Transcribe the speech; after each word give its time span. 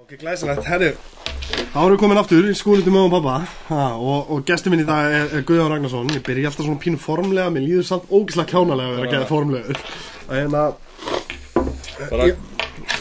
Ok, 0.00 0.14
glæsilegt, 0.20 0.64
herri 0.68 0.90
Þá 1.70 1.78
erum 1.82 1.94
við 1.94 2.00
komin 2.02 2.18
aftur 2.20 2.46
í 2.46 2.52
skúlið 2.56 2.86
til 2.86 2.92
mögum 2.94 3.12
pappa 3.12 3.34
ha, 3.70 3.82
og, 3.98 4.30
og 4.34 4.44
gestur 4.48 4.72
minn 4.72 4.82
í 4.84 4.86
dag 4.88 5.10
er, 5.14 5.26
er 5.38 5.42
Guðjón 5.46 5.70
Ragnarsson. 5.72 6.10
Ég 6.14 6.22
byrja 6.26 6.50
alltaf 6.50 6.66
svona 6.66 6.80
pínu 6.82 7.00
formlega 7.02 7.50
Mér 7.54 7.64
líður 7.66 7.86
samt 7.88 8.10
ógislega 8.14 8.50
kjánalega 8.52 8.92
að 8.92 8.96
vera 8.96 9.08
að 9.08 9.14
geða 9.14 9.28
formlegur. 9.30 9.80
En 10.40 10.56
að, 10.60 10.76
Bara 12.10 12.28
Ég- 12.30 12.44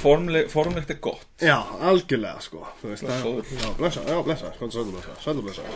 formleg, 0.02 0.50
formlegt 0.52 0.94
er 0.94 1.00
gott. 1.04 1.26
Já, 1.42 1.56
algjörlega 1.92 2.42
sko. 2.44 2.64
Þú 2.82 2.92
veist 2.94 3.06
að, 3.06 3.28
Blessaður. 3.28 3.52
já, 3.64 3.70
blessa, 3.80 4.06
já, 4.10 4.18
blessa. 4.28 4.52
Hvað 4.60 4.74
sættu 4.76 4.96
blessa, 4.96 5.18
sættu 5.24 5.46
blessa. 5.46 5.68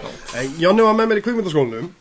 En 0.42 0.58
Jónni 0.64 0.88
var 0.88 0.98
með 0.98 1.12
mér 1.14 1.21
í 1.21 1.26
kvikmyndaskólanum. 1.28 1.92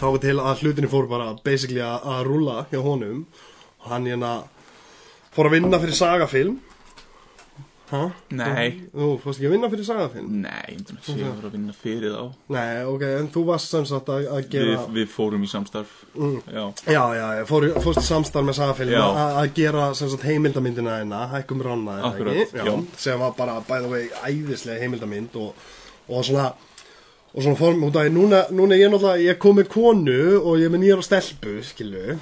Þá 0.00 0.06
var 0.06 0.20
til 0.22 0.36
að 0.40 0.62
hlutinni 0.64 0.90
fór 0.92 1.10
bara 1.10 1.32
basically 1.44 1.82
að, 1.84 2.06
að 2.14 2.22
rúlla 2.30 2.56
hjá 2.70 2.80
honum. 2.86 3.24
Og 3.84 3.90
hann 3.92 4.08
hérna 4.08 4.32
fór 5.36 5.50
að 5.50 5.58
vinna 5.58 5.82
fyrir 5.82 5.98
sagafilm 5.98 6.56
Hæ? 7.86 8.00
Nei, 8.34 8.66
Þú 8.90 9.08
fórst 9.22 9.38
ekki 9.38 9.46
að 9.46 9.52
vinna 9.54 9.68
fyrir 9.70 9.86
sagafilm? 9.86 10.30
nei, 10.42 10.72
ég 10.72 10.78
myndi 10.80 10.94
að 10.96 11.20
að 11.20 11.36
vera 11.36 11.50
að 11.50 11.54
vinna 11.54 11.74
fyrir 11.78 12.16
þá 12.16 12.24
Nei, 12.56 12.84
ok, 12.90 13.04
en 13.20 13.28
þú 13.36 13.42
varst 13.46 13.70
sem 13.70 13.86
sagt 13.86 14.10
að, 14.10 14.26
að 14.34 14.48
gera 14.50 14.72
við, 14.72 14.88
við 14.96 15.08
fórum 15.14 15.44
í 15.46 15.50
samstarf 15.52 15.92
Já, 16.16 16.64
Já, 16.90 17.02
já, 17.20 17.26
ég 17.40 17.46
fór, 17.50 17.68
fórst 17.84 18.02
í 18.02 18.06
samstarf 18.08 18.48
með 18.48 18.58
sagafilm 18.58 18.94
Já. 18.96 19.04
að 19.06 19.38
að 19.42 19.50
gera 19.60 19.88
sem 19.94 20.10
sagt 20.10 20.26
heimildamyndina 20.26 20.96
hérna, 20.98 21.22
hækkum 21.36 21.62
eða 21.66 22.10
Akkurat, 22.10 22.40
ekki? 22.42 22.64
já. 22.66 22.74
sem 23.06 23.22
var 23.22 23.36
bara 23.38 23.60
bæða 23.68 23.92
vegi 23.94 24.10
æðislega 24.32 24.82
heimildamynd 24.82 25.38
og, 25.38 25.68
og 26.08 26.26
svona 26.26 26.50
og 27.36 27.42
svona 27.44 27.58
form, 27.60 27.82
út 27.84 27.96
af 28.00 28.10
núna, 28.10 28.42
núna 28.50 28.74
er 28.74 28.86
ég 28.86 28.90
náttúrulega 28.90 29.22
ég 29.28 29.38
kom 29.38 29.58
með 29.60 29.70
konu 29.74 30.20
og 30.40 30.54
ég 30.58 30.66
er 30.66 30.72
með 30.72 30.82
nýjar 30.86 31.02
stelpu 31.04 31.58
skilu 31.68 32.16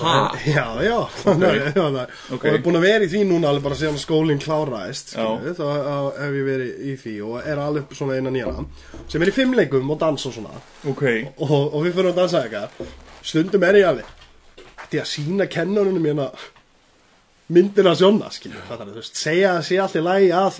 ha, 0.00 0.14
Já, 0.46 0.64
já, 0.84 0.96
þannig 1.22 1.46
að 1.48 1.60
já, 1.76 1.84
það- 1.96 2.10
Ok. 2.34 2.42
og 2.44 2.48
ég 2.50 2.54
er 2.58 2.62
búin 2.66 2.76
að 2.80 2.86
vera 2.86 3.04
í 3.06 3.10
því 3.12 3.22
núna 3.30 3.48
alveg 3.52 3.62
bara 3.66 3.78
síðan 3.80 3.98
skólinn 4.02 4.42
kláraðist 4.42 5.14
þá 5.16 5.64
hef 6.20 6.36
ég 6.36 6.46
verið 6.50 6.82
í 6.92 6.96
því 7.04 7.14
og 7.28 7.48
er 7.52 7.62
alveg 7.64 7.94
svona 7.96 8.18
innan 8.20 8.36
nýjana 8.36 8.66
sem 9.08 9.22
er 9.24 9.32
í 9.32 9.36
fimmleikum 9.36 9.90
og 9.94 9.98
dans 10.02 10.26
og 10.28 10.32
svona. 10.36 10.60
Ok. 10.88 11.02
Og, 11.38 11.56
og 11.74 11.80
við 11.86 11.96
fyrir 11.96 12.12
að 12.12 12.20
dansa 12.20 12.42
eitthvað. 12.44 12.92
Stundum 13.26 13.64
er 13.70 13.80
ég 13.80 13.88
alveg 13.88 14.12
því 14.90 15.00
að 15.02 15.10
sína 15.14 15.46
kennarunum 15.50 16.04
hérna 16.06 16.28
sjóna 17.94 18.28
fattar 18.68 18.88
þú 18.90 18.94
veist, 18.98 19.16
segja 19.18 19.52
að 19.56 19.64
sé 19.68 19.76
allt 19.82 19.96
í 19.98 20.02
lagi 20.02 20.30
að 20.34 20.56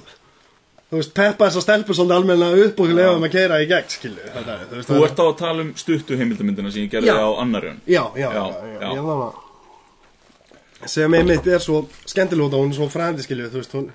þú 0.90 1.00
veist, 1.00 1.12
peppa 1.16 1.48
þessa 1.48 1.62
stelpu 1.64 1.94
svolítið 1.96 2.16
almennilega 2.20 2.66
upp 2.68 2.80
og 2.84 2.92
lefa 2.94 3.14
þeim 3.16 3.26
að 3.28 3.32
keira 3.36 3.60
í 3.62 3.66
gegn 3.72 3.90
skilju, 3.96 4.28
fattar 4.36 4.62
þú 4.70 4.76
veist 4.80 4.92
Þú 4.92 5.00
ert 5.08 5.18
á 5.18 5.24
að 5.26 5.34
tala 5.40 5.64
um 5.66 5.72
stuttu 5.82 6.18
heimildamyndina 6.20 6.70
sem 6.74 6.84
ég 6.86 6.92
gerði 6.94 7.10
Já. 7.10 7.18
á 7.18 7.28
annarjön 7.42 7.80
já, 7.86 8.02
já, 8.14 8.28
já, 8.28 8.30
Já, 8.30 8.46
já, 8.46 8.78
já. 8.80 8.86
ég 8.86 8.96
er 8.96 9.06
þannig 9.10 9.26
að 9.26 9.42
sem 10.92 11.14
einmitt 11.18 11.46
er 11.50 11.62
svo 11.64 11.78
skemmtilegt 12.06 12.54
og 12.54 12.62
hún 12.62 12.70
er 12.74 12.78
svo 12.78 12.86
frændi 12.92 13.24
skilju, 13.24 13.48
þú 13.50 13.62
veist, 13.62 13.72
hún 13.74 13.86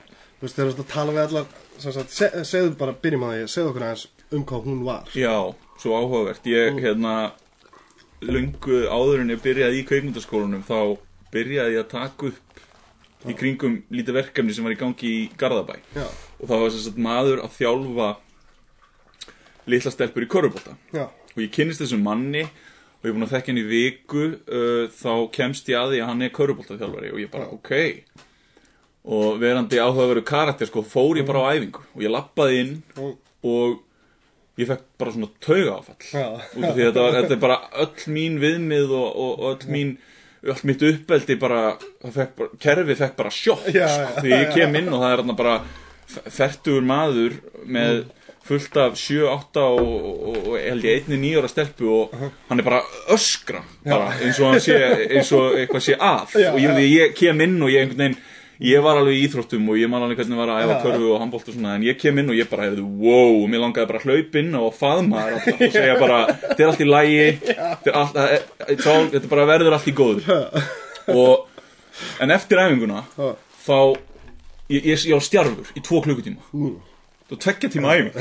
þú 0.42 0.48
veist, 0.48 0.56
þegar 0.58 0.72
þú 0.72 0.74
ert 0.74 0.82
að 0.84 0.90
tala 0.96 1.14
við 1.16 1.22
allar 1.28 1.46
sem 1.82 1.94
sagt, 1.96 2.12
se, 2.16 2.30
segðu 2.50 2.74
bara, 2.80 2.96
byrjum 3.04 3.24
að 3.28 3.36
því, 3.38 3.46
segðu 3.54 3.70
okkur 3.72 3.86
aðeins 3.88 4.08
um 4.32 4.44
hvað 4.50 4.66
hún 4.68 4.82
var. 4.88 5.08
Já, 5.18 5.36
svo 5.82 5.96
áhugavert. 5.98 6.46
Ég, 6.50 6.78
hérna, 6.84 7.14
lungu 8.22 8.82
áður 8.92 9.24
en 9.24 9.34
ég 9.34 9.42
byrjaði 9.44 9.80
í 9.82 9.86
kveikmyndaskólanum 9.90 10.62
þá 10.68 10.78
byrjaði 11.34 11.76
ég 11.78 11.86
að 11.86 11.90
taka 11.94 12.30
upp 12.32 13.30
í 13.32 13.36
kringum 13.38 13.76
lítið 13.94 14.18
verkefni 14.20 14.54
sem 14.58 14.66
var 14.66 14.76
í 14.76 14.80
gangi 14.82 15.12
í 15.14 15.24
Garðabæ. 15.42 15.78
Já, 15.98 16.06
og 16.42 16.50
það 16.50 16.64
var 16.64 16.74
sem 16.74 16.84
sagt 16.86 17.00
maður 17.02 17.44
að 17.46 17.56
þjálfa 17.60 18.10
litla 19.72 19.94
stelpur 19.94 20.26
í 20.26 20.30
körubólta 20.32 20.76
já, 20.94 21.06
og 21.06 21.40
ég 21.40 21.54
kynnist 21.54 21.84
þessum 21.84 22.04
manni 22.06 22.44
og 22.46 23.08
ég 23.08 23.12
er 23.12 23.16
búinn 23.16 23.26
að 23.26 23.36
þekka 23.36 23.52
hann 23.52 23.62
í 23.62 23.68
viku 23.70 24.26
uh, 24.32 24.84
þá 24.94 25.14
kemst 25.34 25.70
ég 25.72 25.80
að 25.80 25.96
því 25.96 26.02
að 26.02 26.12
hann 26.12 26.26
er 26.26 26.36
körubóltaþjálfari 26.36 27.14
og 27.14 27.22
ég 27.24 27.32
bara 27.34 27.48
ok. 27.50 27.72
Og 29.02 29.40
verandi 29.42 29.80
áhugaveru 29.82 30.22
karakter 30.22 30.70
sko 30.70 30.84
fór 30.86 31.18
ég 31.18 31.26
bara 31.26 31.42
á 31.50 31.58
æfingu 31.58 31.82
og 31.82 32.04
ég 32.06 32.14
lappaði 32.14 32.60
inn 32.62 32.76
og, 33.02 33.16
og 33.42 33.80
ég 34.62 34.70
fekk 34.70 34.86
bara 35.02 35.16
svona 35.16 35.32
tauga 35.42 35.80
áfall 35.80 35.98
út 35.98 36.68
af 36.68 36.76
því 36.76 36.86
að 36.86 36.92
þetta, 36.92 37.02
var, 37.02 37.18
þetta 37.18 37.36
er 37.38 37.42
bara 37.42 37.60
öll 37.82 38.14
mín 38.14 38.38
viðmið 38.44 38.94
og, 38.94 39.08
og, 39.10 39.32
og 39.32 39.48
öll 39.56 39.74
mín 39.74 39.96
allt 40.42 40.66
mitt 40.66 40.82
uppeldi 40.86 41.38
bara, 41.42 41.64
fekk 42.02 42.38
bara 42.38 42.62
kerfið 42.62 43.02
fekk 43.02 43.18
bara 43.18 43.34
sjokk 43.34 43.68
sko, 43.70 44.22
því 44.22 44.32
ég 44.34 44.54
kem 44.56 44.78
inn 44.80 44.90
og 44.90 45.02
það 45.04 45.12
er 45.12 45.22
þarna 45.22 45.38
bara 45.38 45.56
fertugur 46.32 46.84
maður 46.86 47.38
með 47.66 48.04
fullt 48.48 48.78
af 48.82 48.98
7, 48.98 49.22
8 49.30 49.64
og, 49.64 50.52
held 50.58 50.86
ég 50.88 51.02
einni 51.02 51.20
nýjóra 51.22 51.50
stelpu 51.52 51.88
og 51.94 52.16
hann 52.50 52.60
er 52.60 52.66
bara 52.66 52.82
öskra 53.14 53.62
bara, 53.86 54.12
eins 54.18 54.40
og 54.42 54.50
hann 54.50 54.64
sé, 54.64 54.78
eins 55.08 55.32
og 55.38 55.58
eitthvað 55.60 55.86
sé 55.86 55.98
að. 55.98 56.38
Já, 56.42 56.52
og 56.52 56.60
ég, 56.60 56.78
já. 56.82 56.92
ég 56.98 57.18
kem 57.18 57.44
inn 57.46 57.60
og 57.62 57.72
ég 57.72 57.86
einhvern 57.86 58.06
veginn 58.06 58.22
ég 58.62 58.82
var 58.86 59.00
alveg 59.00 59.18
í 59.18 59.22
íþróttum 59.26 59.70
og 59.74 59.80
ég 59.80 59.90
man 59.90 60.04
alveg 60.06 60.20
hvernig 60.22 60.38
var 60.38 60.52
að 60.54 60.66
æfa 60.68 60.76
körfu 60.84 61.08
og 61.10 61.22
handbólt 61.24 61.48
og 61.50 61.56
svona 61.56 61.76
en 61.78 61.86
ég 61.86 61.98
kem 61.98 62.20
inn 62.22 62.30
og 62.30 62.38
ég 62.38 62.50
bara 62.50 62.68
hefði 62.68 62.84
wow 62.86 63.40
og 63.40 63.48
mér 63.50 63.64
langaði 63.64 63.90
bara 63.90 64.02
að 64.02 64.06
hlaupa 64.06 64.42
inn 64.42 64.58
og 64.60 64.76
faðma 64.78 65.24
og 65.34 65.64
segja 65.64 65.96
bara 65.98 66.20
þetta 66.44 66.60
er 66.60 66.70
allt 66.70 66.84
í 66.84 66.90
lægi 66.90 67.24
þetta 67.48 68.04
er, 68.28 68.36
er, 68.36 68.46
þetta 68.70 69.22
er 69.24 69.32
bara 69.34 69.48
verður 69.50 69.78
allt 69.78 69.90
í 69.90 69.96
góður 69.98 70.30
og 71.24 71.48
en 72.22 72.36
eftir 72.38 72.62
æfinguna 72.62 73.02
þá 73.66 73.78
ég, 74.72 74.88
ég, 74.94 75.04
ég 75.12 75.18
var 75.18 75.26
stjarfur 75.26 75.76
í 75.78 75.84
tvo 75.86 76.02
klukkutíma. 76.06 76.48
Mm. 76.56 76.78
það 77.28 77.36
var 77.36 77.44
tveggja 77.46 77.72
tíma 77.76 77.98
æfing. 77.98 78.14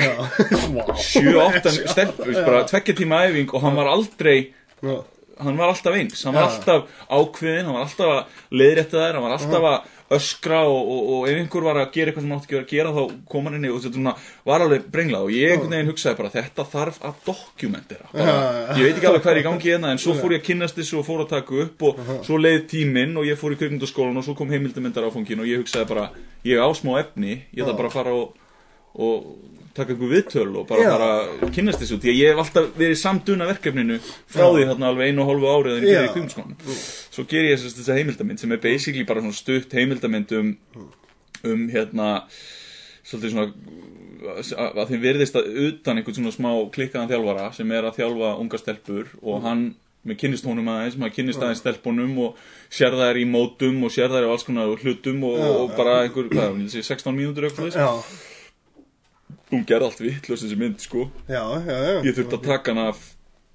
Vá. 0.74 0.90
7-8 1.06 1.76
stelpur 1.94 2.34
bara 2.46 2.64
tveggja 2.70 2.98
tíma 3.00 3.24
æfing 3.28 3.54
og 3.54 3.64
hann 3.64 3.78
var 3.80 3.90
aldrei 3.94 4.36
hann 5.40 5.56
var 5.56 5.72
alltaf 5.72 5.96
eins, 5.96 6.24
hann 6.26 6.36
var 6.36 6.50
alltaf 6.50 7.00
ákveðin 7.08 7.68
hann 7.68 7.76
var 7.78 7.86
alltaf 7.86 8.12
að 8.12 8.60
leiðrétta 8.60 8.98
þær 9.00 9.16
hann 9.18 9.24
var 9.24 9.36
alltaf 9.38 9.66
að 9.70 9.96
öskra 10.10 10.60
og, 10.66 10.80
og, 10.90 11.10
og 11.14 11.28
ef 11.30 11.38
einhver 11.38 11.66
var 11.68 11.78
að 11.78 11.92
gera 11.94 12.10
eitthvað 12.10 12.24
sem 12.24 12.32
hann 12.32 12.40
átti 12.40 12.48
ekki 12.48 12.58
að 12.58 12.72
gera 12.72 12.94
þá 12.96 13.14
kom 13.30 13.46
hann 13.46 13.56
inn 13.58 13.66
í 13.68 13.70
og 13.70 13.82
þetta 13.84 14.14
var 14.50 14.64
alveg 14.64 14.88
brenglað. 14.90 15.26
Og 15.28 15.34
ég 15.36 15.54
einhvern 15.54 15.74
veginn 15.76 15.90
hugsaði 15.92 16.18
bara 16.18 16.32
þetta 16.34 16.66
þarf 16.72 16.98
að 17.06 17.20
dokumentera 17.28 18.10
bara, 18.10 18.34
ég 18.74 18.88
veit 18.88 18.96
ekki 18.96 19.10
alveg 19.10 19.24
hvað 19.24 19.32
er 19.34 19.40
í 19.40 19.46
gangi 19.46 19.70
hérna 19.70 19.94
en 19.94 20.02
svo 20.02 20.16
fór 20.18 20.34
ég 20.34 20.42
að 20.42 20.48
kynnast 20.50 20.80
þessu 20.80 20.98
og 21.00 21.06
fór 21.06 21.24
að 21.24 21.30
taka 21.36 21.62
upp 21.66 21.86
og 21.86 22.02
svo 22.26 22.40
leið 22.40 22.60
tíminn 22.74 23.14
og 23.20 23.28
ég 23.28 23.38
fór 23.38 23.54
í 23.54 23.60
kveikmyndaskólan 23.60 24.18
og 24.18 24.26
svo 24.26 24.34
kom 24.38 24.50
heimildamindar 24.50 25.06
áfengin 25.06 25.44
og 25.44 25.50
ég 25.50 25.62
hugsaði 25.62 25.90
bara 25.92 26.10
ég 26.46 26.58
á 26.58 26.68
smá 26.74 26.96
efni, 26.98 27.44
ég 27.54 27.62
ætla 27.62 27.78
bara 27.78 27.92
að 27.92 27.98
fara 28.00 28.16
og, 28.18 28.34
og 28.98 29.59
taka 29.76 29.94
einhver 29.94 30.10
viðtöl 30.10 30.48
og 30.60 30.66
bara, 30.68 30.84
Já. 30.84 30.90
bara 30.94 31.50
kynnast 31.54 31.82
þessu 31.82 31.98
því 32.02 32.12
að 32.12 32.20
ég 32.20 32.32
hef 32.32 32.42
alltaf 32.44 32.70
verið 32.78 32.98
samduna 33.00 33.48
verkefninu 33.50 33.98
frá 34.02 34.46
því 34.46 34.64
þarna 34.70 34.88
alveg 34.90 35.10
einu 35.10 35.24
og 35.24 35.30
hálfu 35.30 35.50
árið 35.50 35.76
en 35.76 35.84
ég 35.84 35.86
Já. 35.86 35.90
byrjaði 35.90 36.08
í 36.08 36.14
kvikmyndaskólanum. 36.14 36.80
Svo 37.16 37.26
ger 37.30 37.48
ég 37.48 37.60
þess 37.60 37.78
þessa 37.78 37.98
heimildamind 37.98 38.42
sem 38.42 38.56
er 38.56 38.62
basically 38.64 39.06
bara 39.08 39.24
svona 39.24 39.38
stutt 39.38 39.76
heimildamind 39.78 40.34
um, 40.40 40.50
um 41.52 41.68
hérna 41.74 42.08
svolítið 43.06 43.36
svona 43.36 43.52
að, 44.30 44.80
að 44.80 44.90
þeim 44.90 45.04
verðist 45.04 45.38
að 45.38 45.52
utan 45.66 46.00
einhvern 46.00 46.18
svona 46.18 46.34
smá 46.34 46.50
klikkaðan 46.74 47.12
þjálfara 47.12 47.52
sem 47.56 47.76
er 47.76 47.86
að 47.88 48.02
þjálfa 48.02 48.34
unga 48.42 48.60
stelpur 48.60 49.14
og 49.22 49.46
hann 49.46 49.70
með 50.06 50.16
kynnist 50.22 50.46
honum 50.48 50.68
aðeins, 50.72 50.96
maður 50.96 51.16
kynnist 51.18 51.42
aðeins 51.42 51.60
stelpunum 51.60 52.14
og 52.24 52.38
sér 52.72 52.94
þær 52.96 53.18
í 53.20 53.26
mótum 53.28 53.82
og 53.84 53.92
sér 53.92 54.12
þær 54.12 54.28
á 54.28 54.32
alls 54.32 54.46
konar 54.48 54.70
hlutum 54.80 55.26
og, 55.28 55.40
og 55.44 55.74
bara 55.76 55.98
einhver, 56.06 56.30
hvað, 56.32 56.56
ég 56.64 56.72
sé, 56.72 56.84
16 56.86 57.12
mínútur 57.16 57.48
eitthvað 57.48 57.76
Já, 57.76 57.90
hún 59.50 59.64
gerði 59.68 59.88
allt 59.88 60.04
vittlust 60.04 60.46
þessi 60.46 60.60
mynd 60.60 60.84
sko. 60.84 61.08
Já, 61.28 61.42
já, 61.66 61.74
já. 61.74 61.96
ég 62.06 62.16
þurfti 62.16 62.38
að 62.38 62.46
taka 62.46 62.74
hana 62.74 62.88
af 62.92 63.02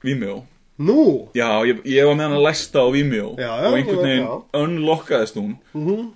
Vimeo. 0.05 0.43
Nú? 0.75 1.29
já, 1.31 1.47
ég, 1.63 1.77
ég 1.87 2.03
var 2.03 2.17
með 2.19 2.25
hana 2.27 2.41
læsta 2.43 2.83
á 2.83 2.87
Vimeo. 2.91 3.29
Já, 3.39 3.47
já, 3.47 3.67
og 3.69 3.77
einhvern 3.77 4.01
veginn 4.03 4.27
unlockaðist 4.59 5.37
hún. 5.39 5.53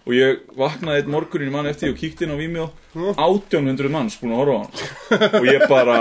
Og 0.03 0.11
ég 0.17 0.41
vaknaði 0.59 1.03
eitt 1.03 1.11
morgunin 1.13 1.53
mann 1.53 1.69
eftir 1.71 1.93
og 1.93 1.99
kíkti 2.01 2.27
inn 2.27 2.35
á 2.35 2.37
Vimeo. 2.39 2.67
1800 3.15 3.93
manns 3.93 4.19
búin 4.19 4.35
að 4.35 4.41
horfa 4.43 4.57
á 4.59 4.61
hann 4.67 5.39
og 5.39 5.47
ég 5.47 5.63
bara 5.71 5.99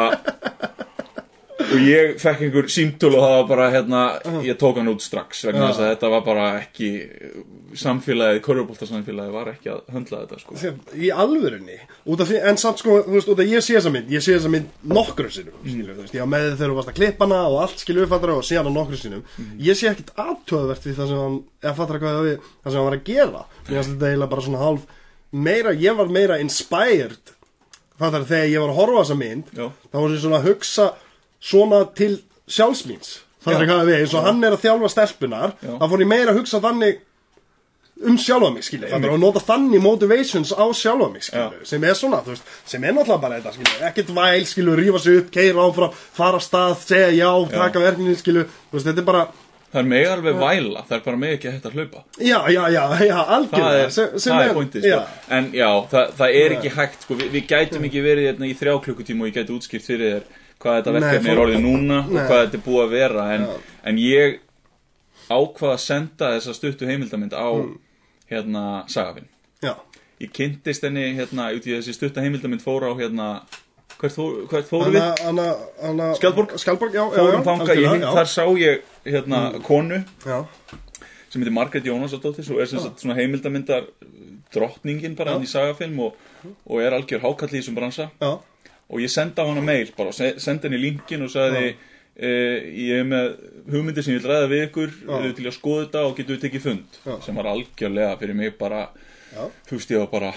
og 1.59 1.79
ég 1.83 2.15
fekk 2.23 2.43
einhver 2.47 2.69
símtöl 2.71 3.15
og 3.17 3.23
það 3.25 3.33
var 3.35 3.47
bara 3.51 3.71
hérna, 3.75 4.03
ég 4.47 4.57
tók 4.61 4.77
hann 4.79 4.91
út 4.93 5.03
strax 5.03 5.45
vegna 5.49 5.69
þess 5.73 5.81
að 5.83 5.89
þetta 5.93 6.11
var 6.13 6.23
bara 6.27 6.45
ekki 6.61 6.91
samfélagið, 7.79 8.39
körfuboltasamfélagið 8.47 9.33
var 9.35 9.51
ekki 9.53 9.71
að 9.73 9.81
höndla 9.93 10.21
þetta 10.23 10.39
sko. 10.41 10.57
Sem- 10.57 10.79
Í 10.97 11.11
alvörunni 11.13 11.77
því, 12.07 12.39
En 12.49 12.57
samt 12.57 12.79
sko, 12.81 13.03
þú 13.05 13.17
veist, 13.19 13.29
ég 13.45 13.61
sé 13.67 13.75
þessa 13.77 13.93
mynd 13.93 14.09
Ég 14.11 14.23
sé 14.25 14.37
þessa 14.39 14.49
mynd 14.55 14.69
nokkru 14.89 15.29
sinnum 15.31 15.59
skilur, 15.65 15.95
þú 15.99 16.05
veist, 16.07 16.15
Ég 16.15 16.23
á 16.25 16.29
með 16.31 16.47
þegar 16.57 16.71
þú 16.73 16.77
varst 16.79 16.93
að 16.93 16.99
klippa 17.01 17.25
hana 17.27 17.41
og 17.49 17.59
allt 17.67 17.83
skilur 17.83 18.07
uppfattar 18.07 18.33
og 18.37 18.47
síðan 18.47 18.71
á 18.71 18.73
nokkru 18.79 18.97
sinnum. 18.97 19.25
Ég 19.61 19.77
sé 19.77 19.91
ekkit 19.91 20.15
aðtöðvert 20.17 20.87
við 20.89 20.97
það 20.97 21.09
sem 21.13 21.19
hann 21.25 21.37
eða 21.63 21.75
fattar 21.77 21.99
hvað 22.01 22.23
við, 22.25 22.39
það 22.65 22.71
sem 22.73 22.79
hann 22.79 22.89
var 22.89 22.97
að 22.99 23.05
gera. 23.11 23.43
Mér 23.69 23.75
finnst 23.83 23.93
þetta 23.93 24.09
eiginlega 24.09 24.31
bara 24.33 24.47
svona 24.47 24.63
hálf 24.63 24.87
meira, 25.33 25.75
ég 25.77 25.97
var 25.99 26.09
meira 26.09 26.39
inspired 26.41 27.35
fattar 27.99 28.25
þegar 28.25 28.49
ég 28.49 28.61
var 28.63 28.71
að 28.73 28.79
horfa 28.81 29.03
þessa 29.05 29.19
mynd 29.19 29.45
Já. 29.59 29.67
þá 29.93 29.97
var 29.99 30.09
ég 30.15 30.23
svona 30.23 30.39
að 30.41 30.49
hugsa 30.49 30.89
svona 31.41 31.83
til 31.99 32.15
sjálfsmýns 32.49 33.19
fattar 33.45 33.65
Já. 33.67 33.71
hvað 33.71 33.85
við, 33.91 34.01
eins 34.03 34.15
og 34.19 34.25
hann 34.27 34.41
er 34.45 34.57
að 34.57 34.65
þjálfa 34.65 34.91
stelpunar 34.95 35.55
þá 35.63 35.85
fór 35.85 36.03
ég 36.03 36.11
meira 36.11 36.33
að 36.33 36.41
hugsa 36.41 36.63
þannig 36.65 37.05
um 38.09 38.19
sjálfa 38.21 38.51
mig 38.55 38.67
skilja 38.67 38.93
þannig 38.93 39.15
að 39.15 39.23
nota 39.23 39.43
þannig 39.43 39.83
motivations 39.83 40.53
á 40.55 40.65
sjálfa 40.77 41.09
mig 41.13 41.27
skilja 41.27 41.67
sem 41.67 41.85
er 41.85 41.99
svona, 41.99 42.23
þú 42.27 42.35
veist, 42.35 42.55
sem 42.69 42.85
er 42.85 42.95
náttúrulega 42.95 43.25
bara 43.25 43.41
þetta 43.41 43.55
skilja, 43.57 43.91
ekkert 43.91 44.15
væl 44.15 44.47
skilja, 44.47 44.79
rífa 44.79 45.03
sig 45.03 45.21
upp, 45.23 45.33
keira 45.35 45.67
áfram 45.67 45.99
fara 46.19 46.41
stað, 46.43 46.79
segja 46.85 47.11
já, 47.19 47.31
taka 47.55 47.83
verkninni 47.83 48.19
skilja, 48.19 48.47
þú 48.71 48.79
veist, 48.79 48.91
þetta 48.91 49.05
er 49.05 49.13
bara 49.13 49.29
Það 49.69 49.83
er 49.83 49.89
mig 49.91 50.07
alveg 50.09 50.37
væla, 50.41 50.83
það 50.89 50.95
er 50.97 51.01
bara 51.05 51.19
mig 51.21 51.33
ekki 51.35 51.49
að 51.51 51.57
hætta 51.59 51.69
að 51.69 51.75
hlaupa. 51.77 51.99
Já, 52.25 52.39
já, 52.49 52.61
já, 52.73 52.85
já, 53.05 53.17
Það 53.19 53.33
algjörlega 53.35 53.83
er, 53.83 53.91
sem, 53.93 54.15
sem 54.15 54.33
það 54.33 54.45
er 54.45 54.55
pointið, 54.57 54.87
sko. 54.87 55.25
En 55.37 55.49
já, 55.59 55.67
það, 55.91 56.15
það 56.21 56.37
er 56.39 56.55
ekki 56.55 56.73
hægt, 56.73 57.05
sko. 57.05 57.17
Við, 57.19 57.29
við 57.35 57.45
gætum 57.51 57.85
ekki 57.91 58.05
verið 58.07 58.29
hérna 58.31 58.49
í 58.49 58.55
þrjá 58.57 58.79
klukkutíma 58.87 59.27
og 59.27 59.29
ég 59.29 59.37
gæti 59.37 59.53
útskipt 59.59 59.85
fyrir 59.85 60.15
þér 60.15 60.38
hvað 60.59 60.77
þetta 60.79 60.95
verkefni 60.99 61.31
er 61.35 61.41
orðið 61.45 61.63
núna 61.65 61.99
og 62.05 62.13
Nei. 62.17 62.23
hvað 62.27 62.41
þetta 62.45 62.59
er 62.61 62.65
búið 62.67 62.85
að 62.85 62.95
vera 62.97 63.27
en, 63.35 63.47
Já. 63.47 63.57
en 63.91 63.97
ég 64.03 64.39
ákvað 65.29 65.73
að 65.75 65.81
senda 65.85 66.33
þessa 66.37 66.55
stuttu 66.57 66.87
heimildamind 66.89 67.35
á 67.37 67.49
Mm. 67.53 67.79
hérna 68.31 68.65
Sagafinn 68.89 69.29
já, 69.63 69.75
Ég 70.21 70.33
kynntist 70.35 70.83
henni 70.83 71.15
hérna 71.15 71.51
út 71.55 71.67
í 71.67 71.77
þessi 71.77 71.95
stutta 71.95 72.21
heimildamind 72.25 72.61
fór 72.65 72.83
á 72.89 72.93
hérna 72.99 73.43
hvert, 74.01 74.13
fór, 74.15 74.47
hvert 74.51 74.67
fóru 74.69 74.91
við? 74.91 74.99
Anna, 74.99 75.15
Anna, 75.29 75.57
Anna 75.83 76.15
Skjaldborg? 76.15 76.57
Skjaldborg, 76.59 76.93
já, 76.95 77.05
já, 77.07 77.17
já 77.17 77.23
ég, 77.23 77.47
algjörlega, 77.47 78.13
þar 78.19 78.27
sá 78.27 78.45
ég 78.59 78.83
hérna 79.07 79.63
konu 79.63 80.03
Já, 80.27 80.45
sem 81.31 81.43
heitir 81.43 81.53
Margrét 81.55 81.85
Jónasdóttir 81.87 82.51
og 82.51 82.61
er 82.61 82.67
sem 82.67 82.81
sagt 82.81 83.01
svona 83.05 83.15
heimildamindar 83.19 83.85
drottningin 84.55 85.15
bara 85.17 85.33
hann 85.37 85.45
í 85.45 85.51
sagafilm 85.51 85.99
og, 86.07 86.15
og 86.67 86.81
er 86.83 86.95
algjör 86.97 87.21
hákall 87.23 87.51
í 87.53 87.59
þessum 87.61 87.77
bransa 87.77 88.11
já, 88.21 88.31
og 88.89 89.03
ég 89.05 89.13
senda 89.13 89.45
á 89.45 89.49
hana 89.51 89.65
mail 89.65 89.91
bara, 89.97 90.13
se- 90.17 90.37
sendi 90.41 90.69
henni 90.69 90.81
linkin 90.83 91.23
og 91.27 91.33
sagði 91.33 91.65
e, 92.17 92.31
ég 92.89 93.03
er 93.03 93.09
með 93.09 93.27
hugmyndir 93.73 94.05
sem 94.07 94.15
ég 94.17 94.23
vil 94.23 94.31
ræða 94.33 94.49
við 94.53 94.65
ykkur 94.69 94.95
eru 95.19 95.33
til 95.37 95.49
að 95.51 95.57
skoða 95.59 95.83
þetta 95.85 96.05
og 96.07 96.17
getur 96.19 96.37
við 96.39 96.45
tekið 96.47 96.65
fund? 96.69 97.01
Já. 97.05 97.15
sem 97.27 97.37
var 97.41 97.51
algjörlega 97.53 98.17
fyrir 98.23 98.39
mig 98.41 98.57
bara 98.59 98.87
veist 99.71 99.93
ég 99.93 100.01
var 100.05 100.11
bara 100.13 100.33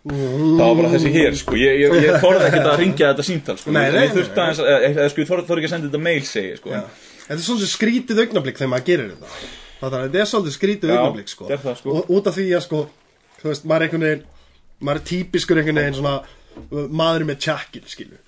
það 0.00 0.60
var 0.64 0.76
bara 0.78 0.90
þessi 0.94 1.10
hér 1.12 1.34
sko. 1.36 1.56
Ég, 1.60 1.78
ég, 1.82 1.94
ég 2.06 2.22
þorði 2.22 2.46
ekkert 2.48 2.68
að 2.70 2.78
ringja 2.82 3.10
þetta 3.12 3.26
símtal 3.28 3.56
sko. 3.60 3.72
Nei, 3.76 3.82
nei, 3.92 4.04
ég 4.06 4.14
þurfti 4.16 4.44
að, 4.44 4.60
eða 4.88 5.08
sko 5.12 5.20
ég 5.22 5.28
þorði 5.30 5.56
ekki 5.60 5.68
að 5.68 5.74
senda 5.74 5.90
þetta 5.90 6.02
mail 6.06 6.22
segi 6.28 6.54
sko. 6.56 6.72
Já. 6.72 6.80
Þetta 7.26 7.36
er 7.36 7.44
svolítið 7.46 7.70
skrítið 7.74 8.22
augnablik 8.24 8.58
þegar 8.58 8.72
maður 8.72 8.86
gerir 8.88 9.10
þetta. 9.12 9.34
Það 9.80 9.96
er, 9.98 10.06
þetta 10.06 10.22
er 10.24 10.30
svolítið 10.32 10.56
skrítið 10.56 10.94
augnablik 10.96 11.30
sko. 11.30 11.50
sko. 11.82 11.94
Og 12.00 12.10
út 12.16 12.30
af 12.30 12.36
því 12.38 12.46
að 12.56 12.64
sko 12.66 12.80
Þú 13.40 13.48
veist, 13.48 13.62
maður 13.64 13.80
er 13.80 13.86
einhvern 13.86 14.02
veginn 14.04 14.24
Maður 14.84 14.98
er 15.00 15.04
típiskur 15.08 15.60
einhvern 15.60 15.78
veginn 15.80 15.94
svona 15.96 16.14
uh, 16.60 16.86
Maður 17.00 17.26
með 17.30 17.42
tjakkil, 17.46 17.82
skilu 17.90 18.20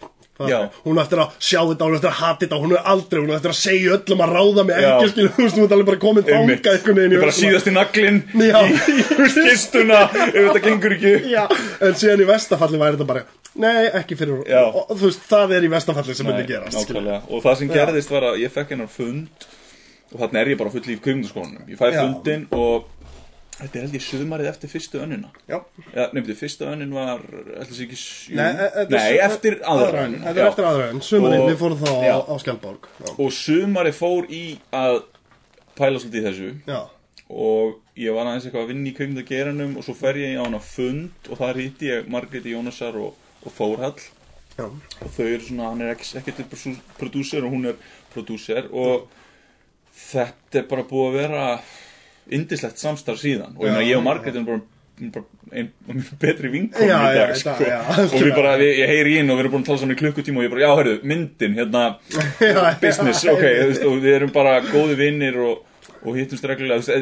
Já. 0.42 0.58
Hún 0.82 0.96
er 0.96 1.04
eftir 1.04 1.20
að 1.22 1.34
sjá 1.44 1.60
þetta, 1.60 1.86
hún 1.86 1.92
er 1.92 1.98
eftir 2.00 2.08
að 2.10 2.16
hata 2.18 2.40
þetta 2.42 2.56
Hún 2.62 2.72
er 2.74 2.86
aldrei, 2.92 3.18
hún 3.20 3.28
er 3.30 3.36
eftir 3.36 3.52
að 3.52 3.58
segja 3.60 3.92
öllum 3.94 4.22
að 4.24 4.32
ráða 4.32 4.64
mig 4.66 4.78
ekki 4.88 5.10
Skilu, 5.12 5.28
þú 5.36 5.44
veist, 5.44 5.58
hún 5.58 5.66
er 5.68 5.74
alveg 5.76 5.88
bara 5.90 6.00
komin 6.02 6.26
þangað 6.26 6.70
einhvern 6.72 6.98
veginn 6.98 7.14
Ég 7.14 7.22
bara 7.22 7.34
hausinn. 7.34 7.52
síðast 7.52 7.68
í 7.68 7.74
naglinn 7.76 8.18
Já. 8.40 8.58
í, 8.64 9.28
skistuna 9.36 10.00
ef 10.32 10.38
þetta 10.40 10.62
gengur 10.64 10.96
ekki. 10.96 11.12
Já, 11.30 11.44
en 11.86 11.98
síðan 12.00 12.24
í 12.24 12.28
vestafalli 12.32 12.80
væri 12.82 12.96
þetta 12.98 13.08
bara 13.12 13.24
Nei, 13.62 13.84
ekki 14.00 14.16
fyrir 14.18 14.40
og, 14.40 14.80
Þú 14.96 15.02
veist, 15.04 15.26
það 15.28 15.54
er 15.58 15.68
í 15.68 15.72
vestafalli 15.76 16.16
sem 16.16 16.32
Nei, 16.32 16.42
gerast 16.48 16.94
og 16.96 17.44
það 17.44 17.58
sem 17.60 17.72
gerðist 17.76 18.14
var 18.16 18.30
að 18.32 18.40
ég 18.42 18.56
fekk 18.56 18.74
hennar 18.74 18.90
fund 18.90 19.46
og 20.12 20.20
þannig 20.24 20.40
er 20.42 20.50
ég 20.52 20.58
bara 20.60 20.72
full 20.72 20.84
í 20.88 20.96
kvikmyndaskólanum 21.00 21.70
ég 21.72 21.78
fæ 21.80 21.86
Já. 21.92 22.00
fundin 22.02 22.48
og 22.56 22.88
þetta 23.62 23.78
er 23.78 23.84
held 23.86 23.94
ég 23.96 24.04
sumarið 24.04 24.48
eftir 24.50 24.70
fyrstu 24.72 25.00
önnuna. 25.04 25.28
Já, 25.48 25.58
ja, 25.94 26.06
nefndi, 26.12 26.34
fyrsta 26.38 26.66
önnin 26.72 26.92
var 26.94 27.20
ekki 27.62 27.96
sjú 27.98 28.34
Nei, 28.36 28.48
e- 28.52 28.70
er 28.82 28.90
nei 28.90 29.04
su- 29.16 29.20
eftir 29.28 29.58
aðra 29.62 30.02
önn 30.06 30.14
önnuna 30.16 30.26
Þetta 30.32 30.42
er 30.44 30.48
eftir 30.50 30.68
aðra 30.70 30.88
önn, 30.92 31.00
sumarinn, 31.02 31.40
Og- 31.44 31.50
við 31.50 31.60
fórum 31.62 31.78
þá 31.82 31.92
Já. 32.06 32.16
á 32.28 32.34
Skjaldborg. 32.42 32.88
Já, 33.00 33.10
og 33.18 33.30
sumarið 33.38 33.94
fór 34.00 34.26
í 34.30 34.42
að 34.72 35.02
pæla 35.78 35.98
svolítið 36.02 36.26
þessu. 36.28 36.50
Já, 36.66 36.80
og 37.30 37.78
ég 37.96 38.12
var 38.14 38.26
aðeins 38.26 38.44
eitthvað 38.48 38.64
að 38.66 38.72
vinna 38.74 38.90
í 38.90 38.96
kvikmyndageranum 38.96 39.76
og 39.78 39.84
svo 39.86 39.94
fer 39.96 40.14
ég 40.20 40.36
á 40.36 40.44
hana 40.44 40.58
fund 40.60 41.10
og 41.30 41.38
það 41.38 41.54
ríti 41.56 41.88
ég 41.88 42.08
Margréti 42.12 42.52
Jónasar 42.52 42.94
og, 43.00 43.14
og 43.46 43.52
Þórhall. 43.56 43.96
Já, 44.58 44.66
og 44.68 45.08
þau 45.16 45.24
eru 45.24 45.40
svona, 45.40 45.70
hann 45.70 45.80
er 45.80 45.94
ekki, 45.94 46.10
ekkert 46.20 46.52
prodúser 46.98 47.44
og 47.46 47.52
hún 47.54 47.66
er 47.70 47.76
prodúser. 48.12 48.66
Og 48.72 49.08
þetta 49.96 50.60
er 50.60 50.66
bara 50.68 50.84
búið 50.88 51.08
að 51.08 51.16
vera 51.20 51.46
indislegt 52.30 52.78
samstarf 52.82 53.20
síðan. 53.22 53.56
Og 53.58 53.66
ég 53.66 53.74
meina 53.74 53.88
ég 53.88 53.98
og 53.98 54.06
Margrét 54.06 54.36
erum 54.36 54.46
bara, 54.46 54.62
bara 55.14 55.24
ein, 55.52 55.70
betri 56.20 56.50
vinkon 56.52 56.88
Já, 56.88 56.96
í 57.10 57.18
dag 57.18 57.34
sko. 57.36 57.56
og 58.04 58.14
við 58.14 58.30
bara, 58.36 58.54
við, 58.60 58.72
ég 58.80 58.92
heyri 58.92 59.18
inn 59.20 59.32
og 59.32 59.38
við 59.38 59.44
erum 59.44 59.54
búin 59.56 59.64
að 59.64 59.70
tala 59.70 59.82
saman 59.82 59.96
í 59.96 59.98
klukkutíma 60.00 60.40
og 60.40 60.46
ég 60.46 60.54
bara, 60.54 60.64
já, 60.64 60.70
hörru, 60.78 60.94
myndin 61.08 61.58
hérna, 61.58 61.84
business, 62.84 63.24
ok 63.28 63.44
og 63.88 63.98
við 64.04 64.16
erum 64.16 64.32
bara 64.34 64.54
góði 64.68 64.96
vinnir 65.00 65.38
og, 65.42 65.66
og 66.02 66.16
hittumst 66.18 66.46
reglulega 66.48 66.96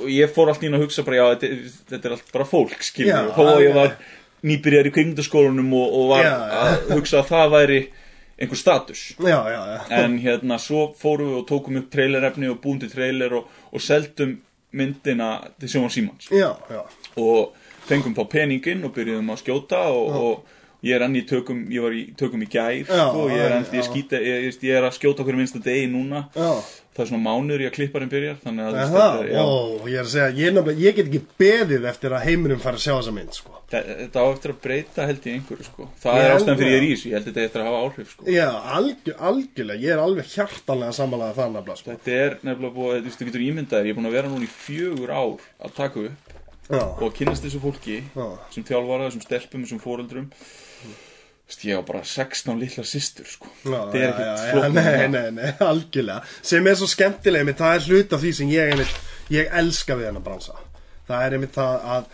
og 0.00 0.10
ég 0.12 0.34
fór 0.34 0.52
allt 0.52 0.64
í 0.64 0.68
inn 0.68 0.78
að 0.78 0.86
hugsa 0.86 1.06
bara, 1.06 1.20
já, 1.22 1.26
þetta, 1.32 1.72
þetta 1.94 2.10
er 2.10 2.16
allt 2.18 2.36
bara 2.36 2.48
fólk 2.50 2.76
þó 2.84 3.44
að 3.46 3.64
ég 3.64 3.78
var 3.78 3.96
nýbyrjar 4.44 4.90
í 4.90 4.94
kvikmyndaskólanum 4.94 5.76
og, 5.78 5.98
og 6.00 6.10
var 6.12 6.28
að 6.28 6.96
hugsa 6.98 7.22
að 7.22 7.30
það 7.32 7.54
væri 7.54 7.82
einhver 8.38 8.58
status. 8.58 9.14
Já, 9.18 9.40
já, 9.50 9.62
já. 9.66 10.04
En 10.04 10.18
hérna 10.18 10.58
svo 10.58 10.88
fórum 10.98 11.30
við 11.32 11.38
og 11.42 11.46
tókum 11.48 11.78
upp 11.80 11.90
trailerefni 11.92 12.50
og 12.50 12.60
búin 12.62 12.80
til 12.82 12.90
trailer 12.90 13.34
og, 13.38 13.46
og 13.72 13.82
seldum 13.82 14.38
myndina 14.74 15.36
til 15.60 15.68
Sjóman 15.68 16.18
já, 16.30 16.82
og 17.16 17.54
fengum 17.86 18.14
þá 18.14 18.24
peningin 18.28 18.84
og 18.84 18.94
byrjuðum 18.96 19.30
að 19.30 19.42
skjóta 19.44 19.84
og, 19.94 20.16
og 20.18 20.82
ég 20.82 20.96
er 20.96 21.04
enn 21.06 21.14
í 21.14 21.22
tökum 21.28 21.60
ég 21.70 21.84
var 21.84 21.94
í 21.94 22.02
tökum 22.18 22.42
í 22.42 22.48
gær 22.50 22.72
Já, 22.82 23.04
sko, 23.06 23.28
ég, 23.30 23.38
er 23.38 23.54
enn, 23.60 23.68
ég, 23.70 23.92
ég, 24.18 24.48
ég, 24.50 24.74
er 24.74 24.88
að 24.88 24.96
skjóta 24.98 25.22
okkur 25.22 25.38
minnsta 25.38 25.62
degi 25.62 25.86
núna. 25.92 26.26
Já 26.34 26.50
það 26.94 27.02
er 27.04 27.08
svona 27.10 27.24
mánuður 27.26 27.62
í 27.64 27.66
að 27.68 27.74
klipparinn 27.74 28.10
byrjar 28.12 28.36
þannig 28.44 28.64
að 28.68 28.74
Það, 28.78 28.92
þetta 28.94 29.24
er- 29.24 29.42
ó, 29.42 29.50
ég 29.90 29.98
er 29.98 30.04
að 30.04 30.12
segja, 30.14 30.28
ég, 30.38 30.58
ég 30.84 30.94
get 30.98 31.06
ekki 31.10 31.22
beðið 31.42 31.86
eftir 31.90 32.14
að 32.14 32.24
heimurum 32.28 32.60
fara 32.62 32.78
að 32.78 32.84
sjá 32.84 32.92
þessa 33.00 33.14
mynd, 33.16 33.32
sko 33.34 33.50
þe- 33.74 33.82
þetta 34.04 34.22
á 34.22 34.26
eftir 34.34 34.52
að 34.54 34.60
breyta 34.66 35.06
held 35.08 35.24
ég 35.26 35.34
einhverju 35.38 35.64
sko. 35.66 35.88
það 36.04 36.14
Ég 36.14 36.24
er 36.28 36.34
ástæðan 36.36 36.58
fyrir 36.60 36.70
ég 36.70 36.78
er 36.78 36.84
í 36.86 36.90
þessu 36.94 37.08
ég 37.10 37.16
held 37.18 37.26
þetta 37.30 37.44
eftir 37.48 37.60
að 37.64 37.68
hafa 37.70 37.80
áhrif 37.88 38.12
sko. 38.14 38.24
Já, 38.30 38.48
algjör, 38.78 39.16
algjörlega, 39.30 39.80
ég 39.82 39.90
er 39.96 40.02
alveg 40.04 40.30
hjartanlega 40.34 40.92
samanlega 41.00 41.34
það 41.40 41.50
nefnilega, 41.56 41.76
sko 41.82 41.90
Þetta 41.90 42.18
er 42.24 42.38
nefnilega 42.44 42.74
búið, 42.78 43.08
þú 43.18 43.28
getur 43.30 43.46
ímyndaðir, 43.48 43.86
ég 43.88 43.90
er 43.90 43.98
búin 43.98 44.10
að 44.12 44.16
vera 44.20 44.28
núna 44.30 44.46
í 44.46 44.52
fjögur 44.54 45.10
ár 45.10 45.42
að 45.64 45.74
taka 45.74 46.04
upp 46.06 46.30
Já, 46.70 46.80
og 46.80 47.02
að 47.10 47.16
kynnast 47.18 47.42
þessu 47.44 47.60
fólki, 47.60 47.96
Já. 48.14 48.28
sem 48.54 48.64
þjálfara, 48.64 49.10
þessum 49.10 49.24
stelpum, 49.26 49.64
þessum 49.66 49.82
fóreldrum. 49.82 50.30
Ég 51.64 51.78
á 51.80 51.82
bara 51.86 52.00
16 52.04 52.58
litla 52.60 52.82
systur, 52.84 53.24
sko. 53.28 53.48
Þetta 53.62 54.00
er 54.00 54.10
ekkert 54.10 54.64
en 54.64 54.74
Nei, 54.74 54.84
það. 54.84 55.10
nei, 55.14 55.30
nei, 55.38 55.50
algjörlega. 55.64 56.22
Sem 56.44 56.66
er 56.68 56.76
svo 56.80 56.88
skemmtilega, 56.90 57.44
einmitt, 57.44 57.60
það 57.60 57.76
er 57.78 57.86
hlut 57.88 58.12
af 58.16 58.20
því 58.24 58.32
sem 58.36 58.50
ég 58.52 58.72
einmitt, 58.72 58.98
ég 59.32 59.56
elska 59.60 59.96
við 59.96 60.08
hennar 60.10 60.24
bransa. 60.24 60.56
Það 61.08 61.24
er 61.26 61.36
einmitt 61.38 61.56
það 61.56 61.88
að 61.96 62.12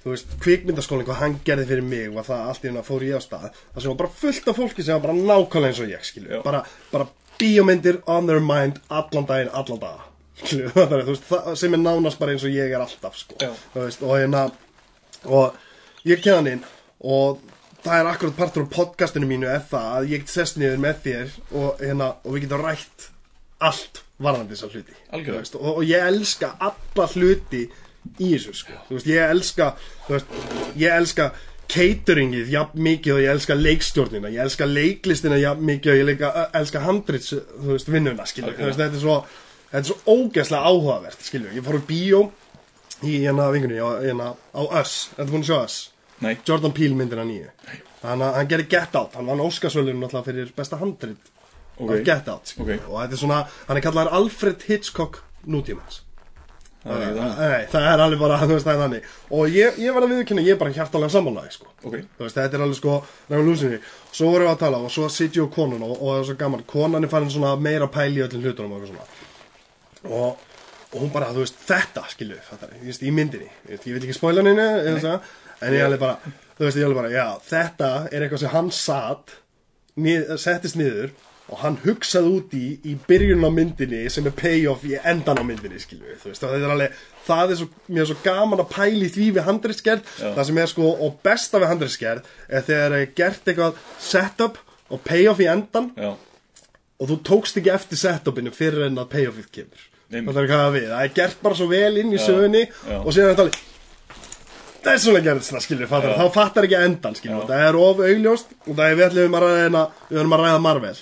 Þú 0.00 0.14
veist, 0.14 0.30
kvikmyndaskólinn, 0.40 1.04
hvað 1.04 1.18
hann 1.20 1.34
gerði 1.44 1.64
fyrir 1.68 1.84
mig 1.84 2.06
var 2.14 2.24
það 2.24 2.46
allt 2.48 2.62
í 2.64 2.68
hennar 2.70 2.84
fór 2.86 3.02
ég 3.04 3.18
á 3.18 3.20
stað 3.20 3.42
Það 3.52 3.82
sem 3.82 3.90
var 3.90 3.98
bara 4.00 4.12
fullt 4.22 4.46
af 4.48 4.56
fólki 4.56 4.84
sem 4.86 4.94
var 4.96 5.02
bara 5.04 5.16
nákvæmlega 5.18 5.68
eins 5.74 5.80
og 5.84 5.90
ég, 5.92 6.06
skilju 6.08 6.38
bara, 6.46 6.62
bara 6.88 7.06
bíómyndir 7.36 7.98
on 8.08 8.30
their 8.30 8.40
mind 8.40 8.78
allan 8.88 9.28
daginn, 9.28 9.50
allan 9.52 9.82
dag. 9.82 10.06
Skilju, 10.40 10.70
það 10.78 10.94
er, 10.96 11.04
þú 11.04 11.12
veist, 11.12 11.26
það 11.28 11.58
sem 11.60 11.76
er 11.76 11.82
nánast 11.84 12.22
bara 12.22 12.32
eins 12.32 12.46
og 12.48 12.56
ég 12.56 12.72
er 12.72 12.80
alltaf, 12.80 13.20
sko. 13.20 13.50
Veist, 13.76 14.00
og 14.08 14.16
hérna 14.16 14.46
og 15.28 15.60
ég 16.08 16.24
hann 16.32 16.48
inn 16.48 16.64
og 17.04 17.44
það 17.84 17.96
er 18.00 18.08
akkurat 18.10 18.36
partur 18.36 18.66
af 18.66 18.72
podcastinu 18.74 19.28
mínu 19.30 19.48
er 19.50 19.62
það 19.70 19.90
að 19.96 20.08
ég 20.12 20.24
get 20.24 20.32
sest 20.32 20.58
niður 20.60 20.80
með 20.82 21.02
þér 21.04 21.36
og, 21.50 21.68
hérna, 21.80 22.08
og 22.24 22.34
við 22.36 22.46
getum 22.46 22.64
rætt 22.64 23.06
allt 23.60 24.02
varðandi 24.20 24.56
þessar 24.56 24.74
hluti. 24.74 24.96
Veist, 25.30 25.56
og, 25.56 25.70
og 25.80 25.84
ég 25.88 26.08
elska 26.10 26.54
alla 26.60 27.06
hluti 27.14 27.62
í 28.20 28.32
þessu 28.34 28.56
sko. 28.56 28.76
Veist, 28.90 29.08
ég 29.08 29.32
elska 29.34 29.70
veist, 30.08 30.34
ég 30.80 30.96
elska 30.96 31.30
cateringið 31.70 32.50
jafn 32.50 32.82
mikið 32.82 33.14
og 33.14 33.22
ég 33.22 33.34
elska 33.34 33.56
leikstjórnina. 33.56 34.32
Ég 34.34 34.42
elska 34.44 34.66
leiklistina 34.66 35.38
jafn 35.40 35.64
mikið 35.68 35.92
og 35.94 36.00
ég 36.00 36.08
leika, 36.08 36.32
elska 36.58 36.82
handrits 36.84 37.32
þú 37.36 37.76
veist, 37.76 37.92
vinnuna 37.92 38.26
skilur, 38.26 38.56
þú 38.56 38.66
Algjörlega. 38.66 38.72
veist, 38.72 38.82
þetta 38.82 38.98
er 38.98 39.04
svo 39.04 39.18
þetta 39.70 39.82
er 39.84 39.88
svo 39.92 40.16
ógeðslega 40.18 40.72
áhugavert 40.72 41.22
skilur, 41.22 41.54
ég 41.54 41.64
fór 41.64 41.78
í 41.78 41.84
bíó 41.86 42.24
í 43.06 43.20
hérna 43.22 43.46
vingunni 43.54 43.78
á, 43.78 43.88
hérna, 44.02 44.32
á 44.50 44.62
Us, 44.82 44.96
þetta 45.14 45.30
búin 45.30 45.44
að 45.46 45.52
sjá 45.52 45.58
Us 45.62 45.76
Nei, 46.20 46.34
Jordan 46.46 46.72
Peele 46.76 46.94
myndina 46.98 47.24
nýju. 47.24 47.48
Hann, 48.02 48.20
hann 48.20 48.48
gerði 48.48 48.68
Get 48.72 48.94
Out, 48.96 49.14
hann 49.16 49.28
vann 49.28 49.40
Óskarsvölinu 49.44 50.00
náttúrulega 50.02 50.24
fyrir 50.30 50.52
besta 50.56 50.78
handrit. 50.80 51.32
Ok. 51.80 51.90
af 51.94 52.04
Get 52.04 52.28
Out 52.28 52.54
Ok. 52.60 52.70
og 52.88 52.94
þetta 53.00 53.16
er 53.16 53.20
svona, 53.20 53.40
hann 53.68 53.76
er 53.80 53.84
kallaður 53.84 54.14
Alfred 54.18 54.64
Hitchcock 54.68 55.20
nútímans. 55.48 56.02
Það 56.80 56.96
er 56.96 57.02
ekki 57.04 57.20
það. 57.20 57.64
Það 57.72 57.86
er 57.90 58.02
alveg 58.06 58.20
bara, 58.22 58.36
þú 58.48 58.54
veist, 58.54 58.66
það 58.68 58.74
er 58.74 58.82
þannig. 58.84 59.08
Og 59.36 59.56
ég, 59.56 59.80
ég 59.84 59.96
var 59.96 60.06
að 60.06 60.12
viðkynna, 60.14 60.44
ég 60.46 60.54
er 60.56 60.60
bara 60.60 60.76
hjartalega 60.76 61.12
sammálaði 61.12 61.52
sko. 61.56 61.72
Ok, 61.84 61.96
þú 62.16 62.24
veist, 62.24 62.38
þetta 62.38 62.56
er 62.56 62.64
alveg 62.64 62.78
sko 62.78 62.94
svo 64.16 64.30
vorum 64.32 64.48
við 64.48 64.52
að 64.54 64.62
tala 64.62 64.80
og 64.86 64.94
svo 64.94 65.08
ég 65.12 65.44
og 65.44 65.50
konun 65.56 65.84
og, 65.84 65.92
og 65.98 66.14
það 66.14 66.20
er 66.22 66.28
svo 66.30 66.38
gaman. 66.44 66.64
Konan 66.72 67.04
er 67.04 67.12
farin 67.12 67.32
meira 67.68 67.88
pæli 67.92 68.22
í 68.22 68.24
öllum 68.24 68.46
hlutunum 68.46 68.76
og 68.78 68.86
og, 70.08 70.46
og 70.94 70.96
hún 71.02 71.12
bara, 71.12 71.28
þú 71.36 71.44
veist, 71.44 71.60
þetta 71.68 72.06
skilu, 72.14 72.40
þetta, 72.48 72.72
ég 72.80 72.88
veist, 72.88 73.04
í 73.04 73.12
myndinni. 73.12 73.50
Ég, 73.68 73.84
veit 73.98 74.06
ekki 74.08 74.16
spoilan 74.16 74.48
henni, 74.48 74.68
en 75.60 75.76
ég 75.76 75.86
alveg 75.86 76.02
bara 76.02 76.34
þú 76.60 76.66
veist, 76.66 76.78
ég 76.78 76.86
alveg 76.86 77.00
bara, 77.00 77.10
já, 77.14 77.26
þetta 77.46 77.90
er 78.10 78.24
eitthvað 78.24 78.44
sem 78.44 78.54
hann 78.54 78.70
satt 78.74 79.34
nið, 80.00 80.32
settist 80.40 80.78
niður 80.78 81.12
og 81.50 81.58
hann 81.64 81.78
hugsaði 81.82 82.32
út 82.36 82.52
í 82.54 82.64
í 82.86 82.94
byrjun 83.08 83.42
á 83.42 83.50
myndinni 83.50 84.04
sem 84.12 84.26
er 84.28 84.34
payoff 84.38 84.84
í 84.86 84.94
endan 85.00 85.40
á 85.40 85.44
myndinni 85.46 85.80
skilju 85.82 86.18
þú 86.20 86.30
veist, 86.30 86.44
þetta 86.44 86.60
er 86.60 86.74
alveg, 86.76 86.98
það 87.26 87.54
er 87.54 87.60
svo, 87.60 87.68
mér 87.88 88.04
er 88.04 88.10
svo 88.12 88.18
gaman 88.26 88.62
að 88.62 88.72
pæli 88.74 89.10
því 89.10 89.28
við 89.38 89.46
handriðskerð 89.48 90.12
það 90.20 90.42
sem 90.50 90.60
er 90.62 90.70
sko, 90.70 90.90
og 91.06 91.16
besta 91.26 91.62
við 91.62 91.72
handriðskerð 91.72 92.34
er 92.48 92.66
þegar 92.68 92.96
er 93.00 93.06
gert 93.18 93.50
eitthvað 93.50 93.80
setup 94.10 94.60
og 94.90 95.02
payoff 95.06 95.42
í 95.42 95.48
endan 95.50 95.90
já, 95.98 96.12
og 97.00 97.10
þú 97.10 97.18
tókst 97.26 97.58
ekki 97.58 97.72
eftir 97.74 97.98
setupinu 97.98 98.52
fyrir 98.54 98.86
en 98.90 99.00
að 99.00 99.10
payoffið 99.14 99.50
kemur. 99.54 99.86
Einmitt. 100.10 100.34
það 100.34 100.42
er 100.42 100.48
hvað 100.50 100.72
við, 100.74 100.86
það 100.90 101.04
er 101.04 101.12
gert 101.16 101.42
bara 101.44 101.56
svo 101.56 101.66
vel 101.70 102.00
inn 102.00 102.14
í 102.14 102.18
sögunni 102.20 102.64
og 102.98 103.12
síðan 103.14 103.28
er 103.28 103.34
þetta 103.34 103.44
alveg 103.46 103.58
það 104.84 104.92
er 104.94 105.02
svona 105.04 105.22
gerðist 105.26 105.52
það 105.54 105.64
skilur, 105.66 105.90
fattar, 105.90 106.16
þá 106.18 106.32
fattar 106.34 106.66
ekki 106.68 106.78
endan 106.80 107.14
skilur, 107.18 107.46
það 107.50 107.64
er 107.68 107.78
of 107.84 108.02
augljóst 108.06 108.52
og 108.66 108.74
það 108.74 108.84
er 108.90 108.98
við 109.00 109.06
ætlum 109.10 109.38
að 109.38 109.46
ræða, 109.46 109.62
hérna- 109.64 109.86
við 110.10 110.20
að 110.36 110.44
ræða 110.44 110.60
Marvel. 110.66 110.98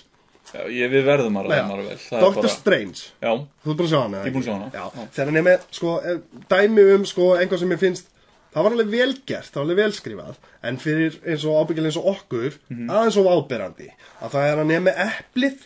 Já, 0.49 0.61
ég, 0.73 0.89
við 0.95 1.03
verðum 1.05 1.35
að 1.37 1.49
ræða 1.49 1.57
Já. 1.59 1.65
Marvel 1.69 1.97
það 2.01 2.19
er 2.19 2.23
Doctor 2.25 2.43
bara, 2.43 2.53
Strange. 2.55 3.01
Já, 3.21 3.33
Þú 3.65 3.71
ert 3.73 3.79
búin 3.79 3.89
að 3.89 3.91
sjá 3.93 3.99
hana? 4.01 4.21
Ég 4.23 4.29
er 4.31 4.33
búinn 4.33 4.45
að 4.45 4.49
sjá 4.49 4.55
hana. 4.57 4.71
Já, 4.73 5.09
þegar 5.19 5.29
er 5.37 5.45
með, 5.49 5.67
sko, 5.77 5.91
eh, 6.09 6.23
dæmi 6.49 6.85
um, 6.95 7.05
sko, 7.05 7.27
einhvað 7.37 7.61
sem 7.65 7.75
ég 7.77 7.83
finnst 7.83 8.07
Það 8.49 8.65
var 8.65 8.73
alveg 8.73 8.89
vel 8.89 9.11
gert, 9.29 9.51
það 9.53 9.59
var 9.61 9.67
alveg 9.67 9.77
vel 9.83 9.93
skrifað 9.93 10.37
En 10.65 10.79
fyrir 10.81 11.19
eins 11.29 11.43
og 11.45 11.59
ábyggilega 11.61 11.91
eins 11.93 11.99
og 12.01 12.07
okkur 12.15 12.55
Mhm. 12.73 12.89
Aðeins 12.89 13.19
og 13.21 13.29
áberandi 13.29 13.91
Að 14.25 14.31
það 14.33 14.47
er 14.49 14.57
er 14.79 14.81
með 14.87 15.03
eplið 15.05 15.59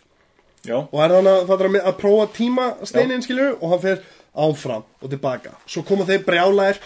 já, 0.67 0.77
Og 0.83 0.99
er 0.99 1.15
hann 1.15 1.31
að, 1.31 1.47
er 1.63 1.69
að, 1.71 1.79
að 1.93 1.97
prófa 2.03 2.27
tímasteinin, 2.35 3.23
skilur 3.23 3.55
Og 3.63 3.71
hann 3.71 3.81
fer 3.87 4.03
áfram 4.33 4.85
og 5.03 5.11
tilbaka. 5.13 5.51
Svo 5.69 5.83
koma 5.85 6.07
þeir 6.09 6.23
brjálæðir 6.25 6.79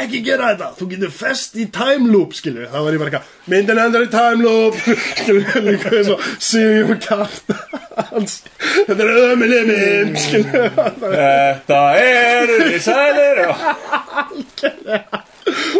ekki 0.00 0.20
gera 0.26 0.48
þetta, 0.50 0.70
þú 0.78 0.88
getur 0.90 1.12
fest 1.14 1.54
í 1.60 1.68
time 1.70 2.10
loop, 2.10 2.34
skilur 2.34 2.66
Það 2.72 2.86
var 2.86 2.96
ég 2.96 3.02
bara 3.02 3.12
eitthvað, 3.12 3.28
myndin 3.52 3.80
endar 3.84 4.06
í 4.06 4.10
time 4.10 4.42
loop. 4.42 4.78
Skilur, 5.20 5.60
líka 5.68 5.92
eins 5.94 6.10
og 6.10 6.24
Sigjum 6.42 6.98
kart 7.04 7.54
þetta 8.88 9.04
er 9.04 9.10
ömuleg 9.30 9.70
mynd, 9.70 10.18
skilur 10.18 10.70
Þetta 10.74 11.80
er 12.00 12.54
við 12.58 12.78
sælir 12.88 13.42
já. 13.44 13.50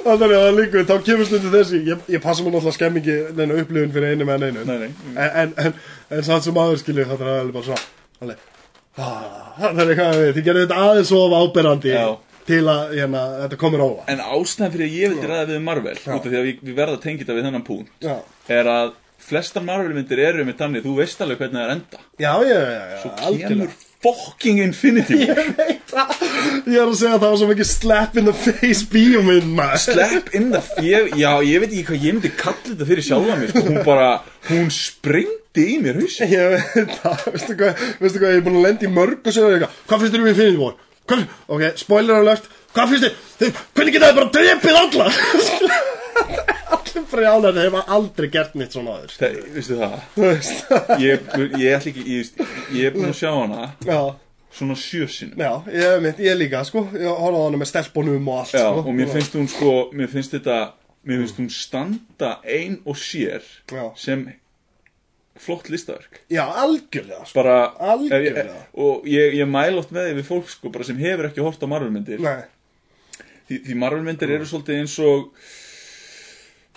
og 0.05 0.19
þannig 0.19 0.35
að 0.35 0.45
það 0.45 0.59
líka, 0.61 0.85
þá 0.89 0.95
kemur 1.07 1.29
stundu 1.29 1.51
þessi 1.55 1.81
ég, 1.89 2.07
ég 2.15 2.23
passa 2.25 2.45
mér 2.45 2.55
náttúrulega 2.57 2.77
skemmingi 2.79 3.17
neina 3.39 3.59
upplifun 3.61 3.93
fyrir 3.95 4.15
einu 4.15 4.29
með 4.29 4.47
einu 4.49 4.65
Nei, 4.69 4.77
nei. 4.87 4.91
en, 5.15 5.31
en, 5.43 5.53
en, 5.67 5.77
en 6.17 6.27
samt 6.27 6.47
sem 6.47 6.61
aður 6.63 6.81
skilur 6.83 7.11
það 7.11 7.27
er 7.27 7.33
alveg 7.43 7.57
bara 7.59 7.69
svona 7.69 7.85
alveg, 8.25 8.47
það 9.01 9.83
er 9.85 9.93
eitthvað 9.95 10.19
við 10.21 10.33
þið 10.37 10.49
gerir 10.49 10.67
þetta 10.67 10.81
aðeins 10.87 11.13
of 11.19 11.37
áberandi 11.41 11.93
Já. 11.95 12.07
til 12.51 12.63
að 12.73 12.95
hérna, 12.97 13.23
þetta 13.45 13.61
komur 13.65 13.85
óva 13.87 14.07
En 14.15 14.25
ástæðan 14.25 14.75
fyrir 14.75 14.87
að 14.89 14.97
ég 15.01 15.15
vildi 15.15 15.31
ræða 15.31 15.51
við 15.53 15.63
Marvel 15.69 15.97
út 15.99 16.11
af 16.17 16.27
því 16.27 16.39
að 16.41 16.49
við, 16.49 16.65
við 16.69 16.81
verðum 16.81 16.99
að 16.99 17.05
tengja 17.07 17.25
þetta 17.25 17.39
við 17.39 17.47
þennan 17.49 17.67
punkt 17.69 18.09
já, 18.09 18.17
er 18.61 18.73
að 18.75 18.97
flestar 19.31 19.67
Marvel 19.67 19.95
myndir 19.95 20.23
eru 20.25 20.47
með 20.49 20.59
þannig 20.63 20.87
þú 20.87 20.97
veist 20.97 21.21
alveg 21.23 21.43
hvernig 21.43 21.61
það 21.61 21.67
er 21.67 21.75
enda. 21.77 21.99
Já, 22.19 22.33
já, 22.49 22.57
já, 22.57 22.81
já 22.91 22.99
Svo 23.03 23.11
algjörlega. 23.29 23.49
kemur 23.53 23.90
fucking 24.05 24.61
Infinity 24.65 25.17
War 25.21 25.41
ég 25.41 25.51
veit 25.59 25.91
það 25.91 26.13
ég 26.71 26.77
er 26.81 26.87
að 26.87 26.95
segja 27.01 27.15
að 27.17 27.23
það 27.25 27.27
var 27.27 27.39
svo 27.41 27.49
mikið 27.51 27.69
slap 27.71 28.17
in 28.21 28.29
the 28.31 28.35
face 28.37 28.87
bíómynd 28.93 29.49
maður 29.59 29.83
Slepp 29.85 30.31
inn 30.39 30.49
það 30.55 30.87
ég, 30.87 31.11
Já, 31.21 31.31
ég 31.45 31.65
veit 31.65 31.71
ekki 31.75 31.85
hvað 31.91 32.07
ég 32.07 32.17
myndi 32.17 32.31
kalla 32.39 32.63
þetta 32.71 32.89
fyrir 32.91 33.07
sjálfa 33.07 33.37
mér 33.41 33.53
sko. 33.53 33.65
Hún 33.69 33.81
bara, 33.87 34.09
hún 34.49 34.71
springdi 34.75 35.67
í 35.75 35.79
mér 35.85 36.01
haus 36.01 36.17
Ég 36.25 36.55
veit 36.55 36.95
það, 37.03 37.27
veistu 37.35 37.59
hvað, 37.61 37.85
veistu 38.01 38.23
hvað, 38.23 38.33
ég 38.37 38.41
er 38.41 38.47
búin 38.49 38.61
að 38.63 38.67
lenda 38.69 38.89
í 38.89 38.95
mörg 39.01 39.21
og 39.21 39.37
sér 39.37 39.51
eitthvað, 39.51 39.77
hvað 39.91 40.05
finnst 40.05 40.17
þér 40.17 40.25
um 40.25 40.33
Infinity 40.33 40.63
War? 40.63 40.79
Hvað, 41.11 41.27
ok, 41.57 41.67
spoiler 41.81 42.21
alert, 42.23 42.45
hvað 42.77 42.95
finnst 42.95 43.07
þér, 43.41 43.63
hvernig 43.75 43.97
geta 43.99 44.11
þið 44.13 44.19
bara 44.21 44.33
drepið 44.39 44.81
alla? 44.85 46.59
Brjálar, 47.11 47.55
þeir 47.57 47.71
hafa 47.71 47.83
aldrei 47.97 48.29
gert 48.33 48.55
nýtt 48.59 48.75
svona 48.77 48.97
aður, 48.99 49.15
Það, 49.19 49.39
veistu 49.55 49.77
það? 49.81 49.95
Ég, 51.07 51.31
ég 51.61 51.77
ætla 51.77 51.93
ekki, 51.93 52.05
ég, 52.07 52.33
ég 52.77 52.89
er 52.91 52.95
búin 52.97 53.11
að 53.11 53.17
sjá 53.21 53.31
hana 53.35 53.71
já, 53.87 54.01
Svona 54.51 54.75
sjö 54.75 55.07
sinnum. 55.07 55.39
Já, 55.39 55.53
ég 55.71 56.01
veit, 56.03 56.21
ég 56.27 56.37
líka, 56.41 56.65
sko, 56.67 56.83
ég 56.99 57.07
horfði 57.07 57.39
á 57.39 57.47
hana 57.47 57.61
með 57.63 57.69
stelpunum 57.71 58.31
og 58.33 58.41
allt, 58.43 58.55
Já, 58.59 58.65
sko. 58.67 58.83
og 58.83 58.95
mér 58.99 59.11
finnst 59.13 59.37
hún 59.39 59.47
sko, 59.53 59.75
mér 59.95 60.11
finnst 60.11 60.35
þetta 60.39 60.59
Mér 61.07 61.23
finnst 61.23 61.39
hún 61.41 61.47
standa 61.55 62.33
ein 62.45 62.75
og 62.85 62.99
sér 63.01 63.47
Já. 63.73 63.85
Sem 63.97 64.27
flott 65.41 65.71
listaverk. 65.73 66.19
Já, 66.29 66.43
algjörlega, 66.61 67.23
sko, 67.25 67.39
Bara 67.39 67.55
Algjörlega. 67.95 68.43
ef 68.43 68.51
ég- 68.51 68.83
Og 68.85 69.07
ég, 69.09 69.39
ég 69.39 69.49
mæl 69.49 69.79
oft 69.81 69.95
með 69.97 70.11
því 70.11 70.19
við 70.19 70.27
fólk 70.29 70.51
sko 70.53 70.69
Bara 70.75 70.85
sem 70.85 70.99
hefur 71.01 71.31
ekki 71.31 71.41
hort 71.47 71.63
á 71.65 71.67
Marvelmyndir. 71.71 72.21
Nei, 72.21 72.43
Því, 73.49 73.63
því 73.65 73.79
Marvelmyndir 73.81 74.31
eru 74.37 74.45
svolítið 74.51 74.77
eins 74.83 74.99
og 75.01 75.31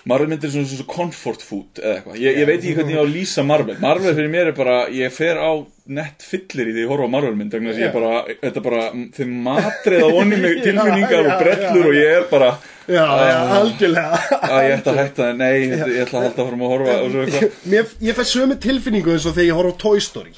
Marvelmyndir 0.10 0.50
er 0.50 0.51
svona, 0.51 0.67
svona 0.67 0.89
comfort 0.91 1.43
food 1.48 1.79
eða 1.79 1.93
eitthvað 2.01 2.17
ég, 2.19 2.38
ég 2.41 2.48
veit 2.50 2.57
ekki 2.60 2.74
hvernig 2.75 2.95
ég 2.98 3.00
á 3.00 3.05
að 3.05 3.13
lýsa 3.15 3.45
Marvel 3.48 3.77
Marvel 3.79 4.15
fyrir 4.17 4.31
mér 4.33 4.50
er 4.51 4.57
bara, 4.57 4.74
ég 4.91 5.13
fer 5.15 5.39
á 5.39 5.51
nett 5.88 6.25
fyllir 6.27 6.69
í 6.72 6.74
því 6.75 6.83
ég 6.83 6.91
horfa 6.91 7.07
á 7.07 7.13
Marvelmynd 7.15 7.55
þess 7.55 7.72
að 7.72 7.79
ég 7.79 7.88
Já. 7.88 7.93
bara, 7.95 8.12
þetta 8.43 8.60
er 8.60 8.65
bara 8.67 8.83
þeim 9.17 9.33
matrið 9.48 10.03
á 10.03 10.10
onni 10.19 10.39
með 10.43 10.57
tilfinningar 10.67 11.15
já, 11.15 11.24
og 11.24 11.43
brellur 11.43 11.79
já, 11.79 11.88
og 11.88 11.98
ég 12.01 12.17
er 12.19 12.27
bara 12.33 12.51
já, 12.83 13.00
já, 13.00 13.33
Ah. 13.33 13.51
algjörlega. 13.62 14.22
að 14.43 14.63
ég 14.67 14.74
ætla 14.77 14.91
að 14.93 15.00
hætta 15.00 15.24
það, 15.24 15.36
nei, 15.39 15.53
ég, 15.63 15.83
ætla 16.03 16.19
að 16.19 16.25
halda 16.27 16.43
að 16.43 16.50
horfa 16.74 16.95
og 17.00 17.12
svo 17.13 17.24
eitthvað 17.24 17.95
ég 18.10 18.17
fæ 18.19 18.24
sömu 18.33 18.57
tilfinningu 18.67 19.13
eins 19.15 19.27
og 19.29 19.38
þegar 19.38 19.48
ég 19.53 19.60
horf 19.62 19.72
á 19.72 19.81
Toy 19.88 20.03
Story 20.03 20.36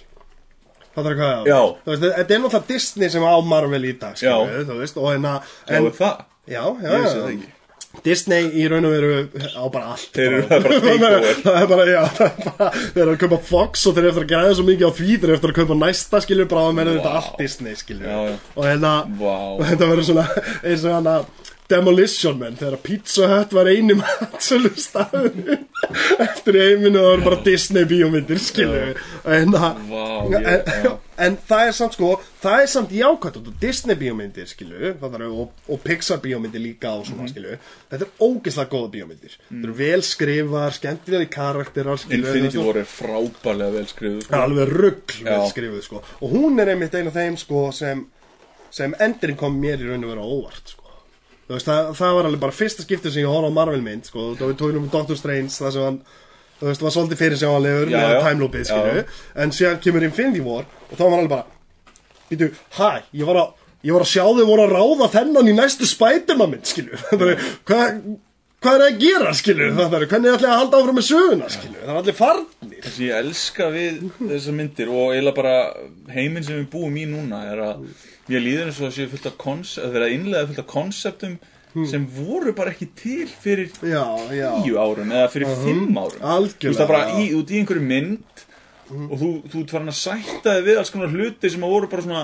Það 0.95 1.09
er 1.09 1.15
hvað 1.19 1.47
Já. 1.49 1.59
Þetta 1.89 2.21
er 2.37 2.39
náttúrulega 2.39 2.67
Disney 2.69 3.09
sem 3.11 3.25
á 3.27 3.33
Marvel 3.43 3.81
í 3.83 3.95
dag 3.99 4.13
við, 4.21 4.61
Þú 4.69 4.77
veist, 4.79 4.99
og 5.01 5.09
hérna 5.11 5.33
Já, 5.43 5.73
en, 5.75 5.89
er 5.89 5.95
það, 5.97 6.21
Já, 6.45 6.61
já, 6.85 6.93
já. 7.01 7.54
Disney 8.03 8.49
í 8.59 8.65
raun 8.71 8.85
og 8.89 8.93
veru 8.95 9.11
á 9.55 9.63
bara 9.71 9.93
allt 9.95 10.09
Þeir 10.17 10.27
eru 10.39 10.43
bara 10.49 10.79
takeover. 10.85 11.39
Það 11.45 11.59
er 11.61 11.69
bara, 11.71 11.85
já, 11.89 12.01
það 12.17 12.25
er 12.27 12.49
bara 12.49 12.69
Þeir 12.75 13.01
eru 13.05 13.15
að 13.15 13.21
kaupa 13.23 13.39
Fox 13.51 13.85
og 13.89 13.95
þeir 13.95 14.03
eru 14.03 14.11
eftir 14.13 14.25
að 14.25 14.31
græða 14.33 14.57
svo 14.59 14.67
mikið 14.69 14.85
á 14.85 14.91
því 14.99 15.09
Þeir 15.15 15.29
eru 15.29 15.37
eftir 15.39 15.53
að 15.53 15.59
kaupa 15.61 15.79
næsta 15.85 16.21
skilur 16.25 16.49
bara 16.51 16.65
að 16.69 16.77
menna 16.81 16.97
þetta 16.97 17.13
Vá. 17.13 17.17
allt 17.21 17.39
Disney 17.41 17.75
já. 17.75 18.19
Og 18.55 18.63
hérna 18.67 18.93
Vá. 19.21 19.35
og 19.55 19.65
þetta 19.69 19.89
verður 19.93 20.09
svona 20.11 20.27
eins 20.63 20.85
og 20.85 20.95
hana 20.99 21.15
Demolition 21.69 22.37
Man 22.39 22.55
þegar 22.59 22.75
Pizza 22.85 23.27
Hut 23.31 23.53
var 23.57 23.65
eini 23.71 23.95
matsölu 24.01 24.69
staðinu 24.77 25.55
eftir 26.21 26.57
og 26.99 27.01
það 27.01 27.09
voru 27.09 27.25
bara 27.25 27.39
Disney 27.45 27.87
bíómyndir 27.89 28.39
við 28.43 28.99
en, 29.25 29.55
það- 29.55 29.81
Vá, 29.89 30.05
en, 30.37 30.69
já. 30.85 30.91
en 31.25 31.37
það 31.49 31.63
er 31.71 31.75
samt 31.79 31.97
sko 31.97 32.11
það 32.43 32.61
er 32.61 32.69
samt 32.75 32.93
jákvæmt 32.93 33.39
og 33.41 33.49
Disney 33.61 33.97
bíómyndir 33.97 34.47
það 35.01 35.17
er, 35.19 35.25
og, 35.31 35.51
og 35.73 35.81
Pixar 35.87 36.21
bíómyndir 36.23 36.61
líka 36.67 36.93
og 36.99 37.03
Mhm. 37.05 37.09
svona 37.11 37.29
skilur 37.33 37.55
við 37.55 37.73
þetta 37.91 38.05
er 38.05 38.13
ógeðslega 38.29 38.71
góða 38.75 38.91
bíómyndir 38.95 39.35
þetta 39.41 39.63
eru 39.65 39.77
vel 39.81 40.01
skrifar, 40.11 40.77
skemmtilega 40.79 41.29
karakterar 41.33 41.97
við, 42.05 42.17
Infinity 42.19 42.57
War 42.61 42.77
er 42.77 42.89
frábærlega 42.93 43.71
vel 43.79 43.89
skrifuð 43.89 44.21
Það 44.21 44.29
sko. 44.29 44.43
alveg 44.45 44.73
rugg 44.77 45.17
vel 45.23 45.33
Já. 45.33 45.49
skrifuð 45.49 45.83
sko. 45.89 46.03
og 46.21 46.31
hún 46.37 46.61
er 46.61 46.73
einmitt 46.75 46.93
ein 46.95 47.07
af 47.09 47.13
þeim 47.17 47.37
sko, 47.41 47.71
sem, 47.71 48.05
sem 48.69 48.95
endurinn 48.99 49.37
kom 49.37 49.57
mér 49.61 49.81
í 49.81 49.89
raun 49.89 50.03
og 50.05 50.13
vera 50.13 50.21
óvart 50.29 50.73
sko. 50.75 50.81
Veist, 51.45 51.67
það, 51.69 51.89
það 51.99 52.15
var 52.17 52.27
alveg 52.29 52.41
bara 52.41 52.55
fyrsta 52.57 52.85
skiptið 52.85 53.13
sem 53.13 53.21
ég 53.21 53.29
horfði 53.29 53.51
á 53.53 53.57
Marvel 53.59 53.81
mynd 53.85 54.07
sko, 54.09 54.31
og 54.33 54.39
við 54.41 54.55
tóðum 54.61 54.85
um 54.87 54.87
Doctor 54.93 55.19
Strange 55.19 55.53
það 55.53 55.75
sem 55.75 55.83
hann 55.85 55.99
þú 56.57 56.69
veist, 56.71 56.85
var 56.85 56.95
svolítið 56.95 57.21
fyrir 57.21 57.41
sjáanlegur 57.41 57.91
Já, 57.91 57.97
með 57.99 58.13
já. 58.15 58.21
timeloopið, 58.25 58.65
skilju 58.71 59.03
en 59.43 59.53
síðan 59.53 59.81
kemur 59.83 60.07
Infinity 60.07 60.41
War 60.45 60.65
og 60.65 60.95
þá 60.95 61.03
var 61.03 61.11
hann 61.13 61.19
alveg 61.19 61.33
bara 61.35 61.45
býtu, 62.31 62.49
hæ, 62.79 62.89
ég 63.13 63.29
var 63.29 63.41
að 63.43 63.51
ég 63.85 63.93
var 63.93 64.05
að 64.07 64.09
sjá 64.15 64.23
þau 64.25 64.45
voru 64.49 64.63
að 64.65 64.73
ráða 64.73 65.09
þennan 65.19 65.51
í 65.51 65.57
næstu 65.59 65.89
Spiderman 65.89 66.55
mynd, 66.55 66.65
skilju 66.71 67.01
hvað 67.69 67.99
hvað 68.65 68.79
er 68.79 68.83
að 68.87 68.99
gera, 69.03 69.33
skilju 69.37 69.67
það 69.77 69.95
er, 69.99 70.07
hvernig 70.09 70.31
ætla 70.33 70.47
ég 70.47 70.55
að 70.55 70.61
halda 70.63 70.79
áfram 70.81 70.97
með 70.97 71.07
söguna, 71.11 71.49
skilju 71.53 71.83
það 71.83 71.91
er 71.93 71.99
allir 71.99 72.17
farnir. 72.17 72.79
Það 72.81 72.95
sem 72.95 73.05
ég 73.05 73.19
elska 73.21 73.67
við 73.75 73.99
þessar 74.31 74.57
myndir 74.57 74.89
og 74.89 75.13
eiginlega 75.13 75.37
bara 75.37 75.55
heiminn 76.15 76.47
sem 76.47 76.57
við 76.63 76.67
búum 76.73 76.97
í 76.97 77.05
núna 77.11 77.43
er 77.51 77.61
að 77.67 77.83
mér 78.29 78.45
líður 78.45 78.69
eins 78.69 78.79
og 78.79 78.87
það 78.87 78.95
séu 78.97 79.11
fullt 79.11 79.29
af 79.29 79.37
koncept, 79.41 79.83
að 79.85 79.97
vera 79.97 80.09
innlega 80.13 80.49
fullt 80.49 80.63
af 80.63 80.71
konseptum 80.71 81.37
sem 81.89 82.05
voru 82.07 82.53
bara 82.55 82.71
ekki 82.71 82.87
til 82.95 83.27
fyrir 83.27 83.67
já, 83.83 84.05
já. 84.31 84.47
tíu 84.63 84.77
árum 84.79 85.11
eða 85.11 85.27
fyrir 85.33 85.51
fimm 85.59 85.97
árum. 85.99 86.21
Algjörlega, 86.21 86.61
Þú 86.61 86.69
veist 86.71 86.81
það 86.81 86.91
bara 86.93 87.19
í, 87.19 87.25
út 87.35 87.51
í 87.51 87.59
einhverju 87.59 87.83
mynd 87.83 88.45
og 88.95 89.19
þú, 89.19 89.29
þú 89.51 89.61
ert 89.61 89.73
farin 89.75 89.91
að 89.91 89.99
sætta 89.99 90.55
þig 90.55 90.67
við 90.69 90.79
alls 90.79 90.93
konar 90.93 91.11
hluti 91.11 91.51
sem 91.51 91.65
að 91.65 91.75
voru 91.75 91.91
bara 91.91 92.05
svona 92.05 92.23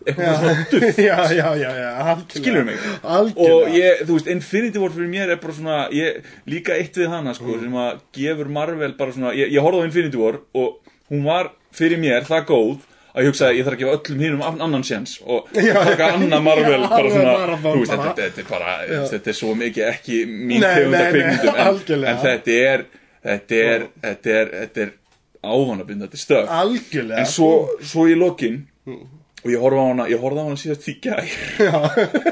eitthvað 0.00 0.36
svona 0.40 0.66
duft 0.72 1.00
já, 1.08 1.16
já, 1.36 1.46
já, 1.60 1.70
já, 1.76 1.88
algjörlega. 2.00 2.42
Skilur 2.42 2.66
mig? 2.66 2.84
Algjörlega. 3.04 3.56
Og 3.70 3.76
ég, 3.76 4.04
þú 4.08 4.16
veist, 4.16 4.30
Infinity 4.34 4.82
War 4.82 4.94
fyrir 4.96 5.10
mér 5.12 5.34
er 5.36 5.42
bara 5.42 5.56
svona, 5.56 5.80
ég, 5.94 6.30
líka 6.50 6.74
eitt 6.74 6.98
við 6.98 7.12
hana 7.12 7.36
sko, 7.36 7.58
sem 7.60 7.80
að 7.84 8.04
gefur 8.16 8.50
Marvel 8.58 8.94
bara 8.98 9.14
svona 9.14 9.34
ég, 9.36 9.52
ég 9.54 9.62
horfði 9.62 9.84
á 9.84 9.88
Infinity 9.90 10.20
War 10.20 10.40
og 10.58 10.94
hún 11.12 11.26
var 11.28 11.52
fyrir 11.76 12.00
mér 12.02 12.26
það 12.26 12.48
góð 12.50 12.88
að 13.10 13.24
ég 13.24 13.28
hugsaði, 13.30 13.58
ég 13.58 13.66
þarf 13.66 13.76
að 13.76 13.82
gefa 13.82 13.96
öllum 13.98 14.20
hinnum 14.24 14.42
an- 14.46 14.60
annan 14.66 14.84
séns 14.86 15.16
og 15.26 15.48
taka 15.90 16.10
annað 16.14 16.42
Marvel 16.46 16.76
Já, 16.80 16.88
bara 16.92 17.12
svona, 17.14 17.58
þú 17.64 17.74
veist, 17.80 17.92
þetta, 17.96 18.14
þetta 18.22 18.42
er 18.44 18.48
bara 18.50 18.74
þetta 19.12 19.32
er 19.32 19.38
svo 19.40 19.54
mikið 19.58 19.86
ekki 19.90 20.20
mín 20.30 20.62
Nei, 20.62 20.70
tegund 20.78 20.94
nei, 20.94 21.00
af 21.00 21.04
nei, 21.04 21.12
kvikmyndum 21.14 21.54
en, 21.54 22.08
en 22.14 22.20
þetta 22.24 22.58
er 22.70 22.84
þetta 23.30 23.62
er, 23.74 23.86
þetta 24.04 24.34
er, 24.40 24.52
þetta 24.60 24.84
er 24.86 24.92
ávanabindandi 25.40 26.18
stöf 26.20 26.50
Algjörlega. 26.52 27.22
En 27.24 27.28
svo, 27.28 27.50
svo 27.80 28.06
í 28.08 28.14
lokin 28.20 28.62
og 28.90 29.48
ég 29.48 29.60
horfði 29.62 29.80
á 29.80 29.86
hana, 29.90 30.06
ég 30.12 30.20
horfði 30.20 30.40
á 30.40 30.46
hana 30.50 30.58
síðast 30.60 30.88
í 30.92 30.94
gær. 31.00 31.24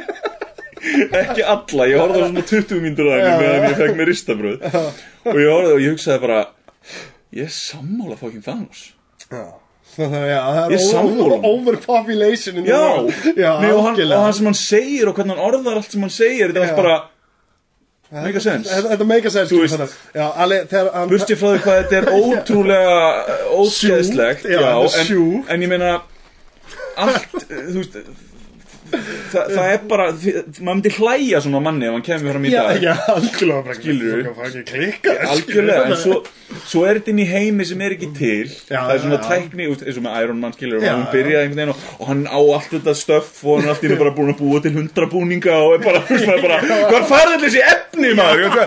Ekki 1.18 1.42
alla, 1.44 1.86
ég 1.88 1.98
horfði 2.00 2.20
á 2.20 2.26
svona 2.28 2.44
20 2.50 2.82
mínútur 2.84 3.08
að 3.10 3.22
henni 3.22 3.38
meðan 3.42 3.64
ég 3.72 3.78
fekk 3.80 3.96
mér 3.98 4.08
ristabröð. 4.12 4.66
Og 5.28 5.38
ég 5.40 5.48
horfði 5.52 5.72
og 5.74 5.80
ég 5.82 5.94
hugsaði 5.96 6.22
bara 6.24 6.38
ég 7.38 7.48
er 7.48 7.54
sammála 7.54 8.16
fokkin 8.20 8.44
Thanos. 8.44 8.82
Já, 9.28 9.42
það 9.98 10.16
er, 10.18 10.30
já, 10.30 10.40
það 10.54 10.72
er 10.72 10.98
over, 11.02 11.36
overpopulation 11.52 12.58
the 12.58 12.64
já, 12.68 12.82
já 13.34 13.52
Nei, 13.62 13.70
og, 13.72 13.84
hann, 13.86 14.02
og 14.06 14.24
hann 14.24 14.36
sem 14.38 14.50
hann 14.50 14.58
segir 14.58 15.10
og 15.10 15.18
hvernig 15.18 15.36
hann 15.36 15.46
orðar 15.48 15.80
allt 15.80 15.94
sem 15.94 16.04
hann 16.06 16.14
segir 16.14 16.52
þetta 16.52 16.66
er 16.70 16.76
bara 16.78 16.98
Make 18.08 18.38
a 18.38 18.40
sense. 18.40 18.72
Þetta 18.72 19.04
make 19.04 19.28
a 19.28 19.30
sense 19.30 19.52
Þú 19.52 19.58
veist. 19.66 19.96
Já, 20.16 20.30
alveg, 20.40 20.62
þegar 20.70 20.86
hann 20.94 21.10
Burstið 21.10 21.40
frá 21.42 21.48
því 21.50 21.58
hvað 21.66 21.80
þetta 21.82 21.98
er 21.98 22.06
ótrúlega 22.16 22.94
óskeðslegt 23.58 24.46
en, 24.48 25.42
en 25.52 25.66
ég 25.66 25.72
meina 25.74 25.90
allt, 26.98 27.34
þú 27.44 27.82
veist 27.82 27.98
Þa, 28.88 29.42
það 29.52 29.66
er 29.74 29.80
bara, 29.90 30.04
maður 30.16 30.64
myndi 30.78 30.90
hlæja 30.96 31.40
svona 31.44 31.60
manni 31.60 31.84
ef 31.88 31.92
hann 31.96 32.04
kemur 32.06 32.32
fram 32.32 32.46
í 32.48 32.52
Já, 32.52 32.62
dag. 32.64 32.82
já, 32.86 32.94
algjörlega 33.12 33.62
bara 33.66 33.74
er 34.48 34.54
ekki 34.54 34.62
klikka 34.70 35.14
algjörlega, 35.34 35.82
en 35.90 35.98
svo, 36.00 36.14
svo 36.70 36.84
er 36.88 36.96
þetta 37.00 37.12
inn 37.12 37.20
í 37.20 37.26
heimi 37.28 37.66
sem 37.68 37.82
er 37.84 37.94
ekki 37.98 38.08
til. 38.16 38.46
Já, 38.70 38.78
það 38.78 38.92
er 38.94 39.02
svona 39.02 39.18
tækni, 39.26 39.66
eins 39.74 39.98
og 40.00 40.04
með 40.06 40.16
Iron 40.22 40.40
Man 40.40 40.54
skilur 40.56 40.78
og 40.80 40.86
hann 40.88 41.04
byrjaði 41.12 41.42
einhvern 41.42 41.60
veginn 41.60 41.74
og, 41.74 41.84
og 41.98 42.10
hann 42.12 42.22
á 42.24 42.38
allt 42.40 42.70
þetta 42.72 42.94
stöff 43.02 43.42
og 43.44 43.58
hann 43.58 43.68
er 43.68 43.74
allt 43.74 43.84
í 43.84 43.90
einu 43.90 44.00
bara 44.00 44.14
búin 44.16 44.32
að 44.32 44.40
búa 44.40 44.62
til 44.64 44.74
hundra 44.78 45.10
búninga 45.12 45.58
og 45.66 45.76
er 45.76 45.84
bara, 45.84 46.02
bara 46.46 46.58
hvað 46.88 47.06
færði 47.12 47.38
þessi 47.44 47.64
efni 47.74 48.14
maður? 48.18 48.58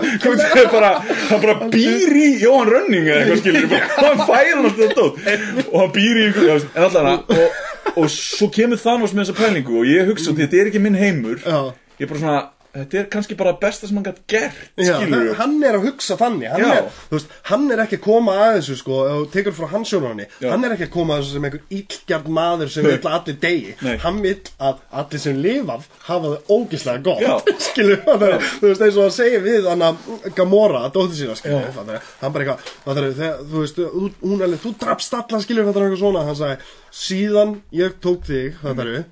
Bara, 0.72 0.92
hann 1.32 1.42
bara 1.42 1.58
býr 1.74 2.16
í 2.22 2.28
Jóhann 2.44 2.70
Rönning 2.70 3.10
eða 3.10 3.24
eitthvað 3.24 3.42
skilur 3.42 3.68
bara, 3.74 3.90
hann 3.98 4.24
fær 4.30 4.54
hann 4.54 4.70
alltaf 4.70 4.86
þetta 4.86 5.66
og 5.66 5.76
hann 5.82 5.94
býr 5.98 6.22
í 6.22 6.26
en 6.30 6.84
allavega 6.86 7.18
og, 7.42 7.60
og 7.96 8.08
svo 8.10 8.48
kemur 8.52 8.80
Thanos 8.80 9.12
með 9.12 9.26
þessa 9.26 9.38
pælingu 9.40 9.78
og 9.82 9.88
ég 9.88 10.08
hugsa, 10.08 10.34
þetta 10.36 10.60
er 10.60 10.70
ekki 10.70 10.82
minn 10.82 10.98
heimur 10.98 11.42
Já. 11.42 11.72
ég 11.98 12.06
er 12.06 12.12
bara 12.12 12.22
svona, 12.22 12.40
þetta 12.72 12.98
er 13.02 13.06
kannski 13.12 13.36
bara 13.36 13.52
besta 13.60 13.86
sem 13.88 13.98
hann 13.98 14.04
gætt 14.06 14.20
gert, 14.32 14.60
Já, 14.80 14.94
skilur 14.96 15.34
hann 15.38 15.58
er 15.68 15.76
að 15.76 15.86
hugsa 15.88 16.16
þannig. 16.20 16.48
Hann 16.52 16.62
Já. 16.64 16.70
er, 16.78 16.86
þú 17.10 17.16
veist, 17.18 17.34
hann 17.50 17.66
er 17.74 17.82
ekki 17.84 17.98
að 17.98 18.02
koma 18.06 18.36
að 18.46 18.54
þessu 18.58 18.76
sko, 18.80 19.00
og 19.12 19.26
tekur 19.34 19.56
frá 19.56 19.66
hans 19.74 19.92
sjónarni 19.92 20.26
Já. 20.40 20.48
hann 20.54 20.64
er 20.64 20.74
ekki 20.76 20.86
að 20.88 20.92
koma 20.96 21.16
að 21.18 21.22
þessu 21.24 21.36
sem 21.36 21.46
einhver 21.48 21.62
illgjart 21.78 22.30
maður 22.38 22.72
sem 22.72 22.86
vil 22.88 22.94
að 22.98 23.08
allir 23.18 23.38
degi 23.44 23.74
Nei. 23.84 23.96
hann 24.06 24.20
vil 24.24 24.34
að 24.70 24.82
allir 25.02 25.24
sem 25.26 25.40
lifað 25.44 25.88
hafa 26.08 26.32
það 26.32 26.52
ógislega 26.56 27.04
gott. 27.08 27.22
Já. 27.22 27.34
skilur, 27.68 28.02
það 28.08 28.26
er, 28.28 28.38
þú 28.60 28.68
veist, 28.70 28.86
eins 28.88 28.96
og 29.00 29.06
hann 29.08 29.16
segir 29.18 29.44
við 29.46 29.68
hann 29.70 29.86
að 29.88 30.10
Gamora, 30.38 30.84
dóttir 30.94 31.20
sína 31.22 31.36
skilur, 31.38 31.68
það 31.76 31.94
er, 31.98 32.06
hann 32.22 32.32
bara 32.38 32.46
eitthvað 32.46 32.76
það 32.86 33.02
er, 33.04 33.10
þegar, 33.22 33.42
þú 33.52 33.64
veist, 33.66 33.82
þú- 33.82 34.12
hún 34.22 34.46
er 34.48 34.56
þú 34.62 34.74
drafst 34.80 35.18
alla 35.20 35.42
skilur, 35.44 35.68
það 35.68 35.76
er 35.82 35.86
eitthvað 35.90 36.02
svona, 36.06 36.24
hann 36.28 36.38
sagði 36.40 36.72
síðan 37.02 37.56
ég 37.76 37.98
tók 38.04 38.24
þig, 38.28 38.56
er 38.62 38.72
Það 38.72 38.80
er 38.86 39.04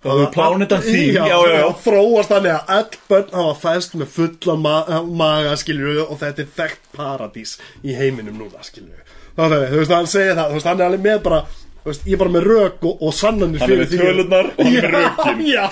plánetan 0.00 0.80
þín, 0.84 1.12
já, 1.18 1.24
já, 1.28 1.38
já, 1.60 1.66
þróast 1.84 2.30
þannig 2.32 2.54
að 2.56 2.74
öll 2.78 3.00
börn 3.10 3.34
hafa 3.36 3.54
fæst 3.60 3.96
með 4.00 4.12
fulla 4.14 4.54
ma 4.56 4.76
maga 5.04 5.56
skilju 5.60 6.06
og 6.06 6.14
þetta 6.22 6.44
er 6.46 6.52
þekkt 6.56 6.86
paradís 6.96 7.56
í 7.84 7.96
heiminum 7.98 8.38
núna 8.40 8.64
skilju 8.64 9.02
þannig 9.36 9.58
að 9.58 9.66
þú 9.74 9.82
veist 9.82 9.92
hann 9.98 10.08
segir 10.08 10.38
það, 10.38 10.46
þú 10.48 10.56
veist 10.60 10.70
hann 10.70 10.80
er 10.80 10.88
alveg 10.88 11.04
með 11.04 11.18
bara 11.26 11.40
þú 11.80 11.88
veist, 11.90 12.06
ég 12.08 12.16
er 12.16 12.20
bara 12.20 12.32
með 12.34 12.46
rök 12.48 12.86
og, 12.88 13.02
og 13.06 13.14
sannanir 13.16 13.62
Hann 13.62 13.74
er 13.74 13.82
með 13.82 13.92
tölurnar 13.96 14.48
og 14.50 14.62
hann 14.64 14.78
er 14.80 14.88
með 14.88 14.96
rökin. 14.96 15.42
já, 15.54 15.62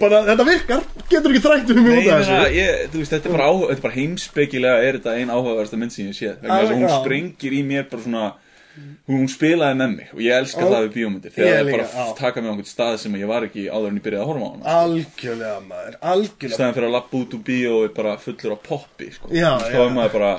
bara 0.00 0.20
þetta 0.28 0.46
virkar, 0.48 0.84
getur 1.10 1.34
ekki 1.34 1.42
þrætt 1.44 1.72
um 1.74 1.80
Nei, 1.80 1.94
út 1.94 2.10
af 2.12 2.22
þessu. 2.22 2.36
ég, 2.56 2.84
þú 2.92 3.02
veist, 3.02 3.14
þetta 3.16 3.28
er 3.32 3.36
bara, 3.36 3.48
er 3.72 3.82
bara 3.84 3.96
heimspekilega 3.96 4.84
er 4.84 5.00
þetta 5.00 5.16
ein 5.20 5.32
áhugaversta 5.32 5.80
mynd 5.80 5.96
sem 5.96 6.08
ég 6.08 6.16
sé 6.16 6.34
að 6.36 6.72
hún 6.72 6.86
Já. 6.86 6.94
sprengir 7.00 7.56
í 7.56 7.64
mér 7.68 7.88
bara 7.90 8.04
svona 8.04 8.26
hún 9.08 9.28
spilaði 9.32 9.78
með 9.80 9.92
mig 9.94 10.10
og 10.12 10.20
ég 10.20 10.36
elska 10.36 10.60
Já. 10.60 10.68
það 10.68 10.82
við 10.84 10.90
bíómyndir 10.98 11.30
Ég 11.32 11.36
þegar 11.38 11.54
það 11.54 11.68
líka, 11.68 11.76
bara 11.78 11.86
já. 11.88 12.14
taka 12.18 12.42
mig 12.42 12.48
á 12.48 12.52
einhvern 12.52 12.68
stað 12.68 12.96
sem 13.02 13.14
ég 13.16 13.30
var 13.30 13.46
ekki 13.46 13.62
áður 13.68 13.88
en 13.88 14.00
ég 14.00 14.04
byrjaði 14.04 14.24
að 14.24 14.28
horfa 14.28 14.48
á 14.48 14.50
hana 14.52 14.74
algjörlega 14.82 15.60
maður, 15.64 15.96
algjörlega 16.12 16.58
stæðan 16.58 16.76
fyrir 16.76 16.88
að 16.88 16.96
lappa 16.98 17.22
út 17.22 17.36
úr 17.38 17.42
bíó 17.46 17.70
og 17.78 17.86
er 17.86 17.94
bara 17.96 18.18
fullur 18.20 18.52
á 18.52 18.58
poppi 18.68 19.08
sko. 19.14 19.30
Já, 19.32 19.50
þá 19.64 19.72
já. 19.72 19.80
er 19.86 19.96
maður 19.96 20.12
bara 20.18 20.34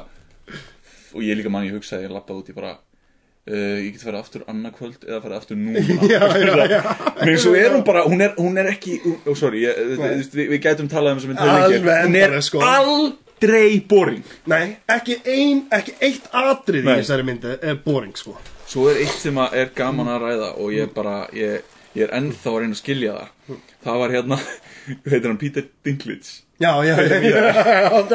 og 1.09 1.25
ég 1.25 1.39
líka 1.39 1.53
mann 1.53 1.65
ég 1.65 1.79
hugsaði 1.79 2.05
ég 2.05 2.13
lappaði 2.13 2.43
út 2.43 2.51
í 2.53 2.55
bara 2.59 2.75
uh, 2.75 3.77
ég 3.81 3.89
get 3.95 4.05
farið 4.05 4.19
aftur 4.19 4.45
annarkvöld 4.53 5.07
eða 5.07 5.21
farið 5.23 5.39
aftur 5.39 5.57
núna. 5.57 6.85
Men 7.25 7.41
svo 7.41 7.55
er 7.57 7.73
hún 7.73 7.83
bara, 7.87 8.05
hún 8.05 8.21
er, 8.21 8.35
hún 8.37 8.61
er 8.61 8.69
ekki 8.75 8.99
oh, 9.25 9.33
Sorry, 9.33 9.65
ég, 9.65 9.81
við, 9.95 10.21
við, 10.35 10.45
við 10.53 10.61
gætum 10.67 10.91
talað 10.91 11.17
um 11.17 11.23
þess 11.23 11.25
að 11.25 11.33
mynd 11.33 11.41
lengi. 11.49 11.81
Hún 12.05 12.19
er 12.21 12.37
sko. 12.45 12.61
aldrei 12.69 13.81
boring 13.89 14.37
nei, 14.51 14.77
ekki 14.93 15.19
ein, 15.25 15.65
ekki 15.73 15.97
eitt 16.05 16.29
atrið 16.29 16.85
í 16.85 16.87
Nei. 16.91 16.95
þessari 17.01 17.27
myndi 17.31 17.57
er 17.57 17.81
boring 17.81 18.13
sko 18.19 18.37
Svo 18.69 18.85
er 18.91 18.99
eitt 19.01 19.17
sem 19.17 19.37
er 19.49 19.71
gaman 19.73 20.11
að 20.13 20.25
ræða 20.27 20.49
og 20.61 20.73
ég 20.75 20.91
bara, 20.93 21.23
ég, 21.33 21.63
ég 21.97 22.05
er 22.05 22.11
ennþá 22.19 22.51
að 22.51 22.59
reyna 22.61 22.75
að 22.75 22.81
skilja 22.83 23.15
það. 23.15 23.63
Það 23.85 23.95
var 24.03 24.13
hérna, 24.13 24.37
heitir 25.09 25.27
hann 25.31 25.39
Peter 25.41 25.65
Dinklage? 25.87 26.35
Já, 26.59 26.73
já, 26.83 26.95
já, 27.07 27.39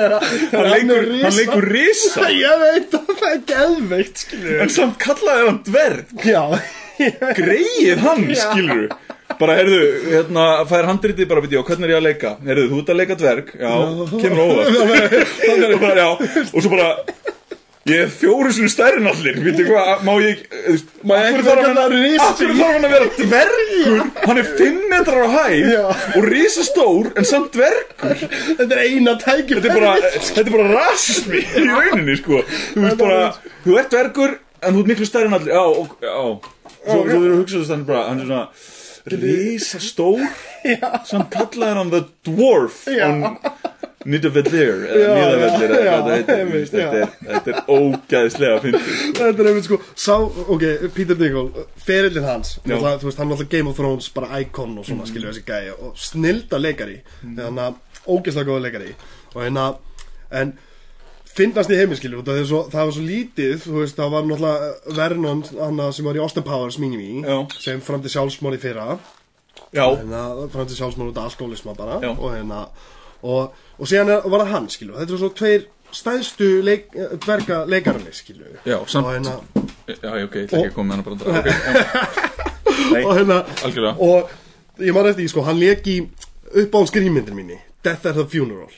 Hann 0.53 0.69
leikur, 0.69 1.07
hann 1.25 1.37
leikur 1.39 1.65
risa 1.73 2.29
ég 2.45 2.61
veit 2.61 2.93
að 2.99 3.13
það 3.17 3.31
er 3.31 3.39
geðveikt 3.49 4.21
skilju 4.21 4.59
En 4.61 4.73
samt 4.75 4.99
kallaði 5.01 5.47
hann 5.49 5.61
dverg. 5.65 6.13
Já, 6.29 6.43
Greið 7.41 8.03
hann, 8.05 8.27
skilur 8.37 8.85
Bara, 9.41 9.57
heyrðu, 9.59 9.81
hérna, 10.13 10.45
fær 10.71 10.87
handritið 10.93 11.27
bara, 11.33 11.43
veit 11.43 11.57
ég, 11.57 11.65
hvernig 11.67 11.89
er 11.89 11.95
ég 11.97 11.99
að 11.99 12.07
leika? 12.07 12.35
Heyrðu, 12.45 12.67
þú 12.71 12.83
ert 12.85 12.93
að 12.93 13.01
leika 13.01 13.17
dverg, 13.19 13.49
já, 13.59 13.73
kemur 14.21 14.39
á 14.39 14.47
óvart. 15.81 16.53
Og 16.53 16.61
svo 16.61 16.71
bara 16.77 16.91
Ég 17.85 17.99
er 18.01 18.09
fjóru 18.09 18.49
sinni 18.57 18.71
stærri 18.73 18.97
en 18.97 19.07
allir. 19.11 19.35
Vitið 19.45 19.67
hvað, 19.69 20.05
má 20.07 20.13
ég 20.25 20.39
þú 20.49 20.71
veist, 20.73 20.93
Má 21.05 21.13
ég 21.19 21.27
ekki 21.27 21.35
hann 21.35 21.45
vera 21.45 21.65
að- 21.69 22.23
af 22.25 22.39
hverju 22.39 22.55
þarf 22.57 22.73
hann 22.73 22.87
að 22.89 22.95
vera 22.95 23.09
dvergur? 23.19 23.99
Hann 24.29 24.39
er 24.41 24.47
5 24.61 24.79
metrar 24.89 25.21
á 25.21 25.29
hæð 25.35 25.69
Já. 25.69 25.83
Og 26.17 26.29
risastór 26.33 27.11
En 27.21 27.29
samt 27.29 27.51
dvergur. 27.53 28.15
Þetta 28.57 28.71
er 28.73 28.81
eina 28.87 29.15
tækjum 29.21 29.61
Þetta 29.61 29.69
er 29.69 29.77
bara, 29.77 30.13
þetta 30.17 30.47
er 30.47 30.55
bara 30.57 30.71
rasismi 30.79 31.43
Í 31.45 31.67
rauninni, 31.69 32.17
sko. 32.23 32.41
Þú 32.73 32.87
veist 32.87 33.03
bara, 33.05 33.21
þú 33.67 33.77
ert 33.83 33.93
dvergur 33.93 34.33
En 34.65 34.73
þú 34.73 34.81
ert 34.87 34.91
miklu 34.95 35.11
stærri 35.11 35.29
en 35.29 35.37
allir. 35.37 35.53
Já, 35.53 35.61
og, 35.61 35.93
já. 36.01 36.17
Svo, 36.89 36.99
þeir 37.05 37.19
eru 37.21 37.35
að 37.35 37.41
hugsa 37.43 37.61
þess 37.61 37.69
að 37.69 37.75
hann 37.75 37.85
er 37.85 37.91
bara 37.93 38.09
Hann 38.09 38.25
er 38.25 38.33
svona 38.33 38.49
risastór 39.13 40.25
Samt 41.05 41.29
kallaði 41.37 41.77
hann 41.83 41.93
the 41.93 42.03
dwarf 42.31 42.87
Já. 42.89 43.11
On 44.05 44.11
Nidavellir 44.13 44.85
Eða 44.85 45.05
Já, 45.05 45.15
Nidavellir 45.15 45.71
já, 45.71 45.79
Eða 45.79 45.95
hvað 45.95 46.05
það 46.05 46.17
heitir 46.19 46.51
veist, 46.53 46.75
Þetta 46.75 46.99
er, 47.01 47.15
þetta 47.31 47.53
er 47.55 47.73
ógæðislega 47.79 48.59
fyndið. 48.65 48.91
Þetta 49.19 49.45
er 49.45 49.49
einmitt 49.51 49.69
sko 49.69 49.79
sá, 49.95 50.17
ok, 50.55 50.67
Peter 50.97 51.19
Dinklage 51.19 51.65
ferillin 51.87 52.29
hans, 52.29 52.59
þú 52.65 53.09
veist, 53.09 53.19
hann 53.21 53.31
er 53.33 53.37
alltaf 53.39 53.51
Game 53.55 53.71
of 53.71 53.79
Thrones 53.79 54.11
bara 54.15 54.43
icon 54.43 54.77
og 54.81 54.87
svona, 54.89 55.09
skilju 55.09 55.31
þessi 55.31 55.45
gæja 55.49 55.75
og 55.79 55.97
snilda 56.01 56.61
leikari, 56.61 57.01
þannig 57.25 57.65
að 57.65 57.81
ógeðslega 58.05 58.51
góða 58.51 58.65
leikari 58.67 58.95
og 59.33 59.41
hérna 59.41 59.67
en 60.35 60.55
finnast 61.35 61.73
í 61.73 61.79
heiminn, 61.79 61.99
skilju 61.99 62.23
það, 62.27 62.43
það 62.71 62.81
var 62.81 62.95
svo 62.95 63.05
lítið, 63.09 63.69
veist, 63.81 63.99
það 63.99 64.15
var 64.15 64.27
náttúrulega 64.29 64.97
Vernon, 65.01 65.45
hann 65.59 65.85
sem 65.97 66.07
var 66.09 66.19
í 66.19 66.23
Austin 66.23 66.47
Powers 66.47 66.79
Mini 66.83 67.23
Já. 67.25 67.39
sem 67.59 67.81
fram 67.85 68.05
til 68.05 68.13
sjálfsmóli 68.15 68.61
fyrra. 68.63 68.99
Já, 69.75 69.87
hérna, 69.89 70.27
fram 70.53 70.69
til 70.71 70.79
sjálfsmóli 70.79 71.11
út 71.11 71.19
af 71.19 71.33
alkoholisma 71.33 71.75
bara 71.79 71.99
Já. 72.03 72.13
og 72.13 72.29
hérna 72.37 72.67
og, 73.25 73.55
og 73.79 73.91
síðan 73.91 74.13
er, 74.15 74.29
var 74.29 74.45
það 74.45 74.53
hann, 74.55 74.69
skilju 74.75 74.99
þetta 75.01 75.17
er 75.17 75.23
svo 75.25 75.33
tveir 75.41 75.67
stæðstu 75.95 76.49
leik, 76.67 76.89
dverga 77.25 77.61
leikararnir, 77.71 78.15
skilju 78.17 78.57
Já, 78.67 78.79
samt- 78.91 79.07
og 79.07 79.13
hérna 79.15 79.37
já, 79.89 80.11
ok, 80.25 80.39
ég 80.41 80.49
ætla 80.49 80.63
ekki 80.63 80.71
að 80.71 80.79
koma 80.79 80.89
með 80.91 80.97
hann 80.97 81.05
bara 81.09 81.43
okay, 81.43 83.05
og 83.07 83.13
hérna 83.19 83.43
algjörlega. 83.63 83.95
og 83.99 84.83
ég 84.83 84.97
maður 84.97 85.13
eftir 85.15 85.31
sko 85.31 85.45
hann 85.47 85.61
leik 85.61 85.87
í 85.87 86.01
uppáhalds 86.55 86.95
grímyndir 86.95 87.37
mínu 87.37 87.61
Death 87.85 88.07
at 88.09 88.17
the 88.17 88.25
Funeral. 88.25 88.73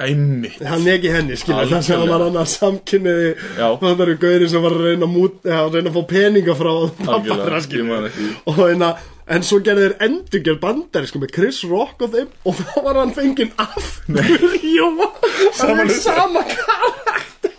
Æmi 0.00 0.48
hann 0.64 0.86
í 0.88 1.10
henni 1.12 1.36
skilja 1.36 1.66
það 1.68 1.82
sem 1.84 2.00
hann 2.00 2.08
var 2.08 2.22
hann 2.24 2.38
að 2.40 2.46
samkynniði 2.54 3.32
það 3.58 4.02
eru 4.06 4.14
gauðir 4.22 4.48
sem 4.48 4.62
var 4.64 4.76
að 4.78 4.86
reyna 4.86 5.04
að, 5.04 5.12
mút, 5.12 5.42
að 5.44 5.74
reyna 5.76 5.90
að 5.90 5.98
fá 5.98 6.06
peninga 6.14 6.54
frá 6.56 6.70
pappara 7.02 7.60
skilja 7.66 7.84
man 7.84 8.06
eftir 8.08 8.30
því. 8.30 8.92
Og 9.30 9.36
en 9.36 9.44
svo 9.46 9.60
gerði 9.62 9.84
þeir 9.86 9.96
endurgerð 10.08 10.60
bandari 10.64 11.06
sko 11.10 11.22
með 11.22 11.34
Chris 11.36 11.62
Rock 11.70 12.02
og 12.02 12.14
þeim 12.16 12.32
og 12.50 12.58
þá 12.58 12.72
var 12.82 12.98
hann 12.98 13.14
fenginn 13.14 13.52
aftur 13.62 14.58
jú 14.76 14.90
hann 15.60 15.84
er 15.84 15.94
sama 15.94 16.42
karakter. 16.50 17.56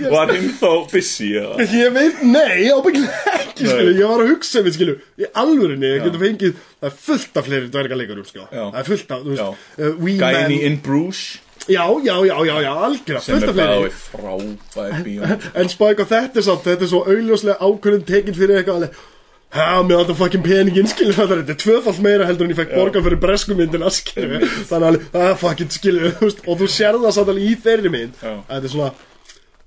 Var 0.00 0.32
hinn 0.32 0.52
þá 0.56 0.70
busy, 0.88 1.26
eða? 1.36 1.66
Ég 1.76 1.92
veit, 1.92 2.22
nei, 2.24 2.70
ábyggilega 2.72 3.34
ekki, 3.36 3.66
skilu, 3.66 3.92
ég 3.98 4.08
var 4.08 4.22
að 4.24 4.32
hugsa 4.32 4.62
við, 4.64 4.76
skilu, 4.78 4.94
í 5.20 5.28
alvörinni, 5.42 5.90
ég 5.90 6.06
getur 6.06 6.22
fengið, 6.22 6.56
það 6.80 6.88
er 6.88 6.96
fullt 7.04 7.36
af 7.40 7.48
fleiri 7.50 7.68
dvergaleikurum, 7.74 8.26
sko, 8.28 8.46
Já. 8.48 8.62
það 8.62 8.80
er 8.80 8.88
fullt 8.88 9.12
af, 9.12 9.22
þú 9.26 9.34
veist, 9.34 9.68
uh, 9.76 9.92
Wee 10.00 10.16
Gæin 10.16 10.38
Man, 10.38 10.54
í 10.56 10.60
In 10.70 10.80
Bruges. 10.86 11.22
Já, 11.68 11.84
já, 12.00 12.14
já, 12.24 12.36
já, 12.48 12.54
já, 12.64 12.70
algjörða, 12.88 13.22
sem 13.26 13.36
fullt 13.36 13.44
er 13.44 13.52
af 13.52 13.58
fleiri, 13.58 13.76
bæði 13.84 13.94
frábær 14.08 15.04
bíó. 15.04 15.30
En 15.60 15.72
spæk 15.74 16.04
og 16.06 16.12
þetta 16.14 16.40
er 16.40 16.48
samt, 16.48 16.64
þetta 16.70 16.86
er 16.86 16.92
svo 16.94 17.02
augljóslega 17.04 17.68
ákvörðin 17.68 18.06
tekin 18.08 18.38
fyrir 18.40 18.62
eitthvað, 18.62 18.80
alveg, 18.80 19.02
Já, 19.50 19.82
með 19.82 19.96
alltaf 19.96 20.18
fucking 20.20 20.44
peningin, 20.46 20.86
þetta, 20.86 21.24
þetta 21.26 21.54
er 21.56 21.58
tvöfalt 21.58 22.00
meira 22.04 22.26
heldur 22.28 22.46
en 22.46 22.52
ég 22.52 22.58
fekk 22.60 22.74
borga 22.76 23.00
fyrir 23.02 23.18
breskumyndina, 23.18 23.88
skilur. 23.90 24.44
Þannig 24.68 24.86
alveg, 24.88 25.06
að 25.18 25.32
fucking, 25.40 25.72
veist, 26.20 26.42
og 26.46 26.60
þú 26.60 26.68
sér 26.70 26.98
það 27.02 27.14
samt 27.16 27.32
alveg 27.32 27.48
í 27.48 27.56
þeirri 27.64 27.90
mynd, 27.90 28.20
Já. 28.22 28.36
þetta 28.52 28.68
er 28.68 28.74
svona, 28.76 28.90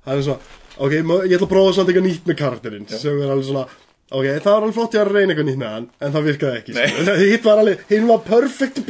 það 0.06 0.22
er 0.22 0.24
svona, 0.30 0.54
ok, 0.78 0.96
ég 0.96 1.36
ætla 1.36 1.50
að 1.50 1.52
prófa 1.52 1.76
samt 1.76 1.92
eitthvað 1.92 2.08
nýtt 2.08 2.32
með 2.32 2.40
karakterinn, 2.46 2.88
sem 2.94 3.20
er 3.20 3.36
alveg 3.36 3.50
svona, 3.50 3.66
ok, 4.08 4.30
það 4.30 4.50
var 4.54 4.62
alveg 4.62 4.80
flott 4.80 4.96
ég 4.96 5.04
að 5.04 5.14
reyna 5.18 5.36
eitthvað 5.36 5.50
nýtt 5.52 5.62
með 5.66 5.76
hann, 5.76 5.92
en 6.00 6.16
það 6.16 6.28
virkaði 6.32 6.62
ekki, 6.64 6.80
skilur, 6.80 7.22
hitt 7.34 7.48
var 7.52 7.64
alveg, 7.66 7.86
hinn 7.92 8.10
var 8.14 8.26
perfect 8.32 8.84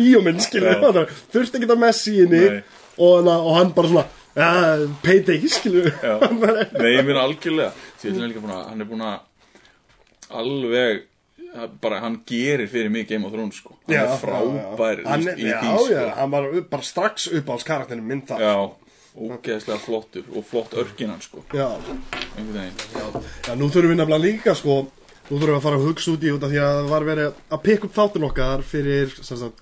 Já. 0.78 0.78
það 0.86 1.18
þurfti 1.34 1.62
ekki 1.64 1.74
að 1.74 1.86
messi 1.88 2.18
Nei. 2.54 2.64
og, 3.02 3.34
og 3.34 3.52
hann 3.58 3.74
bara 3.74 3.96
svona, 3.96 4.08
ja, 4.38 4.54
payday, 5.02 5.42
skilur, 5.58 5.90
Já. 5.98 6.20
Nei, 6.78 6.90
ég 7.00 7.06
meina 7.10 7.26
algjörlega. 7.26 7.74
Því 7.98 8.14
þetta 8.14 8.44
að, 8.54 8.68
hann 8.70 8.86
er 8.86 8.94
búin 8.94 9.08
að 9.10 9.22
alveg 10.42 11.04
bara 11.82 12.00
hann 12.02 12.16
gerir 12.26 12.68
fyrir 12.72 12.90
mig 12.90 13.08
Game 13.10 13.26
of 13.28 13.34
Thrones 13.36 13.60
sko. 13.62 13.76
Hann 13.88 13.94
Já, 13.96 14.04
er 14.08 14.18
frábær 14.18 14.98
já, 14.98 15.04
já. 15.04 15.10
Hann 15.10 15.28
í 15.28 15.52
því 15.52 15.76
sko. 15.86 16.08
hann 16.18 16.32
var 16.34 16.48
upp- 16.50 16.70
bara 16.72 16.82
strax 16.88 17.28
upp 17.30 17.50
á 17.54 17.56
karakterinu 17.68 18.08
minn 18.10 18.24
það 18.26 18.42
já, 18.42 18.56
ógeðslega 19.14 19.78
flottur 19.84 20.24
og 20.36 20.44
flott 20.50 20.74
örkinan 20.74 21.22
sko. 21.22 21.44
Já, 21.54 21.70
nú 23.54 23.70
þurfum 23.70 23.94
við 23.94 23.98
nefnilega 24.02 24.24
líka 24.24 24.56
sko 24.58 24.84
Nú 25.30 25.38
þurfum 25.40 25.54
við 25.54 25.56
að 25.56 25.64
fara 25.64 25.78
að 25.80 25.84
hugsa 25.88 26.12
út 26.12 26.24
í 26.28 26.32
út 26.36 26.44
af 26.44 26.50
því 26.52 26.58
að 26.60 26.74
það 26.78 26.90
var 26.92 27.04
verið 27.08 27.28
að 27.56 27.60
pikka 27.64 27.88
upp 27.88 27.94
þáttun 27.96 28.26
okkar 28.28 28.64
fyrir 28.68 29.14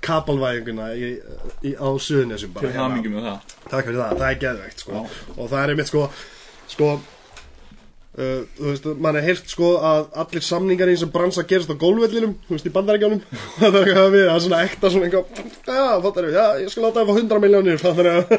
kapalvæðinguna 0.07 0.88
á 0.89 1.89
Suðunesum 2.01 2.53
bara 2.55 2.71
hérna. 2.73 3.36
það, 3.69 3.91
það 3.93 4.25
er 4.31 4.39
geðveikt 4.41 4.79
sko. 4.81 5.03
og 5.38 5.51
það 5.51 5.60
er 5.62 5.73
einmitt 5.75 5.91
sko, 5.91 6.01
sko 6.67 6.88
uh, 8.19 8.41
þú 8.58 8.67
veist, 8.67 8.88
mann 9.04 9.17
er 9.19 9.26
heyrt 9.26 9.52
sko 9.52 9.71
að 9.88 10.10
allir 10.24 10.45
samningar 10.45 10.91
í 10.91 10.95
þessum 10.97 11.13
bransa 11.13 11.45
gerast 11.47 11.71
á 11.71 11.76
gólvellinum, 11.82 12.36
þú 12.47 12.56
veist, 12.58 12.67
í 12.67 12.74
bandarækjánum 12.76 13.21
það 13.62 14.19
er 14.19 14.43
svona 14.43 14.62
ekta 14.67 14.91
svona 14.91 15.08
eitthvað, 15.08 15.41
já, 15.67 15.86
fattar 16.06 16.28
við, 16.28 16.38
já, 16.38 16.45
ég 16.65 16.74
skal 16.74 16.86
láta 16.88 17.02
það 17.02 17.12
fá 17.12 17.21
100 17.24 17.43
miljónir, 17.45 17.82
fattar 17.82 18.10
við 18.12 18.36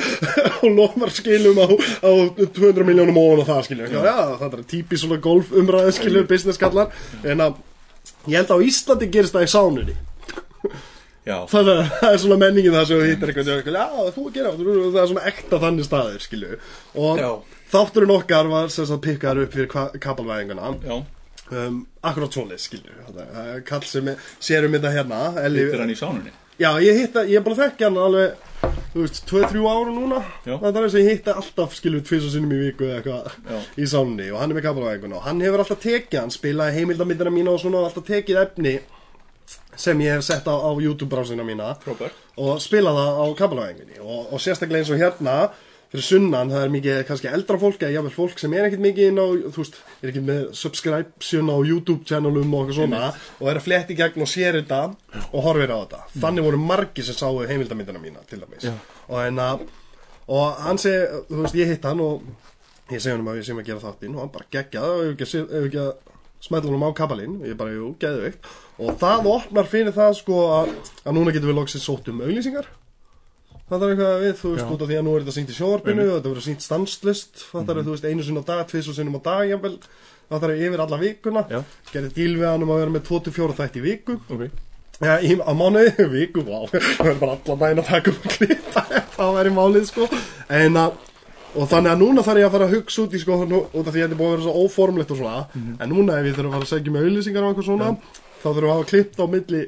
og 0.63 0.79
lofar 0.79 1.15
skilum 1.17 1.61
á, 1.63 1.67
á 2.05 2.11
200 2.43 2.89
miljónum 2.89 3.21
ofan 3.23 3.43
og 3.43 3.51
það, 3.51 3.67
skilju, 3.69 3.91
já, 3.97 4.17
það 4.41 4.57
er 4.59 4.65
típis 4.77 5.05
svona 5.05 5.21
golfumræðu, 5.25 5.95
skilju, 5.99 6.25
business 6.31 6.61
kallar. 6.61 6.93
En 7.27 7.43
að, 7.45 7.61
ég 8.29 8.39
held 8.39 8.53
að 8.53 8.63
á 8.63 8.67
Íslandi 8.69 9.09
gerist 9.13 9.37
það 9.37 9.47
í 9.47 9.53
sánunni. 9.53 9.97
Þannig 11.23 11.73
að 11.73 11.83
það 12.01 12.09
er 12.09 12.17
svona 12.19 12.39
menningin 12.43 12.75
það 12.75 12.87
sem 12.89 13.01
þú 13.01 13.09
hittir 13.09 13.31
eitthvað, 13.31 13.77
já, 13.79 14.07
þú 14.15 14.25
að 14.27 14.37
gera, 14.37 14.55
það 14.59 14.97
er 15.03 15.11
svona 15.13 15.27
ekta 15.31 15.61
þannig 15.63 15.87
staðir, 15.87 16.25
skilju. 16.25 16.57
Og 16.99 17.21
Já. 17.23 17.29
Þátturinn 17.73 18.15
okkar 18.19 18.51
var 18.53 18.69
sem 18.75 18.87
sagt 18.89 19.03
pikkaður 19.07 19.47
upp 19.47 19.57
fyrir 19.57 19.69
ka- 19.73 19.91
kapalvæðinguna, 20.05 20.71
já, 20.85 20.97
um, 21.57 21.83
akkurát 22.05 22.37
svoleið, 22.37 22.61
skilju. 22.67 22.95
Kall 23.69 23.83
sem 23.89 24.13
sérum 24.41 24.73
þetta 24.77 24.93
hérna, 24.99 25.21
hittir 25.49 25.81
hann 25.85 25.91
í 25.95 25.99
sánunni 25.99 26.33
Já, 26.61 26.69
ég 26.85 26.95
hitta, 27.01 27.23
ég 27.27 27.41
er 27.41 27.43
bara 27.43 27.57
þekkja 27.57 27.89
hann 27.89 27.97
alveg, 27.99 28.35
þú 28.93 29.01
veist, 29.03 29.23
2-3 29.27 29.63
ára 29.67 29.91
núna. 29.97 30.19
Já. 30.47 30.53
Það 30.61 30.77
er 30.77 30.85
eins 30.85 30.95
og 30.95 31.01
ég 31.01 31.09
hitta 31.11 31.33
alltaf, 31.41 31.73
skilju, 31.75 32.03
tvís 32.07 32.27
og 32.29 32.35
sinnum 32.35 32.53
í 32.53 32.59
viku 32.69 32.85
eða 32.87 32.99
eitthvað 33.01 33.81
í 33.83 33.87
sánni 33.89 34.29
og 34.31 34.39
hann 34.39 34.53
er 34.53 34.59
með 34.59 34.67
kapalvæðinguna 34.69 35.17
og 35.17 35.25
hann 35.27 35.41
hefur 35.43 35.63
alltaf 35.65 35.81
tekið, 35.83 36.19
hann 36.21 36.35
spilaði 36.37 36.77
heimildamindina 36.77 37.33
mína 37.35 37.55
og 37.57 37.63
svona 37.65 37.81
alltaf 37.89 38.05
tekið 38.07 38.43
efni 38.45 38.75
sem 39.81 39.99
ég 40.05 40.13
hef 40.15 40.23
sett 40.29 40.47
á, 40.47 40.55
á 40.55 40.71
YouTube-brásina 40.85 41.43
mína 41.45 41.73
frábær 41.83 42.13
og 42.37 42.61
spila 42.63 42.93
það 42.95 43.19
á 43.19 43.27
kabalavæðingunni 43.41 43.99
og, 44.05 44.29
og 44.37 44.41
sérstaklega 44.45 44.85
eins 44.85 44.93
og 44.93 45.01
hérna 45.01 45.37
fyrir 45.93 46.07
sunnan, 46.07 46.49
það 46.49 46.63
er 46.65 46.71
mikið 46.73 47.01
kannski 47.09 47.29
eldra 47.29 47.59
fólk 47.61 47.83
eða 47.85 47.93
jáfnvel 47.99 48.15
fólk 48.15 48.39
sem 48.41 48.55
er 48.57 48.65
ekkert 48.65 48.83
mikið 48.87 49.11
inn 49.11 49.21
á 49.21 49.27
þú 49.53 49.59
veist, 49.59 49.75
er 50.01 50.09
ekki 50.09 50.23
með 50.25 50.47
subscription 50.57 51.51
á 51.53 51.57
YouTube 51.69 52.09
channelum 52.09 52.55
og 52.57 52.63
eitthvað 52.63 52.79
svona 52.79 53.03
og 53.13 53.51
er 53.53 53.61
að 53.61 53.67
fletti 53.67 53.97
gegn 53.99 54.25
og 54.25 54.31
sér 54.33 54.57
þetta 54.63 54.81
og 55.29 55.45
horfir 55.45 55.75
á 55.77 55.77
þetta. 55.83 56.01
Þannig 56.25 56.49
voru 56.49 56.63
margir 56.63 57.09
sem 57.09 57.19
sáu 57.19 57.43
heimildamindina 57.45 58.01
mína 58.01 58.25
til 58.31 58.41
dæmis. 58.41 58.71
Og, 59.11 59.21
en, 59.21 59.43
og 60.33 60.65
hann 60.65 60.81
segi, 60.81 61.05
þú 61.29 61.45
veist, 61.45 61.61
ég 61.61 61.75
hitt 61.75 61.89
hann 61.91 62.01
og 62.01 62.25
ég 62.89 62.97
segi 62.97 63.13
hann 63.13 63.29
að 63.29 63.43
ég 63.43 63.49
sem 63.51 63.61
að 63.61 63.69
gera 63.69 63.85
þáttinn 63.85 64.17
og 64.17 64.25
hann 64.25 64.33
bara 64.33 64.51
geggjað 64.57 64.93
og 64.97 65.07
ef 65.13 65.37
ekki, 65.67 65.85
að 65.85 65.93
smætla 66.43 66.73
honum 66.73 66.89
á 66.89 66.91
kabalinn 66.97 67.41
og 67.43 67.51
ég 67.53 67.59
bara, 67.61 67.77
jú, 67.77 67.93
geðveikt. 68.01 68.49
Og 68.81 68.97
það 68.99 69.29
opnar 69.37 69.69
fyrir 69.69 69.93
það 69.93 70.17
sko 70.25 70.45
að, 70.57 70.73
að 71.05 71.19
núna 71.19 71.37
getum 71.37 71.53
við 71.53 71.61
loksins 71.61 71.85
sótt 71.85 72.09
um 72.09 72.25
auglýsingar 72.25 72.73
það 73.81 73.85
er 73.87 73.93
eitthvað 73.95 74.23
við, 74.23 74.33
þú 74.41 74.51
veist, 74.53 74.65
Já. 74.65 74.73
út 74.75 74.83
af 74.83 74.89
því 74.91 74.97
að 74.99 75.05
nú 75.07 75.13
er 75.17 75.23
þetta 75.23 75.35
sínt 75.37 75.53
í 75.53 75.57
sjóvarpinu 75.57 76.03
og 76.09 76.17
þetta 76.17 76.33
verður 76.33 76.47
sínt 76.47 76.65
stanslist 76.67 77.45
það 77.53 77.71
er, 77.73 77.81
þú 77.87 77.95
veist, 77.95 78.09
einu 78.11 78.27
sinni 78.27 78.43
á 78.43 78.51
dag, 78.51 78.67
tvis 78.71 78.91
og 78.93 78.97
sinnum 78.99 79.17
á 79.17 79.23
dag 79.27 79.45
jafnvel, 79.53 79.77
það 80.33 80.45
er 80.49 80.53
yfir 80.67 80.83
alla 80.85 80.99
vikuna. 81.01 81.45
Já. 81.53 81.61
gerði 81.93 82.11
díl 82.19 82.35
við 82.41 82.49
hann 82.51 82.67
um 82.67 82.75
að 82.75 82.83
vera 82.83 82.95
með 82.97 83.07
24 83.09 83.57
þætti 83.61 83.81
í 83.81 83.85
viku. 83.87 84.19
Ok. 84.33 84.45
Já, 85.03 85.15
í, 85.25 85.35
á 85.41 85.53
mánuði, 85.57 86.07
viku, 86.17 86.45
vá 86.47 86.59
Það 87.01 87.09
er 87.11 87.17
bara 87.23 87.39
allan 87.39 87.63
daginn 87.65 87.83
að 87.83 87.89
taka 87.89 88.13
klippa 88.37 88.85
ef 89.01 89.17
Það 89.17 89.33
væri 89.39 89.55
málið, 89.57 89.87
sko. 89.89 90.07
En 90.53 90.79
að, 90.79 90.99
og 91.57 91.69
þannig 91.73 91.93
að 91.95 92.03
núna 92.05 92.25
þarf 92.27 92.43
ég 92.43 92.47
að 92.49 92.55
fara 92.55 92.69
að 92.69 92.77
hugsa 92.77 93.03
út 93.07 93.17
í, 93.17 93.23
sko 93.23 93.39
nú, 93.49 93.63
Út 93.73 93.87
af 93.89 93.91
því 93.91 94.03
að 94.03 94.05
þetta 94.05 94.15
er 94.15 94.21
búið 94.21 94.31
að 94.31 94.37
vera 94.37 94.47
svo 94.47 94.67
óformlegt 94.67 95.15
og 95.15 95.19
svona 95.19 95.43
En 95.83 95.91
núna 95.91 96.21
ef 96.21 96.29
ég 96.29 96.37
þurf 96.39 96.49
að 96.49 96.55
fara 96.57 96.69
að 96.69 96.73
segja 96.73 96.95
með 96.95 97.09
auðlýsingar 97.09 97.45
og 97.45 97.51
eitthvað 97.53 97.69
svona 97.69 97.91
Þá 98.43 98.47
þurfum 98.47 98.63
við 98.63 98.69
að 98.71 98.77
hafa 98.77 98.89
klippt 98.93 99.21
á 99.21 99.27
milli 99.35 99.63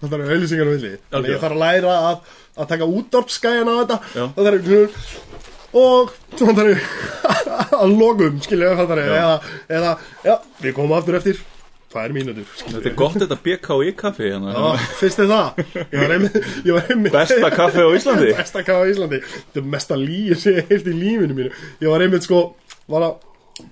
Það 0.00 0.16
milli. 0.24 0.48
Þannig 0.50 0.70
að 0.70 1.18
Algjörlega. 1.18 1.34
ég 1.34 1.42
þarf 1.44 1.56
að 1.56 1.62
læra 1.64 1.98
að, 2.08 2.34
að 2.56 2.70
taka 2.72 2.90
útdorpsskæjan 3.00 3.70
á 3.70 3.74
þetta. 3.80 4.00
Það 4.34 4.50
þarf 4.50 5.30
Og 5.70 6.10
það 6.34 6.58
þarf 6.58 7.74
að 7.78 7.92
logum, 7.94 8.40
skilja 8.42 8.72
það 8.80 9.00
eða, 9.04 9.34
eða, 9.70 9.92
já, 10.26 10.32
við 10.64 10.74
komum 10.74 10.96
aftur 10.96 11.18
eftir. 11.20 11.42
Tvær 11.90 12.12
mínútur, 12.14 12.46
skilja. 12.54 12.76
Þetta 12.78 12.90
er 12.90 12.96
gott 12.98 13.16
þetta 13.18 13.38
BKI 13.44 13.92
kaffi 13.98 14.28
hérna. 14.30 14.74
Finnst 14.98 15.18
þið 15.22 15.32
það? 15.32 15.62
Ég 15.78 15.96
var 16.02 16.14
einmitt, 16.16 16.36
ég 16.66 16.76
var 16.76 16.90
einmitt 16.94 17.14
besta 17.14 17.50
kaffi 17.54 17.86
á 17.86 17.90
Íslandi. 17.98 18.28
Besta 18.40 18.62
kaffi 18.66 18.82
á 18.82 18.90
Íslandi. 18.92 19.20
Þetta 19.30 19.62
er 19.62 19.66
mesta 19.74 19.98
líi 19.98 20.38
sem 20.38 20.58
ég 20.58 20.70
heilt 20.70 20.90
í 20.90 20.94
lífinu 20.94 21.38
mínu. 21.38 21.54
Ég 21.82 21.90
var 21.90 22.06
einmitt 22.06 22.26
sko 22.26 22.44
Var 22.90 23.06
að 23.06 23.64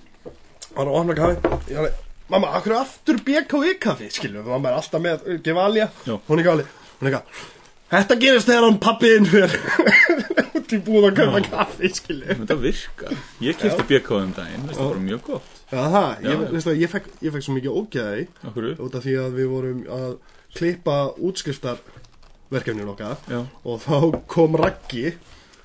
Var 0.74 0.86
að 0.86 0.98
opna 0.98 1.18
kaffi 1.18 1.72
Ég 1.72 1.78
var 1.78 1.88
að 1.90 2.07
Mamma, 2.28 2.50
akkur 2.58 2.74
er 2.74 2.82
aftur 2.82 3.20
BKI 3.24 3.78
kaffi 3.80 4.10
Skilju, 4.12 4.42
þú 4.44 4.52
var 4.52 4.60
maður 4.60 4.82
alltaf 4.82 5.00
með 5.00 5.22
uh, 5.24 5.38
Gevalia. 5.44 5.86
Já. 6.04 6.18
Hún 6.28 6.42
er 6.42 6.44
gali 6.50 6.66
Hún 6.98 7.08
er 7.08 7.14
gali 7.18 7.46
Þetta 7.88 8.16
gerist 8.20 8.50
þegar 8.50 8.66
hann 8.66 8.74
pappiðinn 8.84 9.28
fyrir. 9.30 9.54
Út 10.58 10.72
í 10.76 10.78
búð 10.84 11.06
að 11.08 11.14
kaupa 11.22 11.40
kaffi, 11.46 11.88
skilju 11.96 12.34
þetta 12.42 12.56
virkar. 12.60 13.14
Ég 13.40 13.56
kipti 13.56 13.86
BKI 13.88 14.18
um 14.18 14.34
daginn 14.36 14.66
er 14.68 14.76
bara 14.76 15.00
mjög 15.06 15.22
gott. 15.30 15.54
Það, 15.70 15.96
ég, 16.26 16.42
Já. 16.42 16.60
það, 16.66 16.82
ég, 16.82 16.92
fekk, 16.92 17.08
ég 17.24 17.32
fekk 17.32 17.46
svo 17.46 17.54
mikið 17.56 17.78
ógæði 17.80 18.26
út 18.84 18.98
af 19.00 19.06
því 19.06 19.14
að 19.22 19.38
við 19.40 19.48
vorum 19.54 19.80
að 19.96 20.12
klippa 20.58 20.98
útskriftarverkefnin 21.30 22.92
okkar. 22.92 23.16
Já. 23.32 23.40
og 23.64 23.80
þá 23.86 23.96
kom 24.36 24.60
Raggi 24.60 25.14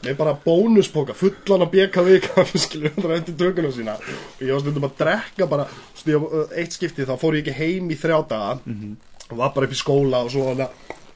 með 0.03 0.17
bara 0.19 0.35
bónuspoka 0.45 1.15
fullan 1.17 1.65
af 1.65 1.71
BKV 1.73 2.17
kaffi 2.27 2.61
skilur 2.61 2.95
það 2.97 3.15
eftir 3.19 3.37
tökunum 3.39 3.73
sína. 3.75 3.95
Og 3.99 4.43
ég 4.43 4.51
var 4.53 4.63
stundum 4.63 4.89
að 4.89 4.97
drekka 4.99 5.47
bara 5.51 5.67
ég, 6.09 6.27
eitt 6.59 6.75
skipti 6.75 7.07
þá 7.07 7.15
fór 7.21 7.39
ég 7.39 7.45
ekki 7.45 7.57
heim 7.61 7.91
í 7.93 7.99
þrjá 7.99 8.19
daga. 8.33 8.57
Og 9.29 9.39
var 9.39 9.53
bara 9.55 9.69
upp 9.69 9.73
í 9.73 9.79
skóla 9.79 10.25
og 10.25 10.33
svo 10.33 10.49
hana, 10.51 10.67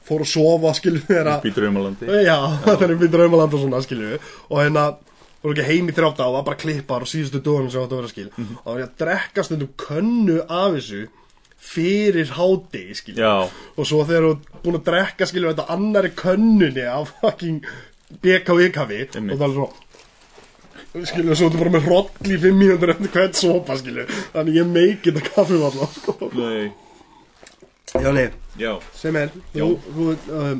fór 0.08 0.24
að 0.24 0.30
sofa 0.32 0.72
skilur 0.78 1.04
þeirra 1.08 1.36
býtur 1.44 1.68
umalandi 1.68 2.08
Já, 2.24 2.38
það 2.64 2.86
er 2.86 2.96
við 3.02 3.12
draumaland 3.12 3.54
og 3.54 3.62
svona, 3.64 3.82
skilju 3.84 4.16
Og 4.48 4.62
hérna, 4.62 4.86
fór 5.42 5.54
ekki 5.54 5.66
heim 5.68 5.90
í 5.92 5.96
þrjáta 5.96 6.28
og 6.28 6.38
var 6.38 6.46
bara 6.48 6.60
klippar 6.62 7.04
og 7.04 7.10
síðustu 7.10 7.42
dögunum 7.44 7.70
sem 7.72 7.84
átti 7.84 7.96
að 7.96 8.02
vera 8.02 8.12
skil 8.14 8.26
Og 8.30 8.64
það 8.64 8.72
var 8.72 8.80
ég 8.80 8.88
að 8.88 8.98
drekka 9.04 9.46
stundum 9.46 9.72
könnu 9.84 10.40
af 10.46 10.78
þessu 10.78 11.04
Fyrir 11.68 12.30
hádegi, 12.36 12.94
skilju 12.94 13.20
já, 13.24 13.34
Og 13.76 13.88
svo 13.90 14.04
þegar 14.06 14.28
þú 14.28 14.60
búin 14.64 14.78
að 14.78 14.84
drekka, 14.88 15.26
skilju, 15.28 15.52
þetta 15.52 15.74
annari 15.74 16.12
könnunni 16.16 16.84
af 16.88 17.12
fucking 17.20 17.60
BKV 18.24 18.68
kaffi 18.74 19.00
Og 19.06 19.36
það 19.38 19.46
er 19.48 19.54
svo 19.58 19.68
Skilju, 21.04 21.34
svo 21.36 21.48
þú 21.52 21.58
bara 21.60 21.72
með 21.76 21.84
hroll 21.88 22.06
í 22.32 22.36
5 22.40 22.54
mínútur 22.56 22.90
eftir 22.94 23.10
hvern 23.12 23.34
sopa, 23.36 23.76
skilju 23.78 24.06
Þannig 24.32 24.56
ég 24.56 24.70
meiki 24.72 25.12
þetta 25.12 25.32
kaffi 25.34 25.58
nei, 26.38 26.70
Já, 27.96 28.10
nei, 28.12 28.26
já, 28.60 28.74
sem 28.92 29.16
er. 29.16 29.30
Þú, 29.54 29.68
þú 29.94 30.06
um, 30.36 30.58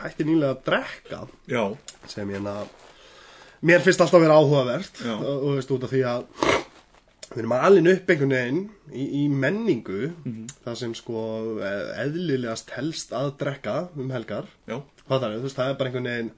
hætti 0.00 0.24
nýlega 0.24 0.54
að 0.54 0.60
drekka 0.64 1.18
já. 1.50 1.64
sem 2.08 2.30
ég 2.30 2.38
hérna 2.38 2.54
mér 3.60 3.82
finnst 3.84 4.00
alltaf 4.00 4.16
að 4.16 4.24
vera 4.24 4.38
áhugavert. 4.40 5.02
Já. 5.04 5.12
og 5.20 5.42
þú 5.44 5.50
veist 5.58 5.74
út 5.76 5.84
af 5.84 5.92
því 5.92 6.00
að 6.08 6.22
við 7.30 7.42
erum 7.42 7.52
alveg 7.58 7.90
upp 7.92 8.08
einhvern 8.14 8.32
veginn 8.34 8.62
í, 8.96 9.04
í 9.20 9.24
menningu 9.28 9.98
Mhm. 10.24 10.46
það 10.64 10.78
sem 10.80 10.94
sko 10.96 11.26
eðlilegast 12.00 12.72
helst 12.78 13.12
að 13.12 13.34
drekka 13.44 13.76
um 14.00 14.08
helgar. 14.16 14.48
Já, 14.66 14.80
hvað 15.06 15.20
það 15.20 15.28
er, 15.28 15.36
þú 15.36 15.46
veist, 15.50 15.60
það 15.60 15.68
er 15.68 15.78
bara 15.82 15.90
einhvern 15.92 16.10
veginn 16.10 16.32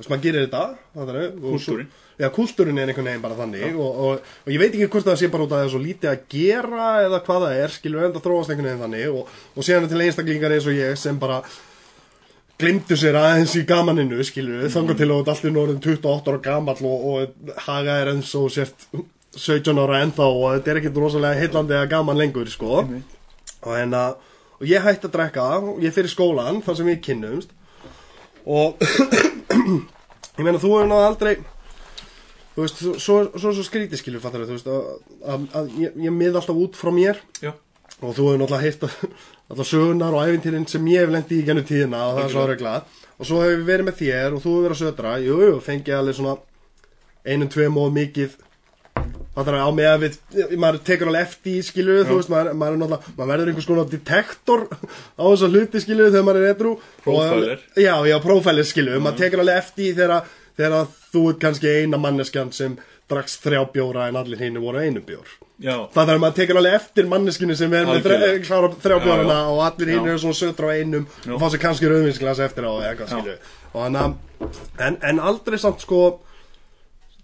veist, 0.00 0.10
maður 0.12 0.24
gerir 0.26 0.46
þetta 0.46 0.62
það 0.96 1.14
og 1.20 1.46
Kúltúrinn. 1.46 1.88
já, 2.20 2.28
kúltúrin 2.36 2.80
er 2.82 2.90
einhvern 2.92 3.10
veginn 3.10 3.24
bara 3.24 3.38
þannig 3.38 3.76
og, 3.76 4.02
og, 4.04 4.28
og 4.44 4.52
ég 4.52 4.60
veit 4.60 4.74
ekki 4.74 4.90
hvort 4.92 5.08
það 5.08 5.18
sé 5.22 5.30
bara 5.32 5.46
út 5.46 5.52
af 5.54 5.60
það 5.60 5.66
er 5.68 5.74
svo 5.74 5.82
lítið 5.86 6.10
að 6.12 6.24
gera 6.34 6.90
eða 7.06 7.22
hvað 7.26 7.44
það 7.46 7.62
er, 7.64 7.74
skilur 7.78 8.06
enda 8.08 8.22
þróast 8.26 8.52
einhvern 8.54 8.70
veginn 8.70 8.84
þannig 8.86 9.18
og, 9.20 9.34
og 9.54 9.66
síðan 9.68 9.86
er 9.86 9.92
til 9.94 10.04
einstaklingar 10.06 10.56
eins 10.56 10.68
og 10.70 10.80
ég 10.80 10.98
sem 11.00 11.20
bara 11.22 11.40
glimtu 12.60 12.96
sér 13.00 13.16
aðeins 13.16 13.54
í 13.56 13.62
gamaninu 13.68 14.24
skilur 14.26 14.60
við, 14.64 14.72
þangar 14.74 14.98
til 14.98 15.08
að 15.08 15.20
ert 15.22 15.30
allir 15.32 15.60
orðin 15.62 15.80
28 15.80 16.32
ára 16.34 16.42
gamall 16.44 16.82
og, 16.90 17.06
og 17.14 17.54
haga 17.68 17.94
er 18.02 18.10
eins 18.12 18.34
og 18.36 18.50
sért 18.52 18.84
17 19.36 19.78
ára 19.80 20.02
ennþá 20.04 20.26
og 20.26 20.44
þetta 20.58 20.72
er 20.74 20.80
ekkert 20.82 20.98
rosalega 21.00 21.40
heillandi 21.40 21.76
eða 21.78 21.88
gaman 21.94 22.18
lengur 22.20 22.50
sko 22.52 22.82
Einmitt. 22.82 23.16
og, 23.62 23.72
en, 23.78 23.94
að, 23.96 24.18
og 24.58 24.68
ég 24.68 24.84
hætti 24.84 25.08
að 25.08 25.14
drekka 25.16 25.46
og 25.62 25.80
ég 25.84 25.94
fyrir 25.96 26.12
skólan 26.12 26.60
þar 26.66 26.78
sem 26.80 26.90
við 26.90 27.00
kynnumst 27.06 27.56
og 28.50 28.80
ég 29.50 30.44
meina 30.44 30.60
þú 30.60 30.74
hefur 30.74 30.90
náðu 30.90 31.06
aldrei 31.06 31.34
þú 32.54 32.62
veist, 32.64 32.80
svo, 32.82 32.94
svo, 32.98 33.16
svo, 33.34 33.54
svo 33.56 33.64
skrítið 33.66 34.00
skilur 34.02 34.22
fattar 34.22 34.46
þú 34.46 34.56
veist 34.56 34.70
að, 34.70 34.86
að, 35.22 35.48
að 35.60 35.74
ég, 35.80 35.98
ég 36.06 36.14
mið 36.14 36.38
alltaf 36.40 36.60
út 36.60 36.78
frá 36.78 36.90
mér. 36.94 37.20
Já, 37.42 37.52
og 38.00 38.14
þú 38.16 38.26
hefur 38.30 38.40
náttúrulega 38.40 38.64
heyrt 38.64 38.84
alltaf 39.50 39.68
sögunar 39.68 40.16
og 40.16 40.28
æfintýrin 40.28 40.68
sem 40.70 40.86
ég 40.90 41.04
hef 41.04 41.14
lendi 41.14 41.40
í 41.40 41.46
gennu 41.46 41.64
tíðina 41.66 42.04
og 42.08 42.18
það 42.18 42.22
er 42.24 42.34
svo 42.34 42.44
regla 42.50 42.74
og 43.20 43.28
svo 43.28 43.40
hefur 43.44 43.58
við 43.58 43.66
verið 43.72 43.88
með 43.88 43.98
þér 44.00 44.36
og 44.36 44.44
þú 44.44 44.52
hefur 44.54 44.66
verið 44.66 44.76
að 44.76 44.82
södra 44.84 45.16
jú, 45.24 45.40
jú, 45.46 45.56
fengið 45.66 45.98
alveg 45.98 46.18
svona 46.18 46.36
einum, 47.26 47.50
tveim 47.52 47.80
og 47.80 47.92
mikið 47.96 48.36
Það 49.34 49.48
er 49.52 49.56
á 49.62 49.70
með 49.70 49.88
að 49.90 50.00
við, 50.02 50.16
maður 50.58 50.78
tekur 50.88 51.10
alveg 51.10 51.26
eftir 51.28 51.52
í 51.54 51.64
skilu, 51.64 51.98
þú 52.08 52.16
veist, 52.18 52.30
maður, 52.32 52.56
maður 52.58 52.74
er 52.76 52.80
náttúrulega, 52.80 53.12
maður 53.16 53.30
verður 53.32 53.50
einhvers 53.52 53.68
konar 53.70 53.90
detektor 53.92 54.64
á 54.74 55.22
þessa 55.22 55.50
hluti 55.52 55.82
skilu 55.84 56.08
þegar 56.10 56.26
maður 56.26 56.40
er 56.40 56.54
edru. 56.54 56.72
Profiler. 57.04 57.62
Já, 57.78 57.94
já, 58.10 58.16
profiler 58.24 58.66
skilu, 58.66 58.96
maður 59.04 59.20
tekur 59.22 59.44
alveg 59.44 59.60
eftir 59.62 59.94
þegar, 60.00 60.32
þegar 60.58 60.90
þú 61.12 61.22
ert 61.30 61.44
kannski 61.46 61.76
eina 61.78 62.00
manneskjan 62.02 62.50
sem 62.56 62.74
drakst 63.10 63.42
þrjá 63.46 63.62
bjóra 63.74 64.08
en 64.10 64.18
allir 64.18 64.42
hinn 64.42 64.58
voru 64.62 64.82
einu 64.82 65.02
bjór. 65.06 65.30
Já, 65.60 65.74
Það 65.92 66.06
þarf 66.08 66.20
maður 66.22 66.36
tekur 66.38 66.58
alveg 66.60 66.74
eftir 66.78 67.08
manneskinu 67.10 67.56
sem 67.58 67.74
er 67.76 67.88
með 67.88 68.06
þrjá 68.06 68.94
Já, 68.96 69.02
bjórana 69.04 69.34
já. 69.36 69.48
og 69.52 69.58
allir 69.66 69.90
hinn 69.92 70.06
eru 70.08 70.20
svona 70.22 70.38
sötra 70.38 70.70
á 70.72 70.76
einum 70.78 71.04
Já. 71.26 71.34
og 71.34 71.42
fá 71.42 71.46
sér 71.52 71.62
kannski 71.66 71.90
rauðvinsglas 71.90 72.40
eftir 72.46 72.64
á 72.64 72.72
eða 72.80 73.08
þannig 73.74 74.00
að, 74.00 74.14
en, 74.86 74.96
en 75.10 75.20
aldrei 75.20 75.58
samt 75.60 75.84
sko, 75.84 76.00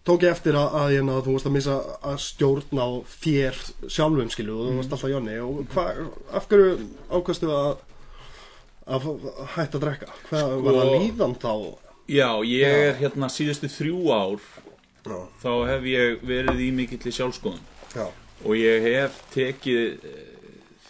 tók 0.06 0.22
ég 0.26 0.30
eftir 0.30 0.56
að, 0.58 0.76
að, 0.80 0.94
að 1.02 1.24
þú 1.26 1.34
varst 1.36 1.48
að 1.50 1.56
missa 1.56 1.76
að 2.06 2.20
stjórn 2.22 2.78
á 2.82 2.88
þér 3.16 3.58
sjálfum 3.90 4.30
skilu 4.32 4.54
og 4.56 4.68
þú 4.70 4.76
varst 4.78 4.94
alltaf 4.96 5.12
Jonni. 5.12 5.36
Og 5.42 5.64
hvað, 5.74 6.00
af 6.38 6.46
hverju 6.50 6.76
ákvæmstu 7.10 7.50
að 7.56 7.72
að 8.86 9.06
hætta 9.56 9.80
að 9.80 9.82
drekka? 9.82 10.12
Hvað 10.28 10.44
Sko- 10.46 10.62
var 10.62 10.78
það 10.78 10.92
líðan 10.94 11.34
þá? 11.42 11.52
já, 12.06 12.28
ég 12.46 12.76
er 12.86 12.94
hérna 13.00 13.28
síðustu 13.32 13.66
þrjú 13.72 14.02
ár 14.14 14.44
já, 15.06 15.18
þá 15.42 15.50
hef 15.72 15.88
ég 15.90 16.20
verið 16.22 16.60
í 16.62 16.68
mikill 16.74 17.10
sjálfskoðun 17.10 17.64
já, 17.96 18.06
og 18.44 18.52
ég 18.54 18.86
hef 18.86 19.16
tekið 19.34 20.06
eh, 20.06 20.28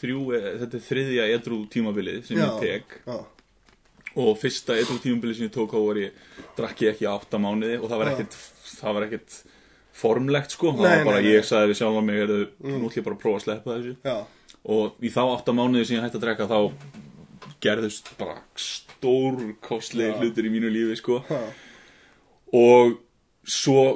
þrjú, 0.01 0.21
eh, 0.37 0.51
þetta 0.61 0.77
er 0.77 0.85
þriðja 0.91 1.29
edrú 1.39 1.63
tímabilið 1.73 2.21
sem 2.29 2.37
já, 2.37 2.45
ég 2.45 2.61
tek. 2.61 2.99
Já, 3.07 3.17
og 4.17 4.37
fyrsta 4.41 4.77
edrú 4.77 4.99
tímabilið 5.01 5.41
sem 5.41 5.49
ég 5.49 5.55
tók 5.57 5.73
á 5.73 5.81
var 5.81 6.03
ég 6.05 6.21
drakk 6.57 6.85
ég 6.85 6.93
ekki 6.93 7.09
í 7.09 7.11
átta 7.15 7.41
mánuði 7.41 7.81
og 7.81 7.89
það 7.89 8.03
var 8.03 8.13
ekkert, 8.13 8.37
það 8.81 8.95
var 8.99 9.07
ekkert 9.09 9.39
formlegt 9.97 10.51
sko, 10.57 10.73
það 10.77 10.85
Nei, 10.87 10.97
var 10.99 11.05
bara 11.11 11.21
nei, 11.25 11.31
ég 11.33 11.45
sagði 11.49 11.71
við 11.73 11.79
sjálf 11.81 12.03
mig, 12.05 12.19
heyrðu, 12.21 12.41
nú 12.67 12.75
ætlum 12.91 12.97
ég 13.01 13.05
bara 13.07 13.17
að 13.17 13.23
prófa 13.23 13.39
að 13.41 13.45
sleppa 13.47 13.77
þessu. 13.77 13.95
Já, 14.05 14.17
og 14.77 14.99
í 15.01 15.13
þá 15.15 15.23
átta 15.37 15.55
mánuði 15.57 15.87
sem 15.89 15.97
ég 15.97 16.05
hætti 16.05 16.19
að 16.21 16.25
drekka 16.27 16.49
þá 16.51 16.59
gerðust 17.65 18.11
bara 18.19 18.35
stór 18.61 19.39
kostlega 19.65 20.13
Já. 20.13 20.19
hlutir 20.21 20.49
í 20.49 20.53
mínu 20.53 20.69
lífi 20.75 20.99
sko. 21.01 21.23
Já, 21.31 21.41
og 22.57 22.99
svo 23.47 23.87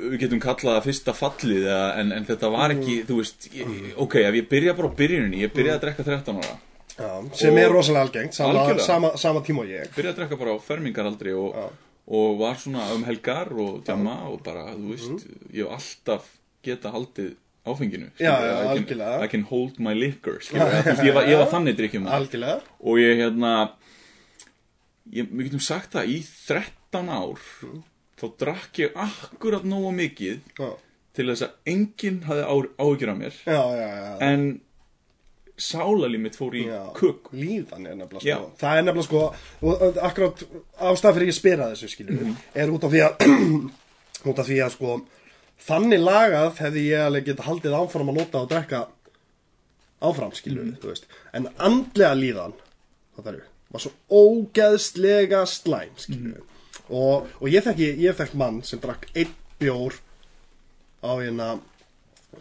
við 0.00 0.16
getum 0.22 0.40
kallað 0.40 0.78
það 0.78 0.86
fyrsta 0.88 1.12
fallið 1.16 1.66
en, 2.00 2.12
en 2.16 2.24
þetta 2.26 2.50
var 2.54 2.72
ekki, 2.74 2.94
Mm. 3.02 3.06
þú 3.10 3.16
veist 3.20 3.46
ég, 3.52 3.94
ok, 4.00 4.14
ef 4.24 4.34
ég 4.38 4.48
byrja 4.48 4.74
bara 4.78 4.88
á 4.88 4.96
byrjuninni 4.96 5.42
ég 5.44 5.52
byrjaði 5.54 5.76
að 5.76 5.84
drekka 5.84 6.06
13 6.08 6.40
ára. 6.40 6.56
Já 7.00 7.10
sem 7.36 7.56
er 7.60 7.70
rosalega 7.72 8.06
algengt 8.06 8.34
sama, 8.36 8.64
sama, 8.80 9.10
sama 9.16 9.40
tíma 9.44 9.62
og 9.64 9.70
ég. 9.70 9.86
Byrjaði 9.94 10.14
að 10.14 10.18
drekka 10.22 10.38
bara 10.40 10.56
á 10.56 10.58
fermingaraldri 10.64 11.32
og, 11.36 11.54
Já. 11.54 11.68
Og 12.10 12.38
var 12.40 12.56
svona 12.58 12.88
um 12.94 13.04
helgar 13.06 13.52
og 13.54 13.84
djama 13.86 14.16
og 14.30 14.42
bara, 14.42 14.64
þú 14.74 14.88
veist, 14.90 15.10
Mhm. 15.10 15.52
ég 15.54 15.62
hef 15.62 15.76
alltaf 15.78 16.24
geta 16.62 16.90
haldið 16.90 17.36
áfenginu 17.66 18.08
Já, 18.18 18.34
já, 18.40 18.74
I 18.74 18.82
can. 18.84 19.00
I 19.24 19.26
can 19.28 19.42
hold 19.44 19.78
my 19.78 19.92
liquor 19.94 20.38
þú 20.40 20.58
veist, 20.58 21.04
ég, 21.04 21.14
var, 21.14 21.24
ég 21.28 21.38
var 21.38 21.46
þannig 21.52 21.76
drikkjum 21.76 22.06
og 22.80 22.96
ég 22.98 23.20
hérna 23.20 23.52
ég, 25.12 25.28
við 25.30 25.48
getum 25.50 25.60
sagt 25.64 25.92
það 25.94 26.12
í 26.14 26.18
13 26.48 27.08
ár 27.08 27.40
þá 28.20 28.24
drakk 28.42 28.80
ég 28.84 28.96
akkurat 28.96 29.64
nógu 29.64 29.92
mikið 29.96 30.40
já, 30.58 30.70
til 31.16 31.26
þess 31.30 31.42
að 31.46 31.54
enginn 31.72 32.22
hafði 32.28 32.44
á- 32.46 32.74
áhyggjur 32.84 33.10
af 33.12 33.18
mér. 33.18 33.38
Já, 33.46 33.62
já, 33.76 33.88
já. 34.00 34.16
en 34.20 34.60
sálalíf 35.60 36.20
mitt 36.20 36.36
fór 36.38 36.54
í 36.58 36.64
Já, 36.66 36.80
kukk 36.96 37.30
líðan 37.32 37.86
er 37.86 37.94
nefnilega 38.00 38.26
Já. 38.26 38.36
sko 38.36 38.50
það 38.60 38.78
er 38.78 38.82
nefnilega 38.88 39.08
sko 39.08 39.22
og 39.62 39.82
og 39.86 39.98
akkurat 40.08 40.42
ástæð 40.90 41.14
fyrir 41.18 41.30
ég 41.32 41.38
spyra 41.38 41.70
þessu 41.72 41.88
skilju 41.94 42.18
Mhm. 42.20 42.36
er 42.54 42.70
út 42.74 42.84
af 42.84 42.90
því 42.92 43.00
að 43.06 43.14
út 44.30 44.38
af 44.38 44.46
því 44.48 44.58
að 44.66 44.70
sko 44.76 44.94
þannig 45.68 46.00
lagað 46.00 46.58
hefði 46.64 46.84
ég 46.90 47.06
alveg 47.06 47.24
geta 47.30 47.42
haldið 47.48 47.74
áfram 47.80 48.08
að 48.10 48.18
nota 48.20 48.38
og 48.42 48.48
drekka 48.50 48.86
áfram 50.02 50.32
skilju 50.32 50.62
Mhm. 50.64 50.76
þú 50.80 50.88
veist 50.92 51.04
en 51.32 51.48
andlega 51.58 52.14
líðan 52.16 52.52
það 53.16 53.26
er 53.34 53.42
var 53.70 53.80
svo 53.80 53.92
ógeðslega 54.10 55.44
slæm 55.46 55.92
skilju 55.96 56.34
Mhm. 56.34 56.42
og, 56.90 57.26
og 57.40 57.48
ég 57.48 57.62
þekki 57.62 57.98
ég 58.00 58.16
þekk 58.16 58.34
mann 58.34 58.62
sem 58.64 58.80
drakk 58.80 59.06
einn 59.14 59.34
bjór 59.60 59.92
á 61.04 61.10
hérna 61.20 61.60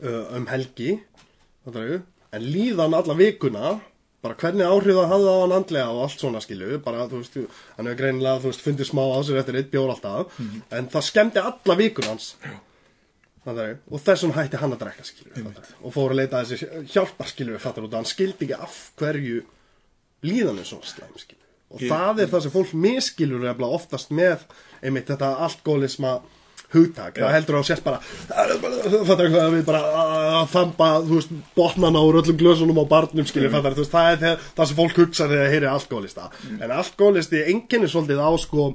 um 0.02 0.46
helgi 0.48 1.00
fattarðu? 1.66 2.02
En 2.36 2.46
líðan 2.54 2.94
alla 2.98 3.16
vikuna 3.18 3.80
bara 4.22 4.36
hvernig 4.36 4.68
áhrif 4.68 4.98
það 5.00 5.12
hafði 5.14 5.30
á 5.32 5.38
hann 5.42 5.54
andlega 5.56 5.92
og 5.96 6.02
allt 6.04 6.20
svona 6.24 6.42
skilu 6.44 6.80
bara 6.84 7.06
þú 7.08 7.22
veist, 7.22 7.38
hann 7.78 7.88
hefur 7.88 8.00
greinilega 8.02 8.42
þú 8.44 8.50
veist, 8.52 8.64
fundið 8.66 8.90
smá 8.90 9.04
á 9.16 9.20
sér 9.24 9.40
eftir 9.42 9.60
eitt 9.62 9.70
bjór 9.72 9.94
alltaf 9.94 10.40
en 10.76 10.90
það 10.92 11.06
skemmti 11.08 11.40
alla 11.44 11.76
vikuna 11.80 12.12
hans. 12.12 12.34
Fattarðu? 13.46 13.78
og 13.96 14.02
þessum 14.04 14.34
hætti 14.36 14.60
hann 14.60 14.74
að 14.76 14.82
drekka 14.84 15.06
fattarðu? 15.08 15.78
og 15.88 15.94
fór 15.96 16.12
að 16.12 16.20
leita 16.20 16.42
að 16.42 16.50
þessi 16.52 16.84
hjálpar 16.92 17.30
skilu 17.32 17.60
fattar 17.64 17.86
út 17.88 17.96
hann 17.96 18.10
skildi 18.10 18.50
ekki 18.50 18.58
af 18.60 18.76
hverju 19.00 19.46
líðan 20.28 20.60
er 20.60 20.68
svona 20.68 20.90
slæm 20.92 21.16
skilu 21.22 21.46
og 21.70 21.80
Ég- 21.86 21.94
það 21.94 22.20
er 22.26 22.32
það 22.34 22.44
sem 22.44 22.52
fólk 22.58 22.74
miskilur 22.84 23.48
oftast 23.70 24.12
með 24.12 24.44
einmitt 24.84 25.08
þetta 25.08 25.32
alkoholisma 25.48 26.18
hugtak, 26.74 27.18
það 27.18 27.34
heldur 27.34 27.58
á 27.58 27.62
sérst 27.66 27.86
bara 27.86 28.00
fattar 29.08 29.32
hvað 29.34 29.56
við 29.56 29.64
bara 29.66 29.82
að 30.04 30.52
þamba, 30.54 30.90
þú 31.08 31.16
veist, 31.18 31.32
botnana 31.58 32.04
úr 32.06 32.20
öllum 32.22 32.38
glösunum 32.40 32.82
á 32.82 32.86
barnum, 32.90 33.26
fattar 33.26 33.78
þú 33.78 33.84
veist, 33.84 33.96
það 33.96 34.12
er 34.12 34.20
það, 34.24 34.44
það 34.60 34.70
sem 34.70 34.80
fólk 34.82 35.00
hugsa 35.02 35.30
þegar 35.32 35.46
það 35.46 35.56
heyri 35.56 35.70
alkoholista. 35.72 36.28
En 36.60 36.76
alkoholisti 36.76 37.42
enginn 37.54 37.88
er 37.88 37.94
svolítið 37.94 38.22
á 38.22 38.32
sko 38.44 38.68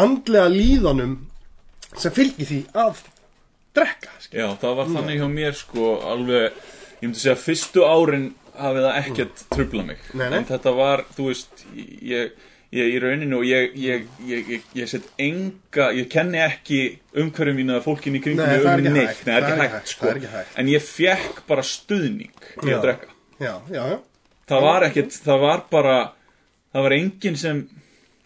andlega 0.00 0.46
líðanum 0.50 1.18
sem 2.00 2.14
fylgir 2.14 2.48
því 2.48 2.60
að 2.72 3.04
drekka, 3.76 4.16
skilur. 4.22 4.40
Já, 4.40 4.48
það 4.62 4.80
var 4.80 4.90
þannig 4.96 5.20
hjá 5.20 5.28
mér 5.34 5.58
sko 5.58 5.92
alveg, 6.14 6.64
ég 7.02 7.06
myndi 7.06 7.22
segja 7.22 7.36
fyrstu 7.38 7.84
árin 7.86 8.32
hafið 8.54 8.86
það 8.86 8.98
ekkert 9.02 9.44
trubla 9.52 9.86
mig. 9.86 10.02
Nei, 10.14 10.26
nei. 10.28 10.40
en 10.40 10.48
þetta 10.48 10.74
var, 10.76 11.04
þú 11.16 11.28
veist 11.30 11.64
ég, 11.74 12.34
ég 12.74 12.96
í 12.96 13.02
rauninu 13.02 13.38
og 13.40 13.46
ég 13.48 13.76
ég, 13.78 14.08
ég, 14.26 14.48
ég, 14.56 14.64
ég 14.80 14.90
set 14.90 15.06
enga 15.20 15.90
ég 15.94 16.08
kenni 16.12 16.40
ekki 16.42 16.80
umhverfum 17.14 17.60
mínu 17.60 17.76
eða 17.76 17.84
fólkin 17.84 18.18
í 18.18 18.22
kringum 18.24 18.48
er 18.48 18.66
um 18.66 18.88
neitt, 18.88 19.14
hægt, 19.14 19.28
Nei, 19.28 19.34
það 19.34 19.38
er 19.38 19.46
ekki 19.52 19.76
hægt, 19.76 19.92
sko. 19.94 20.10
Er 20.10 20.20
ekki 20.20 20.32
hægt. 20.34 20.58
en 20.58 20.72
ég 20.72 20.88
fekk 20.88 21.44
bara 21.48 21.64
stuðning 21.68 22.50
í 22.64 22.72
Já. 22.72 22.76
að 22.76 22.84
drekka. 22.88 23.14
Já, 23.42 23.54
já, 23.74 23.86
það 24.50 24.68
var 24.68 24.88
ekkert, 24.88 25.16
það 25.24 25.40
var 25.46 25.64
bara 25.70 25.96
það 26.74 26.86
var 26.88 26.96
enginn 26.98 27.38
sem 27.38 27.64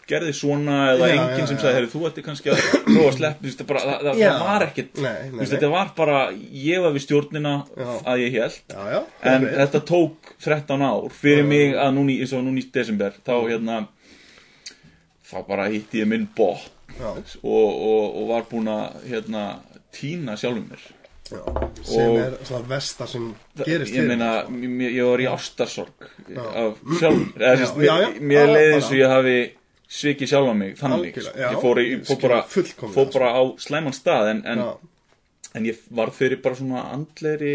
gerði 0.09 0.33
svona 0.37 0.77
eða 0.95 1.09
enginn 1.13 1.49
sem 1.51 1.59
sagði, 1.61 1.89
þú 1.93 2.07
ætti 2.09 2.25
kannski 2.25 2.53
að 2.53 2.63
prófa 2.87 3.29
að 3.29 3.43
veist, 3.45 3.59
það, 3.61 3.67
bara, 3.69 3.83
það, 3.85 4.07
það, 4.23 4.39
var 4.47 4.65
ekkert. 4.65 5.03
Þetta 5.53 5.71
var 5.75 5.91
bara, 5.99 6.23
ég 6.65 6.85
var 6.85 6.95
við 6.95 7.05
stjórnina 7.05 7.55
að 8.09 8.25
ég 8.25 8.39
held 8.39 8.75
en 9.29 9.47
þetta 9.61 9.83
tók 9.93 10.33
13 10.45 10.87
ár 10.89 11.13
fyrir 11.13 11.45
mig 11.49 11.77
að 11.77 11.93
núni, 11.99 12.19
eins 12.23 12.33
og 12.33 12.45
núni 12.47 12.65
í 12.65 12.71
desember 12.73 13.21
þá 13.27 13.35
hérna 13.51 13.83
þá 15.29 15.37
bara 15.49 15.69
hitti 15.73 16.01
ég 16.03 16.09
minn 16.09 16.29
bótt 16.37 16.71
og, 16.99 17.27
og, 17.45 18.05
og 18.23 18.29
var 18.31 18.47
búinn 18.51 18.71
að 18.73 19.03
hérna 19.11 19.43
tína 19.95 20.37
sjálfum 20.41 20.69
mér. 20.71 20.87
Já, 21.29 21.43
sem 21.85 22.09
Og- 22.09 22.19
er 22.23 22.37
svona 22.49 22.65
versta 22.71 23.07
sem 23.07 23.27
gerist 23.61 23.93
ég 23.93 24.07
meina, 24.09 24.29
þig, 24.47 24.71
mér- 24.79 24.95
ég 24.97 25.05
var 25.11 25.21
í 25.21 25.27
ástarsorg 25.29 26.07
af 26.39 26.79
sjálfur 26.99 27.43
eða, 27.45 27.67
Já, 27.85 27.97
já, 28.01 28.09
mér, 28.21 28.49
leiði 28.55 28.75
eins 28.79 28.89
og 28.89 28.97
ég 28.97 29.13
hafi 29.13 29.35
svikið 29.99 30.31
sjálfa 30.33 30.55
mig 30.57 30.73
þannig, 30.81 31.19
sko. 31.21 31.35
ég 31.43 31.61
fór, 31.63 31.81
í, 31.83 31.85
ég 31.93 32.07
fór 32.09 32.21
bara, 32.25 32.41
fór 32.97 33.13
bara 33.13 33.29
á 33.37 33.43
slæman 33.61 33.97
stað 33.97 34.31
en, 34.33 34.41
en, 34.55 34.65
en 35.61 35.69
ég 35.69 35.85
var 36.01 36.11
fyrir 36.17 36.41
bara 36.45 36.57
svona 36.57 36.87
andleri 36.97 37.55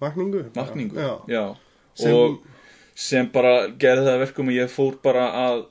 vakningu? 0.00 0.44
Vakningu. 0.54 1.00
Sem- 1.94 2.12
og 2.14 2.40
sem 2.94 3.26
bara 3.32 3.68
gerði 3.68 4.04
það 4.06 4.14
að 4.14 4.22
verkum 4.26 4.48
að 4.52 4.58
ég 4.60 4.70
fór 4.72 4.96
bara 5.02 5.24
að 5.48 5.64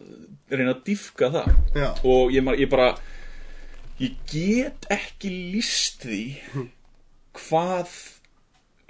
reyna 0.52 0.74
að 0.76 0.84
dýfka 0.90 1.30
það. 1.34 1.52
Já, 1.78 1.90
og 2.04 2.34
ég, 2.34 2.50
ég 2.60 2.72
bara 2.72 2.90
ég 4.02 4.18
get 4.30 4.88
ekki 4.94 5.32
líst 5.54 6.04
því 6.08 6.24
hvað 7.38 7.94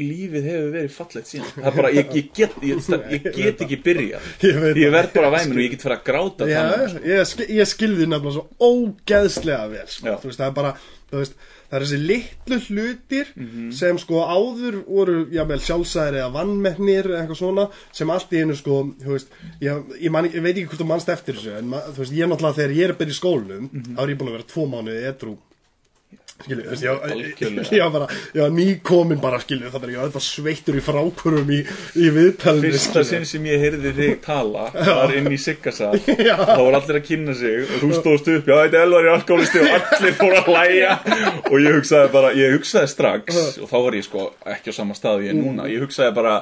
lífið 0.01 0.47
hefur 0.49 0.71
verið 0.73 0.93
fallegt 0.95 1.29
síðan. 1.29 1.51
Það 1.53 1.67
er 1.69 1.75
bara, 1.77 1.89
ég, 1.93 2.13
ég, 2.17 2.29
get, 2.33 2.55
ég, 2.65 2.79
ég 3.13 3.27
get 3.35 3.61
ekki 3.61 3.77
byrja 3.85 4.21
Ég 4.41 4.89
verð 4.91 5.11
bara 5.13 5.29
væmin 5.35 5.59
og 5.59 5.63
ég 5.63 5.75
get 5.75 5.85
fyrir 5.85 5.97
að 5.99 6.07
gráta 6.07 6.47
Já, 6.49 6.63
ég, 7.05 7.21
skil, 7.29 7.47
ég 7.59 7.69
skilði 7.69 8.07
nefnilega 8.09 8.39
svo 8.39 8.71
ógeðslega 8.71 9.67
vel 9.69 9.85
sko. 9.93 10.15
Veist, 10.25 10.39
það 10.41 10.47
er 10.47 10.55
bara 10.57 10.73
þú 11.11 11.21
veist, 11.21 11.37
það 11.73 11.79
er 11.79 11.85
þessi 11.87 11.99
litlu 12.05 12.59
hlutir 12.67 13.31
Mhm. 13.35 13.71
sem 13.73 13.97
sko 13.97 14.21
áður 14.29 14.75
voru 14.85 15.15
jável 15.33 15.57
sjálfsæðir 15.65 16.19
eða 16.21 16.31
vannmennir 16.35 17.05
eða 17.09 17.21
eitthvað 17.23 17.39
svona 17.41 17.65
sem 17.91 18.09
allt 18.13 18.29
í 18.31 18.41
einu 18.43 18.55
sko 18.55 18.83
veist, 19.01 19.27
ég, 19.59 19.83
ég, 20.01 20.11
man, 20.13 20.25
ég 20.29 20.41
veit 20.45 20.53
ekki 20.55 20.67
hvort 20.69 20.83
þú 20.83 20.87
mannst 20.93 21.09
eftir 21.09 21.33
þessu 21.39 21.57
en 21.57 21.73
veist, 21.97 22.13
ég 22.13 22.29
náttúrulega 22.29 22.59
þegar 22.61 22.75
ég 22.77 22.83
er 22.85 22.93
að 22.93 22.99
byrja 23.01 23.15
í 23.17 23.21
skólanum 23.21 23.69
Mhm. 23.73 23.95
þá 23.97 23.99
er 24.03 24.13
ég 24.13 24.17
búin 24.21 24.29
að 24.29 24.37
vera 24.37 24.51
tvo 24.53 24.67
mánuði 24.69 25.03
edru 25.09 25.37
skilju, 26.43 26.63
þú 26.67 26.73
veist, 26.73 26.85
ég, 26.85 27.73
ég, 27.73 27.81
var 27.83 27.91
bara, 27.93 28.07
ég 28.35 28.41
var 28.43 28.53
nýkomin 28.57 29.21
bara, 29.23 29.39
skilju, 29.43 29.71
það 29.73 29.87
er 29.87 29.93
ég 29.93 30.01
var 30.01 30.11
þetta 30.11 30.23
sveittur 30.27 30.79
í 30.79 30.83
frákurum 30.83 31.53
í, 31.53 31.59
í 31.99 32.09
viðtalinu, 32.17 32.71
Fyrsta 32.73 33.03
sinn 33.07 33.27
sem 33.29 33.47
ég 33.49 33.63
heyrði 33.63 33.93
þig 33.97 34.17
tala 34.23 34.69
var 34.73 35.13
inn 35.17 35.29
í 35.33 35.39
Siggasal. 35.41 35.93
Já. 36.27 36.35
þá 36.39 36.61
var 36.61 36.79
allir 36.79 36.99
að 36.99 37.05
kynna 37.07 37.37
sig 37.37 37.63
og 37.67 37.77
þú 37.83 37.91
stóðst 37.99 38.31
upp, 38.33 38.49
já 38.49 38.55
þetta 38.63 38.79
er 38.79 38.87
Elvar 38.87 39.07
í 39.07 39.13
alkoholisti 39.13 39.63
og 39.63 39.77
allir 39.77 40.17
fóru 40.19 40.39
að 40.39 40.51
hlæja. 40.51 40.97
Og 41.49 41.55
ég 41.59 41.77
hugsaði 41.79 42.11
bara, 42.13 42.33
ég 42.37 42.57
hugsaði 42.57 42.91
strax 42.93 43.39
og 43.63 43.71
þá 43.71 43.77
var 43.77 43.97
ég 43.99 44.07
sko 44.07 44.27
ekki 44.55 44.73
á 44.73 44.79
sama 44.79 44.97
stað 44.97 45.25
ég 45.27 45.33
er 45.33 45.39
núna, 45.39 45.69
ég 45.71 45.83
hugsaði 45.83 46.15
bara 46.15 46.41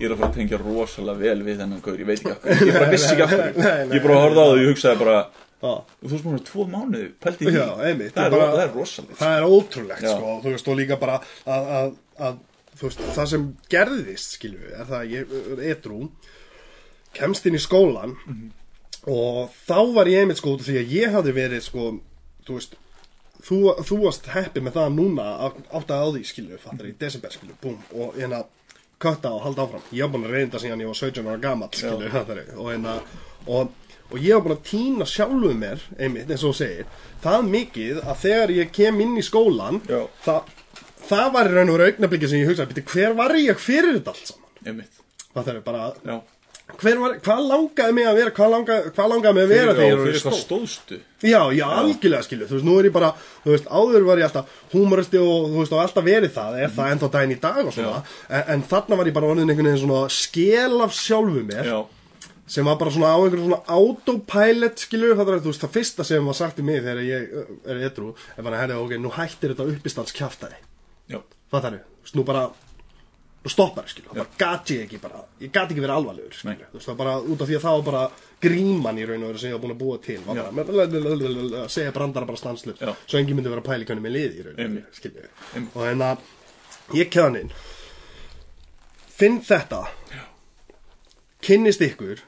ég 0.00 0.06
er 0.08 0.14
að 0.14 0.20
fara 0.20 0.30
að 0.30 0.36
tengja 0.38 0.60
rosalega 0.60 1.20
vel 1.20 1.40
við 1.44 1.58
þennan 1.60 1.82
gaur, 1.84 1.98
ég 2.00 2.08
veit 2.08 2.20
ekki 2.20 2.32
af 2.32 2.44
hverju, 2.44 2.68
ég 2.68 2.76
bara 2.76 2.92
vissi 2.92 3.10
ekki 3.12 3.24
af 3.26 3.32
hverju. 3.32 3.66
Ég 3.96 4.04
bara 4.06 4.20
horfði 4.22 4.40
á 4.40 4.44
það 4.46 4.52
og 4.52 4.62
ég 4.62 4.70
hugsaði 4.72 5.00
bara 5.02 5.18
Já. 5.62 5.72
þú 6.02 6.10
veist 6.12 6.26
maður 6.28 6.42
tvo 6.50 6.66
mánuði, 6.68 7.06
pælti 7.24 7.46
í 7.46 7.48
því. 7.48 7.56
Já, 7.56 7.70
einmitt, 7.88 8.12
það, 8.14 8.26
er, 8.26 8.34
bara- 8.36 8.50
það 8.52 8.64
er 8.66 8.74
rosalega 8.76 9.18
það 9.22 9.36
er 9.38 9.46
ótrúlegt 9.56 10.04
Já. 10.04 10.12
sko, 10.16 10.34
þú 10.44 10.52
veist, 10.52 10.68
og 10.68 10.76
líka 10.82 10.98
bara 11.00 11.14
að, 11.46 11.70
að, 11.78 11.92
að 12.28 12.38
þú 12.76 12.88
veist, 12.90 13.04
það 13.16 13.30
sem 13.32 13.46
gerðist 13.72 14.36
skilju, 14.36 14.72
er 14.76 14.84
það 14.90 14.98
að 15.00 15.14
ég 15.14 15.36
er 15.40 15.62
edrú 15.72 16.00
kemst 17.16 17.46
inn 17.48 17.56
í 17.56 17.62
skólan 17.64 18.12
og 19.06 19.54
þá 19.68 19.78
var 19.96 20.10
ég 20.10 20.24
einmitt 20.24 20.40
sko 20.42 20.56
því 20.60 20.76
að 20.82 20.92
ég 20.96 21.14
hafði 21.14 21.32
verið 21.36 21.62
sko, 21.64 21.86
þú 22.46 22.58
veist 22.58 22.76
þú, 23.46 23.58
þú 23.86 23.98
varst 24.02 24.28
heppið 24.34 24.64
með 24.66 24.76
það 24.76 24.92
núna 24.98 25.26
að 25.46 25.58
átta 25.78 26.00
á 26.02 26.06
því 26.10 26.22
skilju, 26.26 26.58
fattar 26.62 26.88
í 26.90 26.94
desember 27.00 27.32
skilju, 27.34 27.56
búm, 27.62 27.76
og 27.94 28.16
hérna 28.18 28.42
kötta 29.00 29.30
og 29.36 29.42
halda 29.44 29.66
áfram, 29.66 29.84
ég 29.92 30.04
var 30.06 30.12
búin 30.16 30.24
að 30.28 30.36
reynda 30.38 30.60
síðan 30.62 30.82
ég 30.82 30.88
var 30.90 30.98
17 31.00 31.26
ára 31.30 31.40
gamall 31.42 31.72
skilju, 31.76 32.10
fattar 32.12 32.40
og 32.56 32.70
hérna 32.72 32.94
og, 33.46 33.72
og 34.10 34.18
ég 34.22 34.34
var 34.36 34.44
búin 34.46 34.56
að 34.56 34.66
týna 34.70 35.08
sjálfuð 35.10 35.56
mér 35.58 35.82
einmitt, 35.98 36.30
eins 36.30 36.44
og 36.44 36.54
þú 36.54 36.58
segir, 36.60 36.86
það 37.24 37.50
mikið 37.56 38.00
að 38.04 38.22
þegar 38.22 38.54
ég 38.60 38.72
kem 38.76 39.00
inn 39.06 39.16
í 39.18 39.24
skólan 39.26 39.82
það, 40.26 40.54
það 41.08 41.32
var 41.34 41.50
í 41.50 41.56
raun 41.56 41.72
og 41.72 41.78
veru 41.78 41.90
augnablikið 41.90 42.32
sem 42.32 42.40
ég 42.42 42.52
hugsaði, 42.52 42.72
"Bíddu, 42.74 42.86
hver 42.94 43.18
var 43.18 43.36
ég 43.40 43.58
fyrir 43.58 43.98
þetta 43.98 44.14
allt 44.14 44.26
saman, 44.32 44.50
einmitt, 44.66 45.04
það 45.34 45.54
er 45.54 45.60
bara 45.60 45.92
hver 46.66 46.98
var, 46.98 47.12
hvað 47.22 47.42
langaði 47.46 47.94
mig 47.94 48.06
að 48.10 48.16
vera 48.18 48.30
hvað 48.34 48.50
langaði, 48.50 48.90
hvað 48.96 49.10
langaði 49.12 49.34
mig 49.36 49.44
að 49.44 49.52
vera 49.54 49.74
þegar 49.76 50.08
ég 50.10 50.24
var 50.26 50.34
stóðstu? 50.34 50.96
Já, 51.22 51.38
já, 51.54 51.64
algjörlega 51.70 52.26
skilju, 52.26 52.48
þú 52.50 52.56
veist, 52.56 52.66
nú 52.66 52.74
er 52.80 52.88
ég 52.88 52.94
bara, 52.96 53.10
þú 53.44 53.52
veist, 53.54 53.68
áður 53.70 54.06
var 54.08 54.18
ég 54.20 54.26
alltaf 54.26 54.56
húmoristi 54.72 55.20
og, 55.22 55.46
þú 55.52 55.60
veist, 55.62 55.72
og 55.76 55.82
alltaf 55.84 56.04
verið 56.04 56.32
það, 56.34 56.58
er 56.64 56.72
það 56.74 56.90
ennþá 56.92 57.10
daginn 57.14 57.36
í 57.36 57.38
dag 57.46 57.60
og 57.62 57.72
svona, 57.76 58.02
en, 58.28 58.42
en 58.56 58.64
þarna 58.72 58.98
var 58.98 59.06
ég 59.06 59.16
bara 59.16 59.30
orðin 59.30 59.52
einhvern 59.54 59.70
veginn 59.70 59.84
svona 59.84 60.02
skel 60.10 60.82
af 60.82 60.98
sjálfu 60.98 61.44
mér, 61.46 61.70
já, 61.70 61.78
sem 62.46 62.66
var 62.66 62.76
bara 62.78 62.90
svona 62.94 63.10
á 63.10 63.18
einhverjum 63.18 63.48
svona 63.48 63.62
autopilot, 63.74 64.84
skilju, 64.86 65.14
það 65.18 65.32
er, 65.32 65.40
þú 65.42 65.50
veist, 65.50 65.64
það 65.64 65.72
fyrsta 65.74 66.06
sem 66.06 66.28
var 66.30 66.36
sagt 66.38 66.60
í 66.62 66.66
mig 66.66 66.78
þegar 66.84 67.02
ég 67.02 67.32
uh, 67.32 67.48
er 67.72 67.80
edru, 67.88 68.12
er 68.36 68.46
bara, 68.46 68.60
herri, 68.62 68.76
ok, 68.78 68.94
nú 69.02 69.10
hættir 69.16 69.54
þetta 69.54 69.66
uppistandskjaftaði, 69.72 70.60
já, 71.10 71.18
það 71.52 71.68
er, 71.72 71.80
þú 71.82 72.06
veist, 72.06 72.18
nú 72.20 72.24
bara, 72.28 72.44
nú 73.42 73.52
stoppar, 73.52 73.88
skilju, 73.90 74.12
það 74.12 74.20
bara 74.22 74.38
gat 74.44 74.72
ég 74.76 74.84
ekki 74.86 75.00
bara, 75.02 75.24
ég 75.42 75.50
gat 75.56 75.72
ekki 75.74 75.82
verið 75.82 75.96
alvarlegur, 75.96 76.36
skilju, 76.38 76.68
þú 76.70 76.78
veist, 76.78 76.90
það 76.92 77.00
bara 77.00 77.16
út 77.24 77.42
af 77.42 77.50
því 77.50 77.58
að 77.58 77.66
það 77.66 77.80
var 77.80 77.88
bara 77.88 78.04
gríman 78.46 79.02
í 79.02 79.08
raun 79.10 79.26
og 79.26 79.32
veru 79.32 79.42
sem 79.42 79.50
ég 79.50 79.58
var 79.58 79.64
búin 79.64 79.74
að 79.74 79.82
búa 79.82 79.98
til, 80.06 80.20
var 80.28 80.54
bara, 80.60 80.86
að 81.64 81.74
segja 81.74 81.96
brandara 81.98 82.30
bara 82.30 82.42
stanslust, 82.44 82.86
svo 83.08 83.18
engin 83.18 83.40
myndi 83.40 83.50
vera 83.50 83.64
að 83.64 83.70
pæla 83.72 83.82
í 83.82 83.90
hvernig 83.90 84.06
með 84.06 84.16
liði 84.20 84.38
í 84.38 84.46
raun 84.46 84.54
og 84.54 84.62
veru, 84.62 85.26
Einmitt. 85.56 85.74
og 85.74 85.82
hérna, 85.82 86.12
ég 86.94 87.10
keðan 87.10 87.40
inn, 87.42 87.52
finn 89.18 89.42
þetta, 89.46 89.82
kynnist 91.46 91.82
ykkur 91.86 92.22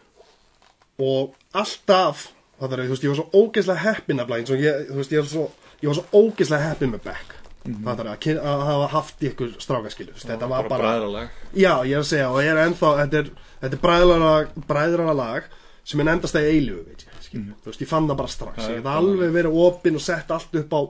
og 0.99 1.35
alltaf 1.57 2.29
það 2.59 2.73
er, 2.75 2.85
þú 2.89 2.95
veist, 2.95 3.05
ég 3.07 3.13
var 3.13 3.19
svo 3.21 3.43
ógeðslega 3.43 3.83
heppin 3.85 4.23
af 4.23 4.31
og 4.55 4.63
ég, 4.65 4.87
þú 4.89 4.97
veist, 4.99 5.13
ég 5.15 5.23
var 5.23 5.29
svo 5.33 5.45
ég 5.83 5.91
var 5.93 5.99
svo 6.01 6.23
ógeðslega 6.23 6.71
heppin 6.73 6.95
með 6.95 7.05
Beck. 7.07 7.35
Það 7.69 8.01
er 8.01 8.09
að, 8.09 8.19
kyn- 8.25 8.39
að 8.49 8.63
hafa 8.65 8.87
haft 8.95 9.25
ykkur 9.29 9.51
strákaskilu 9.61 10.15
þetta 10.17 10.47
var 10.49 10.69
bara 10.71 10.93
bara, 11.05 11.25
já, 11.53 11.73
ég 11.85 11.93
er 11.99 12.01
að 12.01 12.07
segja 12.09 12.29
og 12.33 12.39
ég 12.41 12.51
er 12.55 12.61
ennþá, 12.65 12.93
þetta 13.03 13.19
er, 13.21 13.29
þetta 13.61 13.77
er 13.77 13.83
bræðrana, 13.83 14.31
bræðrana 14.71 15.15
lag 15.19 15.49
sem 15.89 16.01
er 16.01 16.11
endast 16.15 16.39
að 16.39 16.47
veit 16.87 17.05
ég, 17.05 17.19
skil, 17.27 17.43
þú 17.63 17.71
veist, 17.71 17.83
ég 17.85 17.91
fann 17.91 18.09
það 18.09 18.21
bara 18.23 18.33
strax, 18.33 18.63
ég 18.73 18.81
já. 18.81 18.95
alveg 19.03 19.35
verið 19.37 19.59
opinn 19.67 19.99
og 20.01 20.05
sett 20.07 20.33
allt 20.33 20.59
upp 20.63 20.73
á 20.75 20.81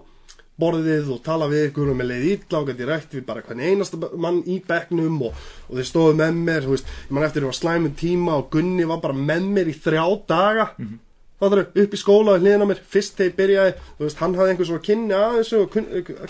borðið 0.58 1.10
og 1.14 1.20
tala 1.22 1.46
við 1.50 1.68
ykkur 1.70 1.90
og 1.92 1.96
með 2.00 2.08
leið 2.12 2.24
ítla 2.32 2.58
og 2.62 2.68
gæti 2.72 2.86
rætt 2.88 3.12
við 3.14 3.26
bara 3.28 3.42
hvernig 3.46 3.68
einasta 3.72 3.98
mann 4.18 4.40
í 4.46 4.56
bekknum 4.66 5.20
og, 5.28 5.34
og 5.68 5.76
þeir 5.78 5.86
stóðu 5.90 6.14
með 6.18 6.40
mér, 6.48 6.64
þú 6.66 6.72
veist, 6.74 6.86
ég 7.08 7.12
man 7.14 7.26
eftir 7.28 7.42
ég 7.44 7.50
var 7.52 7.58
slæmum 7.60 7.94
tíma 8.00 8.38
og 8.40 8.48
Gunni 8.50 8.84
var 8.90 8.98
bara 9.04 9.14
með 9.14 9.46
mér 9.54 9.70
í 9.70 9.76
þrjá 9.78 10.06
daga 10.28 10.70
Mhm. 10.78 10.98
það 11.38 11.52
er 11.54 11.60
upp 11.84 11.92
í 11.94 11.98
skóla 12.02 12.32
og 12.34 12.40
hliðina 12.42 12.66
á 12.66 12.70
mér 12.72 12.80
fyrst 12.90 13.14
þegar 13.14 13.28
ég 13.30 13.36
byrjaði, 13.38 13.74
þú 13.98 14.02
veist, 14.08 14.16
hann 14.18 14.34
hafði 14.34 14.50
einhver 14.50 14.66
svona 14.66 14.86
kynni 14.88 15.14
að 15.14 15.36
þessu 15.38 15.60
og 15.62 15.70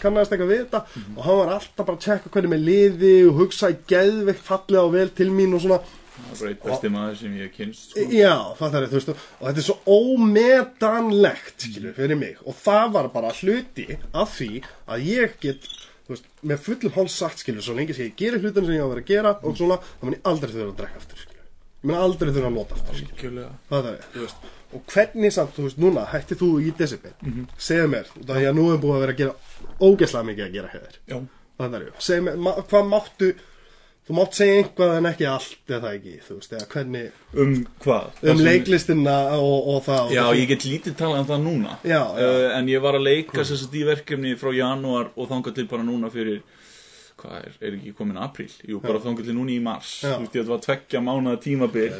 kannaðist 0.02 0.32
eitthvað 0.34 0.50
við 0.52 0.60
þetta 0.66 0.82
Mhm. 0.84 1.16
og 1.16 1.22
hann 1.24 1.38
var 1.38 1.48
alltaf 1.54 1.86
bara 1.86 1.96
að 1.96 2.04
tjekka 2.04 2.28
hvernig 2.34 2.52
með 2.52 2.64
liði 2.68 3.14
og 3.30 3.38
hugsaði 3.40 3.76
geðveikt 3.88 4.44
fallega 4.44 4.84
og 4.84 4.92
vel 4.92 5.08
til 5.08 5.30
mín 5.32 5.54
og 5.56 5.60
svona 5.64 5.80
það 6.34 6.50
eitt 6.50 6.64
besti 6.64 6.90
maður 6.92 7.18
sem 7.20 7.36
ég 7.38 7.48
hef 7.48 7.56
kynst 7.56 7.92
sko. 7.92 8.06
Já, 8.12 8.34
það 8.58 8.78
er 8.78 8.88
þú 8.88 8.98
veist 8.98 9.12
og 9.12 9.44
þetta 9.46 9.62
er 9.62 9.66
svo 9.68 9.76
ómetanlegt 9.98 11.66
skilur, 11.66 11.94
fyrir 11.96 12.20
mig 12.20 12.42
og 12.44 12.58
það 12.58 12.92
var 12.98 13.10
bara 13.14 13.32
hluti 13.40 13.88
af 14.12 14.34
því 14.36 14.50
að 14.88 15.08
ég 15.08 15.38
get 15.42 15.70
þú 16.08 16.14
veist, 16.14 16.28
með 16.42 16.62
fullum 16.66 16.94
háls 16.98 17.16
sagt 17.20 17.42
skilur 17.42 17.64
svo 17.64 17.76
lengi 17.78 17.96
sem 17.96 18.08
ég 18.08 18.18
gerir 18.18 18.44
hlutin 18.44 18.68
sem 18.68 18.76
ég 18.76 18.84
á 18.84 18.86
að 18.86 18.94
vera 18.94 19.04
að 19.04 19.10
gera 19.12 19.34
og 19.42 19.58
svona, 19.58 19.80
þá 19.80 20.06
mun 20.06 20.16
ég 20.16 20.30
aldrei 20.32 20.52
þurfa 20.54 20.68
að 20.68 20.78
drekka 20.82 21.02
aftur 21.02 21.24
skilur. 21.24 21.42
ég 21.78 21.90
mun 21.90 21.98
aldrei 22.02 22.30
þurfa 22.30 22.48
að 22.48 22.56
nota 22.56 22.78
aftur. 22.78 23.02
Algjörlega. 23.02 23.50
það 23.72 23.90
er, 23.92 24.06
þú 24.14 24.24
veist 24.24 24.48
og 24.68 24.84
hvernig 24.92 25.32
samt, 25.32 25.54
þú 25.56 25.64
veist, 25.64 25.78
núna 25.80 26.06
hætti 26.12 26.36
þú 26.36 26.48
í 26.60 26.72
decibel 26.76 27.14
segðu 27.56 27.92
mér, 27.94 28.10
það 28.18 28.40
er 28.42 28.50
að 28.50 28.58
nú 28.58 28.66
búið 28.82 28.96
að 28.96 29.04
vera 29.04 29.14
að 29.14 29.20
gera 29.22 29.36
ógeðslega 29.80 30.28
mikið 30.28 30.44
að 30.44 30.56
gera 30.58 30.72
hefur 30.74 30.98
það 31.58 31.86
segðu 32.04 32.26
mér, 32.26 32.58
hvað 32.68 32.90
máttu 32.92 33.30
þú 34.08 34.16
mátt 34.16 34.38
segja 34.38 34.60
einhvað 34.62 34.94
en 34.96 35.08
ekki 35.10 35.26
allt 35.28 35.72
eða 35.72 35.80
það 35.82 35.96
ekki, 35.98 36.12
þú 36.24 36.36
veist, 36.38 36.54
eða 36.56 36.68
hvernig 36.72 37.40
um 37.44 37.54
hvað? 37.84 38.22
Um 38.32 38.44
leiklistina 38.46 39.16
og, 39.36 39.68
og 39.74 39.82
það 39.84 40.14
Já, 40.16 40.22
og 40.24 40.38
ég 40.40 40.48
get 40.54 40.64
lítið 40.64 40.94
talað 40.96 41.20
um 41.20 41.28
það 41.28 41.42
núna. 41.44 41.74
Já, 41.84 42.00
já. 42.00 42.28
Uh, 42.28 42.46
En 42.58 42.70
ég 42.72 42.84
var 42.84 42.96
að 42.96 43.04
leika 43.04 43.44
að 43.44 43.76
í 43.76 43.84
verkefni 43.86 44.32
frá 44.40 44.54
janúar 44.56 45.12
og 45.14 45.28
þangað 45.28 45.58
til 45.58 45.68
bara 45.68 45.84
núna 45.84 46.10
fyrir 46.14 46.40
Hvað 47.18 47.36
er, 47.38 47.54
er 47.66 47.76
ekki 47.78 47.92
komin 47.98 48.18
apríl? 48.22 48.50
Jú, 48.62 48.78
bara 48.84 49.00
þangað 49.02 49.26
til 49.26 49.34
núna 49.34 49.50
í 49.50 49.58
mars. 49.62 49.92
Þú 50.04 50.10
veist, 50.22 50.36
ég 50.36 50.44
þetta 50.44 50.52
var 50.52 50.60
tveggja 50.66 51.00
mánuða 51.02 51.40
tímabil 51.42 51.96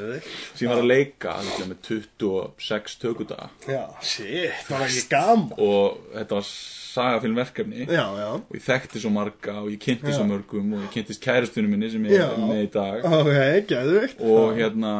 sem 0.55 0.71
var 0.71 0.83
að 0.83 0.91
leika 0.93 1.33
alveg 1.41 1.71
með 1.73 1.81
26 1.89 2.99
tökudaga. 3.03 3.49
Já, 3.67 3.83
shit, 3.99 4.61
það 4.69 4.77
var 4.77 4.87
ekki 4.87 5.07
gaman? 5.11 5.57
Og 5.59 5.99
þetta 6.15 6.39
var 6.39 6.53
sagafilmverkefni 6.99 7.87
já, 7.87 8.05
já, 8.19 8.29
og 8.39 8.55
ég 8.57 8.65
þekkti 8.65 9.03
svo 9.03 9.11
marga 9.15 9.57
og 9.63 9.69
ég 9.73 9.81
kynnti 9.83 10.15
svo 10.15 10.25
mörgum 10.29 10.73
og 10.77 10.85
ég 10.87 10.93
kynntist 10.95 11.23
kærustunum 11.25 11.75
minni 11.75 11.91
sem 11.93 12.07
ég 12.09 12.23
er 12.23 12.39
með 12.41 12.63
í 12.65 12.71
dag. 12.75 13.07
Ok, 13.19 13.35
geðvikt 13.71 14.23
og 14.25 14.55
hérna 14.59 14.95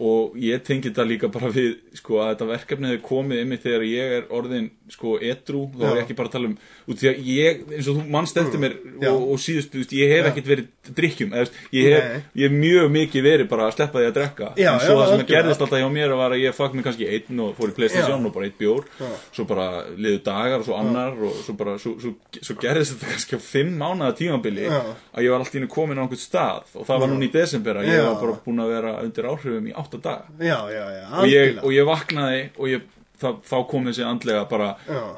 og 0.00 0.36
ég 0.40 0.62
tengi 0.64 0.88
þetta 0.88 1.04
líka 1.06 1.28
bara 1.32 1.50
við 1.52 1.74
sko 1.98 2.22
að 2.22 2.32
þetta 2.32 2.46
verkefni 2.48 2.88
hefur 2.88 3.02
komið 3.10 3.42
yfir 3.42 3.60
þegar 3.66 3.84
ég 3.86 4.14
er 4.18 4.30
orðin 4.32 4.70
sko 4.90 5.18
edru 5.20 5.66
þá 5.76 5.84
er 5.84 5.98
ég 5.98 6.02
ekki 6.06 6.16
bara 6.18 6.30
að 6.30 6.36
tala 6.36 6.48
um 6.48 6.56
út 6.88 6.98
því 7.02 7.10
að 7.10 7.28
ég 7.28 7.60
eins 7.76 7.90
og 7.90 7.98
þú 7.98 8.06
mannst 8.12 8.40
eftir 8.40 8.62
mér 8.62 8.74
og, 9.10 9.26
og 9.34 9.42
síðust, 9.42 9.76
veist, 9.76 9.92
ég 9.96 10.10
hef 10.10 10.24
Já. 10.24 10.30
ekkert 10.32 10.48
verið 10.48 10.70
drikkjum, 10.96 11.34
eða, 11.36 11.60
ég 11.76 11.88
hef, 11.92 12.24
ég 12.34 12.48
hef 12.48 12.54
mjög 12.56 12.88
mikið 12.96 13.26
verið 13.26 13.48
bara 13.52 13.68
að 13.68 13.76
sleppa 13.76 14.00
því 14.00 14.08
að 14.08 14.16
drekka. 14.16 14.48
Já, 14.58 14.70
en 14.72 14.80
svo 14.82 14.96
já, 14.96 14.98
það 14.98 15.12
sem 15.12 15.28
gerðist 15.28 15.62
alltaf 15.62 15.82
hjá 15.82 15.88
mér 15.94 16.14
var 16.18 16.34
að 16.34 16.42
ég 16.42 16.56
fagn 16.56 16.78
mig 16.78 16.86
kannski 16.88 17.08
einn 17.14 17.42
og 17.44 17.52
fór 17.58 17.70
í 17.70 17.76
Playstation 17.76 18.26
og 18.26 18.34
bara 18.34 18.48
eitt 18.48 18.58
bjór. 18.58 18.88
Svo 19.30 19.46
bara 19.48 19.66
liðu 19.94 20.22
dagar 20.26 20.58
og 20.58 20.66
svo 20.66 20.78
annar 20.80 21.14
og 21.28 21.38
svo 21.46 21.54
bara, 21.60 21.76
svo, 21.82 21.94
svo, 22.02 22.14
svo 22.40 22.56
gerðist 22.62 22.96
þetta 22.96 23.12
kannski 23.12 23.38
á 23.38 23.40
fimm 23.46 23.76
mánaða 23.78 24.16
tímabili 24.18 24.66
Já. 24.66 24.80
að 24.90 25.28
ég 25.28 25.34
var 25.34 25.44
alltaf 25.44 25.60
inn 25.60 25.70
komin 25.70 26.02
á 26.02 26.04
einhvern 26.04 26.22
stað. 26.24 26.74
Og 26.74 26.88
það 26.90 27.04
var 27.04 27.12
núna 27.14 27.28
í 27.28 27.32
desember 27.38 27.78
að 27.78 27.92
ég 27.92 28.02
var 28.08 28.18
bara 28.24 28.38
búin 28.42 28.64
að 28.64 28.74
vera 28.74 28.94
undir 29.06 29.30
áhrifum 29.30 29.70
í 29.70 29.76
átta 29.82 30.02
daga. 30.08 30.32
Já, 30.40 30.58
já, 30.72 30.82
já, 30.96 31.04
og 31.20 31.30
ég, 31.30 31.62
og 31.62 31.76
ég 31.76 31.88
vaknaði 31.88 32.42
og 32.56 32.70
ég, 32.72 32.84
það, 33.22 33.38
þá 33.46 33.56
kom 33.70 33.88
þessi 33.88 34.04
andlega 34.06 34.42
bara 34.50 34.68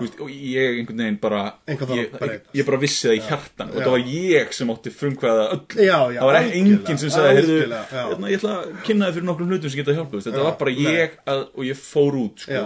veist, 0.01 0.17
og 0.21 0.31
ég 0.33 0.79
einhvern 0.81 1.03
veginn 1.05 1.19
bara 1.23 1.43
þarf 1.69 1.93
ég, 1.97 2.09
breytast. 2.15 2.51
ég 2.59 2.67
bara 2.69 2.81
vissi 2.85 3.09
það 3.09 3.17
í 3.17 3.23
hjartan 3.29 3.71
og 3.73 3.79
það 3.81 3.95
var 3.95 4.09
ég 4.15 4.57
sem 4.59 4.73
átti 4.75 4.93
frumkvæða 4.95 5.45
öll 5.55 5.63
Já, 5.79 5.99
já, 6.13 6.19
það 6.21 6.29
var 6.29 6.39
algjörlega, 6.41 6.81
enginn 6.85 7.01
sem 7.05 7.15
sagði 7.15 7.37
heyrðu, 7.39 7.55
algjörlega, 7.59 7.85
já. 7.93 8.03
hérna, 8.11 8.33
ég 8.33 8.41
ætla 8.43 8.57
að 8.59 8.75
kynna 8.89 9.09
þið 9.09 9.19
fyrir 9.19 9.29
nokkrum 9.31 9.55
hlutum 9.55 9.73
sem 9.73 9.81
geta 9.83 9.97
hjálpað 9.99 10.27
þetta 10.29 10.49
var 10.49 10.59
bara 10.61 10.75
ég 10.81 11.17
að, 11.35 11.45
og 11.55 11.69
ég 11.71 11.81
fór 11.81 12.19
út 12.25 12.45
sko, 12.45 12.65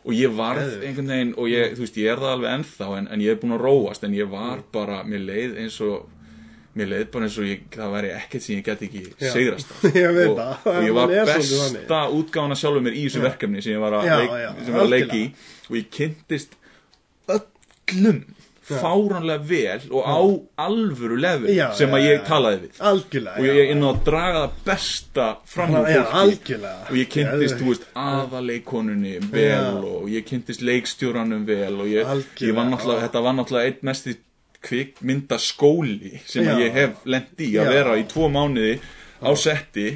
og 0.00 0.16
ég 0.16 0.32
varð 0.40 0.78
einhvern 0.80 1.12
veginn 1.14 1.34
og 1.36 1.50
ég, 1.52 1.74
þú 1.76 1.84
veist, 1.84 2.00
ég 2.00 2.14
er 2.14 2.22
það 2.22 2.34
alveg 2.34 2.54
ennþá 2.58 2.90
en, 2.98 3.10
en 3.14 3.24
ég 3.26 3.34
er 3.34 3.42
búin 3.42 3.56
að 3.58 3.66
róast 3.66 4.06
en 4.06 4.16
ég 4.16 4.30
var 4.32 4.64
bara, 4.72 5.02
mér 5.06 5.26
leið 5.28 5.58
eins 5.64 5.76
og 5.84 6.08
mér 6.78 6.90
leið 6.92 7.06
bara 7.14 7.26
eins 7.26 7.38
og 7.40 7.48
ég, 7.48 7.62
það 7.74 7.94
væri 7.96 8.10
ekkert 8.14 8.44
sem 8.44 8.58
ég 8.58 8.66
get 8.66 8.82
ekki 8.86 9.04
Já. 9.10 9.30
sigrast 9.34 9.72
á. 9.72 9.76
Ég 10.00 10.12
veit 10.14 10.28
og, 10.28 10.36
það. 10.38 10.68
og 10.72 10.84
ég 10.86 10.98
var 10.98 11.14
besta 11.30 12.02
útgáfana 12.14 12.58
sjálfur 12.58 12.84
mér 12.86 12.98
í 12.98 13.06
þessu 13.08 13.24
verkefni 13.24 13.64
sem 13.64 13.74
ég 13.74 13.82
var 13.82 13.98
að, 13.98 14.10
Já, 14.10 14.18
leik, 14.20 14.36
já, 14.44 14.50
var 14.68 14.84
að 14.84 14.92
leika 14.94 15.18
í 15.18 15.24
og 15.70 15.80
ég 15.80 15.88
kynntist 15.96 16.54
öllum 17.30 18.22
fáránlega 18.70 19.42
vel 19.50 19.80
og 19.90 20.06
á 20.06 20.20
alvöru 20.66 21.18
Já, 21.50 21.72
sem 21.74 21.90
að 21.90 22.04
já, 22.04 22.06
ég 22.06 22.18
já. 22.20 22.24
talaði 22.28 22.60
við 22.62 22.80
algjörlega 22.90 23.40
og 23.40 23.48
ég 23.48 23.60
er 23.64 23.72
inn 23.74 23.82
á 23.82 23.88
að 23.90 24.00
draga 24.06 24.42
það 24.44 24.56
besta 24.70 25.26
fram 25.50 25.76
Já, 25.80 26.02
fólki 26.12 26.58
og 26.62 26.96
ég 27.00 27.12
kynntist, 27.16 27.58
þú 27.58 27.70
veist, 27.72 27.86
aðaleikonunni 27.98 29.16
vel 29.32 29.50
Já. 29.50 29.68
og 29.90 30.08
ég 30.12 30.26
kynntist 30.28 30.62
leikstjóranum 30.62 31.46
vel 31.48 31.74
og 31.82 31.90
ég, 31.90 32.06
ég 32.46 32.54
var 32.54 32.70
náttúrulega, 32.70 33.00
já. 33.00 33.06
þetta 33.08 33.24
var 33.26 33.38
náttúrulega 33.40 33.72
einn 33.72 33.88
mesti 33.90 34.14
kvikmynda 34.14 34.29
skóli 35.40 36.20
sem 36.26 36.44
að 36.46 36.60
Já. 36.60 36.66
ég 36.66 36.72
hef 36.76 37.02
lent 37.04 37.40
í 37.40 37.50
að 37.56 37.66
Já. 37.66 37.74
vera 37.78 37.96
í 38.00 38.06
tvo 38.10 38.28
mánuði 38.32 38.78
á 39.24 39.30
setti 39.36 39.88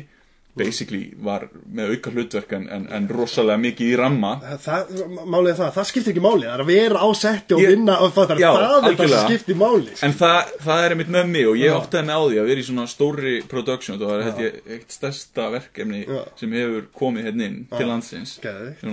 basically 0.54 1.08
var 1.18 1.48
með 1.74 1.96
auka 1.96 2.10
hlutverk 2.14 2.52
en, 2.54 2.68
en, 2.70 2.84
en 2.94 3.08
rosalega 3.10 3.58
mikið 3.58 3.88
í 3.90 3.96
ramma. 3.98 4.28
Það, 4.62 4.92
málið 5.26 5.48
er 5.50 5.56
það, 5.58 5.70
það 5.74 5.88
skiptir 5.88 6.12
ekki 6.12 6.22
máli 6.22 6.44
Það 6.46 6.52
er 6.54 6.62
að 6.62 6.68
vera 6.70 7.00
á 7.02 7.08
setti 7.18 7.56
og 7.56 7.62
Ég- 7.64 7.72
vinna 7.74 7.96
og 8.04 8.12
það, 8.14 8.34
Já, 8.38 8.50
það 8.54 8.86
er 8.92 8.94
það 9.00 9.10
sem 9.14 9.24
skiptir 9.24 9.58
máli. 9.58 9.96
En 10.06 10.14
það, 10.20 10.52
það 10.68 10.84
er 10.84 10.94
einmitt 10.94 11.10
með 11.16 11.32
mig 11.32 11.48
og 11.50 11.58
ég 11.58 11.74
áttaði 11.74 12.06
mig 12.06 12.14
á 12.14 12.22
því 12.28 12.38
að 12.44 12.50
vera 12.52 12.62
í 12.62 12.66
svona 12.68 12.86
stóri 12.94 13.34
production 13.50 13.98
það 13.98 14.12
var 14.12 14.22
held 14.28 14.44
ég 14.44 14.60
eitt 14.76 14.94
stærsta 14.94 15.48
verkefni 15.56 16.04
sem 16.38 16.54
hefur 16.60 16.86
komið 17.02 17.28
hérna 17.32 17.50
inn 17.50 17.58
til 17.74 17.90
landsins. 17.90 18.36
Geðveikt, 18.46 18.86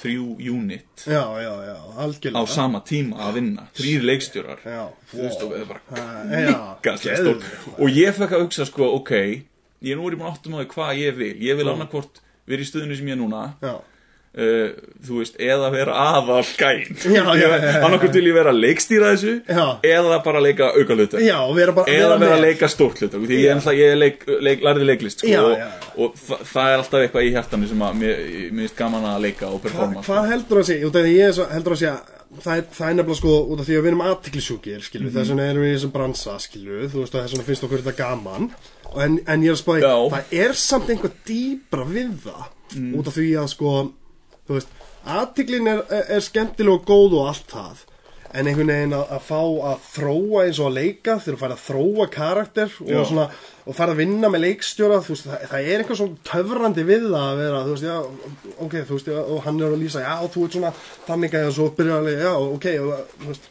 þrjú 0.00 0.26
unit 0.52 1.04
Já, 1.06 1.22
já, 1.44 1.52
já, 1.68 1.76
á 2.32 2.42
sama 2.48 2.80
tíma 2.86 3.20
að 3.28 3.38
vinna. 3.40 3.68
Þrýr 3.76 4.06
leikstjórar. 4.08 4.64
Þú 5.10 5.22
veist 5.22 5.44
og 5.44 5.52
það 5.52 5.60
er 5.60 5.70
bara 5.70 6.96
stórt. 6.98 7.46
Og 7.78 7.94
ég 8.00 8.16
fekk 8.16 8.36
að 8.36 8.44
hugsa 8.46 8.66
sko 8.68 8.90
ok 8.98 9.14
ég 9.80 9.94
er 9.94 10.00
nú 10.00 10.10
ég 10.10 10.18
búin 10.20 10.28
áttum 10.28 10.56
á 10.56 10.60
því 10.60 10.68
hvað 10.74 10.98
ég 11.00 11.16
vil. 11.16 11.32
Ég 11.40 11.56
vil 11.60 11.68
annarkvort 11.72 12.20
vera 12.48 12.64
í 12.64 12.68
stuðinu 12.68 12.96
sem 12.98 13.08
ég 13.08 13.16
er 13.16 13.20
núna. 13.20 13.44
Já, 13.64 13.74
uh, 14.38 14.68
þú 15.06 15.18
veist, 15.20 15.34
eða 15.42 15.70
vera 15.74 15.94
aðal 15.96 16.44
gæn 16.58 16.84
annarkvort 17.84 18.14
vil 18.14 18.28
ég 18.30 18.36
vera 18.36 18.52
að 18.54 18.60
leikstýra 18.64 19.12
þessu 19.14 19.32
Já. 19.48 19.64
eða 19.90 20.20
bara 20.24 20.42
leika 20.44 20.68
auka 20.76 20.96
hlutur 20.96 21.24
já, 21.24 21.38
vera 21.56 21.74
bara 21.76 21.90
eða 21.94 22.18
vera 22.22 22.36
að 22.38 22.44
leika 22.46 22.68
stórt 22.70 23.00
hlutur 23.02 23.24
því 23.26 23.40
ég, 23.42 23.66
ég 23.80 23.96
leik, 23.98 24.24
leik, 24.40 24.62
lærði 24.66 24.86
leiklist 24.92 25.24
sko, 25.24 25.32
Já, 25.32 25.42
og, 25.42 25.56
já. 25.58 25.68
og 25.96 26.14
þa 26.20 26.38
það 26.52 26.70
er 26.70 26.78
alltaf 26.84 27.04
eitthvað 27.04 27.26
í 27.28 27.34
hjartanu 27.34 27.68
sem 27.70 27.84
að 27.88 27.98
mér 28.04 28.24
finnst 28.60 28.78
gaman 28.78 29.08
að 29.14 29.20
leika 29.26 29.50
og 29.50 29.58
Hva, 29.58 29.66
performa 29.66 30.02
sko. 30.04 30.12
Hvað 30.12 30.30
heldur 30.34 30.62
að 30.62 30.68
sé, 30.70 30.78
út 30.86 30.98
af 31.00 31.06
því 31.06 31.14
ég 31.18 31.36
svo, 31.36 31.46
heldur 31.54 31.76
að 31.76 31.80
sé 31.82 31.90
að 31.90 32.16
það 32.44 32.60
er, 32.60 32.66
það 32.76 32.86
er 32.92 32.94
nefnilega 33.00 33.18
sko, 33.18 33.32
út 33.50 33.60
af 33.60 33.66
því 33.66 33.74
að 33.74 33.82
við 33.82 33.90
erum 33.90 34.04
aðtiklisjúkir, 34.06 34.82
skilju, 34.86 35.08
Mhm. 35.10 35.14
þess 35.16 35.32
vegna 35.32 35.46
erum 35.50 35.64
við 35.66 35.72
í 35.72 35.76
þessum 35.80 35.92
bransa, 35.96 36.36
skilju, 36.44 36.76
þú 36.92 37.00
veist, 37.02 37.14
og 37.16 37.24
þess 37.24 37.34
vegna 37.34 37.46
finnst 37.48 37.64
okkur 37.66 37.82
þetta 37.82 37.96
gaman, 37.98 38.50
en, 38.94 39.16
en 39.26 39.42
ég 39.42 39.50
er 39.50 39.56
að 39.56 39.62
spáði, 39.64 39.82
það 40.14 40.36
er 40.44 40.52
samt 40.62 40.92
einhver 40.94 41.14
dýbra 41.26 41.86
við 41.90 42.12
það, 42.28 42.48
Mm. 42.70 42.92
út 43.00 43.08
af 43.10 43.16
því 43.18 43.24
að 43.34 43.48
sko, 43.50 43.70
þú 44.50 44.58
veist, 44.58 44.74
aðtiklin 45.06 45.70
er, 45.70 45.86
er, 45.86 46.10
er 46.16 46.26
skemmtileg 46.26 46.80
og 46.80 46.88
góð 46.88 47.16
og 47.20 47.30
allt 47.30 47.54
það, 47.54 47.86
en 48.30 48.46
einhvern 48.46 48.70
veginn 48.70 48.94
að, 48.94 49.12
að 49.16 49.22
fá 49.26 49.38
að 49.70 49.86
þróa 49.90 50.42
eins 50.44 50.58
og 50.62 50.68
að 50.68 50.76
leika, 50.76 51.14
þegar 51.18 51.36
þú 51.36 51.40
fær 51.40 51.54
að 51.54 51.62
þróa 51.64 52.06
karakter 52.14 52.74
og 52.86 53.06
svona, 53.08 53.24
og 53.64 53.78
fara 53.78 53.94
að 53.94 54.02
vinna 54.04 54.30
með 54.30 54.44
leikstjóra, 54.44 55.00
þú 55.06 55.14
veist, 55.14 55.30
það, 55.30 55.46
það 55.52 55.70
er 55.70 55.82
eitthvað 55.82 56.00
svona 56.00 56.26
töfrandi 56.30 56.84
við 56.86 57.06
það 57.08 57.24
að 57.24 57.40
vera, 57.42 57.62
þú 57.66 57.74
veist, 57.74 57.88
já, 57.88 58.52
ok, 58.66 58.76
þú 58.90 58.98
veist, 58.98 59.10
já, 59.10 59.22
og 59.22 59.40
hann 59.46 59.58
er 59.62 59.74
að 59.74 59.82
lýsa, 59.82 60.04
já, 60.04 60.14
þú 60.34 60.44
ert 60.46 60.58
svona 60.58 60.74
þannig 61.08 61.38
að 61.40 61.50
svo 61.58 61.68
byrja 61.80 61.98
að 61.98 62.10
leika, 62.10 62.28
já, 62.28 62.32
ok, 62.58 62.68
og, 62.84 63.16
þú 63.16 63.32
veist, 63.32 63.50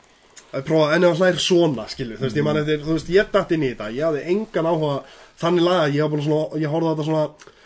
að 0.49 0.65
prófa, 0.71 0.95
en 0.95 1.09
hann 1.09 1.19
hlær 1.19 1.43
svona, 1.43 1.87
skilju, 1.91 2.19
þú 2.21 2.27
veist, 2.29 2.39
ég 2.39 2.47
man 2.47 2.63
eftir, 2.63 2.83
þú 2.85 2.95
veist, 2.95 3.13
ég 3.13 3.33
dætt 3.35 3.55
inn 3.57 3.67
í 3.67 3.73
þetta, 3.73 3.91
ég 3.97 4.07
hafði 4.07 4.25
engan 4.33 4.71
áhuga 4.71 4.95
þannig 5.43 5.67
laga, 5.67 5.91
ég 5.93 6.05
var 6.05 6.13
búin 6.13 6.25
svona, 6.25 6.61
ég 6.63 6.71
horfði 6.71 6.89
á 6.89 6.93
þetta 6.93 7.09
svona, 7.09 7.57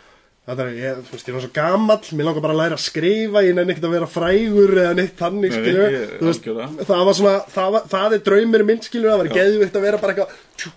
þetta 0.44 0.64
er, 0.66 0.70
ég, 0.76 0.98
þú 1.08 1.14
veist, 1.14 1.28
ég 1.30 1.34
var 1.38 1.44
svo 1.46 1.52
gamall, 1.56 2.08
mér 2.18 2.26
langar 2.28 2.42
bara 2.44 2.54
að 2.54 2.60
læra 2.60 2.76
að 2.76 2.82
skrifa, 2.84 3.42
ég 3.46 3.54
nenni 3.56 3.72
ekkert 3.74 3.86
að 3.88 3.94
vera 3.96 4.08
frægur 4.12 4.72
eða 4.82 4.94
neitt 4.98 5.14
þannig, 5.20 5.54
skilju, 5.56 5.84
þú 6.20 6.28
veist, 6.28 6.48
það 6.90 7.04
var 7.08 7.16
svona, 7.20 7.34
það, 7.54 7.68
var, 7.76 7.86
það 7.94 8.16
er 8.18 8.24
draumur 8.28 8.64
minn, 8.68 8.82
skilju, 8.84 9.08
það 9.08 9.22
var 9.22 9.30
geðvikt 9.38 9.78
að 9.80 9.86
vera 9.86 10.00
bara 10.02 10.14
eitthvað, 10.14 10.74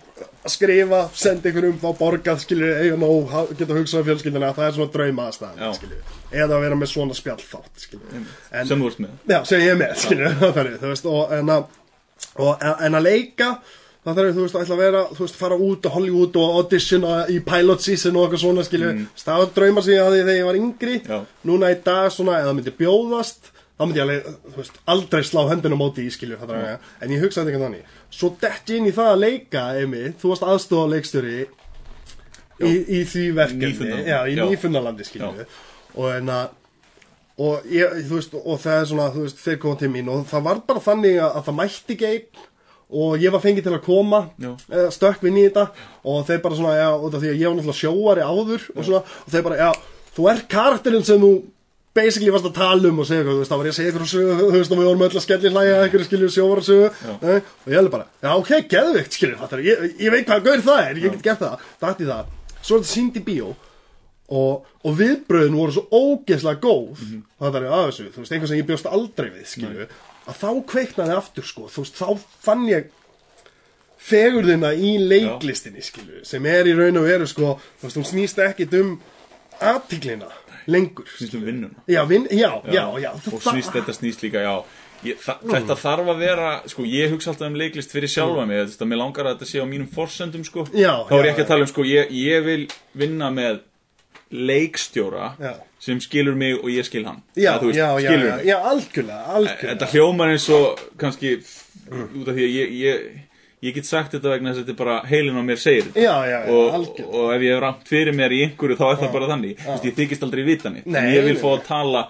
að 0.48 0.54
skrifa, 0.54 1.00
senda 1.20 1.50
einhverjum, 1.50 1.76
fá 1.82 1.88
borgað, 1.98 2.40
skilju, 2.46 2.94
nóg, 3.02 3.26
ha- 3.34 3.44
geta 3.58 3.76
hugsað 3.76 4.00
um 4.00 4.06
fjölskyldina, 4.08 4.52
það 4.56 4.68
er 4.70 4.76
svona 4.78 4.94
drauma 4.94 5.26
aðstæðan, 5.28 5.60
Já. 5.60 5.72
skilju, 5.76 5.98
eða 6.32 6.48
að 6.56 6.64
vera 6.64 6.78
með 6.80 6.92
svona 6.94 7.18
spjallþátt, 7.18 7.74
skilju, 7.84 8.22
sem 8.70 8.86
ert 8.88 9.02
með. 9.04 9.12
Já, 9.34 9.38
sem 9.52 9.66
ég 9.66 9.74
er 9.74 9.82
með, 9.82 9.92
skilju, 10.06 10.30
það 10.40 10.62
er, 10.64 10.70
þú 10.80 10.94
veist, 10.94 11.10
og 11.12 11.36
en 11.36 11.52
að, 11.58 11.68
og, 12.40 12.64
en 12.88 12.98
að 13.02 13.04
leika, 13.10 13.50
það 14.06 14.18
þarf, 14.18 14.32
þú 14.36 14.44
veist, 14.44 14.56
ætla 14.58 14.76
að 14.76 14.82
vera, 14.82 15.02
þú 15.12 15.24
veist, 15.24 15.38
fara 15.38 15.58
út 15.68 15.86
á 15.88 15.90
Hollywood 15.94 16.40
og 16.40 16.56
auditiona 16.60 17.14
í 17.32 17.38
pilot 17.44 17.84
season 17.84 18.16
og 18.16 18.26
eitthvað 18.26 18.42
svona, 18.44 18.64
skilju, 18.66 18.90
mm. 18.94 19.06
það 19.20 19.42
var 19.42 19.54
draumar 19.58 19.86
sem 19.86 19.94
ég 19.96 20.04
hafði 20.06 20.24
þegar 20.24 20.38
ég 20.38 20.48
var 20.48 20.58
yngri, 20.62 20.98
Já. 21.04 21.20
núna 21.50 21.70
í 21.74 21.78
dag 21.86 22.10
svona, 22.14 22.40
eða 22.42 22.56
myndi 22.56 22.74
bjóðast, 22.78 23.50
þá 23.78 23.84
myndi 23.84 24.00
ég 24.00 24.06
alveg, 24.06 24.28
þú 24.46 24.60
veist, 24.62 24.82
aldrei 24.94 25.24
slá 25.26 25.40
höndinu 25.50 25.78
á 25.78 25.82
móti 25.82 26.06
í, 26.06 26.12
skilju, 26.14 26.38
það 26.42 26.54
er, 26.58 26.92
en 27.02 27.16
ég 27.16 27.24
hugsaði 27.26 27.52
ekki 27.52 27.64
þannig, 27.64 27.96
svo 28.20 28.32
dett 28.42 28.72
ég 28.72 28.82
inn 28.82 28.90
í 28.90 28.94
það 28.96 29.14
að 29.14 29.24
leika, 29.24 29.64
Emi, 29.82 30.04
þú 30.20 30.34
varst 30.34 30.46
aðstofa 30.46 30.92
leikstjóri 30.94 31.40
í, 31.42 32.70
í 32.70 33.02
því 33.08 33.26
verkefni, 33.38 33.90
já, 34.06 34.20
í 34.30 34.38
nýfunnalandi, 34.38 35.08
skilju, 35.10 35.48
og 35.98 36.12
en 36.14 36.32
að, 36.32 36.54
og 37.38 37.66
ég, 37.70 37.98
þú 38.06 38.18
veist, 38.18 38.38
og 38.38 38.62
það 38.62 38.80
er 38.80 38.88
svona, 38.92 39.10
þú 39.14 39.26
veist, 39.26 39.42
þeir 39.42 39.58
koma 39.62 39.78
til 39.78 39.90
mín 39.92 40.08
og 40.10 40.24
það 40.30 40.46
var 40.48 40.62
bara 40.66 40.82
þannig 40.82 41.20
að, 41.20 41.36
að 41.38 41.44
það 41.48 41.58
mætti 41.60 41.94
ekki 41.94 42.08
einn 42.08 42.46
og 42.88 43.18
ég 43.20 43.32
var 43.34 43.42
fengið 43.44 43.68
til 43.68 43.74
að 43.76 43.84
koma 43.84 44.22
eða 44.70 44.88
stökk 44.94 45.22
við 45.26 45.36
í 45.36 45.44
þetta. 45.50 45.66
Og 46.08 46.24
þeir 46.28 46.42
bara 46.44 46.56
svona, 46.56 46.74
já, 46.78 46.88
af 46.94 47.20
því 47.20 47.28
að 47.28 47.38
ég 47.42 47.46
var 47.48 47.58
náttúrulega 47.58 47.80
sjóari 47.82 48.24
áður 48.24 48.66
og 48.74 48.84
svona, 48.88 49.04
og 49.04 49.32
þeir 49.34 49.46
bara, 49.48 49.60
já, 49.60 49.70
þú 50.16 50.28
ert 50.32 50.48
karakterinn 50.48 51.04
sem 51.04 51.20
þú 51.20 51.32
basically 51.98 52.30
varst 52.32 52.46
að 52.46 52.56
tala 52.58 52.90
um 52.90 53.00
og 53.02 53.06
segja 53.08 53.26
þú 53.26 53.38
veist, 53.40 53.50
þá 53.50 53.56
var 53.58 53.68
ég 53.68 53.74
að 53.74 53.78
segja 53.78 53.92
eitthvað 53.92 54.10
sögu, 54.12 54.34
þú 54.38 54.50
veist, 54.54 54.72
og 54.72 54.78
við 54.78 54.88
vorum 54.88 55.04
öll 55.06 55.18
að 55.18 55.24
skelli 55.24 55.52
hlæja 55.54 55.78
eitthvað 55.82 56.04
skilju 56.06 56.28
sjóvara 56.34 56.64
sögu, 56.66 56.90
nei, 57.22 57.38
og 57.38 57.72
ég 57.72 57.78
hefði 57.78 57.92
bara, 57.94 58.06
já, 58.22 58.28
ok, 58.34 58.52
geðvikt, 58.74 59.16
skilju, 59.16 59.38
fattar, 59.40 59.62
ég, 59.66 59.86
ég 59.98 60.14
veit 60.14 60.28
hvað 60.28 60.44
gaur 60.46 60.62
það 60.68 60.82
er, 60.84 61.00
ég 61.02 61.16
get 61.16 61.24
gert 61.26 61.42
það, 61.42 61.64
dætt 61.82 62.04
í 62.04 62.08
það, 62.10 62.30
svo 62.60 62.78
er 62.78 62.84
þetta 62.84 62.92
sínd 62.92 63.18
í 63.18 63.24
bíó 63.26 63.48
og, 64.28 64.68
og 64.84 64.96
viðbröðin 64.98 65.56
voru 65.56 65.74
svo 65.74 65.86
ógeðslega 65.88 66.60
góð. 66.60 67.00
Mhm. 67.00 67.22
það 67.40 67.58
er 67.62 67.68
að 67.70 67.84
þessu, 67.88 68.08
þú 68.12 68.22
veist, 68.22 68.32
einhvern 68.36 68.52
sem 68.52 68.60
ég 68.60 68.68
bjóst 68.68 68.90
aldrei 68.92 69.30
við 69.32 69.46
skilju, 69.54 69.88
að 70.28 70.40
þá 70.42 70.48
kveiknaði 70.72 71.16
aftur 71.16 71.46
sko, 71.48 71.68
þú 71.72 71.84
veist, 71.84 72.00
þá 72.00 72.26
fann 72.44 72.66
ég 72.68 72.90
fegurðina 74.08 74.72
í 74.76 74.96
leiklistinni 75.02 75.82
skilju, 75.84 76.24
sem 76.28 76.44
er 76.48 76.68
í 76.70 76.74
raun 76.78 77.00
og 77.00 77.08
veru 77.08 77.28
sko, 77.28 77.54
þú 77.80 77.88
veist, 77.88 78.00
hún 78.00 78.08
snýst 78.08 78.42
ekkit 78.44 78.76
um 78.78 78.98
aðtiklina 79.58 80.28
lengur 80.68 81.08
snýst 81.16 81.38
um 81.38 81.46
vinnuna. 81.46 81.86
Já, 81.88 82.02
vin, 82.08 82.28
já, 82.30 82.50
já, 82.68 82.84
já, 83.00 83.10
og 83.16 83.42
snýst 83.42 83.72
þetta 83.72 83.94
snýst 83.96 84.22
líka, 84.26 84.44
já. 84.44 84.54
Ég, 85.06 85.18
þa 85.22 85.36
þetta 85.46 85.76
þarf 85.78 86.08
að 86.10 86.22
vera, 86.24 86.46
sko, 86.66 86.84
ég 86.90 87.12
hugsa 87.12 87.30
alltaf 87.30 87.46
um 87.46 87.56
leiklist 87.58 87.92
fyrir 87.94 88.10
sjálfa 88.10 88.44
mig, 88.48 88.64
þetta, 88.72 88.88
mér 88.90 89.00
langar 89.04 89.28
að 89.28 89.36
þetta 89.36 89.50
sé 89.52 89.62
á 89.62 89.66
mínum 89.70 89.88
forsendum, 89.94 90.42
sko, 90.46 90.64
þá 90.68 91.12
er 91.14 91.28
ég 91.28 91.32
ekki 91.32 91.44
að 91.44 91.52
tala 91.52 91.66
um, 91.66 91.70
sko, 91.70 91.84
ég, 91.86 92.10
ég 92.18 92.42
vil 92.46 92.64
vinna 92.98 93.30
með 93.34 93.60
leikstjóra 94.32 95.30
Já. 95.40 95.52
sem 95.80 96.00
skilur 96.00 96.34
mig 96.36 96.56
og 96.58 96.68
ég 96.72 96.84
skil 96.84 97.04
hann. 97.06 97.22
Já, 97.36 97.54
Eða, 97.56 97.62
veist, 97.68 97.78
já, 97.78 97.88
já, 98.02 98.42
já, 98.44 98.56
algjörlega, 98.72 99.22
algjörlega. 99.36 99.70
þetta 99.72 99.88
hljómar 99.94 100.32
eins 100.34 100.48
og 100.52 100.82
kannski 101.00 101.36
út 101.88 102.28
af 102.28 102.34
því 102.36 102.44
að 102.44 102.52
ég, 102.58 102.74
ég, 102.82 103.08
ég 103.68 103.74
get 103.78 103.88
sagt 103.88 104.12
þetta 104.16 104.34
vegna 104.34 104.52
þess 104.52 104.60
að 104.60 104.66
þetta 104.66 104.74
er 104.76 104.80
bara 104.84 104.96
heilin 105.08 105.40
á 105.40 105.42
mér 105.48 105.60
segir 105.62 105.88
Já, 105.96 106.14
já, 106.28 106.38
já, 106.44 106.52
og, 106.52 106.74
algjörlega. 106.78 107.10
og 107.22 107.34
ef 107.34 107.42
ég 107.46 107.54
hef 107.56 107.62
rámt 107.64 107.88
fyrir 107.94 108.16
mér 108.20 108.36
í 108.36 108.42
einhverju 108.48 108.76
þá 108.78 108.86
er 108.92 109.00
það 109.02 109.12
bara 109.16 109.30
þannig. 109.32 109.56
Þú 109.64 109.72
veist, 109.72 109.88
ég 109.88 109.98
þykist 110.02 110.26
aldrei 110.28 110.44
vita 110.50 110.72
nýtt 110.74 110.86
Nei, 110.92 111.04
ég 111.16 111.24
vil 111.30 111.36
fá 111.40 111.48
að 111.54 111.64
tala 111.70 112.04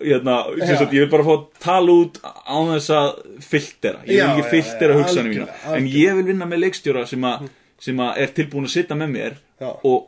hérna, 0.00 0.36
sagt, 0.64 0.92
ég 0.96 1.02
vil 1.04 1.10
bara 1.12 1.26
fá 1.26 1.32
að 1.36 1.42
tala 1.60 1.96
út 2.02 2.20
án 2.24 2.70
þess 2.74 2.92
að 2.96 3.08
filtera. 3.44 3.98
Ég 4.08 4.22
vil 4.24 4.30
ekki 4.40 4.50
filtera 4.56 4.96
hugsanum 4.96 5.34
mína 5.34 5.76
en 5.76 5.88
ég 5.92 6.16
vil 6.16 6.24
vinna 6.32 6.48
með 6.48 6.62
leikstjóra 6.64 7.02
sem, 7.06 7.24
a, 7.28 7.34
sem 7.80 8.00
a 8.00 8.14
er 8.16 8.32
tilbúin 8.36 8.64
að 8.68 8.72
sitja 8.78 8.96
með 8.96 9.12
mér 9.18 9.36
og 9.84 10.06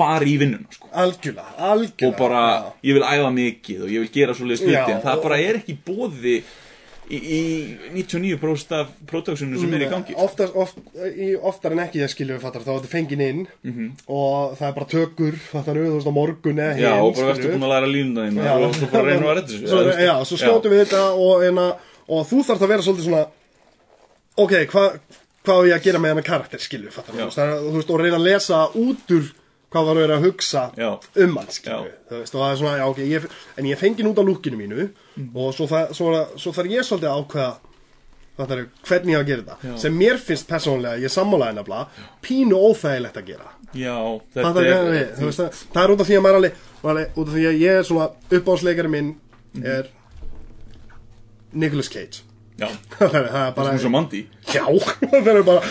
fara 0.00 0.26
í 0.26 0.38
vinnuna 0.40 0.72
sko. 0.74 0.88
algjörlega, 1.04 1.52
algjörlega 1.70 2.08
og 2.10 2.18
bara, 2.24 2.42
já. 2.56 2.72
ég 2.90 2.98
vil 2.98 3.06
æfa 3.12 3.30
mikið 3.36 3.84
og 3.86 3.94
ég 3.94 4.04
vil 4.06 4.12
gera 4.18 4.34
svoleiðis 4.40 4.64
hluti 4.66 4.74
Já, 4.80 4.88
en 4.96 5.04
það 5.06 5.22
bara 5.28 5.40
er 5.44 5.60
ekki 5.60 5.76
bóði 5.86 6.36
í, 7.10 7.18
í 7.18 7.40
99% 7.96 8.74
af 8.76 8.90
produksinu 9.10 9.58
sem 9.58 9.72
er 9.74 9.82
í 9.82 9.88
gangi 9.90 10.14
oftast, 10.14 10.54
oft, 10.54 10.76
í, 11.10 11.32
oftar 11.50 11.74
en 11.74 11.80
ekki 11.82 11.98
ég 12.04 12.12
skilju 12.12 12.36
fattar 12.42 12.62
þá 12.62 12.70
er 12.70 12.76
þetta 12.80 12.92
fengin 12.92 13.24
inn 13.24 13.40
og 14.06 14.52
það 14.60 14.66
er 14.68 14.76
bara 14.76 14.90
tökur 14.92 15.38
fattar 15.42 15.80
þú 15.80 15.96
veist 15.96 16.06
á 16.10 16.14
morgun 16.14 16.60
eða 16.62 16.76
Mhm. 16.76 16.84
Já, 16.84 16.92
og 17.02 17.16
bara 17.16 17.32
verður 17.32 17.56
búin 17.56 17.66
að 17.66 17.74
læra 17.74 17.90
línuna 17.90 18.28
þín 18.28 18.38
og 18.68 18.74
svo 18.78 18.90
bara 18.92 19.08
reynum 19.10 19.30
að 19.32 19.34
redda 19.40 19.58
þessu. 19.58 20.04
Já, 20.06 20.14
svo 20.30 20.38
skjótum 20.44 20.70
við 20.76 20.84
þetta 20.84 21.02
og, 21.26 21.42
en 21.48 21.58
að, 21.66 21.72
og 22.08 22.26
þú 22.30 22.44
þarf 22.46 22.62
að 22.62 22.72
vera 22.76 22.86
svolítið 22.86 23.08
svona 23.10 23.24
ok, 24.38 24.54
hvað 24.70 25.00
hva 25.40 25.54
á 25.56 25.60
ég 25.66 25.74
að 25.74 25.84
gera 25.88 25.98
með 25.98 26.12
hennar 26.14 26.26
karakter 26.30 26.60
skilju 26.62 26.90
fattar 26.94 27.16
það 27.16 27.70
veist, 27.74 27.90
og 27.90 28.00
reyna 28.00 28.18
að 28.20 28.26
lesa 28.28 28.58
út 28.76 29.14
úr 29.16 29.28
hvað 29.70 29.86
var 29.86 29.98
verið 30.00 30.16
að 30.16 30.24
hugsa 30.26 30.62
Já. 30.76 30.90
um 31.24 31.36
hann 31.38 32.56
svona, 32.60 32.76
já 32.80 32.86
ok, 32.90 32.98
ég, 33.06 33.26
en 33.56 33.64
ég 33.70 33.78
fengið 33.78 34.08
út 34.10 34.18
á 34.18 34.24
lúkinu 34.26 34.56
mínu 34.58 34.88
Mhm. 35.16 35.30
og 35.36 35.52
svo, 35.54 35.66
það, 35.70 35.92
svo, 35.94 36.12
svo 36.36 36.52
þarf 36.56 36.70
ég 36.70 36.86
svolítið 36.86 37.10
að 37.10 37.24
ákveða 37.24 37.56
er 38.56 38.60
hvernig 38.88 39.12
ég 39.12 39.20
að 39.20 39.26
gera 39.26 39.42
þetta. 39.42 39.78
Sem 39.78 39.96
mér 39.98 40.16
finnst 40.16 40.46
persónlega, 40.48 40.96
ég 41.02 41.12
sammálaði 41.12 41.54
nefnilega 41.58 41.88
pínu 42.24 42.56
óþægilegt 42.56 43.16
að 43.20 43.26
gera. 43.26 43.48
Já, 43.74 43.96
það, 44.34 44.56
er, 44.62 44.70
er 44.70 44.86
við, 44.94 45.24
veist, 45.26 45.38
það, 45.42 45.58
það 45.74 45.82
er 45.84 45.90
út 45.94 46.00
af 46.00 46.06
því 46.08 46.16
að 46.16 46.22
maður 46.24 46.38
alveg, 46.40 46.54
alveg 46.84 47.18
út 47.20 47.28
af 47.28 47.34
því 47.34 47.44
að 47.50 47.58
ég 47.60 47.76
er 47.78 47.84
svona 47.90 48.06
uppáhaldsleikari 48.30 48.88
minn 48.90 49.10
er 49.62 49.90
Nicolas 51.52 51.88
Cage 51.92 52.22
það 52.98 53.14
er 53.20 53.28
það 53.32 53.46
er 53.46 53.54
bara 53.56 53.72
eins 53.74 53.84
og 53.88 53.94
Mandy. 53.94 54.20
Já, 54.52 54.64
það 55.10 55.30
er 55.34 55.42
bara 55.46 55.62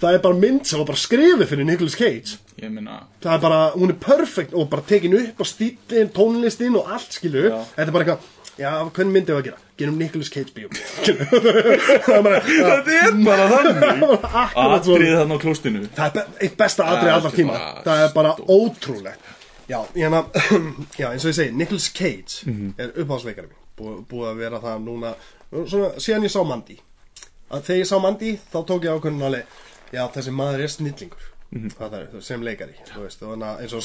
það 0.00 0.12
er 0.14 0.22
bara 0.24 0.38
mynd 0.40 0.64
sem 0.68 0.78
var 0.80 0.88
bara 0.92 1.00
skrifið 1.00 1.48
fyrir 1.50 1.68
Nicolas 1.68 1.96
Cage. 1.98 2.38
Ég 2.62 2.70
meina, 2.70 3.00
það 3.24 3.34
er 3.36 3.42
bara, 3.42 3.60
hún 3.74 3.90
er 3.94 3.98
perfect 4.04 4.54
og 4.54 4.68
bara 4.72 4.84
tekin 4.86 5.16
upp 5.18 5.40
á 5.42 5.44
stílinn, 5.48 6.10
tónlistin 6.14 6.76
og 6.78 6.88
allt 6.94 7.16
skilu, 7.18 7.48
Já. 7.50 7.58
þetta 7.74 7.88
er 7.88 7.94
bara 7.96 8.04
eitthvað 8.04 8.32
já, 8.54 8.70
hvernig 8.94 9.14
myndið 9.16 9.32
við 9.34 9.38
að 9.40 9.46
gera? 9.48 9.60
Gerum 9.80 9.96
Nicolas 9.98 10.28
Cage 10.30 10.52
skilur. 10.52 10.70
það 12.06 12.14
er 12.14 12.22
bara 12.28 12.40
Þetta 12.46 12.98
er 13.00 13.16
bara 13.26 13.46
þannig. 13.50 14.28
Atrið 14.64 15.16
þarna 15.18 15.34
á 15.34 15.42
klóstinu. 15.42 15.82
Það 15.96 16.20
er 16.20 16.28
eitt 16.46 16.54
besta 16.60 16.86
atrið 16.86 17.08
Það 17.10 17.16
allar 17.16 17.32
er 17.32 17.38
tíma 17.40 17.58
það 17.88 18.04
er 18.04 18.14
bara 18.14 18.34
ótrúlegt. 18.54 19.32
Já, 19.64 19.78
ég 19.96 20.04
hana, 20.06 20.20
já, 21.00 21.06
eins 21.10 21.24
og 21.24 21.32
ég 21.32 21.38
segi 21.40 21.56
Nicolas 21.58 21.90
Cage 21.96 22.44
Mhm. 22.46 22.74
er 22.78 23.46
Bú, 23.74 24.04
búið 24.06 24.28
að 24.30 24.36
vera 24.38 24.58
það 24.62 24.82
núna 24.86 25.08
svona, 25.70 25.92
síðan 26.02 26.26
ég 26.26 26.34
sá 26.34 26.40
Mandy. 26.48 26.78
Að 27.54 27.68
þegar 27.68 27.80
ég 27.82 27.90
sá 27.90 27.96
Mandy 28.02 28.32
þá 28.50 28.58
tók 28.66 28.88
ég 28.88 28.96
ákveðin 28.98 29.28
alveg 29.28 29.60
já, 29.94 30.02
þessi 30.16 30.34
maður 30.34 30.66
er 30.66 30.74
snillingur. 30.74 31.30
Mhm. 31.54 31.70
það 31.78 31.92
er, 31.94 32.06
þú 32.10 32.20
sem 32.26 32.42
leikari 32.42 32.72
þú 32.88 33.02
veist, 33.04 33.20
og 33.22 33.34
eins 33.62 33.74
og 33.76 33.82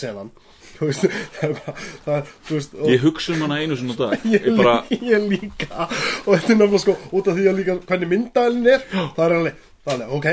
senan 0.00 0.32
þú 0.76 0.88
það 2.04 2.16
er 2.16 2.24
þú 2.48 2.56
veist, 2.56 2.74
og 2.74 2.90
Ég 2.90 3.04
hugsa 3.04 3.36
um 3.36 3.44
hana 3.44 3.60
einu 3.62 3.76
sinni 3.78 3.94
á 3.94 3.98
dag. 4.00 4.24
Ég, 4.34 4.48
Ég 4.48 4.58
bara, 4.58 4.74
ég 4.90 5.28
líka. 5.30 5.86
Og 6.24 6.32
þetta 6.34 6.52
er 6.52 6.58
nefnilega 6.58 6.82
sko 6.82 6.96
út 7.12 7.30
af 7.30 7.38
því 7.38 7.46
að 7.52 7.60
líka 7.60 7.78
hvernig 7.86 8.10
myndalinn 8.10 8.70
er 8.74 8.82
það 8.90 9.22
er 9.28 9.36
alveg, 9.38 9.64
ok 10.18 10.28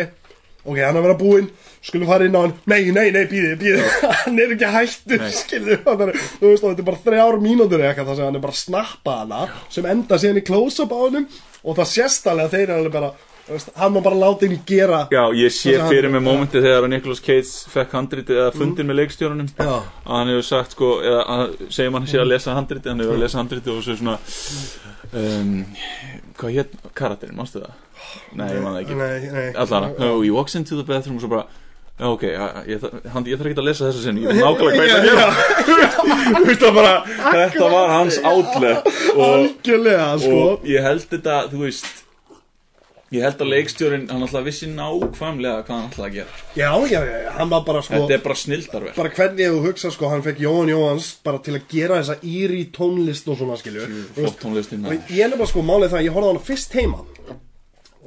ok, 0.63 0.77
hann 0.79 0.95
er 0.95 1.01
að 1.01 1.05
vera 1.07 1.17
búinn, 1.19 1.49
skulum 1.83 2.07
fara 2.07 2.25
inn 2.29 2.37
á 2.39 2.41
hann. 2.45 2.53
Nei, 2.71 2.91
nei, 2.95 3.09
nei, 3.11 3.25
býðið, 3.31 3.57
býðið 3.59 3.97
hann 4.23 4.39
er 4.39 4.53
ekki 4.55 4.71
hættur, 4.77 5.25
það 5.83 6.05
er, 6.07 6.13
þú 6.39 6.47
veist, 6.53 6.63
þetta 6.69 6.79
er 6.85 6.89
bara 6.91 7.03
þrjár 7.09 7.41
mínútur 7.43 7.83
eitthvað 7.83 8.09
þar 8.13 8.19
sem 8.21 8.29
hann 8.29 8.39
er 8.39 8.45
bara 8.47 8.55
að 8.55 8.63
snappa 8.63 9.17
hana 9.23 9.43
sem 9.73 9.91
enda 9.91 10.21
síðan 10.23 10.39
í 10.39 10.47
close-up 10.47 10.95
á 10.95 10.97
hannum 11.03 11.27
og 11.63 11.77
það 11.79 11.93
sérstælega 11.97 12.51
þeir 12.55 12.63
eru 12.69 12.77
alveg 12.79 12.95
bara 12.95 13.11
veist, 13.43 13.73
hann 13.75 13.91
má 13.91 13.99
bara 14.05 14.15
láta 14.21 14.45
henni 14.47 14.61
gera. 14.67 15.01
Já, 15.11 15.23
ég 15.35 15.51
sé 15.51 15.73
fyrir 15.75 16.07
hann- 16.07 16.15
mig 16.15 16.23
mómentið 16.23 16.63
þegar 16.63 16.85
að 16.87 16.91
Nicolas 16.93 17.19
Cage 17.23 17.51
fekk 17.73 17.95
handritið 17.99 18.39
eða 18.39 18.53
fundin 18.55 18.87
með 18.87 19.01
leikstjórunum 19.01 19.49
Já. 19.59 19.73
að 19.83 20.13
hann 20.15 20.31
hefur 20.31 20.47
sagt 20.47 20.77
sko, 20.77 20.93
eða 21.03 21.23
að 21.35 21.57
segjum 21.75 21.97
hann 21.99 22.07
sé 22.07 22.21
að 22.23 22.29
lesa 22.31 22.55
handritið, 22.55 22.91
hann 22.93 23.03
hefur 23.03 23.17
að 23.19 23.23
lesa 23.25 23.41
handritið 23.41 23.75
og 23.75 23.83
svo 23.83 23.97
svona 23.99 24.15
um, 25.13 25.51
hvað 26.39 26.55
hétt 26.61 26.77
karakterinn, 26.95 27.35
mástu 27.37 27.59
það? 27.65 27.81
Nei, 28.33 28.47
ég 28.53 28.63
man 28.63 28.75
það 28.75 28.81
ekki. 28.83 28.97
Nei, 28.99 29.31
nei, 29.33 29.45
Allara, 29.63 29.91
no, 29.99 30.15
he 30.21 30.31
walks 30.33 30.57
into 30.59 30.79
the 30.79 30.85
bathroom 30.87 31.19
og 31.19 31.25
svo 31.25 31.31
bara 31.33 31.45
ok, 32.03 32.23
ég, 32.25 32.69
ég, 32.73 32.85
hann, 33.13 33.25
ég 33.29 33.37
þarf 33.37 33.51
ekki 33.51 33.61
að 33.61 33.67
lesa 33.67 33.89
þessa 33.89 34.05
sinni, 34.07 34.23
ég 34.25 34.33
veit 34.33 34.41
nákvæmlega 34.45 34.77
hvað 34.77 34.87
ég 34.89 34.95
ætla 34.97 35.03
að 35.03 35.09
gera. 35.09 36.71
Bara, 36.79 36.93
þetta 37.05 37.67
var 37.69 37.91
hans 37.93 38.17
outlet 38.25 38.87
og, 39.13 39.51
sko. 39.61 40.39
og 40.39 40.65
ég 40.67 40.81
held 40.85 41.05
þetta, 41.11 41.43
þú 41.51 41.67
veist 41.67 42.03
Ég 43.13 43.21
held 43.21 43.41
að 43.43 43.49
leikstjórin, 43.51 44.05
hann 44.09 44.25
alltaf 44.25 44.41
vissi 44.47 44.65
nákvæmlega 44.73 45.59
hvað 45.67 45.75
hann 45.75 45.83
alltaf 45.85 46.05
að 46.07 46.15
gera. 46.15 46.37
Já, 46.57 46.69
já, 46.89 46.97
já, 47.05 47.27
hann 47.35 47.51
var 47.51 47.61
bara 47.67 47.83
sko 47.85 47.93
Þetta 47.93 48.15
er 48.15 48.23
bara 48.23 48.37
snildarverk. 48.41 48.95
Bara 48.97 49.11
hvernig 49.13 49.51
þú 49.53 49.59
hugsa 49.67 49.91
sko, 49.93 50.09
hann 50.09 50.23
fekk 50.25 50.41
Jóhann 50.41 50.71
Jóhanns 50.73 51.11
bara 51.25 51.41
til 51.45 51.53
að 51.59 51.67
gera 51.69 51.99
þessa 52.01 52.17
íri 52.25 52.63
tónlist 52.73 53.29
og 53.29 53.37
svona 53.37 53.59
skilju 53.61 53.85
Flott 54.17 54.41
tónlistin 54.41 54.87
ég 54.89 54.97
er 54.97 55.29
nefnilega 55.29 55.51
sko 55.51 55.61
málið 55.67 55.93
það 55.93 55.99
að 55.99 56.07
ég 56.07 56.17
horfði 56.17 56.25
á 56.25 56.33
hana 56.33 56.45
fyrst 56.49 56.77
heima 56.79 57.03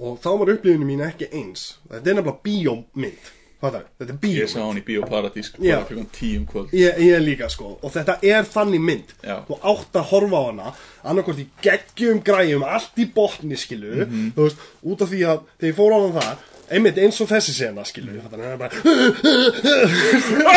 og 0.01 0.19
þá 0.23 0.31
var 0.39 0.51
upplifinu 0.57 0.87
mín 0.89 1.03
ekki 1.07 1.27
eins. 1.33 1.63
Þetta 1.91 2.11
er 2.11 2.15
nefnilega 2.21 2.43
bíómynd. 2.45 3.25
Þetta 3.67 3.79
er 3.81 3.85
Ég 4.07 4.13
sá 4.53 4.61
bíómynd 4.61 4.69
hann 4.69 4.79
í 4.79 4.83
Bíóparadís 4.85 5.49
klukkan 5.55 6.07
tíum 6.13 6.45
kvöld. 6.47 6.69
Ég, 6.77 6.93
ég 7.01 7.21
líka 7.25 7.49
sko. 7.51 7.79
Og 7.83 7.91
þetta 7.95 8.19
er 8.23 8.43
þannig 8.45 8.81
mynd. 8.85 9.09
Já. 9.25 9.39
þú 9.49 9.57
átt 9.73 9.93
að 9.97 10.05
horfa 10.11 10.37
á 10.37 10.43
hana 10.51 10.73
annarkvort 11.05 11.39
í 11.41 11.47
geggjum 11.65 12.21
græjum 12.23 12.63
allt 12.69 12.93
í 13.01 13.07
botni 13.15 13.57
skilu 13.57 14.05
Mhm. 14.07 14.33
þú 14.37 14.41
veist, 14.45 14.57
út 14.85 15.01
af 15.03 15.09
því 15.09 15.21
að 15.25 15.41
þegar 15.59 15.71
ég 15.73 15.77
fór 15.81 15.93
á 15.97 15.99
hana 15.99 16.13
það 16.21 16.37
einmitt 16.77 16.99
eins 16.99 17.21
og 17.21 17.29
þessi 17.29 17.53
sena 17.55 17.85
skilu 17.85 18.21
þannig 18.21 18.45
að 18.45 18.47
það 18.47 18.53
er 18.53 18.59
bara 18.59 18.77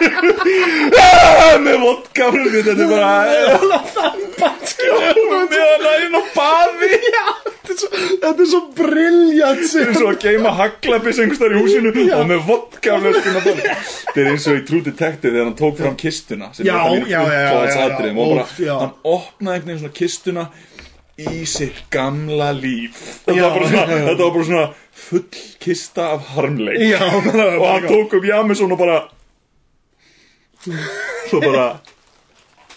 með 1.64 1.76
vodka 1.82 2.26
þetta 2.32 2.72
er 2.72 2.78
bara 2.90 3.10
meðan 4.40 5.86
að 5.90 6.04
inn 6.06 6.16
á 6.16 6.22
baði. 6.34 6.90
Þetta 7.70 7.74
er 7.74 7.78
svo, 7.78 7.90
þetta 8.24 8.42
er 8.44 8.48
svo 8.50 8.60
briljant 8.74 9.60
Það 9.70 9.82
er 9.84 9.98
svo 10.00 10.08
að 10.10 10.16
geima 10.24 10.50
haglabis 10.58 11.20
einhverstaðar 11.22 11.54
í 11.54 11.60
húsinu 11.62 11.92
og 12.16 12.24
með 12.30 12.40
vodka 12.48 12.96
það 13.04 13.18
Það 13.30 14.18
er 14.24 14.30
eins 14.32 14.48
og 14.50 14.58
í 14.58 14.64
True 14.66 14.82
Detective 14.88 15.30
þegar 15.30 15.46
hann 15.46 15.58
tók 15.60 15.78
fram 15.78 15.96
kistuna 16.00 16.50
sem 16.56 16.66
Já, 16.66 16.74
er 16.80 16.96
þetta 16.96 17.12
já, 17.12 17.20
já, 17.20 17.22
já, 17.30 17.52
já, 17.70 18.10
og 18.10 18.32
bara, 18.32 18.42
óf, 18.42 18.56
já. 18.58 18.72
hann 18.80 18.96
opnaði 19.14 19.60
einhvern 19.60 19.70
veginn 19.70 19.82
svona 19.84 19.98
kistuna 20.00 20.46
í 21.20 21.44
sitt 21.48 21.80
gamla 21.92 22.50
líf. 22.56 22.98
Þetta 23.26 23.36
Já, 23.36 23.44
var, 23.44 23.54
bara 23.58 23.70
svona, 23.70 23.84
já, 23.84 23.96
já. 24.00 24.04
þetta 24.08 24.24
var 24.24 24.34
bara 24.36 24.48
svona 24.50 24.66
full 25.04 25.24
kista 25.60 26.06
af 26.16 26.28
harmleik. 26.34 26.84
Já, 26.88 27.00
og 27.12 27.66
hann 27.68 27.88
tók 27.90 28.18
upp 28.18 28.28
Jameson 28.30 28.72
og 28.74 28.80
bara 28.80 28.98
svo 31.30 31.40
bara 31.44 31.66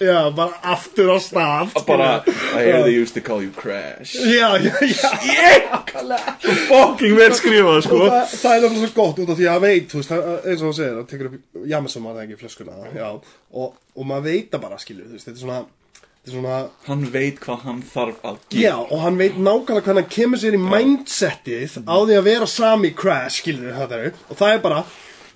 Já, 0.02 0.30
bara 0.36 0.58
aftur 0.74 1.12
á 1.14 1.18
stað 1.22 1.74
bara 1.88 2.08
I 2.26 2.64
hear 2.66 2.82
they 2.84 2.96
used 2.98 3.14
to 3.14 3.22
call 3.22 3.44
you 3.44 3.52
Crash. 3.56 4.16
Já, 4.16 4.58
já, 4.58 4.74
já. 4.82 5.12
Yeah! 5.28 5.84
fucking 6.72 7.16
vel 7.18 7.36
skrifað 7.38 7.84
sko. 7.86 8.00
Og 8.02 8.10
það, 8.10 8.34
það 8.42 8.56
er 8.58 8.66
nefnilega 8.66 8.90
svo 8.90 8.98
gott 8.98 9.22
út 9.24 9.32
af 9.34 9.38
því 9.40 9.48
að 9.54 9.62
veit, 9.68 9.86
þú 9.92 10.00
veist, 10.02 10.12
það- 10.12 10.50
eins 10.50 10.64
og 10.64 10.68
þú 10.68 10.74
segir, 10.80 10.98
hann 10.98 11.08
tekur 11.12 11.30
upp 11.30 11.64
Jameson 11.74 12.04
var 12.08 12.18
það 12.18 12.26
ekki 12.26 12.40
flöskuna, 12.42 12.92
já, 12.98 13.08
og, 13.54 13.78
og 13.96 14.10
maður 14.10 14.28
veit 14.32 14.52
það 14.56 14.64
bara, 14.66 14.80
skilju, 14.82 15.08
þú 15.08 15.18
veist, 15.18 15.28
þetta 15.30 15.38
er 15.40 15.44
svona, 15.46 15.60
þetta 16.04 16.32
er 16.32 16.36
svona, 16.38 16.58
hann 16.90 17.06
veit 17.14 17.42
hvað 17.46 17.66
hann 17.68 17.82
þarf 17.94 18.24
að 18.32 18.40
gera. 18.50 18.62
Já, 18.66 18.76
og 18.84 19.04
hann 19.06 19.20
veit 19.22 19.38
nákvæmlega 19.40 19.86
hvernig 19.88 20.04
hann 20.08 20.14
kemur 20.18 20.42
sér 20.44 20.58
í 20.58 20.62
mindsetið 20.64 21.78
á 21.86 21.96
því 22.02 22.18
að 22.20 22.28
vera 22.32 22.48
sami 22.50 22.94
crash, 22.98 23.42
skilju, 23.44 23.76
þetta 23.78 24.02
er, 24.08 24.18
og 24.30 24.40
það 24.42 24.56
er 24.58 24.64
bara, 24.66 24.82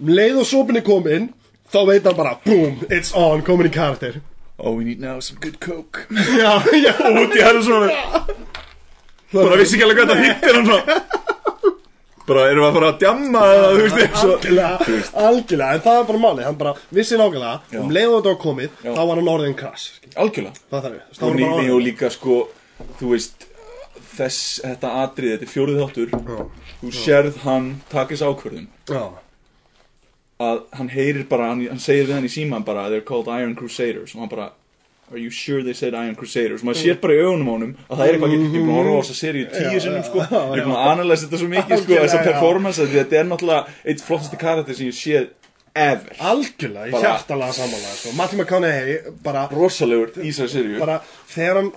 um 0.01 0.11
leið 0.17 0.41
og 0.43 0.49
sopin 0.49 0.81
er 0.81 0.87
komin, 0.87 1.29
þá 1.71 1.79
veit 1.91 2.09
hann 2.09 2.17
bara, 2.19 2.35
boom, 2.47 2.81
it's 2.89 3.13
on, 3.15 3.45
komin 3.47 3.69
í 3.69 3.73
karakter. 3.77 4.19
Oh, 4.59 4.71
we 4.73 4.83
need 4.83 4.99
now 4.99 5.19
some 5.21 5.37
good 5.39 5.59
coke. 5.59 6.07
Já, 6.41 6.51
já, 6.73 6.93
út 7.21 7.35
í 7.37 7.41
hæðu 7.45 7.61
svona 7.67 8.23
Bara 9.33 9.57
vissi 9.59 9.75
ekki 9.77 9.85
alveg 9.85 9.99
hvað 9.99 10.11
þetta 10.13 10.23
hittir 10.23 10.57
hann 10.57 10.69
svona 10.71 10.95
Bara 12.27 12.45
erum 12.51 12.63
við 12.63 12.67
að 12.67 12.77
fara 12.77 12.87
að 12.91 12.97
djamma 13.03 13.41
eða 13.53 13.67
þú 13.71 13.83
veist 13.83 13.99
og 14.17 14.31
algjörlega, 14.33 14.95
algjörlega, 15.27 15.75
en 15.77 15.83
það 15.85 15.99
er 15.99 16.07
bara 16.09 16.21
málið, 16.23 16.41
hann 16.49 16.57
bara 16.59 16.73
vissi 16.97 17.19
nákvæmlega, 17.21 17.77
um 17.79 17.93
leið 17.95 18.07
og 18.09 18.17
þetta 18.17 18.33
var 18.33 18.39
komið, 18.41 18.73
Já. 18.83 18.89
þá 18.97 18.99
var 19.11 19.21
hann 19.21 19.29
orðin 19.33 19.55
skilju, 19.61 20.15
Algjörlega. 20.25 20.63
Það 20.73 20.81
þarf 20.87 20.97
við, 20.97 21.05
þá 21.07 21.21
Og, 21.21 21.21
var 21.21 21.29
hann 21.29 21.39
bara 21.45 21.61
ný, 21.61 21.69
og 21.69 21.77
orðin. 21.77 21.85
líka 21.87 22.09
sko 22.17 22.39
Þú 22.99 23.13
veist 23.13 23.47
Þess, 24.17 24.41
þetta 24.65 24.91
atrið, 25.03 25.31
þetta 25.35 25.45
er 25.45 25.51
fjórið 25.53 25.79
þáttur. 25.83 26.13
Já. 26.17 26.37
Þú 26.81 26.91
sérð 26.97 27.35
hann 27.43 27.65
takis 27.91 28.23
ákvörðun. 28.25 28.63
Já. 28.89 29.03
Að 30.39 30.59
hann 30.77 30.89
heyrir 30.93 31.23
bara, 31.29 31.47
hann, 31.49 31.63
hann 31.71 31.79
segir 31.81 32.05
við 32.05 32.13
hann 32.19 32.25
í 32.27 32.29
síman 32.29 32.65
bara 32.65 32.87
They're 32.91 33.01
called 33.05 33.27
Iron 33.27 33.55
Crusaders. 33.57 34.13
Og 34.15 34.21
hann 34.21 34.29
bara 34.29 34.51
Are 35.09 35.17
you 35.17 35.29
sure 35.31 35.63
they 35.63 35.73
said 35.73 35.93
Iron 35.95 36.15
Crusaders? 36.19 36.61
Og 36.61 36.67
maður 36.67 36.81
sér 36.83 36.97
bara 36.99 37.13
í 37.15 37.21
augunum 37.23 37.47
á 37.47 37.53
honum 37.55 37.69
Að 37.87 37.95
það 37.95 38.01
er 38.07 38.15
eitthvað, 38.17 38.33
ég 38.35 38.41
er 38.43 38.51
búin 38.57 38.71
að 38.73 38.77
horfa 38.77 38.91
á 38.91 39.01
þessa 39.07 39.15
seríu 39.21 39.45
tíu 39.53 39.79
sinnum 39.85 40.03
sko. 40.03 40.19
Ég 40.27 40.59
er 40.59 40.65
búin 40.67 40.75
að 40.75 40.89
analysa 40.91 41.23
þetta 41.25 41.39
svo 41.41 41.47
mikið 41.53 41.79
sko 41.79 41.87
Þessa 41.93 42.01
Algjörlega, 42.03 42.17
já. 42.19 42.27
performance, 42.27 42.81
að 42.83 42.95
þetta 42.97 43.19
er 43.21 43.29
náttúrulega 43.29 43.77
Eitt 43.87 44.03
flottasti 44.03 44.39
karakter 44.41 44.77
sem 44.77 44.89
ég 44.91 44.97
séð 44.99 45.29
ever. 45.83 46.15
Algjörlega, 46.31 46.87
ég 46.89 47.05
hjartalega 47.05 47.55
samanlega 47.57 47.95
sko. 47.97 48.13
Matthew 48.17 48.41
McConaughey 48.41 49.13
bara, 49.25 49.43
Rosalegur 49.53 50.13
í 50.17 50.31
þessari 50.31 50.53
seríu. 50.53 50.79
bara 50.81 50.97
þegar 51.31 51.59
hann, 51.61 51.71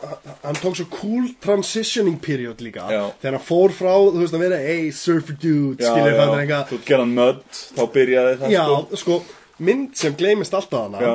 hann 0.45 0.61
tók 0.63 0.79
svo 0.81 0.87
cool 0.95 1.29
transitioning 1.45 2.21
period 2.23 2.63
líka. 2.65 2.87
Já. 2.91 3.03
þegar 3.23 3.37
hann 3.39 3.47
fór 3.49 3.75
frá, 3.77 3.93
þú 3.97 4.23
veist 4.23 4.39
að 4.39 4.45
vera 4.47 4.63
hey, 4.65 4.89
surfer 4.97 5.37
dude, 5.41 5.85
já, 5.85 5.93
það 5.93 6.09
er 6.09 6.41
eitthvað 6.45 6.73
þú 6.73 6.81
gerðan 6.89 7.15
mud, 7.19 7.45
þá 7.77 7.83
byrjaði 7.99 8.39
það 8.41 8.55
Já, 8.57 8.65
sko. 8.65 9.03
sko, 9.05 9.21
mynd 9.69 10.01
sem 10.01 10.17
gleymist 10.19 10.57
alltaf 10.57 10.89
hana 10.89 11.05
Já, 11.05 11.15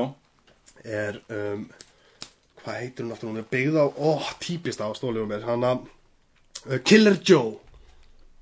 er 0.85 1.19
um, 1.33 1.65
hvað 2.63 2.79
heitir 2.81 3.05
hún 3.05 3.13
aftur, 3.15 3.29
hún 3.31 3.41
er 3.41 3.49
byggð 3.51 3.77
á 3.81 3.85
ó, 3.93 4.09
típist 4.41 4.81
á 4.81 4.87
stólið 4.97 5.25
um 5.25 5.31
mér. 5.33 5.45
Hann 5.45 5.65
að 5.65 5.85
uh, 5.85 6.79
Killer 6.85 7.17
Joe 7.21 7.59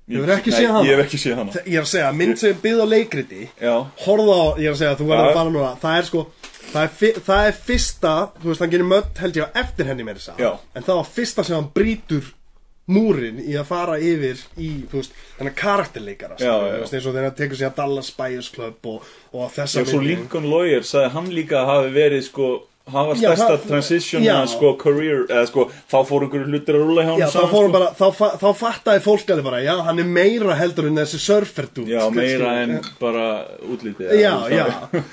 Hefurðu 0.04 0.34
ekki 0.36 0.52
Nei, 0.52 0.56
séð 0.60 0.70
hana? 0.74 0.84
Ég 0.84 0.98
hef 0.98 1.04
ekki 1.06 1.18
séð 1.22 1.38
hana 1.40 1.60
ég 1.64 1.76
er 1.78 1.84
að 1.86 1.90
segja, 1.94 2.08
mynd 2.20 2.40
sem 2.40 2.58
byggð 2.64 2.82
á 2.84 2.86
leikriti 2.92 3.42
Já, 3.62 3.74
horfa 4.04 4.34
á, 4.36 4.44
ég 4.60 4.66
er 4.68 4.74
að 4.74 4.80
segja, 4.82 4.96
þú 5.00 5.06
verður 5.08 5.30
að 5.30 5.38
fara 5.38 5.52
núna 5.54 5.70
það 5.80 5.98
er 6.00 6.08
sko, 6.10 6.24
það 6.74 6.80
er, 6.82 6.92
fi, 7.00 7.10
það 7.28 7.48
er 7.48 7.58
fyrsta 7.70 8.14
þú 8.42 8.50
veist, 8.50 8.64
hann 8.64 8.72
gerir 8.74 8.88
mött 8.90 9.22
held 9.24 9.38
ég 9.40 9.48
á 9.48 9.56
eftir 9.64 9.88
henni 9.88 10.04
meira 10.04 10.20
þess 10.20 10.42
Já. 10.44 10.50
en 10.76 10.84
það 10.88 11.00
var 11.00 11.08
fyrsta 11.16 11.44
sem 11.48 11.56
hann 11.56 11.70
brýtur 11.78 12.28
múrin 12.84 13.38
í 13.40 13.54
að 13.56 13.64
fara 13.70 13.96
yfir 13.96 14.42
í, 14.60 14.68
þú 14.90 14.98
veist, 15.00 15.14
þennan 15.38 15.56
karakterleikara 15.56 16.36
Já, 16.36 16.52
skilur, 16.52 16.68
já. 16.68 16.74
þú 16.74 16.82
veist, 16.84 16.96
eins 16.98 17.06
og 17.08 17.14
þegar 17.16 17.28
hann 17.30 17.38
tekur 17.40 17.60
sér 17.62 17.70
að 17.70 17.78
Dallas 17.80 18.10
Buyers 18.18 18.50
Club 18.52 18.88
og, 18.92 19.08
og 19.32 19.48
þessa 19.56 19.80
Já, 19.86 19.88
svo. 19.88 20.02
Lincoln 20.04 20.50
Lawyer 20.52 20.84
sagði 20.84 21.14
hann 21.16 21.30
líka 21.32 21.62
að 21.62 21.70
hafi 21.72 21.94
verið 21.96 22.26
sko 22.28 22.50
hann 22.92 23.06
var 23.08 23.16
stærsta 23.16 23.46
það- 23.56 23.66
transition 23.68 24.22
já. 24.22 24.34
sko, 24.46 24.74
career, 24.76 25.22
eða 25.32 25.46
sko, 25.48 25.62
þá 25.88 25.96
fór 26.04 26.24
einhverju 26.26 26.48
hlutir 26.50 26.74
að 26.76 26.82
rúla 26.84 27.04
hjá 27.06 27.12
hann 27.16 27.30
þá 27.32 27.48
fórum 27.48 27.72
bara, 27.72 27.86
þá, 27.96 28.08
þá 28.42 28.48
fattaði 28.58 29.00
fólk 29.06 29.30
alveg 29.32 29.44
bara, 29.46 29.60
já, 29.64 29.74
hann 29.86 29.98
er 30.02 30.04
meira 30.04 30.54
heldur 30.58 30.86
en 30.90 30.96
þessi 31.00 31.18
surfer 31.18 31.66
dude 31.74 31.88
Já, 31.94 32.02
skil- 32.10 32.14
meira 32.18 32.50
skil- 32.50 32.74
en 32.76 32.82
bara 33.00 33.24
útlitið 33.72 34.12
Já, 34.20 34.34
já. 34.52 34.66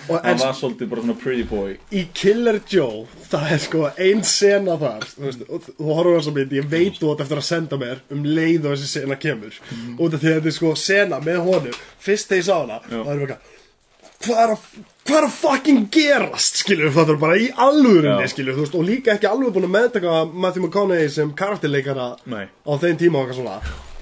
Og 0.09 0.19
Hann 0.25 0.37
var 0.43 0.53
svolítið 0.59 0.89
bara 0.89 1.01
svona 1.01 1.17
pretty 1.23 1.43
boy 1.43 1.77
Í 1.91 2.03
Killer 2.13 2.59
Joe, 2.67 3.05
það 3.31 3.51
er 3.55 3.57
sko 3.63 3.85
ein 3.97 4.23
sena 4.23 4.75
þar, 4.77 5.07
þú 5.15 5.23
veist, 5.29 5.47
og 5.49 5.61
þú 5.79 5.95
horfum 5.95 6.19
þess 6.19 6.27
að 6.27 6.35
mynd, 6.41 6.51
ég 6.59 6.69
veit 6.75 6.99
þú 6.99 7.13
átt 7.15 7.21
eftir 7.23 7.37
að 7.37 7.49
senda 7.53 7.77
mér 7.77 8.01
um 8.11 8.23
leið 8.23 8.65
og 8.65 8.75
þessi 8.75 8.91
sena 8.99 9.15
kemur 9.15 9.53
Mhm. 9.71 9.95
út 9.97 10.13
af 10.13 10.19
því 10.19 10.27
að 10.27 10.41
þetta 10.41 10.47
er 10.51 10.57
sko 10.59 10.75
sena 10.75 11.19
með 11.23 11.39
honum 11.47 11.79
fyrst 12.03 12.27
þegar 12.27 12.41
ég 12.43 12.43
sá 12.51 12.55
hana, 12.59 12.79
Já. 12.91 13.03
það 13.05 13.15
er 13.15 13.25
bara 13.27 13.37
hvað 14.21 14.43
er 14.43 14.51
að 14.53 14.59
hvað 15.11 15.19
er 15.21 15.27
að 15.27 15.35
fucking 15.37 15.85
gerast, 15.93 16.61
skilur 16.63 16.91
það 16.95 17.09
er 17.13 17.19
bara 17.21 17.37
í 17.37 17.47
alvörinni, 17.67 18.25
Já. 18.25 18.31
skilur 18.33 18.55
þú 18.57 18.65
veist, 18.65 18.75
og 18.79 18.85
líka 18.87 19.13
ekki 19.17 19.27
alveg 19.29 19.53
búin 19.55 19.67
að 19.69 19.75
meðtaka 19.77 20.17
Matthew 20.33 20.63
McConaughey 20.65 21.09
sem 21.13 21.33
karakterleikara 21.37 22.09
Nei. 22.31 22.45
á 22.47 22.71
þeim 22.81 22.97
tíma 23.01 23.19
og 23.21 23.27
eitthvað 23.29 23.41
svona 23.41 23.61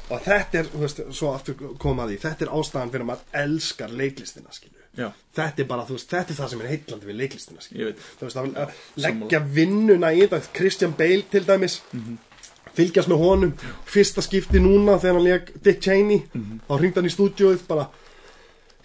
og 0.09 0.21
þetta 0.25 0.57
er, 0.63 0.69
þú 0.73 0.79
veist, 0.81 1.01
svo 1.13 1.33
aftur 1.35 1.53
koma 1.77 2.05
að 2.07 2.13
því 2.15 2.19
þetta 2.23 2.45
er 2.47 2.53
ástæðan 2.57 2.91
fyrir 2.93 3.03
að 3.05 3.09
maður 3.11 3.43
elskar 3.43 3.89
leiklistina, 3.99 4.49
skilur 4.55 4.75
Já. 4.97 5.11
þetta 5.37 5.61
er 5.61 5.67
bara, 5.69 5.85
veist, 5.89 6.09
þetta 6.09 6.33
er 6.33 6.39
það 6.39 6.49
sem 6.49 6.61
er 6.63 6.71
heitlandi 6.73 7.05
við 7.11 7.19
leiklistina, 7.19 7.59
veit. 7.71 7.99
þú 8.19 8.25
veist, 8.25 8.39
að 8.41 8.57
að 8.63 8.73
leggja 9.05 9.39
vinnuna 9.59 10.09
í 10.17 10.23
þetta 10.25 10.41
Christian 10.53 10.95
Bale 10.97 11.21
til 11.31 11.45
dæmis 11.45 11.81
Mhm. 11.93 12.17
fylgjast 12.73 13.09
með 13.09 13.17
honum 13.21 13.53
fyrsta 13.85 14.21
skipti 14.21 14.59
núna 14.61 14.97
þegar 15.01 15.13
hann 15.17 15.23
leik 15.25 15.47
Dick 15.63 15.79
Cheney 15.81 16.23
Mhm. 16.33 16.59
þá 16.69 16.73
hringdi 16.79 16.95
hann 16.95 17.05
í 17.05 17.13
stúdíóið 17.15 17.67
bara 17.67 17.87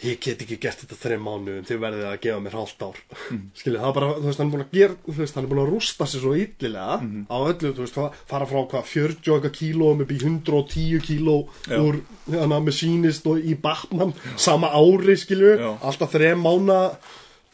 ég 0.04 0.18
get 0.20 0.42
ekki 0.44 0.58
gert 0.60 0.80
þetta 0.82 0.96
þreim 1.00 1.22
mánuðum 1.24 1.64
þið 1.68 1.78
verðið 1.84 2.06
að 2.10 2.16
gefa 2.24 2.40
mér 2.44 2.56
hálft 2.58 2.82
ár 2.84 2.98
Mhm. 3.30 3.40
skilja, 3.60 3.80
það 3.80 3.88
er 3.90 3.96
bara, 3.98 4.08
þú 4.20 4.26
veist, 4.28 4.38
hann 4.42 4.48
er 4.50 4.54
búin 4.54 4.64
að 4.64 4.76
gera 4.78 4.96
þú 5.06 5.16
veist, 5.18 5.34
hann 5.34 5.44
er 5.44 5.50
búin 5.52 5.62
að 5.64 5.72
rústa 5.72 6.06
sér 6.10 6.20
svo 6.24 6.32
illilega 6.36 6.96
Mhm. 7.00 7.26
á 7.30 7.36
öllu, 7.48 7.72
þú 7.74 7.82
veist, 7.84 7.94
fa- 7.98 8.12
fara 8.32 8.46
frá 8.50 8.60
hvað 8.68 8.84
40 8.92 9.30
og 9.32 9.36
eitthvað 9.42 9.58
kílóum 9.60 10.00
upp 10.04 10.12
í 10.12 10.18
110 10.20 11.00
kíló 11.08 11.36
Já. 11.68 11.78
úr, 11.80 12.00
hérna, 12.30 12.60
með 12.60 12.74
sínist 12.80 13.26
og 13.26 13.38
í 13.40 13.54
Batman, 13.60 14.14
sama 14.36 14.68
ári 14.74 15.16
skilju, 15.16 15.56
Já. 15.58 15.70
alltaf 15.82 16.12
þreim 16.12 16.40
mána 16.44 16.96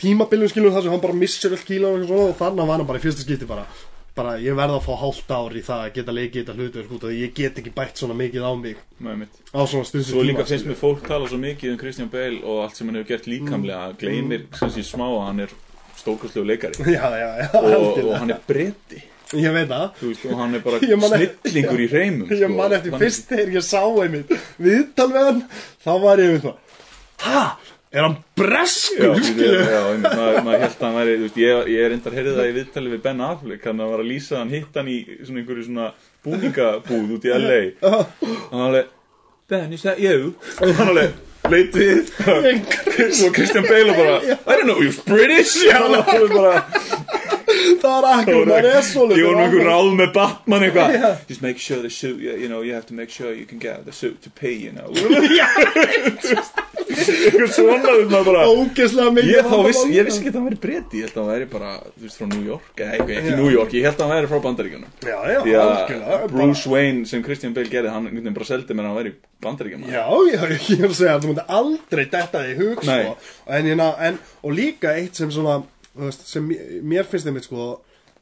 tímabilum 0.00 0.48
skilju, 0.48 0.70
þar 0.72 0.82
sem 0.82 0.90
hann 0.94 1.00
bara 1.02 1.12
missir 1.14 1.50
öll 1.52 1.64
kíló 1.68 1.92
og, 1.94 2.10
og 2.10 2.36
þannig 2.38 2.66
var 2.66 2.78
hann 2.78 2.86
bara 2.88 2.98
í 2.98 3.02
fyrsta 3.04 3.20
skipti 3.26 3.46
bara 3.46 3.66
bara 4.20 4.36
ég 4.42 4.56
verð 4.58 4.76
að 4.76 4.84
fá 4.86 4.92
hálft 5.00 5.32
ár 5.32 5.56
í 5.56 5.64
það 5.64 5.86
að 5.86 5.94
geta 5.96 6.14
leikið 6.16 6.38
þetta 6.42 6.56
hlutverk 6.58 6.92
út 6.96 7.06
af 7.08 7.10
því 7.14 7.18
ég 7.24 7.34
get 7.40 7.58
ekki 7.62 7.72
bætt 7.80 8.02
svona 8.02 8.16
mikið 8.20 8.46
á 8.46 8.52
mig 8.60 8.84
Nei, 9.00 9.26
á 9.56 9.60
svona 9.64 9.88
stundu 9.88 10.06
Svo 10.10 10.24
líka 10.26 10.44
finnst 10.48 10.68
mér 10.68 10.78
fólk 10.78 11.02
tala 11.08 11.30
svo 11.30 11.40
mikið 11.40 11.74
um 11.74 11.80
Christian 11.80 12.12
Bale 12.12 12.42
og 12.44 12.62
allt 12.66 12.78
sem 12.78 12.90
hann 12.90 13.00
hefur 13.00 13.10
gert 13.14 13.28
líkamlega 13.30 13.90
gleymir 14.00 14.46
sem 14.60 14.72
sé 14.76 14.84
smá 14.86 15.06
að 15.08 15.26
hann 15.30 15.44
er 15.46 15.54
stórkostlegu 16.00 16.46
leikari. 16.48 16.84
Já, 16.96 17.06
já, 17.12 17.30
já, 17.42 17.48
og, 17.60 17.98
og 18.04 18.14
hann 18.18 18.30
er 18.32 18.40
bretti. 18.46 19.02
Ég 19.36 19.52
veit 19.54 19.68
það. 19.70 19.90
Veist, 20.00 20.24
og 20.26 20.38
hann 20.40 20.56
er 20.58 20.62
bara 20.64 20.80
snillingur 20.82 21.82
í 21.84 21.88
reymum 21.90 22.32
ég 22.34 22.50
man 22.50 22.72
eftir 22.74 22.96
fyrst 23.02 23.28
þegar 23.30 23.52
ég 23.54 23.66
sá 23.66 23.82
einmitt 23.84 24.32
viðtal 24.58 25.06
við 25.12 25.28
hann 25.28 25.42
þá 25.84 25.92
var 26.02 26.22
ég 26.24 26.32
við 26.34 26.46
það. 26.48 26.56
Ha, 27.20 27.42
er 27.90 28.04
hann 28.06 28.16
breskur? 28.38 29.16
Maður, 29.18 30.60
held 30.62 30.76
að 30.76 30.84
hann 30.84 30.96
væri, 30.98 31.16
veist, 31.24 31.38
ég, 31.40 31.70
ég 31.74 31.86
er 31.86 31.94
endar 31.96 32.14
heyrið 32.14 32.36
það 32.38 32.50
í 32.50 32.54
viðtali 32.58 32.92
við 32.92 33.02
Ben 33.06 33.24
Affleck, 33.26 33.66
hann 33.66 33.82
var 33.82 34.02
að 34.04 34.10
lýsa 34.12 34.38
hann 34.40 34.52
hitt 34.54 34.78
hann 34.78 34.90
í 34.92 34.98
svona 35.24 35.42
einhverju 35.42 35.66
svona 35.66 35.88
búningabúð 36.26 37.16
út 37.16 37.26
í 37.26 37.34
LA 37.34 37.58
hann 38.52 38.62
alveg, 38.68 38.94
Ben, 39.50 39.72
is 39.74 39.82
that 39.82 39.98
you? 39.98 40.34
og 40.60 40.74
hann 40.78 40.92
alveg, 40.92 41.18
leit 41.50 41.74
við 41.74 42.12
og 43.26 43.34
Christian 43.34 43.66
Bale 43.66 43.96
bara 43.98 44.20
I 44.22 44.54
don't 44.54 44.68
know, 44.70 44.78
you're 44.78 44.94
British? 45.08 45.56
Og 45.66 45.98
hann 46.06 46.30
bara 46.36 47.19
það 47.80 47.96
er 47.98 48.06
akkur, 48.10 48.50
það 48.50 48.68
er 48.70 48.82
svo 48.86 49.06
Ég 49.10 49.30
með 49.30 49.42
einhver 49.44 49.68
ráð 49.70 49.90
með 50.00 50.12
Batman 50.16 50.66
eitthvað 50.66 50.96
Já. 50.96 51.08
Just 51.30 51.42
make 51.44 51.58
sure 51.62 51.80
the 51.82 51.90
suit, 51.90 52.18
you 52.20 52.48
know, 52.48 52.62
you 52.66 52.74
have 52.74 52.86
to 52.90 52.94
make 52.94 53.10
sure 53.10 53.34
you 53.34 53.46
can 53.46 53.58
get 53.62 53.84
the 53.84 53.92
suit 53.92 54.20
to 54.22 54.30
pay, 54.30 54.54
you 54.54 54.72
know 54.72 54.90
Eitthvað 56.90 57.52
svona, 57.54 57.78
þú 57.84 57.92
veist 58.00 58.10
maður 58.10 58.28
bara 58.30 58.44
ógeðslega 58.50 59.12
mikið 59.14 59.30
Ég, 59.30 60.06
vissi 60.06 60.20
ekki 60.20 60.30
að 60.32 60.38
hann 60.38 60.46
væri 60.48 60.58
breyti, 60.64 61.00
ég 61.00 61.06
held 61.06 61.16
að 61.16 61.20
hann 61.22 61.30
væri 61.30 61.48
bara, 61.52 61.72
þú 61.94 62.04
veist, 62.06 62.18
frá 62.18 62.28
New 62.30 62.44
York, 62.46 62.70
eða 62.76 62.90
eitthvað, 62.96 63.12
ekki. 63.20 63.34
New 63.38 63.50
York, 63.54 63.74
ég 63.76 63.86
held 63.86 63.98
að 64.00 64.06
hann 64.06 64.14
væri 64.16 64.30
frá 64.30 64.42
Bandaríkjunum. 64.46 64.92
já, 65.06 65.18
já, 65.30 65.60
algjörlega 65.64 66.30
Bruce 66.34 66.72
Wayne 66.72 67.06
sem 67.10 67.24
Christian 67.26 67.56
Bale 67.56 67.72
gerði, 67.72 67.92
hann 67.94 68.08
einhvern 68.08 68.24
veginn 68.24 68.38
bara 68.38 68.48
seldi 68.50 68.76
mér 68.76 68.88
að 68.88 68.90
hann 68.90 69.00
væri 69.00 69.14
Bandaríkjunum. 69.46 69.90
Já, 69.90 70.04
já, 70.30 70.40
ég 70.70 70.80
er 70.80 70.88
að 70.90 70.96
segja 70.98 71.16
að 71.16 71.24
þú 71.26 71.32
myndi 71.32 71.46
aldrei 71.60 72.06
detta 72.16 72.44
því 72.46 72.56
hug 72.60 72.86
Nei. 72.88 73.02
sko. 73.04 73.36
en, 73.58 73.70
en, 73.74 73.84
en, 74.08 74.18
og 74.42 74.56
líka 74.56 74.96
eitt 74.98 75.20
sem 75.20 75.30
svona 75.34 75.60
veist, 75.96 76.26
sem 76.28 76.48
mér- 76.48 77.04
finnst 77.10 77.26
þeim 77.26 77.40
sko, 77.42 77.80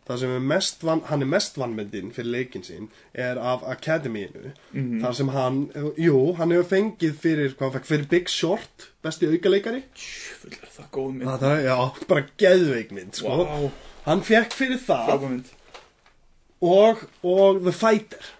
það 0.09 0.19
sem 0.23 0.31
er 0.31 0.41
mest 0.41 0.83
van, 0.83 1.01
hann 1.05 1.21
er 1.23 1.27
mest 1.29 1.59
vannmyndin 1.61 2.13
fyrir 2.17 2.31
leikin 2.33 2.63
sín 2.65 2.89
er 3.15 3.37
af 3.39 3.61
Academíinu 3.69 4.53
Mhm. 4.73 5.03
þar 5.03 5.15
sem 5.15 5.29
hann, 5.29 5.59
jú, 5.99 6.35
hann 6.37 6.51
hefur 6.51 6.71
fengið 6.77 7.15
fyrir, 7.21 7.51
hvað 7.55 7.61
hann 7.61 7.73
fekk, 7.73 7.85
fyrir 7.87 8.09
Big 8.09 8.29
Short 8.29 8.89
besti 9.05 9.27
aukaleikari 9.27 9.83
Full 9.95 10.53
er 10.53 10.69
það 10.79 10.91
góð 10.93 11.13
mynd. 11.13 11.29
það 11.29 11.59
er, 11.59 11.65
já, 11.69 12.07
bara 12.09 12.25
geðveikmynd 12.39 13.15
sko. 13.15 13.29
Vá, 13.45 13.71
hann 14.07 14.21
fekk 14.23 14.53
fyrir 14.53 14.79
það 14.79 15.45
og, 16.63 16.99
og 17.23 17.61
The 17.63 17.73
Fighter 17.73 18.35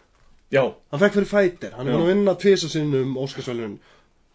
Já, 0.51 0.63
hann 0.91 1.01
fekk 1.03 1.13
fyrir 1.19 1.29
Fighter, 1.29 1.75
hann 1.77 1.87
er 1.87 1.93
Já. 1.93 1.99
búin 1.99 2.07
að 2.07 2.15
vinna 2.15 2.35
tvisa 2.41 2.69
sinnum 2.73 3.17
Óskarsvælun 3.21 3.79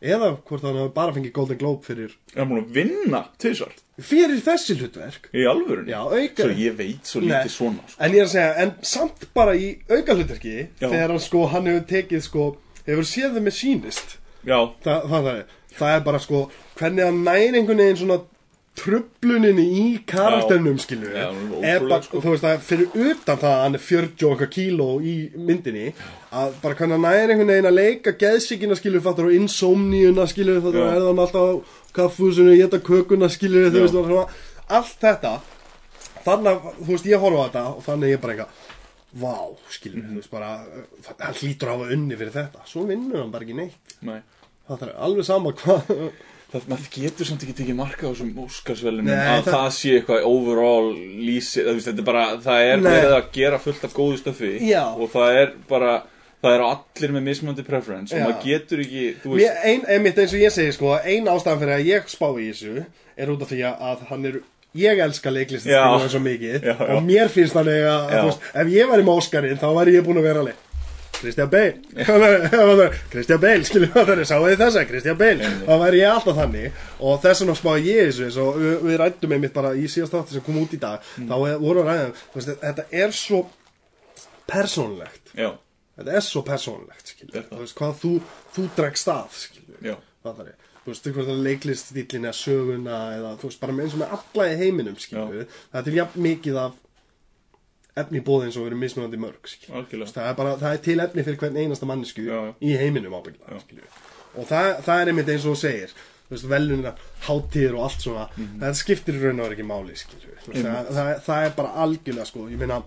eða 0.04 0.34
hvort 0.44 0.66
hann 0.68 0.76
hefur 0.82 0.94
bara 0.98 1.14
fengið 1.16 1.32
Golden 1.38 1.58
Globe 1.62 1.86
fyrir 1.88 2.12
er 2.36 2.42
hann 2.44 2.50
búin 2.52 2.64
að 2.66 2.74
vinna 2.76 3.22
tvisvar 3.40 3.72
fyrir 4.04 4.42
þessi 4.44 4.76
hlutverk 4.80 5.30
í 5.38 5.46
alvörunni. 5.48 5.94
Já, 5.94 6.02
auka- 6.04 6.44
Svo 6.48 6.58
ég 6.60 6.76
veit 6.80 7.06
svo 7.08 7.22
Nei. 7.22 7.30
lítið 7.30 7.54
svona, 7.56 7.84
sko. 7.88 8.00
en 8.04 8.12
ég 8.12 8.20
er 8.24 8.26
að 8.26 8.34
segja, 8.34 8.54
en 8.64 8.72
samt 8.82 9.26
bara 9.34 9.54
í 9.56 9.70
auka 9.90 10.16
hlutverki 10.18 10.56
Já. 10.82 10.88
þegar 10.90 11.08
hann 11.14 11.20
sko, 11.20 11.46
hann 11.48 11.66
hefur 11.72 11.88
tekið 11.94 12.22
sko 12.26 12.48
hefur 12.88 13.04
séð 13.08 13.38
þau 13.38 13.44
með 13.48 13.58
sínist 13.62 14.18
Já, 14.44 14.60
það, 14.84 15.10
það, 15.10 15.24
það, 15.24 15.36
er, 15.38 15.46
það 15.80 15.96
er 15.96 16.06
bara 16.10 16.20
sko 16.20 16.44
hvernig 16.80 17.06
hann 17.06 17.24
næri 17.24 17.54
einhvern 17.62 17.78
veginn 17.86 18.02
svona 18.04 18.22
trubluninni 18.76 19.64
í 19.78 19.84
karakternum 20.10 20.80
skilu 20.82 21.12
Já, 21.14 21.28
hún 21.30 21.62
er 21.64 21.76
er 21.76 21.84
ótrúleg, 21.84 22.04
sko. 22.08 22.22
þú 22.24 22.32
veist 22.34 22.48
að 22.50 22.64
fyrir 22.66 22.88
utan 23.12 23.38
það 23.38 23.52
að 23.54 23.62
hann 23.64 23.78
er 23.78 23.84
40 23.86 24.26
og 24.26 24.34
eitthvað 24.34 24.52
kíló 24.56 24.88
í 25.06 25.14
myndinni 25.38 25.86
að 26.34 26.54
bara 26.64 26.78
hvernig 26.80 26.96
hann 26.98 27.06
næri 27.06 27.34
einhvern 27.34 27.52
veginn 27.54 27.70
að 27.70 27.78
leika 27.78 28.14
geðsíkina 28.24 28.78
skilu 28.80 29.02
fattur 29.06 29.28
og 29.30 29.36
insomníuna 29.38 30.26
skilu 30.32 30.56
fattur 30.64 30.82
og 30.88 30.94
er 30.96 31.08
hann 31.08 31.22
alltaf 31.24 31.44
á 31.46 31.52
kaffúsinu 31.98 32.56
geta 32.58 32.80
kökuna 32.82 33.30
skilu 33.30 33.68
þú 33.70 33.84
veist 33.86 33.98
og 34.00 34.08
svona 34.10 34.26
allt 34.80 34.98
þetta 35.04 35.34
þannig 36.26 36.52
að 36.54 36.70
þú 36.84 36.90
veist 36.94 37.10
ég 37.12 37.22
horfa 37.26 37.44
á 37.44 37.46
þetta 37.48 37.64
og 37.74 37.82
þannig 37.88 38.14
ég 38.16 38.22
bara 38.24 38.34
eitthvað 38.38 38.70
vá 39.24 39.36
skilu 39.70 40.02
Mhm. 40.02 40.12
þú 40.14 40.22
veist 40.22 40.32
bara 40.34 40.52
uh, 40.66 41.10
hann 41.22 41.36
hlýtur 41.38 41.70
að 41.70 41.74
hafa 41.78 41.94
unni 41.98 42.16
fyrir 42.18 42.34
þetta 42.38 42.64
svo 42.66 42.86
vinnur 42.90 43.22
hann 43.22 43.32
bara 43.34 43.46
ekki 43.46 43.58
neitt 43.60 43.98
nei. 44.02 44.22
það 44.68 44.88
er 44.88 44.94
alveg 45.08 45.26
sama 45.30 45.52
hvað 45.54 45.92
Það, 46.54 46.66
maður 46.70 46.90
getur 46.94 47.26
samt 47.26 47.42
ekki 47.48 47.54
tekið 47.58 47.78
marka 47.80 48.06
á 48.06 48.14
þessum 48.14 48.36
Óskarsvelunum 48.44 49.08
að 49.10 49.40
það... 49.42 49.48
það- 49.56 49.72
sé 49.74 49.94
eitthvað 49.98 50.26
overall 50.30 50.90
lýsi, 51.26 51.64
það, 51.66 52.02
er 52.04 52.42
það 52.44 52.66
er 52.68 52.84
verið 52.86 53.14
að 53.16 53.30
gera 53.34 53.58
fullt 53.64 53.88
af 53.88 53.96
góðu 53.98 54.20
stöfi 54.22 54.52
Já. 54.70 54.84
og 54.94 55.10
það 55.16 55.38
er 55.40 55.50
bara, 55.72 55.96
það 56.44 56.56
er 56.58 56.64
allir 56.68 57.14
með 57.16 57.26
mismöndi 57.30 57.64
preference 57.68 58.16
og 58.16 58.26
maður 58.26 58.42
getur 58.44 58.82
ekki, 58.84 59.04
veist, 59.24 59.62
ein, 59.64 59.86
einmitt 59.88 60.18
eins 60.20 60.34
og 60.36 60.44
ég 60.44 60.52
segi 60.56 60.74
sko 60.76 60.98
ein 61.00 61.30
ástæðan 61.32 61.62
fyrir 61.64 61.78
að 61.78 61.88
ég 61.94 62.10
spá 62.12 62.28
í 62.36 62.50
þessu 62.52 62.84
er 63.16 63.32
út 63.32 63.46
af 63.46 63.54
því 63.54 63.62
að 63.70 64.04
hann 64.10 64.28
er 64.32 64.42
ég 64.74 65.00
elska 65.06 65.30
leiklist 65.30 65.68
Já. 65.70 65.86
svo 66.10 66.20
mikið. 66.20 66.64
Já, 66.66 66.74
já. 66.74 66.92
og 66.98 67.04
mér 67.06 67.30
finnst 67.30 67.54
þannig 67.54 67.84
að, 67.88 68.14
veist, 68.28 68.46
ef 68.58 68.72
ég 68.74 68.88
væri 68.90 69.04
með 69.06 69.20
Óskarinn 69.22 69.60
þá 69.62 69.68
væri 69.78 69.94
ég 70.00 70.06
búin 70.08 70.18
að 70.22 70.30
vera 70.30 70.44
alveg 70.44 70.70
Kristján 71.24 71.48
Bale. 71.48 71.78
Kristján 73.14 73.40
Bale, 73.46 73.64
skiljum 73.64 73.92
það 73.94 74.10
þeirri, 74.10 74.26
sáu 74.28 74.42
þið 74.44 74.58
þessa 74.60 74.82
Kristján 74.90 75.20
Bale, 75.22 75.52
þá 75.64 75.74
væri 75.86 76.02
ég 76.02 76.10
alltaf 76.12 76.36
þannig. 76.42 76.82
Og 77.00 77.22
þess 77.24 77.44
vegna 77.46 77.56
spá 77.56 77.70
ég 77.80 78.10
þessu 78.10 78.44
og 78.44 78.58
við, 78.60 78.74
við 78.90 78.98
rættum 79.00 79.36
einmitt 79.38 79.54
bara 79.56 79.72
í 79.78 79.86
síðast 79.94 80.18
átti 80.20 80.36
sem 80.36 80.44
kom 80.44 80.58
út 80.60 80.74
í 80.76 80.82
dag. 80.82 81.06
Mm. 81.22 81.30
þá 81.30 81.36
er- 81.48 81.62
voru 81.64 81.86
að 81.86 82.02
veist, 82.34 82.52
þetta 82.66 82.86
er 83.06 83.16
svo 83.16 83.44
persónlegt 84.50 85.32
já, 85.38 85.54
þetta 85.98 86.14
er 86.18 86.26
svo 86.26 86.42
persónlegt. 86.48 87.16
Er 87.34 87.48
hvað 87.78 87.98
þú, 88.02 88.14
þú 88.56 88.68
dregst 88.78 89.08
af 89.14 89.40
það 90.24 90.40
er 90.48 90.56
þú 90.84 90.92
veist, 90.92 91.06
hvort 91.16 91.28
það 91.30 91.44
leiklist 91.46 91.92
stílin 91.94 92.26
eða 92.28 92.36
söguna 92.36 92.98
eða 93.18 93.30
þú 93.40 93.48
veist, 93.50 93.60
bara 93.64 93.74
eins 93.80 93.94
og 93.96 94.02
með 94.02 94.16
alla 94.18 94.48
í 94.52 94.56
heiminum 94.60 94.98
skilur, 95.00 95.46
það 95.72 95.80
er 95.80 95.86
til 95.88 95.94
jafn 96.00 96.24
mikið 96.26 96.58
af 96.60 96.74
efni 98.04 98.20
í 98.20 98.24
bóði 98.26 98.48
eins 98.50 98.58
og 98.58 98.64
við 98.66 98.72
erum 98.72 98.82
mismunandi 98.84 99.20
mörg 99.22 99.52
það 99.70 100.26
er 100.26 100.34
bara, 100.40 100.56
það 100.60 100.72
er 100.74 100.82
til 100.88 100.98
efni 101.04 101.24
fyrir 101.28 101.40
hvern 101.44 101.60
einasta 101.62 101.86
mannesku 101.88 102.24
Já, 102.26 102.34
já. 102.50 102.54
í 102.66 102.74
heiminum 102.82 103.14
ábyggla 103.20 103.60
og 104.34 104.48
það, 104.50 104.70
það 104.88 105.02
er 105.04 105.12
einmitt 105.14 105.30
eins 105.30 105.46
og 105.46 105.54
þú 105.54 105.62
segir 105.62 105.94
velunina, 106.50 106.96
hátíðir 107.28 107.76
og 107.78 107.84
allt 107.86 108.02
svona 108.02 108.26
Mhm. 108.34 108.60
það 108.64 108.74
skiptir 108.80 109.20
raun 109.22 109.40
og 109.40 109.46
verið 109.46 109.60
ekki 109.60 109.70
máli 109.70 109.94
það, 110.90 111.22
það, 111.28 111.46
er 111.46 111.54
bara 111.60 111.74
algjörlega 111.86 112.26
sko, 112.26 112.48
ég 112.50 112.58
meina 112.58 112.82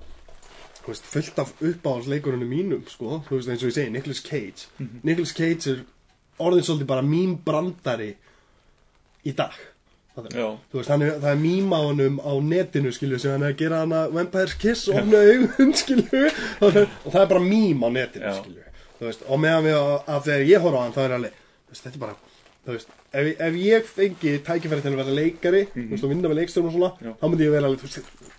veist, 0.93 1.07
fullt 1.11 1.39
af 1.43 1.53
uppáhaldsleikurinu 1.61 2.47
mínum 2.49 2.83
sko, 2.89 3.23
þú 3.29 3.39
veist 3.39 3.49
eins 3.53 3.63
og 3.65 3.71
ég 3.71 3.75
segi, 3.79 3.91
Nicolas 3.95 4.21
Cage. 4.23 4.67
Nicolas 5.03 5.33
Cage 5.37 5.71
er 5.73 5.81
orðin 6.39 6.67
svolítið 6.69 6.87
bara 6.91 7.03
mín 7.07 7.37
brandari 7.45 8.13
í 9.27 9.33
dag. 9.37 9.55
Þú 10.17 10.79
veist, 10.79 10.89
hann 10.89 11.03
er, 11.05 11.19
það 11.21 11.31
er 11.35 11.41
mýma 11.43 11.77
á 11.77 11.83
honum 11.91 12.21
á 12.25 12.33
netinu, 12.41 12.93
skilju, 12.97 13.19
sem 13.21 13.35
hann 13.35 13.43
er 13.45 13.53
að 13.53 13.59
gera 13.61 13.83
hana 13.83 14.05
Vampire's 14.09 14.55
Kiss 14.57 14.87
og 14.89 14.97
opna 15.03 15.19
augun, 15.21 15.75
skilju 15.83 16.23
og 16.65 16.71
það 16.73 16.87
það 17.05 17.19
er 17.21 17.29
bara 17.35 17.43
mým 17.45 17.83
á 17.85 17.89
netinu, 17.93 18.25
Já. 18.25 18.39
skilju 18.39 18.63
þú 18.97 19.05
veist, 19.11 19.27
og 19.29 19.43
meðan 19.43 19.67
við, 19.67 19.77
að 20.09 20.23
þegar 20.31 20.47
ég 20.49 20.65
horfa 20.65 20.79
á 20.81 20.85
hann 20.87 20.95
þá 20.97 21.03
er 21.05 21.15
alveg, 21.19 21.35
þú 21.67 21.75
veist, 21.75 21.85
þetta 21.85 21.99
er 21.99 22.05
bara 22.07 22.17
þú 22.67 22.77
veist, 22.79 22.95
ef, 23.13 23.29
ef 23.51 23.59
ég 23.61 23.91
fengi 23.93 24.33
tækifæri 24.47 24.85
til 24.87 24.93
að 24.95 25.01
vera 25.03 25.17
leikari, 25.21 25.61
þú 25.75 25.85
veist, 25.93 26.07
og 26.09 26.15
vinna 26.15 26.31
með 26.33 26.39
leikstjórum 26.41 26.71
og 26.71 26.77
svona, 26.79 26.91
Mhm. 26.97 27.11
Já. 27.11 27.13
þá 27.21 27.29
myndi 27.35 27.45
ég 27.51 27.53
vera 27.59 27.69
alveg, 27.69 27.85
þú 27.85 27.91
veist 27.91 28.33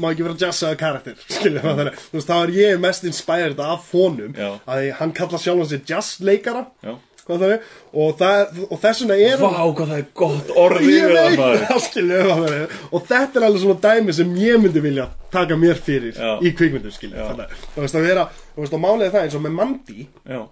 má 0.00 0.10
ekki 0.10 0.26
vera 0.26 0.36
jazzaða 0.40 0.78
karakter 0.80 1.16
skilja 1.36 1.62
mm. 1.62 1.80
þannig, 1.80 1.98
þú 2.10 2.18
veist, 2.18 2.30
þá 2.30 2.36
er 2.36 2.52
ég 2.58 2.84
mest 2.84 3.08
inspired 3.08 3.64
af 3.64 3.90
honum, 3.94 4.36
Já. 4.38 4.52
að 4.70 4.86
hann 5.00 5.16
kallar 5.16 5.42
sjálfan 5.42 5.70
sig 5.70 5.90
jazzleikara 5.90 6.64
Já. 6.84 6.94
hvað 7.24 7.44
það 7.44 7.54
er, 7.56 7.68
og, 7.92 8.14
það, 8.20 8.62
og 8.68 8.80
þess 8.84 9.04
vegna 9.04 9.18
er 9.28 9.42
Vá, 9.42 9.50
hvað 9.50 9.92
það 9.92 9.98
er 9.98 10.08
gott 10.22 10.54
orð 10.64 10.88
ég 10.88 11.14
veit 11.14 11.44
það 11.68 11.84
skilja 11.88 12.22
hvað 12.28 12.42
það 12.46 12.56
er 12.60 12.80
og 12.90 13.06
þetta 13.12 13.40
er 13.40 13.48
alveg 13.50 13.66
svona 13.66 13.84
dæmi 13.88 14.16
sem 14.20 14.34
ég 14.40 14.64
myndi 14.64 14.84
vilja 14.84 15.10
taka 15.34 15.60
mér 15.60 15.84
fyrir 15.90 16.18
Já. 16.18 16.34
í 16.40 16.54
kvikmyndum 16.56 16.94
skilja 16.94 17.22
Já. 17.22 17.28
þannig, 17.32 17.54
þú 17.76 17.86
veist 17.86 18.00
að 18.00 18.10
vera, 18.10 18.26
þú 18.54 18.66
veist, 18.66 18.80
málið 18.86 19.06
er 19.08 19.14
það 19.16 19.28
eins 19.28 19.38
og 19.38 19.46
með 19.46 19.56
Mandy 19.60 20.08
Já, 20.24 20.42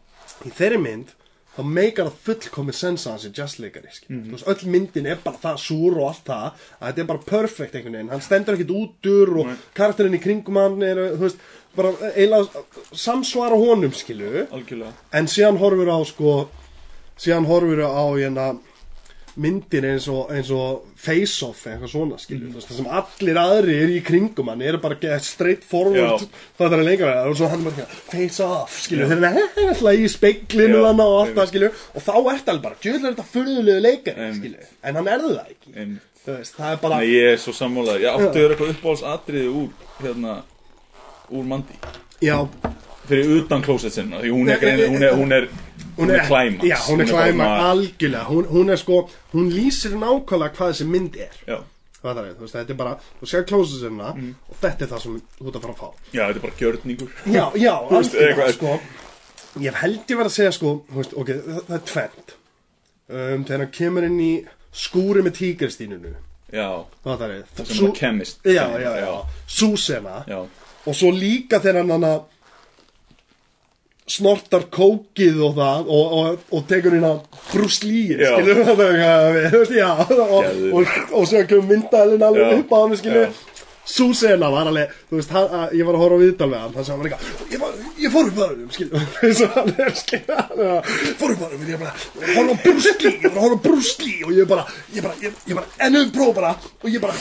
í 0.43 0.55
þeirri 0.61 0.85
mynd 0.87 1.19
þá 1.57 1.63
meikar 1.69 2.07
það 2.09 2.21
fullkomið 2.27 2.75
sens 2.79 3.07
að 3.07 3.11
hann 3.13 3.23
sé 3.25 3.31
jazzleikari 3.37 3.89
mm 3.93 4.17
Mhm. 4.17 4.29
þú 4.29 4.33
veist, 4.37 4.49
öll 4.49 4.71
myndin 4.73 5.07
er 5.07 5.19
bara 5.25 5.37
það 5.43 5.59
súr 5.67 5.99
og 6.01 6.07
allt 6.09 6.25
það 6.25 6.47
að 6.81 6.87
þetta 6.89 7.01
er 7.05 7.11
bara 7.13 7.19
perfect 7.27 7.75
einhvern 7.75 7.93
veginn. 7.99 8.09
Hann 8.11 8.21
stendur 8.25 8.55
ekkit 8.57 8.71
útur 8.73 9.37
og 9.43 9.47
karakterinn 9.75 10.15
í 10.17 10.23
kringum 10.23 10.57
hann 10.57 10.83
er, 10.83 10.97
þú 11.17 11.27
veist, 11.27 11.39
bara 11.77 11.93
eiginlega 12.17 12.65
samsvara 12.93 13.57
honum 13.57 13.93
skilu 13.93 14.47
algjörlega. 14.51 14.93
En 15.13 15.27
síðan 15.27 15.59
horfur 15.61 15.89
á 15.93 15.99
sko 16.09 16.49
síðan 17.19 17.47
horfur 17.47 17.81
á 17.85 18.05
hérna 18.17 18.59
myndir 19.41 19.87
eins 19.89 20.07
og, 20.13 20.29
eins 20.35 20.51
og 20.53 20.83
face 21.01 21.47
off 21.47 21.65
eitthvað 21.67 21.93
svona 21.95 22.19
skilju 22.21 22.51
mm. 22.51 22.65
það 22.67 22.79
sem 22.79 22.91
allir 23.01 23.41
aðri 23.41 23.77
er 23.81 23.93
í 23.95 24.03
kringum 24.05 24.51
hann 24.53 24.65
eru 24.67 24.81
bara 24.83 24.99
get 25.01 25.25
straight 25.25 25.65
forward 25.65 26.27
það 26.59 26.77
er 26.79 27.05
og 27.31 27.37
svo 27.39 27.49
hann 27.49 27.63
er 27.63 27.69
bara 27.69 27.87
eitthvað, 27.87 27.99
face 28.13 28.47
off 28.47 28.79
skilju 28.87 29.09
þeir 29.09 29.27
eru 29.31 29.67
alltaf 29.73 29.99
í 30.05 30.13
speiklinu 30.13 30.81
og 30.83 30.89
allt 30.91 31.03
einmitt. 31.03 31.37
það 31.41 31.53
skilju 31.53 31.73
og 31.73 32.07
þá 32.07 32.15
ert 32.35 32.55
alveg 32.55 32.65
bara, 32.69 32.81
djöðlega 32.85 33.13
er 33.13 33.17
þetta 33.17 33.29
furðulegu 33.33 33.85
leikari 33.89 34.31
skilju, 34.39 34.71
en 34.83 35.01
hann 35.01 35.13
er 35.13 35.29
það 35.29 35.45
ekki. 35.47 36.01
Veist, 36.23 36.55
það 36.55 36.69
er 36.69 36.77
bara 36.85 37.01
Nei, 37.01 37.09
ég 37.11 37.33
er 37.33 37.41
svo 37.43 37.53
sammálaður. 37.57 38.05
Ég 38.05 38.13
áttu 38.13 38.29
að 38.29 38.37
vera 38.37 38.55
eitthvað 38.55 38.69
uppáhalds 38.77 39.01
atriði 39.11 39.49
úr 39.59 40.05
hérna, 40.05 40.35
úr 41.35 41.49
Mandy? 41.51 41.79
Já, 42.23 42.37
fyrir 43.09 43.33
utan 43.41 43.65
klósett 43.65 43.97
sinna 43.97 44.21
því 44.23 44.31
hún 44.37 44.53
er 44.53 44.63
hún 44.63 45.03
er, 45.03 45.17
hún 45.19 45.35
er 45.35 45.49
hún 45.99 46.11
er 46.11 46.25
klæma 46.29 46.65
já, 46.65 46.77
hún 46.89 47.01
er 47.01 47.07
klæma 47.11 47.45
bara- 47.45 47.71
algjörlega. 47.73 48.25
Hún, 48.31 48.45
hún 48.55 48.71
er 48.71 48.77
sko, 48.81 49.09
hún 49.35 49.51
lýsir 49.53 49.93
nákvæmlega 49.99 50.55
hvað 50.57 50.73
þessi 50.73 50.87
mynd 50.87 51.17
er. 51.17 51.35
Já, 51.47 51.59
það 52.03 52.19
er, 52.25 52.35
þú 52.35 52.41
veist, 52.47 52.55
þetta 52.57 52.71
er 52.71 52.81
bara 52.83 52.97
þú 53.21 53.27
sér 53.33 53.45
klósesirna 53.51 54.15
Mm. 54.17 54.35
og 54.51 54.57
þetta 54.63 54.83
er 54.83 54.89
það 54.93 55.03
sem 55.03 55.23
þú 55.39 55.47
ert 55.49 55.57
að 55.57 55.63
fara 55.63 55.75
að 55.75 55.81
fá. 55.83 55.89
Já, 56.13 56.23
þetta 56.29 56.37
er 56.37 56.45
bara 56.47 56.59
gjörningur. 56.61 57.11
Já, 57.27 57.45
já, 57.55 57.75
eitthvað- 57.93 58.53
sko. 58.55 58.81
Ég 59.61 59.75
held 59.75 60.01
ég 60.09 60.17
verið 60.17 60.31
að 60.31 60.37
segja, 60.39 60.53
sko 60.53 60.71
veist, 60.97 61.13
ok, 61.13 61.29
það, 61.29 61.75
er 61.77 61.83
tvent 61.85 62.35
um, 63.13 63.45
þegar 63.45 63.59
hann 63.59 63.71
kemur 63.77 64.05
inn 64.07 64.21
í 64.21 64.33
skúri 64.73 65.21
með 65.23 65.35
tígristínunu 65.37 66.15
já, 66.53 66.69
það 67.05 67.23
er, 67.27 67.43
það 67.57 67.67
sem 67.67 67.87
er 67.87 67.93
chemist. 67.99 68.39
Já, 68.45 68.65
já, 68.81 68.93
já, 69.05 69.13
súsena. 69.49 70.25
Já, 70.29 70.39
og 70.87 70.95
svo 70.97 71.11
líka 71.13 71.61
þegar 71.61 71.83
hann 71.83 71.91
hana 71.91 72.15
snortar 74.11 74.67
kókið 74.75 75.39
og 75.47 75.55
það 75.57 75.91
og, 75.95 76.15
og, 76.19 76.41
og 76.51 76.65
tekur 76.71 76.97
hérna 76.97 77.13
Já. 78.19 78.33
skilur 78.35 78.63
það 78.67 78.81
og, 80.75 80.97
og, 81.13 81.27
svo 81.31 81.45
kemur 81.47 81.69
myndalinn 81.71 82.27
alveg 82.27 82.63
upp 82.65 82.75
á 82.75 82.79
hann 82.81 82.97
skilur 82.99 83.29
Sena 83.85 84.51
var 84.51 84.69
alveg, 84.71 84.91
þú 85.11 85.19
veist, 85.19 85.33
hann, 85.35 85.49
að, 85.51 85.73
ég 85.75 85.87
var 85.87 85.97
að 85.97 86.03
horfa 86.05 86.15
á 86.15 86.23
viðtal 86.23 86.47
við 86.53 86.61
hann, 86.63 86.75
hann 86.77 86.85
sagði 86.87 86.99
hann 86.99 87.07
eitthvað, 87.09 87.23
ég, 87.51 87.59
var, 87.63 87.71
ég 87.99 88.13
fór 88.15 88.29
upp 88.29 88.37
að 88.39 88.47
hann, 88.53 88.61
skilur, 88.77 89.03
eins 89.27 89.41
og 89.43 89.49
hann 89.57 89.71
er, 89.73 89.91
hann, 90.37 90.85
fór 91.19 91.35
upp 91.35 91.43
að 91.43 91.49
hann, 91.51 91.65
ég 91.73 91.79
bara, 91.83 91.95
horfa 92.37 92.55
á 92.55 92.75
Lee, 92.79 93.17
ég 93.19 93.27
var 93.27 93.33
að 93.33 93.43
horfa 93.43 93.67
á 93.67 93.83
Lee, 94.05 94.23
og 94.23 94.33
ég 94.37 94.47
bara, 94.53 94.65
ég 94.95 95.03
bara, 95.09 95.17
ég, 95.25 95.35
ég 95.51 95.59
bara, 95.59 95.67
ennum 95.89 96.15
próf 96.15 96.33
bara, 96.39 96.53
og 96.79 96.89
ég 96.93 97.01
bara, 97.03 97.15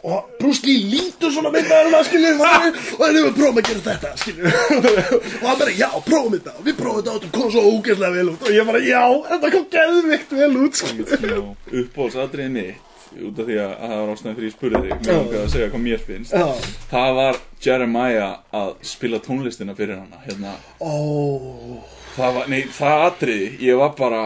og 0.00 0.18
Lee 0.66 0.82
lítur 0.90 1.30
svona 1.30 1.54
myndaðurna, 1.54 2.02
skilur, 2.10 2.42
og 2.42 3.06
ennum 3.06 3.30
prófum 3.38 3.62
að 3.62 3.70
gera 3.70 3.86
þetta, 3.86 4.10
skilur, 4.24 4.50
og 4.50 5.46
hann 5.46 5.62
bara, 5.62 5.78
já, 5.78 5.88
prófum 6.10 6.34
þetta, 6.34 6.58
og 6.58 6.62
við 6.66 6.74
prófum 6.82 7.00
þetta, 7.00 7.14
og 7.14 7.22
þetta 7.22 7.38
kom 7.38 7.48
svo 7.54 7.62
ógeðslega 7.70 8.12
vel 8.18 8.28
út, 8.34 8.42
og 8.42 8.58
ég 8.58 8.70
bara, 8.74 8.82
já, 8.82 9.04
þetta 9.30 9.54
kom 9.54 9.66
geðvikt 9.78 10.30
vel 10.42 10.54
út, 10.66 10.74
mitt 12.50 12.89
út 13.10 13.38
af 13.42 13.48
því 13.48 13.56
að 13.64 13.72
það 13.80 13.94
var 14.00 14.12
ástæðan 14.14 14.36
fyrir 14.38 14.48
ég 14.50 14.54
spurði 14.54 14.80
þig 14.84 14.92
mér 15.00 15.16
langaði 15.18 15.40
að 15.40 15.50
segja 15.54 15.70
hvað 15.72 15.82
mér 15.86 16.04
finnst. 16.06 16.34
Já. 16.36 16.46
það 16.92 17.10
var 17.20 17.40
Jeremiah 17.66 18.36
að 18.60 18.70
spila 18.92 19.20
tónlistina 19.24 19.74
fyrir 19.78 19.98
hana 20.00 20.20
hérna, 20.26 20.54
ó, 20.80 20.94
það 22.16 22.38
var, 22.38 22.48
nei, 22.52 22.62
það 22.78 23.04
atriði 23.08 23.50
ég 23.66 23.80
var 23.82 23.92
bara 23.98 24.22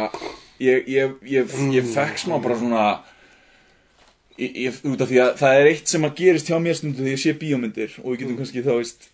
ég, 0.61 0.87
ég, 0.89 1.16
ég, 1.32 1.57
ég 1.78 1.91
fekk 1.95 2.20
smá 2.26 2.37
bara 2.45 2.59
svona 2.61 2.85
ég, 4.39 4.53
ég, 4.66 4.78
út 4.91 5.01
af 5.05 5.11
því 5.11 5.20
að 5.24 5.35
það 5.41 5.59
er 5.62 5.70
eitt 5.72 5.91
sem 5.93 6.07
að 6.09 6.16
gerist 6.20 6.51
hjá 6.53 6.57
mér 6.62 6.78
stundu 6.78 7.03
þegar 7.03 7.14
ég 7.16 7.22
sé 7.24 7.35
bíómyndir 7.41 7.99
og 8.03 8.09
við 8.14 8.22
getum 8.24 8.39
kannski 8.41 8.64
þá 8.66 8.72
veist 8.78 9.11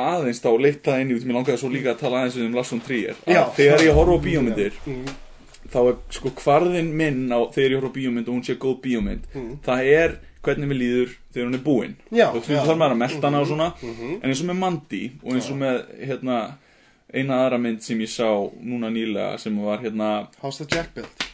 aðeins 0.00 0.38
þá 0.44 0.50
leitt 0.62 0.84
það 0.86 1.00
inn 1.02 1.10
í 1.10 1.16
út 1.18 1.24
mér 1.26 1.36
langaði 1.40 1.60
svo 1.60 1.70
líka 1.72 1.92
að 1.94 2.02
tala 2.04 2.20
aðeins 2.22 2.38
um 2.40 2.54
Lars 2.56 2.70
von 2.72 2.82
Trier 2.86 3.16
að 3.26 3.34
Já. 3.34 3.42
þegar 3.58 3.82
ég 3.88 3.98
horfa 3.98 4.16
á 4.16 4.24
bíómyndir 4.26 4.78
Mm. 4.86 5.10
Þá 5.72 5.78
er 5.90 5.96
sko 6.16 6.32
hvarðin 6.40 6.90
minn 6.98 7.22
á 7.30 7.40
þegar 7.54 7.70
ég 7.70 7.80
horfa 7.80 7.92
á 7.92 7.96
bíómynd 7.98 8.28
og 8.28 8.34
hún 8.34 8.44
sé 8.46 8.56
góð 8.60 8.80
bíómynd 8.84 9.28
það 9.66 9.84
er 9.94 10.16
hvernig 10.42 10.70
við 10.72 10.78
líður 10.80 11.10
þegar 11.34 11.46
hún 11.50 11.54
er 11.58 11.64
búin 11.66 11.94
Mm. 12.10 12.16
Já, 12.18 12.26
og 12.32 12.42
þú. 12.44 12.52
Mhm. 12.56 12.66
þarf 12.66 12.78
maður 12.80 12.94
að 12.96 13.00
melta 13.04 13.26
hana 13.28 13.40
og 13.40 13.46
svona 13.50 13.68
en 14.22 14.28
eins 14.30 14.40
og 14.40 14.46
með 14.50 14.58
Mandy 14.64 15.02
og 15.22 15.32
eins 15.36 15.50
og 15.50 15.56
með 15.60 15.82
hérna 16.08 16.38
eina 17.14 17.40
aðra 17.44 17.58
mynd 17.60 17.82
sem 17.82 17.98
ég 18.00 18.08
sá 18.08 18.28
núna 18.62 18.90
nýlega 18.90 19.38
sem 19.38 19.56
var 19.64 19.78
hérna 19.82 20.26
how's 20.42 20.58
the 20.58 20.66
Jack 20.70 20.94
built? 20.94 21.26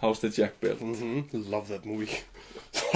House 0.00 0.20
the 0.20 0.30
Jack 0.32 0.54
Built 0.60 0.80
Mm 0.80 1.24
Love 1.50 1.68
that 1.68 1.84
movie 1.84 2.08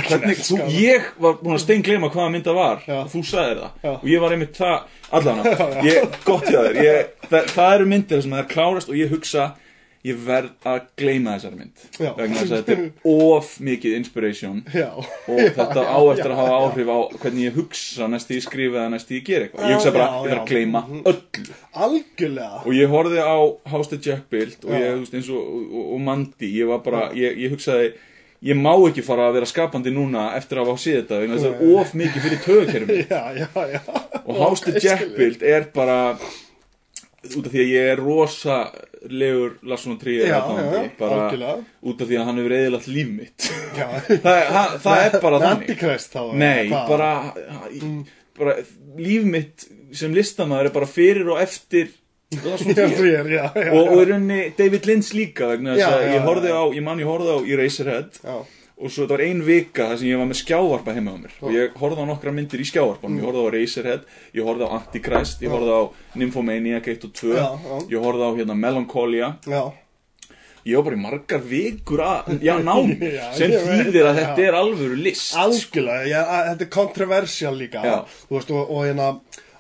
Hvernig, 0.09 0.39
þú, 0.49 0.57
ég 0.73 1.03
var 1.21 1.35
búin 1.43 1.57
að 1.59 1.61
steinglema 1.67 2.09
hvaða 2.09 2.31
mynd 2.33 2.45
það 2.47 2.55
var 2.57 2.79
Já. 2.87 2.95
og 3.03 3.11
þú 3.13 3.21
sagðir 3.29 3.59
það 3.61 3.71
Já. 3.85 3.91
og 3.99 4.07
ég 4.09 4.21
var 4.23 4.33
einmitt 4.33 4.57
það 4.57 4.77
allan 5.19 5.43
ég, 5.91 6.17
gott 6.25 6.47
hjá 6.49 6.61
þér 6.65 6.79
ég, 6.81 7.11
það, 7.29 7.51
það 7.53 7.75
eru 7.77 7.87
myndir 7.93 8.23
sem 8.25 8.33
það 8.33 8.41
er 8.45 8.49
klárast 8.55 8.89
og 8.89 8.97
ég 8.97 9.13
hugsa 9.13 9.45
ég 10.05 10.19
verð 10.21 10.67
að 10.69 10.81
gleyma 11.01 11.35
þessari 11.39 11.59
mynd. 11.63 11.85
Já. 11.97 12.11
vegna 12.19 12.41
þess 12.43 12.53
að 12.53 12.59
þetta 12.59 12.75
er 12.75 13.27
of 13.33 13.53
mikið 13.65 13.95
inspiration. 13.99 14.59
Já. 14.75 14.89
Og 15.01 15.41
þetta 15.57 15.85
á 15.89 15.99
eftir 16.13 16.35
að 16.35 16.41
hafa 16.43 16.59
áhrif 16.61 16.91
á 16.93 16.99
hvernig 17.23 17.47
ég 17.47 17.57
hugsa 17.57 18.09
næst 18.13 18.33
ég 18.35 18.45
skrifa 18.45 18.83
eða 18.83 18.93
næst 18.93 19.09
því 19.09 19.21
ég 19.21 19.29
gera 19.31 19.47
eitthvað. 19.49 19.69
Ég 19.71 19.79
hugsa 19.79 19.95
bara, 19.97 20.09
Já, 20.09 20.15
ég 20.15 20.29
verð 20.29 20.37
já. 20.37 20.43
að 20.43 20.51
gleyma 20.53 20.83
öllu. 21.13 21.57
Algjörlega. 21.87 22.63
Og 22.65 22.73
ég 22.77 22.93
horfði 22.93 23.25
á 23.25 23.37
House 23.73 23.93
the 23.95 24.01
Jack 24.05 24.29
Built 24.33 24.61
og 24.69 24.75
Já. 24.77 24.83
ég, 24.85 24.99
veist, 25.01 25.17
eins 25.17 25.31
og, 25.33 25.41
og, 25.73 25.87
og 25.97 26.05
Mandy 26.11 26.53
ég 26.61 26.69
var 26.69 26.85
bara, 26.85 27.07
ég, 27.17 27.41
ég 27.41 27.57
hugsaði 27.57 27.95
ég 28.45 28.59
má 28.61 28.75
ekki 28.77 29.01
fara 29.01 29.31
að 29.31 29.39
vera 29.39 29.49
skapandi 29.49 29.89
núna 29.95 30.29
eftir 30.37 30.61
að 30.61 30.69
hafa 30.69 30.83
séð 30.85 30.99
þetta, 31.01 31.21
vegna 31.23 31.37
þess 31.39 31.49
að 31.49 31.55
það 31.55 31.65
er 31.65 31.79
of 31.81 31.93
mikið 31.97 32.25
fyrir 32.27 32.43
tögkerfum 32.45 32.99
Já, 33.15 33.23
já, 33.41 33.47
já. 33.73 33.81
Og 34.25 34.41
House 34.43 34.67
the 34.69 34.83
Jack 34.85 35.07
Built 35.17 35.41
er 35.43 35.71
bara 35.73 35.97
út 37.25 37.47
af 37.47 37.53
því 37.55 37.63
að 37.63 37.71
ég 37.73 37.89
er 37.95 38.03
rosalegur 39.05 39.59
Lasson 39.63 39.95
og 39.95 40.01
Tríer 40.01 40.27
Já, 40.27 40.39
já, 40.41 40.91
bara 40.99 41.19
algjörlega. 41.29 41.65
út 41.83 42.01
af 42.01 42.09
því 42.09 42.19
að 42.19 42.25
hann 42.29 42.39
hefur 42.41 42.55
eðilagt 42.59 42.89
líf 42.89 43.11
mitt. 43.11 43.49
Það, 43.75 44.21
það, 44.25 44.79
það 44.85 45.05
er 45.05 45.19
bara 45.21 45.41
þannig. 45.43 45.83
Nei, 46.39 46.71
bara, 46.71 47.11
bara 48.39 48.57
líf 48.99 49.29
mitt 49.29 49.67
sem 49.95 50.15
listamæður 50.15 50.71
er 50.71 50.75
bara 50.75 50.91
fyrir 50.91 51.31
og 51.35 51.41
eftir 51.43 51.93
Lars 52.45 52.65
von 52.67 52.75
Trier. 52.75 53.31
Og, 53.71 53.81
og 53.81 54.01
í 54.03 54.07
rauninni 54.09 54.41
David 54.59 54.89
Lynch 54.89 55.13
líka 55.15 55.53
vegna 55.53 55.77
þess 55.77 55.87
að 55.91 56.07
ég 56.15 56.25
horfði 56.27 56.51
já. 56.51 56.59
á, 56.59 56.65
ég 56.75 56.87
man 56.87 57.03
ég 57.03 57.11
horfði 57.11 57.35
á 57.35 57.39
Eraserhead. 57.55 58.21
Já, 58.25 58.39
og 58.75 58.91
svo 58.91 59.05
þetta 59.05 59.15
var 59.17 59.23
ein 59.25 59.43
vika 59.47 59.87
þar 59.91 59.99
sem 60.01 60.09
ég 60.11 60.19
var 60.19 60.27
með 60.31 60.41
skjávarpa 60.43 60.95
heima 60.97 61.15
á 61.15 61.17
mér. 61.23 61.35
Og 61.43 61.53
ég 61.55 61.77
horfði 61.79 62.03
á 62.03 62.07
nokkra 62.11 62.33
myndir 62.35 62.61
í 62.65 62.67
skjávarpanum. 62.69 63.21
Ég 63.21 63.29
horfði 63.29 63.45
á 63.45 63.49
Eraserhead, 63.53 64.03
ég 64.35 64.49
horfði 64.49 64.67
á 64.67 64.75
Antichrist 64.79 65.43
ég 65.47 65.55
horfði 65.55 65.73
á 65.79 65.83
Nymphomaniac 66.19 66.89
1 66.95 67.07
og 67.09 67.13
2 67.21 67.33
Já, 67.37 67.47
já. 67.55 67.77
ég 67.95 68.05
horfði 68.05 68.27
á 68.27 68.31
hérna 68.41 68.57
Melancholia. 68.59 69.31
Já. 69.47 69.63
Ég 70.65 70.77
var 70.81 70.85
bara 70.87 70.97
í 70.97 71.01
margar 71.05 71.43
vikur 71.45 72.01
að, 72.01 72.29
já 72.41 72.55
námi 72.65 72.97
sem 73.37 73.53
þýðir 73.53 74.07
að 74.09 74.19
þetta 74.23 74.45
er 74.49 74.55
alvöru 74.57 74.97
list. 74.97 75.35
Algjörlega, 75.37 76.07
já, 76.09 76.21
að- 76.25 76.47
þetta 76.53 76.65
er 76.65 76.71
kontroversial 76.73 77.55
líka. 77.59 77.83
Veist, 78.31 78.51
og, 78.51 78.71
og 78.71 78.85
hérna 78.89 79.11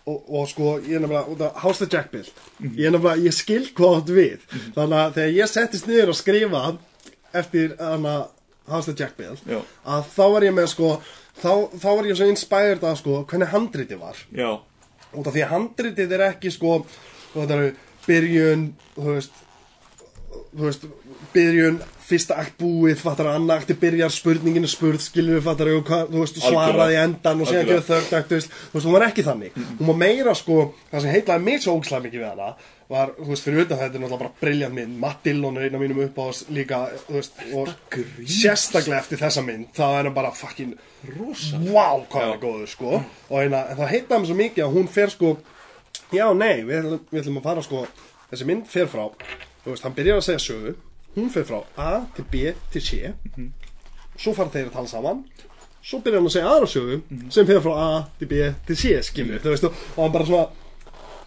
Og, 0.05 0.19
og 0.37 0.43
sko, 0.51 0.75
ég 0.85 0.99
er 0.99 1.01
nefnilega, 1.01 1.47
House 1.63 1.81
the 1.81 1.87
Jack 1.89 2.11
Bill 2.13 2.27
Mhm. 2.61 2.75
Ég 2.77 2.87
er 2.87 2.91
nefnilega, 2.93 3.23
ég 3.25 3.33
skil 3.33 3.63
hvað 3.73 4.11
við. 4.13 4.43
Þannig 4.75 4.99
að 5.01 5.15
þegar 5.15 5.31
ég 5.39 5.49
settist 5.49 5.87
niður 5.89 6.11
og 6.13 6.19
skrifa 6.19 6.61
Eftir 7.41 7.73
hana 7.81 8.13
House 8.69 8.89
the 8.89 8.97
Jack 8.97 9.17
Já. 9.49 9.61
Að 9.85 10.11
þá 10.15 10.25
var 10.37 10.49
ég 10.49 10.57
með 10.57 10.71
sko 10.73 10.91
Þá, 11.35 11.51
þá 11.83 11.89
var 11.91 12.07
ég 12.07 12.19
svo 12.19 12.29
inspired 12.31 12.85
að 12.87 13.01
sko 13.01 13.17
Hvernig 13.31 13.51
handriti 13.51 13.99
var. 13.99 14.21
Já, 14.31 14.51
út 15.15 15.27
af 15.27 15.35
því 15.35 15.43
að 15.45 15.55
handritið 15.55 16.15
er 16.15 16.29
ekki 16.29 16.53
sko 16.55 16.77
eru 17.59 17.73
byrjun 18.07 18.69
þú 18.95 19.09
veist 19.11 19.43
þú 20.55 20.69
veist, 20.69 20.85
byrjun 21.35 21.81
fyrsta 22.05 22.37
akt 22.39 22.57
búið, 22.61 23.01
fattar 23.03 23.31
að 23.31 23.39
annar 23.41 23.63
akti 23.63 23.77
byrjar 23.81 24.13
spurningin 24.13 24.67
er 24.67 24.71
spurð, 24.71 25.01
skilur 25.03 25.39
við, 25.39 25.45
fattar 25.47 25.71
hvað, 25.89 26.11
þú 26.13 26.23
veist, 26.23 26.41
svaraði 26.45 26.99
endan 27.01 27.41
og 27.43 27.49
Algjörlega. 27.49 27.71
gefur 27.71 27.87
þörgt 27.89 28.17
akt, 28.19 28.31
þú 28.31 28.39
veist, 28.39 28.87
hún 28.87 28.97
var 28.97 29.07
ekki 29.09 29.25
þannig. 29.27 29.57
Hún 29.81 29.91
var 29.91 29.99
meira, 30.03 30.35
sko, 30.39 30.59
það 30.93 31.05
sem 31.07 31.15
heitlaði 31.15 31.47
mig 31.49 31.65
svo 31.65 31.77
ógslæð 31.79 32.07
mikið 32.07 32.23
við 32.23 32.29
hana, 32.29 32.51
var, 32.91 33.15
þú 33.17 33.31
veist, 33.31 33.47
fyrir 33.47 33.65
utan 33.65 33.81
þetta 33.81 33.97
er 33.97 34.03
náttúrulega 34.03 34.23
bara 34.23 34.41
briljant 34.41 34.77
mynd, 34.77 34.99
Matt 35.01 35.25
Dillon 35.25 35.59
er 35.59 35.67
einn 35.69 35.79
af 35.79 35.83
mínum 35.83 36.03
uppáðs 36.05 36.45
líka, 36.53 36.81
þú 37.07 37.17
veist, 37.17 37.43
og 37.57 37.73
sérstaklega 38.37 39.01
eftir 39.01 39.23
þessa 39.23 39.45
mynd, 39.47 39.71
þá 39.77 39.85
er 39.87 40.01
hann 40.03 40.17
bara 40.17 40.33
fucking 40.37 40.75
Rosa 41.15 41.61
wow, 41.65 42.05
hvað 42.11 42.27
hann 42.27 42.35
er 42.37 42.43
góður, 42.45 42.71
sko. 42.71 43.03
Og 43.31 43.37
eina, 43.41 43.67
en 43.73 43.81
það 43.81 43.93
heitlaði 43.95 44.21
mig 44.21 44.31
svo 44.31 44.39
mikið 44.41 44.67
að 44.67 44.75
hún 44.79 44.91
fer, 44.93 45.15
sko 45.15 45.37
já, 46.15 46.27
nei, 46.37 46.65
við 46.65 46.81
ætlum, 46.81 47.07
við 47.11 47.23
ætlum 47.23 47.41
að 47.41 47.49
fara, 47.49 47.65
sko 47.65 47.87
þessi 48.33 48.49
mynd 48.51 48.69
fer 48.73 48.91
frá, 48.91 49.07
þú 49.65 49.73
veist, 49.73 49.87
hann 49.87 49.97
byrjar 49.97 50.21
að 50.21 50.29
segja 50.29 50.45
sögu 50.49 50.77
hún 51.15 51.31
fer 51.31 51.47
frá 51.47 51.63
A 51.79 51.91
til 52.17 52.27
B 52.31 52.53
til 52.73 52.83
C. 52.83 53.13
Svo 54.19 54.35
fara 54.35 54.51
þeir 54.51 54.69
að 54.69 54.77
tala 54.77 54.91
saman. 54.91 55.23
Svo 55.85 56.01
byrjar 56.03 56.23
hann 56.23 56.29
að 56.31 56.35
segja 56.37 56.51
aðra 56.51 56.71
sögu 56.71 56.99
sem 57.35 57.49
fer 57.49 57.63
frá 57.65 57.75
A 57.79 57.89
til 58.19 58.31
B 58.31 58.51
til 58.67 58.79
C 58.79 58.95
skilur, 59.07 59.43
þú 59.43 59.55
veist, 59.55 59.69
og 59.69 60.01
hann 60.03 60.15
bara 60.15 60.29
svona 60.29 60.64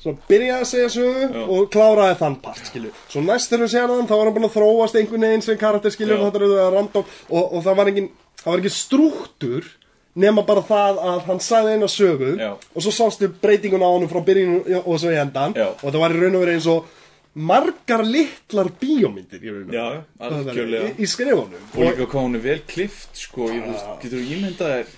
svona 0.04 0.28
byrjaði 0.30 0.62
að 0.62 0.70
segja 0.72 0.91
sögu 0.93 1.26
Já. 1.28 1.41
og 1.56 1.70
kláraði 1.74 2.20
þann 2.22 2.38
part, 2.43 2.64
skilur 2.70 3.02
svo 3.10 3.24
næst 3.26 3.50
þegar 3.52 3.64
við 3.66 3.74
segja 3.74 3.88
hann, 3.91 4.08
þá 4.10 4.16
var 4.18 4.30
hann 4.30 4.38
búin 4.38 4.50
að 4.50 4.56
þróast 4.58 5.00
einhvern 5.02 5.28
veginn 5.28 5.45
sem 5.48 5.60
karakter, 5.62 5.93
skilur, 5.95 6.18
Já. 6.18 6.22
og 6.22 6.28
þetta 6.30 6.39
er 6.41 6.48
auðvitað 6.48 6.72
random 6.78 7.12
og, 7.30 7.43
og 7.43 7.66
það 7.66 7.80
var 7.82 7.91
engin, 7.93 8.10
það 8.43 8.52
var 8.54 8.64
ekki 8.64 8.74
strúktur 8.78 9.72
nema 10.18 10.41
bara 10.45 10.64
það 10.66 11.02
að 11.12 11.20
hann 11.30 11.41
sagði 11.45 11.74
eina 11.78 11.89
sögu 11.93 12.32
Já. 12.41 12.52
og 12.58 12.86
svo 12.86 12.93
sástu 12.95 13.30
breytingun 13.41 13.86
á 13.86 13.89
honum 13.89 14.10
frá 14.10 14.22
byrjun 14.26 14.62
og 14.84 14.95
svo 15.02 15.12
í 15.14 15.20
endan 15.22 15.54
Já. 15.58 15.68
og 15.76 15.89
það 15.91 16.00
var 16.04 16.16
í 16.16 16.22
raun 16.24 16.38
og 16.39 16.45
verið 16.45 16.58
eins 16.58 16.70
og 16.74 16.93
margar 17.38 18.02
litlar 18.02 18.72
bíómyndir 18.82 19.43
raun 19.45 19.68
og 19.68 19.76
Já, 19.78 19.86
algjörlega 20.26 20.88
í, 20.89 20.95
í 21.06 21.10
skrifunum 21.10 21.54
Og 21.76 21.84
líka 21.84 22.08
hvað 22.10 22.24
hún 22.26 22.39
er 22.39 22.45
vel 22.48 22.62
klift 22.70 23.20
sko, 23.28 23.50
ég, 23.54 23.62
þú 23.62 23.76
veist, 23.76 23.91
getur 24.02 24.24
þú 24.24 24.38
ímyndað 24.38 24.74
þér 24.74 24.95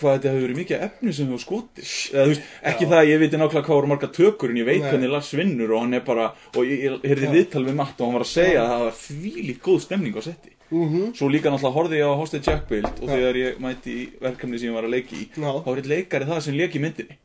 hvað 0.00 0.14
þetta 0.16 0.30
hefur 0.30 0.44
verið 0.46 0.58
mikið 0.60 0.84
efni 0.86 1.12
sem 1.12 1.26
hefur 1.28 1.42
skotið 1.44 1.88
eða 2.14 2.22
þú 2.24 2.30
veist, 2.34 2.46
ekki 2.70 2.86
það 2.90 3.00
að 3.00 3.10
ég 3.10 3.18
veit 3.20 3.34
nákvæmlega 3.36 3.64
hvað 3.66 3.76
voru 3.80 3.90
marga 3.92 4.08
tökur 4.16 4.50
en 4.54 4.60
ég 4.62 4.68
veit 4.70 4.80
Nei. 4.82 4.90
hvernig 4.90 5.10
Lars 5.12 5.32
vinnur 5.36 5.74
og 5.76 5.82
hann 5.84 5.94
er 5.98 6.04
bara, 6.06 6.30
og 6.56 6.62
ég, 6.64 6.84
ég 6.86 7.04
heyrði 7.10 7.30
viðtal 7.34 7.64
við 7.68 7.76
Matt 7.82 8.00
og 8.00 8.06
hann 8.08 8.16
var 8.18 8.24
að 8.24 8.32
segja 8.32 8.62
að 8.64 8.70
það 8.72 8.84
var 8.86 8.96
þvílíkt 9.02 9.62
góð 9.68 9.80
stemning 9.88 10.16
á 10.16 10.22
setti 10.24 10.56
Mhm. 10.70 11.16
svo 11.18 11.26
líka 11.26 11.50
náttúrulega 11.50 11.74
horfði 11.74 11.96
ég 11.98 12.06
á 12.06 12.14
Hosted 12.14 12.44
Jackbild 12.46 12.86
og 13.02 13.08
þegar 13.10 13.34
ég 13.40 13.56
mæti 13.58 13.90
í 13.90 14.02
verkefni 14.22 14.58
sem 14.60 14.68
ég 14.70 14.74
var 14.78 14.84
að 14.86 14.92
leiki 14.94 15.16
í 15.18 15.24
Já. 15.34 15.50
þá 15.50 15.66
var 15.66 15.76
eitt 15.82 15.88
leikari 15.90 16.24
það 16.28 16.40
sem 16.46 16.54
leik 16.54 16.76
í 16.78 16.82
myndinni 16.84 17.16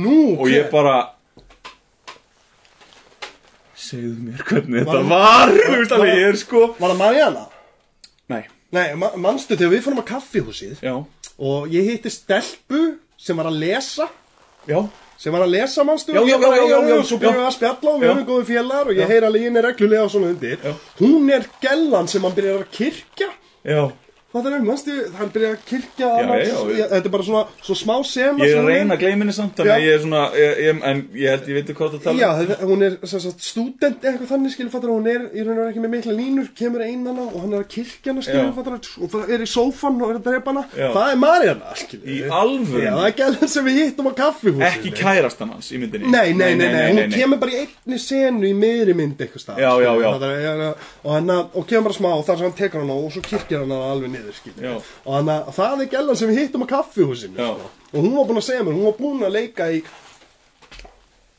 Nú, 0.00 0.14
og 0.40 0.48
ég 0.48 0.64
hver? 0.64 0.70
bara 0.72 0.94
segðu 3.78 4.14
mér 4.26 4.40
hvernig 4.48 4.86
þetta 4.88 5.02
var 5.10 5.52
þú 5.54 5.74
veist 5.76 5.92
alveg, 5.98 6.14
ég 6.18 6.28
er 6.32 6.38
sko 6.40 6.62
Var 6.78 6.90
það 6.94 6.98
Mariana? 7.02 7.44
nei, 8.32 8.42
Nei, 8.72 8.86
ma 9.00 9.12
manstu 9.16 9.56
þegar 9.56 9.70
við 9.76 9.84
fórum 9.86 10.00
að 10.02 10.08
kaffihúsið 10.10 10.80
já, 10.84 10.94
og 11.38 11.68
ég 11.72 11.92
hitti 11.92 12.10
stelpu 12.12 12.82
sem 13.18 13.38
var 13.38 13.50
að 13.50 13.60
lesa. 13.62 14.08
Já. 14.68 14.82
Sem 15.18 15.34
var 15.34 15.42
að 15.42 15.54
lesa 15.56 15.82
mannstu 15.86 16.14
og 16.14 16.28
svo 16.28 16.38
byrjuðum 16.38 17.40
við 17.40 17.46
að 17.48 17.54
spjalla 17.56 17.94
og 17.94 18.02
við 18.02 18.10
erum 18.12 18.26
góðu 18.28 18.44
félagar 18.52 18.90
og 18.92 19.00
ég 19.00 19.10
heyr 19.10 19.26
alveg 19.26 19.48
inn 19.48 19.58
er 19.58 19.66
reglulega 19.66 20.04
og 20.04 20.12
svona 20.12 20.28
undir. 20.34 20.60
Hún 21.00 21.32
er 21.34 21.48
gellan 21.62 22.10
sem 22.10 22.22
hann 22.22 22.36
byrjar 22.36 22.62
að 22.62 22.76
kirkja. 22.76 23.32
Já 23.66 23.82
það 24.28 24.46
er, 24.52 24.64
mannstu, 24.66 24.94
hann 25.16 25.30
byrjar 25.32 25.54
að 25.54 25.60
kirkja 25.68 26.08
Já, 26.08 26.26
já, 26.44 26.56
já. 26.76 26.84
þetta 26.90 27.08
er 27.08 27.12
bara 27.14 27.24
svona, 27.24 27.42
svo 27.64 27.76
smá 27.80 27.94
Ég 27.96 28.08
sem 28.12 28.36
hún 28.58 28.66
reyna 28.68 28.96
að 28.98 29.00
gleyma 29.00 29.24
henni 29.24 29.32
samt 29.32 29.62
að 29.64 29.70
ég 29.72 29.88
er 29.94 30.02
svona 30.02 30.24
ég, 30.36 30.58
ég, 30.66 30.82
En 30.90 31.00
ég 31.16 31.32
held 31.32 31.48
ég 31.48 31.56
veit 31.56 31.70
hvað 31.78 31.94
það 31.94 32.02
tala 32.04 32.18
Já, 32.20 32.28
hún 32.68 32.84
er 32.84 32.92
sagt, 33.08 33.40
student 33.46 34.04
eitthvað 34.04 34.28
þannig 34.34 34.52
skilur 34.52 34.72
fattar 34.74 34.92
hún 34.92 35.08
er 35.08 35.22
í 35.32 35.46
raun 35.46 35.62
og 35.62 35.70
ekki 35.70 35.80
með 35.80 35.92
mikla 35.94 36.16
línur 36.18 36.50
kemur 36.60 36.84
einana 36.84 37.24
og 37.24 37.38
hann 37.40 37.56
er 37.56 37.64
að 37.64 37.70
kirkja 37.72 38.12
hana 38.12 38.26
skilur 38.26 38.52
fattar 38.58 38.76
og 38.76 39.08
það 39.14 39.32
er 39.32 39.40
í 39.40 39.48
sófan 39.48 39.96
og 39.96 40.12
er 40.12 40.20
að 40.20 40.28
drepa 40.28 40.52
Já. 40.76 40.88
það 40.92 41.08
er 41.08 41.18
Mariana 41.24 41.72
skilur. 41.80 42.04
Í 42.04 42.18
alvöru? 42.28 42.84
Já, 42.84 42.92
það 42.98 43.08
er 43.08 43.16
gælan 43.22 43.52
sem 43.54 43.64
við 43.68 43.80
hittum 43.80 44.08
á 44.08 44.12
kaffihúsinu. 44.18 44.68
Ekki 44.68 44.90
kærastan 44.96 45.52
hans 45.54 45.68
í 45.72 45.80
myndinni? 45.80 46.12
Nei, 46.12 46.28
nei, 46.36 46.52
nei, 46.58 46.68
nei, 46.74 46.84
hún 46.92 47.12
kemur 47.16 47.40
bara 47.40 47.52
í 47.54 47.58
einni 47.64 47.98
senu 48.02 48.44
í 48.48 48.54
miðri 48.56 48.92
mynd 48.96 49.24
eitthvað 49.24 49.42
skilur, 54.36 54.58
og, 54.58 54.62
hann 54.62 54.68
niður 54.68 54.82
skilur. 54.82 55.06
Og 55.06 55.16
hana, 55.16 55.36
það 55.56 55.82
er 55.84 55.90
gælan 55.94 56.20
sem 56.20 56.30
við 56.32 56.40
hittum 56.42 56.64
á 56.64 56.68
kaffihúsinu 56.74 57.34
sko. 57.38 57.70
og 57.92 57.98
hún 57.98 58.14
var 58.16 58.28
búin 58.28 58.40
að 58.42 58.46
segja 58.48 58.66
mér, 58.66 58.78
hún 58.78 58.88
var 58.88 58.98
búin 58.98 59.26
að 59.26 59.36
leika 59.38 59.70
í 59.72 59.82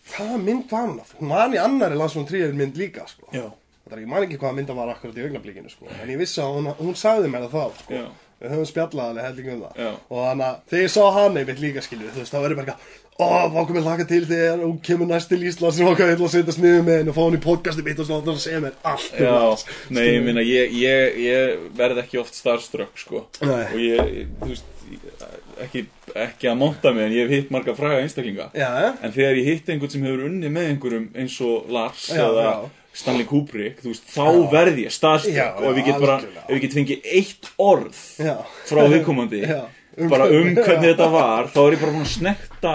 hvaða 0.09 0.39
mynd 0.43 0.71
var 0.71 0.87
hún 0.87 0.99
aftur? 1.03 1.19
hún 1.19 1.33
var 1.35 1.53
í 1.53 1.61
annari 1.63 1.99
landsfjón 1.99 2.29
tríður 2.29 2.57
mynd 2.59 2.79
líka 2.79 3.05
sko. 3.09 3.29
Ég 3.33 4.05
man 4.05 4.23
ekki 4.23 4.37
hvaða 4.37 4.55
mynd 4.57 4.69
það 4.69 4.81
var 4.81 4.91
akkurat 4.93 5.17
í 5.17 5.23
augnablikinu 5.25 5.69
sko. 5.69 5.85
en 6.01 6.09
ég 6.09 6.19
vissi 6.21 6.41
að 6.41 6.57
hún, 6.57 6.73
hún 6.77 6.97
sagði 6.97 7.31
mér 7.31 7.47
það 7.47 7.55
þá 7.55 7.83
sko. 7.83 8.01
Við 8.39 8.53
höfum 8.53 8.69
spjallað 8.69 9.09
alveg 9.11 9.25
helling 9.29 9.51
um 9.53 9.61
það 9.65 9.83
Já. 9.83 9.91
og 10.09 10.23
þannig 10.29 10.47
að 10.49 10.57
þegar 10.71 10.83
ég 10.85 10.93
sá 10.95 11.03
hann 11.19 11.37
einmitt 11.41 11.61
líka 11.63 11.81
skilju 11.85 12.11
þú 12.15 12.21
veist, 12.23 12.33
þá 12.33 12.39
verður 12.43 12.59
bara 12.61 12.75
eitthvað 12.75 13.05
ó, 13.19 13.27
hvað 13.51 13.65
komið 13.69 13.87
hlaka 13.89 14.05
til 14.07 14.21
þegar 14.29 14.61
hún 14.63 14.77
kemur 14.87 15.09
næst 15.09 15.29
til 15.33 15.41
Íslands 15.49 15.75
sem 15.79 15.89
okkar 15.91 16.07
vil 16.13 16.23
að 16.23 16.31
setja 16.37 16.55
sniðu 16.55 16.83
með 16.87 16.97
henni 17.01 17.11
og 17.11 17.17
fá 17.17 17.21
hann 17.25 17.35
í 17.35 17.41
podcasti 17.43 17.83
mitt 17.83 17.99
og 17.99 18.07
svona 18.07 18.31
og 18.35 18.39
segja 18.39 18.61
mér 18.63 18.77
allt 18.87 19.11
um 19.17 19.25
já 19.25 19.33
það, 19.35 19.65
Nei, 19.97 20.05
ég 20.07 20.23
minna, 20.29 20.45
ég, 20.47 20.71
ég, 20.79 21.19
ég 21.25 21.67
verð 21.81 21.99
ekki 22.05 22.21
oft 22.23 22.37
starstruck, 22.39 22.95
sko 23.03 23.25
Nei. 23.43 23.65
Og 23.73 23.79
ég, 23.83 24.13
ég, 24.21 24.31
þú 24.39 24.51
veist 24.53 24.71
ég- 24.93 25.27
ekki, 25.59 25.83
ekki 26.15 26.47
að 26.47 26.55
monta 26.63 26.93
mig 26.95 27.09
En 27.09 27.11
ég 27.17 27.27
hef 27.27 27.35
hitt 27.35 27.49
marga 27.51 27.75
fræga 27.75 27.99
einstaklinga 28.05 28.47
já, 28.55 28.69
En 29.03 29.11
þegar 29.11 29.35
ég 29.41 29.49
hitt 29.51 29.67
einhvern 29.75 29.91
sem 29.91 30.05
hefur 30.07 30.23
unnið 30.29 30.53
með 30.55 30.69
einhverjum 30.71 31.09
eins 31.19 31.35
og 31.43 31.67
Lars 31.75 32.07
Já, 32.15 32.23
eða 32.23 32.45
já. 32.47 32.69
Stanley 32.93 33.25
Kubrick, 33.29 33.79
þú 33.83 33.91
veist, 33.93 34.05
þá 34.11 34.25
verð 34.51 34.79
ég 34.83 34.91
starstruck 34.91 35.35
Já, 35.37 35.49
og 35.55 35.67
ef 35.71 35.77
ég 35.81 35.85
get 35.91 35.99
bara, 36.01 36.17
ef 36.45 36.53
ég 36.55 36.61
get 36.65 36.73
fengið 36.75 37.09
eitt 37.15 37.51
orð 37.61 37.99
Já. 38.19 38.37
frá 38.67 38.81
viðkomandi 38.91 39.43
um 39.99 40.09
bara 40.11 40.25
um 40.31 40.53
hvernig- 40.55 40.89
þetta 40.93 41.09
var, 41.13 41.51
þá 41.53 41.59
er 41.67 41.75
ég 41.77 41.83
bara 41.85 42.05
snerta 42.05 42.73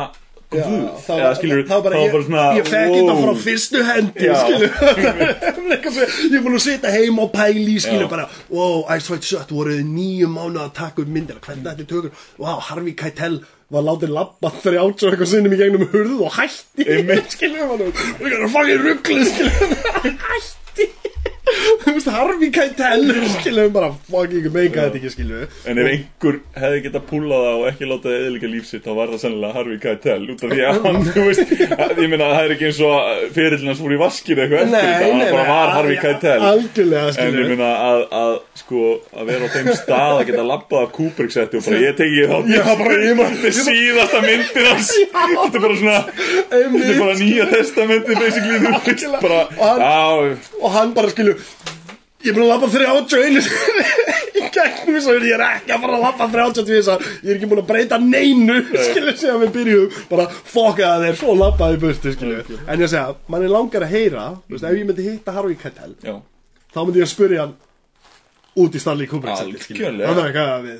Já, 0.55 0.63
guð, 0.69 0.83
þá- 1.03 1.17
eða 1.19 1.31
skilur, 1.35 1.63
þá 1.67 1.77
bara, 1.83 1.99
ég, 1.99 2.13
svona 2.29 2.43
ég 2.55 2.69
fekk 2.71 2.93
þetta 2.95 3.15
frá 3.25 3.33
fyrstu 3.43 3.81
hendi 3.89 4.29
Já. 4.29 4.35
skilur 4.45 4.71
ég 6.37 6.45
búin 6.45 6.55
að 6.59 6.63
sitja 6.63 6.93
heima 6.95 7.25
og 7.27 7.33
pæli 7.35 7.75
skilur 7.83 8.07
Já. 8.07 8.11
bara, 8.13 8.29
wow, 8.55 8.85
Ice 8.95 9.11
White 9.11 9.27
Shut 9.27 9.51
voruð 9.51 9.83
nýju 9.89 10.29
mánu 10.31 10.63
að 10.63 10.73
taka 10.79 11.03
upp 11.03 11.11
myndina 11.11 11.43
hvernig 11.43 11.67
þetta 11.67 11.83
er 11.83 11.91
tökur, 11.91 12.15
wow, 12.39 12.61
Harvey 12.69 12.95
Keitel 12.95 13.41
var 13.75 13.87
látið 13.89 14.15
labba 14.15 14.53
30 14.63 14.79
og 14.79 15.09
eitthvað 15.11 15.31
sinnum 15.33 15.55
í 15.57 15.61
gegnum 15.61 15.89
hurð 15.93 16.27
og 16.27 16.37
hætti. 16.39 16.87
Skilur 17.35 17.73
hann 17.73 17.89
og 17.89 18.53
það 18.55 18.61
er 18.63 18.75
í 18.75 18.79
rugglu 18.85 19.25
skilur 19.31 19.75
hætti 20.29 20.91
þú 21.85 21.93
veist 21.93 22.09
Harvey 22.09 22.49
Keitel 22.55 23.03
skilur 23.35 23.69
bara 23.75 23.91
fuck 24.09 24.33
ég 24.33 24.47
meika 24.55 24.87
þetta 24.87 24.97
ekki 25.01 25.11
skilur 25.13 25.43
En 25.69 25.81
ef 25.83 25.89
einhver 25.91 26.39
hefði 26.57 26.79
getað 26.87 27.03
púlað 27.11 27.43
það 27.45 27.59
og 27.59 27.67
ekki 27.71 27.89
látað 27.91 28.15
það 28.15 28.25
eðlika 28.29 28.51
lífsitt 28.55 28.87
þá 28.87 28.93
var 28.99 29.13
það 29.13 29.21
sennilega 29.25 29.57
Harvey 29.59 29.79
Keitel 29.83 30.25
út 30.35 30.45
af 30.47 30.55
því 30.55 30.63
að 30.71 30.79
hann, 30.87 31.01
þú 31.15 31.25
veist, 31.29 31.53
að- 31.77 32.01
ég 32.05 32.09
meina 32.15 32.29
það 32.33 32.41
er 32.47 32.55
ekki 32.55 32.69
eins 32.71 32.81
og 32.89 32.97
fyrirlin 33.37 33.71
hans 33.73 33.83
fór 33.85 33.95
í 33.95 34.01
vaskinu 34.01 34.45
eitthvað 34.45 34.63
eftir 34.65 34.89
þetta, 34.89 35.11
hann 35.11 35.35
bara 35.35 35.45
var 35.51 35.75
Harvey 35.75 35.99
Keitel. 36.05 36.39
En 37.25 37.39
ég 37.45 37.51
meina 37.53 37.71
að, 37.91 38.01
að 38.23 38.33
sko 38.65 38.83
að 39.21 39.31
vera 39.35 39.45
á 39.45 39.55
þeim 39.55 39.71
stað 39.83 40.15
að 40.15 40.25
geta 40.31 40.47
labbað 40.49 40.87
af 40.87 40.93
Kubrick 40.97 41.35
setti 41.35 41.61
og 41.61 41.67
bara 41.69 41.83
ég 41.85 41.99
teki 42.01 42.25
þá 42.31 42.37
Þetta 43.35 43.51
er 43.51 43.57
síðasta 43.61 44.23
myndin 44.25 44.69
hans. 44.71 44.91
Þetta 45.15 45.45
er 45.45 45.65
bara 45.65 45.77
svona 45.83 45.99
Þetta 46.09 46.83
er 46.95 46.99
bara 47.05 47.17
nýja 47.21 47.47
testamenti 47.53 48.19
basically 48.19 48.59
Og 49.45 49.65
hann- 49.69 49.85
Já, 49.85 50.39
og 50.65 50.71
hann 50.79 50.95
bara 50.97 51.13
skilu 51.13 51.34
ég 52.25 52.31
er 52.31 52.37
búin 52.37 52.47
að 52.47 52.53
lappa 52.55 52.69
31 52.73 53.49
í 54.39 54.45
gegnum 54.55 54.95
þess 54.97 55.09
að 55.13 55.27
ég 55.29 55.35
er 55.37 55.43
ekki 55.45 55.75
að 55.75 55.83
fara 55.85 55.97
að 55.99 56.05
lappa 56.07 56.29
32 56.33 56.79
ég 56.79 57.29
er 57.29 57.35
ekki 57.37 57.49
búin 57.51 57.61
að 57.65 57.69
breyta 57.69 57.99
neinu 58.01 58.57
skilu 58.71 59.13
segja 59.13 59.35
við 59.43 59.53
byrjuðum. 59.59 59.99
Bara 60.13 60.25
fokka 60.33 60.95
þeir 61.05 61.19
svo 61.21 61.35
lappaði 61.37 61.77
í 61.77 61.83
burtu 61.85 62.15
skilu 62.15 62.41
en 62.65 62.85
ég 62.87 62.89
segja, 62.95 63.13
mann 63.29 63.45
er 63.45 63.53
langar 63.53 63.85
að 63.85 63.93
heyra 63.97 64.25
veist, 64.49 64.65
ef 64.65 64.79
ég 64.79 64.89
myndi 64.89 65.05
hitta 65.11 65.35
Harvey 65.37 65.59
Keitel 65.61 65.93
já. 66.01 66.17
þá 66.73 66.81
myndi 66.85 67.03
ég 67.03 67.09
að 67.09 67.13
spurja 67.13 67.45
hann 67.45 67.55
út 68.65 68.77
í 68.79 68.81
Stanley 68.81 69.09
Kubrick 69.11 69.35
skilur. 69.67 69.83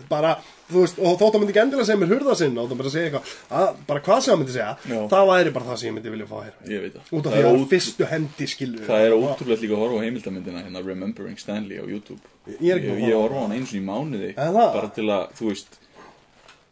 Bara, 0.09 0.37
þú 0.71 0.81
veist, 0.85 0.99
og 0.99 1.19
þótt 1.21 1.35
að 1.37 1.41
myndi 1.43 1.53
ekki 1.55 1.63
endilega 1.65 1.87
segja 1.89 2.01
mér 2.01 2.13
hurða 2.15 2.35
sinna 2.41 2.63
og 2.65 2.71
það 2.71 2.79
bara 2.81 2.93
segja 2.95 3.09
eitthvað, 3.11 3.33
að, 3.61 3.77
bara 3.91 4.01
hvað 4.07 4.21
sem 4.25 4.33
hann 4.33 4.41
myndi 4.43 4.55
segja 4.55 4.71
Já. 4.95 5.01
það 5.15 5.29
væri 5.31 5.53
bara 5.59 5.69
það 5.71 5.79
sem 5.83 5.89
ég 5.91 5.95
myndi 5.99 6.13
vilja 6.15 6.29
fá 6.31 6.37
heyra. 6.41 6.59
Ég 6.75 6.85
veit 6.87 6.95
það. 6.97 7.13
Út 7.13 7.21
af 7.21 7.31
Það 7.31 7.37
því 7.37 7.43
er 7.45 7.49
að 7.51 7.55
ótrú- 7.59 7.71
fyrstu 7.75 8.09
hendi 8.15 8.47
skilu 8.55 8.83
Það 8.89 9.05
er 9.09 9.17
ótrúlega 9.19 9.61
líka 9.65 9.75
að 9.77 9.83
horfa 9.85 10.01
á 10.01 10.05
heimildamindina 10.09 10.65
hérna 10.65 10.85
Remembering 10.87 11.39
Stanley 11.39 11.79
á 11.79 11.85
YouTube. 11.85 12.21
Ég 12.61 12.71
er 12.73 12.81
ekki 12.81 12.91
búinn 12.93 13.05
að 13.05 13.13
ég 13.13 13.19
horfa 13.21 13.25
á 13.25 13.25
horfa 13.25 13.41
á 13.41 13.45
hann 13.45 13.57
eins 13.59 13.73
og 13.75 13.81
í 13.81 13.85
mánuði 13.85 14.31
Er 14.37 14.53
það? 14.57 14.71
bara 14.79 14.93
til 14.97 15.09
að, 15.09 15.25
þú 15.39 15.49
veist 15.53 15.81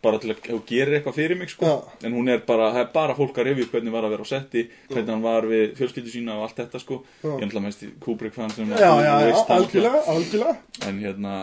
bara 0.02 0.18
til 0.18 0.32
að, 0.34 0.38
þú 0.48 0.56
gerir 0.66 0.96
eitthvað 0.98 1.14
fyrir 1.14 1.38
mig 1.38 1.50
sko. 1.52 1.62
Já. 1.68 2.06
en 2.08 2.12
hún 2.16 2.28
er 2.32 2.40
bara, 2.42 2.72
það 2.74 2.80
er 2.82 2.88
bara 2.96 3.14
fólk 3.14 3.36
að 3.38 3.44
review 3.52 3.68
hvernig 3.70 3.92
var 3.94 4.02
að 4.08 4.10
vera 4.16 4.24
á 4.26 4.32
setti, 4.32 4.64
hvernig 4.90 5.12
hann 5.14 5.22
var 5.22 5.46
við 5.46 5.76
fjölskyldu 5.78 6.10
sína 6.10 6.34
og 6.40 6.48
allt 6.48 6.56
þetta 6.58 6.80
sko. 6.82 7.04
Ég 7.22 7.44
ætla 7.46 7.62
mest 7.62 7.84
í 7.86 7.90
Kubrick 8.02 8.34
fan 8.34 8.50
sem 8.50 8.66
já, 8.66 8.80
þú 8.82 8.82
já, 8.82 9.12
já, 9.22 9.36
það 9.46 9.52
algjörlega, 9.60 10.00
algjörlega. 10.10 10.56
En 10.88 10.98
hérna 11.04 11.36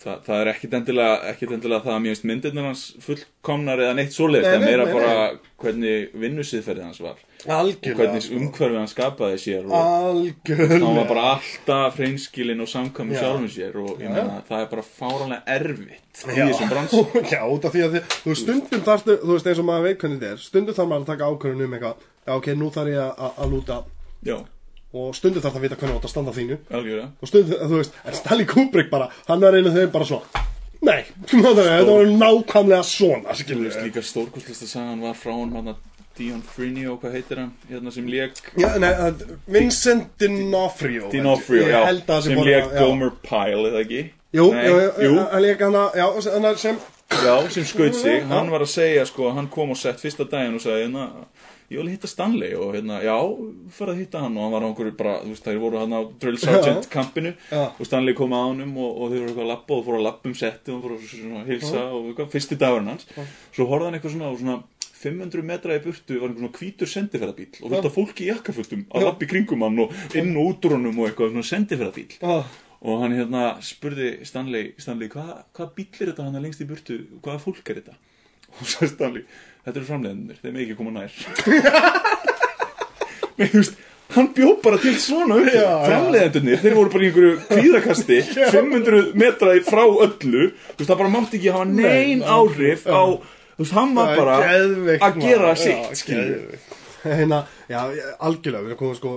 það, 0.00 0.20
það 0.26 0.40
er 0.42 0.50
ekkit 0.54 0.76
endilega, 0.78 1.16
ekkit 1.32 1.50
endilega 1.56 1.84
það 1.86 1.94
að 1.94 2.02
mér 2.04 2.14
finnst 2.14 2.28
myndirnar 2.30 2.68
hans 2.70 2.84
fullkomnar 3.04 3.82
eða 3.84 3.96
neitt 3.98 4.14
svoleiðis, 4.16 4.46
Nei, 4.46 4.52
það 4.52 4.60
er 4.60 4.70
meira 4.70 4.86
nei, 4.86 4.94
bara 4.96 5.10
nei. 5.16 5.50
hvernig 5.64 6.14
vinnusýðferðið 6.24 6.86
hans 6.88 7.02
var 7.04 7.18
og 7.40 7.52
algjörlega 7.56 7.96
hvernig 8.00 8.24
sko. 8.26 8.38
umhverfið 8.40 8.78
hann 8.80 8.90
skapaði 8.90 9.38
sér 9.40 9.68
og 9.70 10.50
hann 10.50 10.96
var 10.98 11.06
bara 11.08 11.22
alltaf 11.34 11.96
hreinskilinn 12.00 12.60
og 12.60 12.68
samkvæmur 12.68 13.16
Já. 13.16 13.20
sjálfum 13.22 13.48
sér 13.54 13.78
og 13.80 13.90
ég 13.96 14.08
Já. 14.08 14.12
meina 14.12 14.42
það 14.48 14.64
er 14.64 14.70
bara 14.74 14.84
fáránlega 14.84 15.56
erfitt 15.56 16.24
í 16.26 16.36
þessum 16.36 16.72
bransi 16.74 17.04
Já, 17.32 17.40
út 17.48 17.64
af 17.64 17.72
því 17.76 17.84
að 17.86 17.96
þið, 17.96 18.16
þú 18.26 18.36
stundum 18.42 18.84
þarftu, 18.90 19.16
þú 19.24 19.32
veist 19.36 19.50
eins 19.52 19.62
og 19.64 19.68
maður 19.70 19.86
veit 19.88 20.02
hvernig 20.04 20.20
þetta 20.20 20.32
er, 20.36 20.44
stundum 20.44 20.76
þarf 20.76 20.90
maður 20.92 21.06
að 21.06 21.12
taka 21.14 21.30
ákvörðun 21.32 21.64
um 21.66 21.76
eitthvað, 21.78 22.04
já 22.28 22.32
ok, 22.36 22.50
nú 22.60 22.70
þarf 22.76 22.92
ég 22.92 23.24
að 23.40 23.54
lúta 23.54 23.80
já, 24.28 24.36
og 24.92 25.12
stundum 25.14 25.42
þarf 25.42 25.52
það 25.54 25.60
að 25.60 25.66
vita 25.68 25.76
hvernig 25.80 25.94
þú 25.94 26.00
átt 26.00 26.08
að 26.08 26.14
standa 26.14 26.32
þínu. 26.34 26.56
Algjörlega. 26.70 27.10
Og 27.22 27.30
stundum, 27.30 27.60
þú 27.70 27.76
veist, 27.80 27.98
en 28.04 28.16
Stanley 28.18 28.48
Kubrick 28.50 28.90
bara, 28.90 29.10
hann 29.28 29.44
er 29.46 29.58
einu 29.60 29.74
þeim 29.76 29.92
bara 29.94 30.08
svona, 30.08 30.42
nei, 30.82 31.04
þetta 31.30 31.86
var 31.86 32.10
nákvæmlega 32.24 32.82
svona, 32.88 33.36
skilur 33.38 33.68
veist 33.68 33.82
líka 33.84 34.02
stórkostlista 34.02 34.66
sagan 34.70 35.02
var 35.04 35.14
frá 35.18 35.34
hann 35.36 35.54
hann 35.60 35.74
Dion 36.20 36.42
Frinio, 36.44 36.96
hvað 37.00 37.14
heitir 37.16 37.38
hann 37.40 37.52
hérna 37.70 37.92
sem 37.94 38.08
lék 38.10 38.40
Já, 38.58 38.72
nei, 38.82 38.90
að- 38.92 39.22
Vincent 39.48 40.10
D'Onofrio 40.20 41.08
Dinofrio, 41.12 41.62
Ég 41.62 41.70
já, 41.72 41.84
að 41.86 42.00
það 42.08 42.24
sem 42.26 42.40
já. 42.50 42.58
Gomer 42.80 43.12
Pyle, 43.24 43.68
eða 43.70 43.84
ekki? 43.84 44.00
Jú, 44.36 44.48
Nei, 44.54 44.66
jú, 44.66 44.80
jú, 45.06 45.14
hann 45.30 45.42
leik 45.46 45.62
hann 45.64 45.78
að, 45.80 45.96
já, 46.00 46.08
hann 46.34 46.58
sem 46.60 46.80
Já, 47.10 47.32
sem 47.50 47.64
skaut 47.66 47.96
sig, 47.98 48.20
hann 48.30 48.50
var 48.52 48.62
að 48.62 48.70
segja 48.70 49.06
sko, 49.08 49.30
hann 49.34 49.48
kom 49.50 49.72
og 49.74 49.78
sett 49.80 49.98
fyrsta 50.02 50.26
daginn 50.30 50.54
og 50.58 50.62
sagði 50.62 50.84
hérna, 50.84 51.06
ég 51.70 51.78
vil 51.78 51.92
hitta 51.92 52.08
Stanley 52.10 52.56
og 52.58 52.72
hérna, 52.74 52.96
já, 53.04 53.14
fyrir 53.76 53.92
að 53.92 54.00
hitta 54.02 54.24
hann 54.24 54.34
og 54.36 54.42
hann 54.42 54.54
var 54.56 54.64
á 54.66 54.68
einhverju 54.70 54.94
bara, 54.98 55.12
þú 55.22 55.34
veist, 55.34 55.44
þær 55.46 55.60
voru 55.62 55.78
hann 55.78 55.94
á 55.94 56.00
Drill 56.24 56.40
Sergeant 56.42 56.88
kampinu 56.90 57.32
Já. 57.50 57.62
og 57.70 57.86
Stanley 57.86 58.16
kom 58.18 58.34
að 58.34 58.48
honum 58.48 58.72
og, 58.82 58.90
og 58.90 59.12
þau 59.12 59.16
voru 59.20 59.28
eitthvað 59.28 59.44
að 59.44 59.52
lappa 59.52 59.76
og 59.76 59.84
fóru 59.86 60.00
að 60.00 60.06
lappa 60.08 60.30
um 60.30 60.34
setti 60.40 60.74
og 60.74 60.82
fóru 60.82 60.98
að 60.98 61.52
hilsa 61.52 61.84
og 61.94 62.08
eitthvað, 62.10 62.30
fyrsti 62.34 62.58
dagurinn 62.58 62.90
hans. 62.90 63.06
Svo 63.54 63.68
horfði 63.70 63.86
hann 63.88 63.98
eitthvað 64.00 64.16
svona, 64.16 64.32
svona 64.42 64.58
500 65.00 65.46
metra 65.46 65.76
í 65.78 65.84
burtu 65.84 66.18
var 66.20 66.28
einhver 66.28 66.42
svona 66.42 66.58
hvítur 66.58 66.90
sendiferðabíl 66.90 67.62
og 67.62 67.70
þetta 67.72 67.92
fólki 67.94 68.26
í 68.26 68.32
jakkafötum 68.34 68.82
að 68.90 69.06
lappa 69.06 69.24
í 69.24 69.30
kringum 69.30 69.62
hann 69.64 69.78
og 69.86 69.94
inn 70.18 70.34
og 70.36 70.50
út 70.50 70.68
úr 70.68 70.74
honum 70.76 70.98
og 71.00 71.08
eitthvað 71.08 71.32
svona 71.32 71.48
sendiferðabíl 71.48 72.18
Já, 72.18 72.34
og 72.80 73.02
hann 73.04 73.16
hérna 73.16 73.44
spurði 73.64 74.10
Stanley, 74.28 74.74
Stanley 74.80 75.08
hvað 75.12 75.30
hva 75.56 75.70
bíl 75.76 75.88
er 75.88 76.10
þetta 76.12 76.26
hann 76.26 76.44
lengst 76.44 76.60
í 76.60 76.68
burtu? 76.68 76.98
Hvaða 77.24 77.40
fólk 77.46 77.72
er 77.72 77.80
þetta? 77.80 77.96
Og 78.58 78.68
svo 78.68 78.88
Stanley, 78.90 79.24
þetta 79.70 79.80
eru 79.80 79.88
framleiðinir 79.88 80.40
þeir 80.42 80.52
með 80.54 80.64
ekki 80.64 80.76
koma 80.78 80.92
nær. 80.96 81.14
Nei, 83.40 83.46
þú 83.46 83.60
veist 83.62 83.78
hann 84.10 84.32
bjó 84.34 84.54
bara 84.64 84.78
til 84.82 84.94
svona 84.98 85.36
upp 85.38 85.52
framleiðendunir, 85.86 86.58
þeir 86.60 86.74
voru 86.74 86.90
bara 86.92 87.04
í 87.06 87.10
einhverju 87.10 87.34
kvíðakasti 87.52 88.18
500 88.38 89.12
metra 89.22 89.54
frá 89.66 89.84
öllu. 89.86 90.48
Þú 90.50 90.80
veist, 90.82 90.88
það 90.90 90.98
bara 91.04 91.12
mátti 91.14 91.38
ekki 91.38 91.54
hafa 91.54 91.68
Nei, 91.70 92.18
áhrif 92.20 92.84
á 92.90 93.02
þú 93.06 93.62
veist, 93.62 93.76
hann 93.78 93.94
var 93.96 94.12
bara 94.18 94.40
geðveikt, 94.48 95.06
að 95.06 95.22
gera 95.22 95.54
sitt 95.58 96.04
geðveikt. 96.10 96.66
Hérna, 97.00 97.38
já, 97.70 97.78
algjörlega, 98.20 98.66
við 98.66 98.76
komið 98.76 98.98
sko 98.98 99.14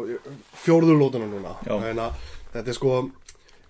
fjórðu 0.63 0.93
lótuna 0.95 1.27
núna. 1.27 1.57
Hérna, 1.67 2.13
Þetta 2.53 2.69
er 2.69 2.77
sko 2.77 2.93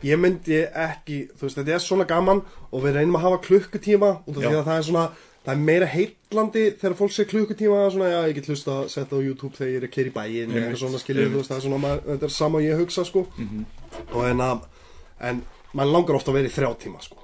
Ég 0.04 0.20
myndi 0.20 0.58
ekki, 0.68 1.30
þú 1.32 1.46
veist, 1.48 1.58
þetta 1.62 1.76
er 1.78 1.80
svona 1.80 2.06
gaman 2.10 2.42
og 2.44 2.82
við 2.84 2.98
reynum 2.98 3.16
að 3.16 3.24
hafa 3.24 3.38
klukkutíma 3.46 4.10
að 4.28 4.42
það 4.50 4.74
er 4.74 4.84
svona 4.90 5.04
Það 5.44 5.52
er 5.54 5.64
meira 5.68 5.88
heitlandi 5.92 6.62
þegar 6.80 6.94
fólk 6.96 7.12
sé 7.12 7.26
klukkutíma 7.28 7.80
svona, 7.92 8.12
já, 8.14 8.20
ég 8.30 8.38
get 8.38 8.46
hlusta 8.48 8.78
að 8.78 8.86
setja 8.94 9.18
á 9.20 9.26
YouTube 9.26 9.58
þegar 9.58 9.72
ég 9.74 9.82
er 9.82 9.88
að 9.90 9.92
kera 9.92 10.12
í 10.12 10.14
bæin 10.16 10.54
eða 10.54 10.62
eitthvað 10.62 10.80
svona 10.80 11.02
veist, 11.34 11.50
það 11.50 11.58
er 11.58 11.66
svona, 11.66 11.92
þetta 12.06 12.30
er 12.30 12.36
sama 12.38 12.62
ég 12.64 12.80
hugsa, 12.80 13.04
sko. 13.10 13.26
Mhm. 13.38 13.66
og 14.14 14.30
en 14.30 14.46
að, 14.46 14.64
en 15.20 15.42
mann 15.74 15.92
langar 15.92 16.16
ofta 16.16 16.32
að 16.32 16.40
vera 16.40 16.48
í 16.48 16.56
þrjá 16.56 16.70
tíma, 16.86 17.04
sko. 17.04 17.20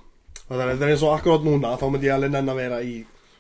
Það 0.50 0.66
er, 0.66 0.74
það 0.76 0.84
er 0.84 0.92
eins 0.96 1.06
og 1.08 1.16
akkurát 1.16 1.48
núna, 1.48 1.72
þá 1.80 1.88
myndi 1.88 2.10
ég 2.10 2.18
alveg 2.18 2.32
nenn 2.36 2.52
að 2.52 2.60
vera 2.60 2.82
í 2.84 2.94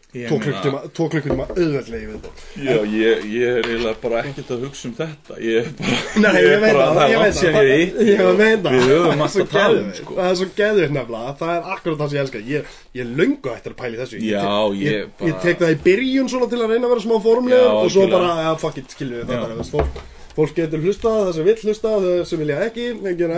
Ég 0.09 0.25
tvo 0.25 1.05
klukkutíma 1.05 1.45
auðveldlega 1.53 1.99
í 2.01 2.07
viðbót. 2.09 2.39
Já, 2.57 2.77
ég, 2.81 3.25
ég 3.29 3.57
er 3.59 3.67
eiginlega 3.67 3.99
bara 4.01 4.21
ekkert 4.25 4.47
að 4.55 4.63
hugsa 4.65 4.87
um 4.89 4.93
þetta. 4.97 5.35
Ég 5.45 5.59
er 5.59 5.67
bara 5.77 6.23
Nei, 6.23 6.39
ég 6.41 6.63
veit 6.63 6.73
bara, 6.73 6.87
það, 6.87 6.95
það 6.95 7.03
er 7.03 7.11
ég 7.11 7.19
veit 7.21 7.35
það. 7.37 7.67
ég 7.69 8.07
Ég 8.09 8.23
veit 8.39 8.63
það. 8.63 8.77
Er 8.79 8.87
svo 9.35 9.43
að 9.59 9.75
um, 9.75 9.91
sko. 9.99 10.15
Það 10.17 10.29
er 10.31 10.39
svo 10.39 10.47
geðvitt 10.57 10.95
nefnilega. 10.95 11.35
Það 11.43 11.51
er 11.53 11.69
akkurat 11.75 12.01
það 12.01 12.09
sem 12.09 12.17
ég 12.17 12.23
elska. 12.23 12.41
Ég, 12.49 12.79
ég 12.97 13.11
löngu 13.19 13.53
eftir 13.53 13.75
að 13.75 13.77
pæla 13.83 13.93
í 13.93 14.01
þessu. 14.01 14.23
Ég 14.23 14.33
Já, 14.33 14.57
ég 14.79 14.89
ég, 14.89 15.13
bara- 15.19 15.29
ég 15.29 15.37
tek 15.45 15.61
það 15.61 15.75
í 15.75 15.79
byrjun 15.85 16.33
svona 16.33 16.49
til 16.49 16.57
að 16.63 16.73
reyna 16.73 16.89
að 16.89 16.95
vera 16.95 17.05
smá 17.05 17.15
formlegur 17.27 17.69
Já, 17.69 17.77
Og 17.77 17.93
svo 17.93 18.07
bara, 18.09 18.33
ja, 18.47 18.55
fuck 18.65 18.81
it, 18.81 18.89
skilju 18.97 19.21
veist, 19.29 19.77
fólk, 19.77 20.01
fólk 20.33 20.57
getur 20.57 20.81
hlustað 20.87 21.21
það 21.21 21.31
sem 21.37 21.49
vill 21.51 21.57
hlusta 21.69 21.93
Það 21.99 22.25
sem 22.33 22.41
vilja 22.41 22.59
ekki, 22.65 22.89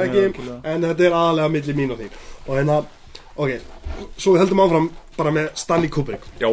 ekki. 0.08 0.26
En 0.64 0.88
þetta 0.88 1.10
er 1.10 1.20
aðalega 1.20 1.52
milli 1.60 1.80
mín 1.82 1.92
og 1.92 2.00
þín. 2.00 2.20
Og 2.48 2.56
hérna, 2.56 2.80
ok 3.36 3.52
Svo 4.18 4.36
við 4.36 4.46
heldum 4.46 4.62
áfram 4.64 4.88
bara 5.18 5.34
með 5.36 5.50
Stanley 5.60 5.92
Kubrick. 5.92 6.24
Já, 6.42 6.50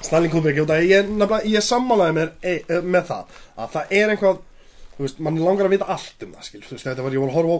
Stanley 0.00 0.30
Kubrick, 0.32 0.56
ég, 0.58 0.88
ég, 0.88 1.10
nefnilega- 1.10 1.44
ég 1.46 1.62
sammálaði 1.62 2.16
með, 2.16 2.30
e, 2.42 2.80
með 2.80 3.04
það 3.10 3.24
að 3.58 3.70
það 3.74 3.92
er 3.98 4.08
einhvað, 4.14 4.40
þú 4.96 5.04
veist, 5.04 5.20
mann 5.20 5.38
langar 5.38 5.66
að 5.66 5.76
vita 5.76 5.88
allt 5.88 6.22
um 6.22 6.32
það, 6.32 6.44
skil, 6.44 6.60
þú 6.60 6.74
veist, 6.76 6.86
þetta 6.86 7.02
var, 7.02 7.12
ég 7.12 7.20
var 7.20 7.28
að 7.28 7.38
horfa 7.38 7.56
á, 7.56 7.58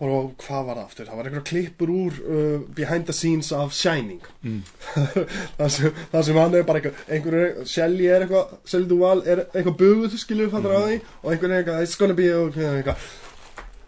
horfa 0.00 0.18
á, 0.20 0.22
hvað 0.44 0.66
var 0.66 0.76
það 0.76 0.84
aftur, 0.84 1.06
það 1.06 1.16
var 1.16 1.24
einhverja 1.24 1.48
klippur 1.50 1.90
úr 1.90 2.12
uh, 2.20 2.58
behind 2.74 3.06
the 3.06 3.12
scenes 3.12 3.52
af 3.52 3.72
Shining. 3.72 4.22
Mm. 4.44 4.62
það, 5.58 5.68
sem, 5.70 5.92
það 6.12 6.24
sem 6.24 6.36
hann 6.36 6.54
er 6.54 6.62
bara 6.68 6.80
einhver, 6.80 7.02
einhverju, 7.08 7.66
Shelly 7.66 8.06
er 8.06 8.26
eitthvað, 8.26 8.54
Shelly 8.64 8.88
Duval 8.88 9.24
er 9.26 9.46
eitthvað 9.50 9.76
buguð, 9.80 10.16
skilur, 10.20 10.52
fattar 10.52 10.76
mm. 10.76 10.78
á 10.78 10.82
því, 10.86 11.00
og 11.22 11.32
einhverju 11.32 11.54
er 11.54 11.64
eitthvað, 11.64 11.82
it's 11.84 11.98
gonna 12.00 12.14
be, 12.14 12.30
okay, 12.46 12.70
eitthvað, 12.80 13.10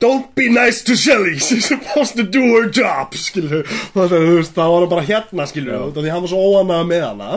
Don't 0.03 0.35
be 0.35 0.49
nice 0.51 0.83
to 0.89 0.97
Shelly, 0.99 1.39
she's 1.47 1.69
supposed 1.69 2.17
to 2.19 2.25
do 2.27 2.43
her 2.57 2.67
job, 2.75 3.15
skilur 3.15 3.63
Það 3.95 4.57
var 4.57 4.87
bara 4.91 5.05
hérna, 5.07 5.47
Já. 5.47 5.79
af 5.79 5.95
Því 5.95 6.11
hann 6.11 6.25
var 6.25 6.33
svo 6.33 6.43
óanað 6.51 6.89
með 6.91 7.05
hana 7.07 7.29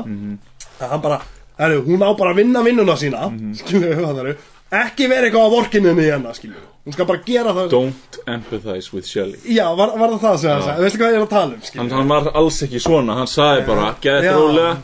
að 0.76 0.90
hann 0.92 1.04
bara, 1.04 1.20
herru, 1.62 1.84
hún 1.86 2.02
á 2.04 2.10
bara 2.18 2.34
að 2.34 2.42
vinna 2.42 2.64
vinnuna 2.66 2.96
sína, 3.00 3.30
skilur 3.62 4.00
það 4.08 4.24
eru 4.26 4.36
Ekki 4.76 5.08
vera 5.08 5.28
eitthvað 5.30 5.46
á 5.46 5.50
vorkinni 5.54 5.94
í 5.94 6.10
hennar, 6.10 6.34
skilur 6.36 6.64
Hún 6.86 6.94
skal 6.94 7.08
bara 7.10 7.22
gera 7.26 7.54
það. 7.54 7.70
Don't 7.74 8.18
empathize 8.30 8.92
with 8.94 9.08
Shelley 9.10 9.40
Já, 9.56 9.66
var, 9.78 9.94
var 9.98 10.12
það 10.16 10.26
það 10.26 10.36
sem 10.42 10.52
hann 10.52 10.66
sagði, 10.66 10.84
veistu 10.86 11.00
hvað 11.02 11.14
ég 11.14 11.18
er 11.22 11.26
að 11.26 11.32
tala 11.32 11.46
um, 11.46 11.56
hann, 11.56 11.68
skilur 11.70 11.96
hann 12.00 12.12
var 12.12 12.32
alls 12.42 12.60
ekki 12.66 12.82
svona, 12.84 13.16
hann 13.22 13.30
sagði 13.32 13.66
bara 13.70 13.88
Get 14.02 14.26
Já. 14.26 14.34
rólega 14.38 14.76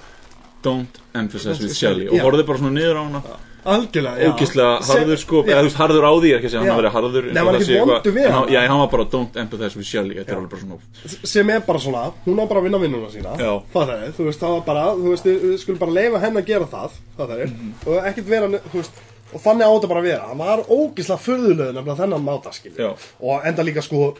Don't 0.65 1.01
emphasize 1.17 1.57
with 1.61 1.73
Shelley 1.77 2.07
Og 2.11 2.17
Já. 2.19 2.23
horfði 2.27 2.45
bara 2.49 2.61
svona 2.61 2.75
niður 2.77 3.01
á 3.01 3.03
hana 3.07 3.21
Algjörlega, 3.65 4.17
já 4.17 4.29
Ógislega 4.33 4.79
harður 4.87 5.19
sko. 5.21 5.41
Eða 5.45 5.59
þú 5.61 5.67
veist 5.67 5.77
harður 5.77 6.05
á 6.09 6.11
því, 6.17 6.29
ekki 6.37 6.47
að 6.47 6.53
segja 6.53 6.61
hann 6.61 6.71
að 6.73 6.79
vera 6.81 6.91
harður 6.95 7.25
Nei, 7.27 7.37
hann 7.37 7.45
var 7.45 7.53
það 7.57 7.61
ekki 7.61 7.79
vondur 7.81 8.15
við 8.15 8.25
en 8.25 8.33
hann-. 8.33 8.49
Já, 8.55 8.59
hann 8.71 8.79
var 8.81 8.89
bara 8.95 9.05
don't 9.13 9.35
empathize 9.43 9.77
with 9.77 9.87
Shelley 9.91 10.15
Þetta 10.17 10.31
er 10.31 10.39
alveg 10.39 10.49
bara 10.49 10.61
svona 10.61 11.27
sem 11.33 11.49
er 11.53 11.61
bara 11.67 11.79
svona, 11.85 12.01
hún 12.25 12.41
á 12.41 12.45
bara 12.49 12.59
að 12.59 12.65
vinna 12.67 12.79
vinnuna 12.81 13.11
sína 13.13 13.35
Já. 13.37 13.51
það 13.75 13.93
er, 13.97 14.11
þú 14.17 14.25
veist, 14.31 14.41
það 14.41 14.55
var 14.55 14.65
bara 14.71 14.83
þú 14.97 15.13
veist, 15.13 15.29
við 15.29 15.55
skulum 15.61 15.79
bara 15.83 15.95
leifa 15.99 16.19
henn 16.25 16.41
að 16.41 16.45
gera 16.49 16.65
það 16.73 16.97
það 17.21 17.31
er, 17.37 17.47
Mhm. 17.51 17.71
og 17.85 18.09
ekkert 18.11 18.27
vera 18.33 18.47
þú 18.49 18.77
veist, 18.81 18.99
og 19.31 19.39
þannig 19.45 19.63
á 19.69 19.71
þetta 19.77 19.89
bara 19.93 20.01
að 20.01 20.09
vera, 20.09 20.27
hann 20.31 20.37
var 20.41 20.63
ógislega 20.65 21.21
furðulega 21.27 21.71
nefnilega 21.77 21.99
þennan 22.01 22.25
máta, 22.25 22.51
skilja 22.57 22.89
og 23.21 23.45
enda 23.45 23.63
líka 23.63 23.81
sko 23.85 24.15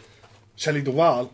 Shelley 0.56 0.82
Duvall 0.86 1.28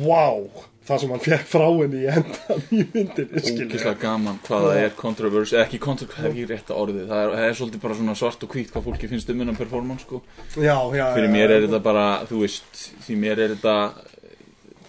wow, 0.00 0.48
það 0.88 1.00
sem 1.02 1.12
hann 1.14 1.22
fekk 1.24 1.46
frá 1.52 1.64
henni 1.68 2.00
í 2.02 2.08
endan 2.10 2.64
í 2.72 3.42
skilja 3.44 3.68
Ógislega 3.68 3.94
gaman 4.02 4.40
hvað 4.46 4.66
það 4.66 4.80
er 4.82 4.92
controversy 4.98 5.56
Eða 5.56 5.64
ekki 5.66 5.80
controversy, 5.84 6.18
það 6.18 6.28
er 6.28 6.34
ekki 6.34 6.46
rétt 6.52 6.72
að 6.72 6.82
orðið? 6.82 7.06
Það 7.12 7.22
er, 7.22 7.32
það 7.38 7.46
er 7.48 7.56
svolítið 7.60 7.82
bara 7.86 7.98
svona 8.00 8.16
svart 8.22 8.44
og 8.46 8.54
hvít 8.56 8.74
Hvað 8.74 8.86
fólki 8.88 9.10
finnst 9.12 9.32
um 9.32 9.42
hennan 9.44 9.58
performance 9.58 10.06
sko. 10.06 10.20
Já, 10.56 10.76
já, 10.98 11.04
Fyrir 11.14 11.32
mér 11.32 11.54
er 11.56 11.66
þetta 11.66 11.82
bara, 11.84 12.06
þú 12.28 12.42
veist 12.44 12.84
Því 13.06 13.18
mér 13.24 13.42
er 13.46 13.56
þetta 13.56 13.76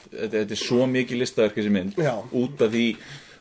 Þetta, 0.09 0.35
þetta 0.39 0.55
er 0.55 0.61
svo 0.63 0.85
mikið 0.89 1.21
listaverk 1.21 1.57
þessi 1.59 1.73
mynd 1.73 1.99
Já. 2.01 2.15
Út 2.17 2.63
af 2.65 2.71
því 2.73 2.85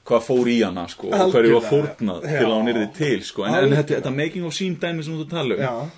hvað 0.09 0.25
fór 0.25 0.49
í 0.49 0.59
hana 0.65 0.87
sko, 0.89 1.11
og 1.13 1.33
hverju 1.35 1.57
var 1.59 1.65
fórnað 1.69 2.23
til 2.25 2.45
að 2.47 2.55
hún 2.55 2.71
yrði 2.73 2.87
til 2.97 3.19
sko. 3.29 3.45
en, 3.45 3.57
en 3.59 3.75
þetta, 3.77 3.99
þetta 3.99 4.13
making 4.17 4.47
of 4.49 4.55
scene 4.57 4.79
dæmi 4.81 5.05
sem 5.05 5.19
þú 5.19 5.27
tala 5.29 5.59
um 5.59 5.91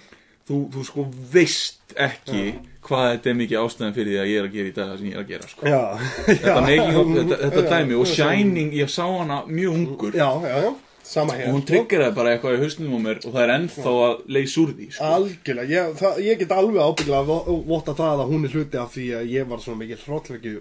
þú, 0.49 0.59
þú 0.75 0.87
sko 0.89 1.05
veist 1.31 1.95
ekki 1.95 2.43
hvað 2.87 3.07
þetta 3.13 3.31
er 3.33 3.39
mikið 3.41 3.59
ástæðan 3.61 3.97
fyrir 3.97 4.13
því 4.15 4.21
að 4.23 4.29
ég 4.31 4.39
er 4.41 4.47
að 4.49 4.55
gera 4.57 4.69
í 4.71 4.75
dag 4.77 4.87
það 4.91 5.01
sem 5.01 5.09
ég 5.11 5.17
er 5.17 5.25
að 5.25 5.33
gera 5.33 5.49
sko. 5.51 5.67
já, 5.69 5.81
þetta, 6.29 6.61
making 6.67 7.01
of, 7.01 7.11
þetta, 7.19 7.39
þetta 7.45 7.65
dæmi 7.75 7.99
og 8.01 8.07
Shining, 8.15 8.71
ég 8.81 8.89
sá 8.95 9.05
hana 9.05 9.41
mjög 9.51 9.75
ungur 9.81 10.17
já, 10.17 10.29
já, 10.47 10.57
já, 10.65 10.71
sama 11.11 11.37
hér 11.37 11.49
og 11.51 11.55
hún 11.59 11.63
sko. 11.65 11.69
tryggeraði 11.73 12.17
bara 12.21 12.33
eitthvað 12.37 12.57
í 12.57 12.63
hausnum 12.65 12.97
á 12.97 13.01
mér 13.05 13.21
og 13.25 13.35
það 13.37 13.45
er 13.45 13.55
ennþá 13.59 13.95
að 14.07 14.17
leysa 14.39 14.61
úr 14.65 14.73
því 14.79 14.89
sko. 14.97 15.13
Algjörlega, 15.19 15.71
ég, 15.77 15.95
það, 16.01 16.21
ég 16.31 16.41
get 16.45 16.57
alveg 16.57 16.83
ábygglega 16.89 17.21
að 17.21 17.31
vo- 17.35 17.63
votta 17.75 17.97
það 18.01 18.25
að 18.25 18.33
hún 18.35 18.45
er 18.49 18.57
hluti 18.57 18.81
af 18.87 18.93
því 18.97 19.07
að 19.21 19.33
ég 19.37 19.49
var 19.53 19.65
svona 19.67 19.83
mikið 19.85 20.05
hróllvekju 20.09 20.61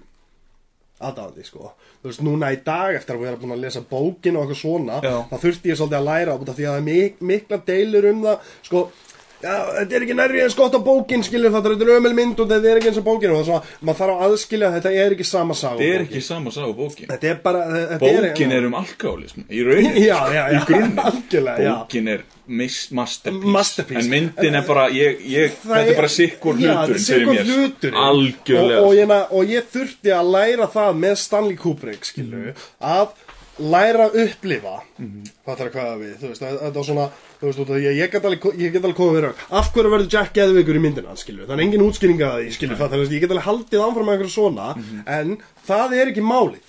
aðdáðandi, 0.99 1.45
sko. 1.47 1.69
Þú 2.03 2.09
veist, 2.09 2.21
núna 2.27 2.49
í 2.51 2.57
dag 2.65 2.95
eftir 2.97 3.15
að 3.15 3.21
vera 3.23 3.37
búin 3.39 3.53
að 3.55 3.61
lesa 3.63 3.81
bókin 3.87 4.35
og 4.35 4.43
eitthvað 4.49 4.59
svona, 4.59 4.97
þá 5.29 5.35
þurfti 5.45 5.71
ég 5.71 5.77
svolítið 5.79 5.95
að 5.99 6.07
læra 6.09 6.33
út 6.35 6.49
af 6.51 6.57
því 6.57 6.65
að 6.67 6.73
það 6.73 6.79
er 6.81 6.87
mik 6.89 7.21
mikla 7.29 7.59
deilur 7.69 8.07
um 8.09 8.19
það, 8.25 8.49
sko, 8.67 8.81
já, 9.43 9.53
þetta 9.79 9.95
er 9.99 10.05
ekki 10.05 10.15
nærri 10.19 10.41
eins 10.43 10.55
gott 10.57 10.75
á 10.75 10.81
bókin, 10.83 11.23
skilur 11.23 11.51
þetta, 11.53 11.73
þetta 11.75 11.87
er 11.87 11.93
ömul 11.99 12.13
mynd 12.17 12.39
og 12.43 12.49
þetta 12.51 12.71
er 12.73 12.79
ekki 12.81 12.91
eins 12.91 12.99
á 12.99 13.05
bókin 13.05 13.29
og 13.31 13.37
það 13.37 13.43
er 13.43 13.49
svona, 13.49 13.77
maður 13.81 13.99
þarf 14.01 14.15
að 14.15 14.25
aðskilja 14.29 14.67
að 14.71 14.75
þetta 14.79 14.95
er 15.05 15.15
ekki 15.15 15.27
sama 15.29 15.53
saga. 15.59 15.77
þetta 15.79 15.95
er 15.99 16.03
ekki 16.07 16.21
sama 16.25 16.51
sá 16.55 16.59
bókin 16.81 17.07
Þetta 17.13 17.31
er 17.33 17.39
bara, 17.43 17.61
þetta 17.75 17.99
bókin 18.03 18.51
er 18.57 18.67
um 18.69 18.75
alkoholism 18.81 19.45
í 19.49 19.63
rauninni, 19.63 20.03
Já, 20.07 20.19
já, 20.37 20.43
já, 20.49 20.59
í 20.59 20.65
grunni 20.69 20.95
bókin 21.69 22.07
er 22.15 22.25
masterpiece. 22.89 23.45
Masterpiece. 23.53 24.01
en 24.05 24.09
myndin 24.09 24.55
er 24.57 24.63
bara 24.65 24.87
ég, 24.89 25.19
ég, 25.29 25.51
þetta 25.61 25.83
er 25.91 25.95
bara 25.99 26.09
sikkur 26.09 26.57
er 26.57 26.63
hluturinn 26.65 27.03
fyrir 27.05 27.27
mér 27.29 27.45
hluturinn. 27.45 27.99
algjörlega 28.09 28.79
og, 28.81 28.87
og, 28.87 28.95
ég, 28.97 29.13
og 29.37 29.51
ég 29.53 29.67
þurfti 29.73 30.13
að 30.15 30.31
læra 30.33 30.67
það 30.73 30.97
með 31.03 31.15
Stanley 31.21 31.55
Kubrick 31.61 32.05
skilu, 32.09 32.39
Mhm. 32.49 32.55
að 32.81 33.07
læra 33.59 34.05
að 34.09 34.15
upplifa. 34.23 34.75
Mhm. 34.99 35.23
hvað 35.45 35.57
þarf 35.59 35.71
hvað 35.73 35.99
við, 35.99 36.13
þú 36.21 36.27
veist, 36.31 36.41
að- 36.43 36.59
þetta 36.63 36.73
var 36.79 36.87
svona 36.89 37.05
þú 37.39 37.45
veist, 37.49 37.59
að 37.69 37.97
ég 37.99 38.11
get 38.11 38.23
alveg, 38.25 38.45
ég 38.59 38.71
get 38.73 38.83
alveg 38.83 38.95
komið 38.99 39.21
rauk 39.25 39.37
af 39.51 39.71
hverju 39.73 39.91
verður 39.93 40.09
Jack 40.13 40.33
geðveikur 40.33 40.75
í 40.79 40.81
myndina 40.83 41.15
skilju, 41.15 41.45
það 41.47 41.55
er 41.57 41.63
engin 41.65 41.81
útskýring 41.85 42.19
að 42.19 42.35
því, 42.39 42.51
skilju 42.57 42.75
það, 42.79 42.89
þannig 42.89 43.07
að 43.07 43.15
ég 43.15 43.19
get 43.21 43.31
alveg 43.35 43.47
haldið 43.49 43.83
áfram 43.85 44.05
með 44.05 44.13
einhverju 44.17 44.35
svona 44.35 44.67
Mhm. 44.75 45.03
en 45.07 45.37
það 45.67 45.93
er 45.99 46.11
ekki 46.13 46.23
málið 46.23 46.67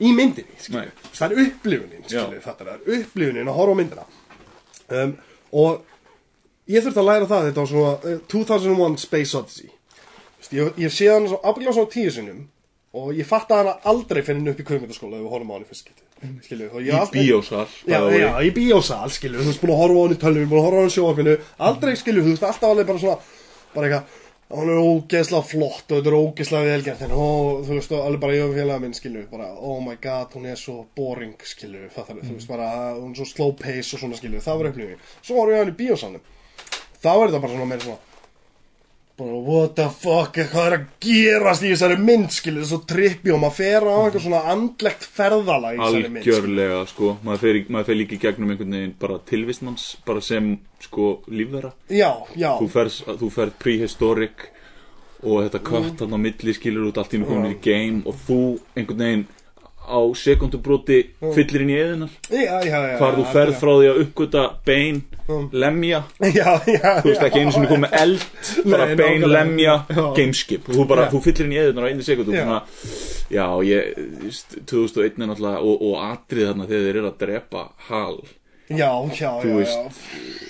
í 0.00 0.12
myndinni, 0.14 0.56
skilju, 0.58 0.80
Nei. 0.80 0.88
það 1.12 1.30
er 1.32 1.42
upplifunin 1.44 2.04
skilju, 2.06 2.40
það 2.42 2.60
er 2.60 2.80
upplifunin 2.98 3.48
að 3.48 3.56
horfa 3.58 3.72
á 3.74 3.78
myndina. 3.80 4.04
Um, 4.90 5.18
og 5.52 5.82
ég 6.68 6.82
þurfti 6.84 7.00
að 7.02 7.08
læra 7.10 7.26
það, 7.26 7.48
þetta 7.52 7.62
var 7.62 7.66
svona 7.66 7.94
uh, 8.04 8.18
2001 8.28 8.98
Space 8.98 9.34
Odyssey. 9.36 9.70
Veist, 10.38 10.52
ég, 10.52 10.72
ég 10.78 10.90
sé 10.94 11.08
hann 11.12 11.26
svo 11.28 11.40
afbyggjað 11.42 11.74
svona 11.74 11.90
tíu 11.92 12.10
sinnum 12.14 12.48
og 12.94 13.12
ég 13.12 13.26
fatt 13.26 13.48
að 13.50 13.56
hana 13.64 13.74
aldrei 13.84 14.22
finna 14.22 14.50
upp 14.52 14.60
í 14.60 14.64
kveikmyndaskóla 14.64 15.18
ef 15.18 15.24
við 15.26 15.32
horfum 15.32 15.50
á 15.50 15.54
hann 15.58 15.64
í 15.66 15.68
fyrst 15.68 15.84
skipti 15.84 16.02
ég 16.22 16.94
Í 16.94 17.10
bíósal 17.14 17.66
Já, 17.88 17.98
já, 18.12 18.30
í 18.42 18.52
bíósal, 18.56 19.10
skilju, 19.14 19.42
þú 19.42 19.50
veist, 19.52 19.60
búin 19.62 19.74
að 19.74 19.82
horfa 19.82 19.98
á 19.98 20.02
hann 20.04 20.14
í 20.16 20.22
tölvinu, 20.22 20.48
búin 20.50 20.60
að 20.62 20.66
horfa 20.68 20.78
á 20.78 20.82
hann 20.82 20.90
í 20.90 20.96
sjóarfinu, 20.96 21.34
aldrei, 21.68 21.92
skilju, 22.00 22.24
þú 22.24 22.32
veist, 22.34 22.48
alltaf 22.48 22.72
alveg 22.72 22.88
bara 22.88 23.02
svona, 23.02 23.18
bara 23.74 23.88
eitthvað, 23.88 24.24
hann 24.48 24.72
er 24.72 24.80
ógeðslega 24.80 25.44
flott 25.44 25.92
og 25.92 25.98
þetta 25.98 26.10
er 26.10 26.18
ógeðslega 26.18 26.72
velgert, 26.72 27.04
en 27.04 27.14
ó, 27.14 27.28
þú 27.68 27.76
veist, 27.76 27.94
alveg 27.98 28.22
bara 28.24 28.36
ég 28.38 28.46
og 28.48 28.56
félaga 28.56 28.82
minn, 28.84 28.96
skilju, 28.96 29.24
bara, 29.30 29.48
oh 29.60 29.78
my 29.84 29.96
god, 30.02 30.34
hún 30.34 30.48
er 30.48 30.58
svo 30.58 30.78
boring, 30.96 31.36
skilju, 31.44 31.90
það 31.94 32.10
þarf, 32.10 32.24
þú 32.24 32.36
veist, 32.38 32.50
bara, 32.50 32.68
hún 32.96 33.12
er 33.12 33.20
svo 33.20 33.28
slow 33.28 33.54
pace 33.60 33.92
og 33.94 34.02
svona, 34.02 34.18
skilju, 34.18 34.40
það 34.44 34.62
var 34.62 34.70
upplifin. 34.72 35.02
Svo 35.20 35.36
horfum 35.36 35.52
ég 35.52 35.60
á 35.60 35.62
hann 35.62 35.74
í 35.74 35.78
bíósalnum, 35.82 36.24
þá 36.96 37.10
er 37.12 37.26
þetta 37.28 37.42
bara 37.44 37.52
svona 37.54 37.68
meira 37.68 37.84
svona, 37.84 38.07
bara 39.18 39.38
what 39.48 39.72
the 39.76 39.88
fuck, 39.90 40.36
hvað 40.52 40.66
er 40.68 40.74
að 40.76 40.84
gerast 41.02 41.64
í 41.66 41.72
þessari 41.72 41.96
mynd, 41.98 42.30
er 42.52 42.58
svo 42.70 42.78
trippi 42.86 43.32
og 43.34 43.40
maður 43.42 43.56
fer 43.58 43.86
á 43.88 43.94
eitthvað 44.04 44.24
svona 44.26 44.42
andlegt 44.52 45.06
ferðalag 45.18 45.74
í 45.74 45.80
þessari 45.82 46.12
mynd. 46.14 46.22
Algjörlega, 46.28 46.78
sko, 46.92 47.10
maður 47.26 47.42
fer, 47.44 47.58
í- 47.60 47.64
maður 47.74 47.88
fer 47.90 47.98
líka 47.98 48.14
í 48.14 48.20
gegnum 48.22 48.52
einhvern 48.54 48.76
veginn 48.78 48.94
bara 49.02 49.18
tilvistmanns, 49.32 49.88
bara 50.06 50.20
sem, 50.22 50.52
sko, 50.86 51.08
lífverða. 51.28 51.72
Já, 51.90 52.12
já. 52.38 52.52
Þú 52.60 52.70
ferð, 52.76 53.00
þú 53.24 53.30
ferð 53.34 53.58
prehistoric 53.64 54.46
og 55.22 55.42
þetta 55.48 55.64
kött 55.66 56.04
hann 56.04 56.14
á 56.14 56.18
milli 56.22 56.54
skilur 56.54 56.92
út 56.92 56.98
allt 57.02 57.16
í 57.18 57.18
mjög 57.24 57.48
í 57.50 57.56
game 57.64 58.02
og 58.06 58.14
þú 58.28 58.38
einhvern 58.78 59.02
veginn 59.02 59.26
á 59.88 60.00
sekundubróti 60.20 60.98
fyllir 61.34 61.64
inn 61.64 61.72
í 61.72 61.78
eðinar. 61.80 62.12
Já, 62.28 62.54
já, 62.62 62.78
já. 62.92 62.94
Hvar 63.00 63.16
þú 63.18 63.24
ferð 63.32 63.58
frá 63.60 63.72
því 63.72 63.88
að 63.90 64.00
uppgöta 64.04 64.44
bein, 64.68 65.02
lemja, 65.52 66.02
Já, 66.38 66.48
já, 66.68 66.92
þú 67.02 67.10
veist 67.10 67.26
ekki 67.26 67.42
einu 67.42 67.54
sinni 67.56 67.70
komið 67.72 67.96
eld, 68.02 68.26
bara 68.68 68.88
Nei, 68.88 68.96
bein, 69.00 69.26
lemja, 69.32 69.76
gameskip. 70.16 70.68
Þú 70.72 70.88
bara, 70.88 71.08
þú 71.12 71.22
fyllir 71.26 71.48
inn 71.48 71.56
í 71.56 71.60
eðinar 71.64 71.88
á 71.88 71.90
einu 71.90 72.06
sekundu. 72.06 72.36
Já. 73.28 73.46
Ég, 73.66 73.92
þú 73.98 74.26
veist, 74.28 74.58
2001 74.70 75.22
er 75.24 75.32
náttúrulega, 75.32 75.62
og, 75.64 75.86
og 75.88 76.02
atrið 76.08 76.50
þarna 76.52 76.68
þegar 76.70 76.86
þeir 76.88 77.00
eru 77.02 77.12
að 77.12 77.22
drepa 77.24 77.68
hal. 77.90 78.18
Já, 78.68 78.90
já, 79.16 79.30
já, 79.40 79.54
veist, 79.56 80.02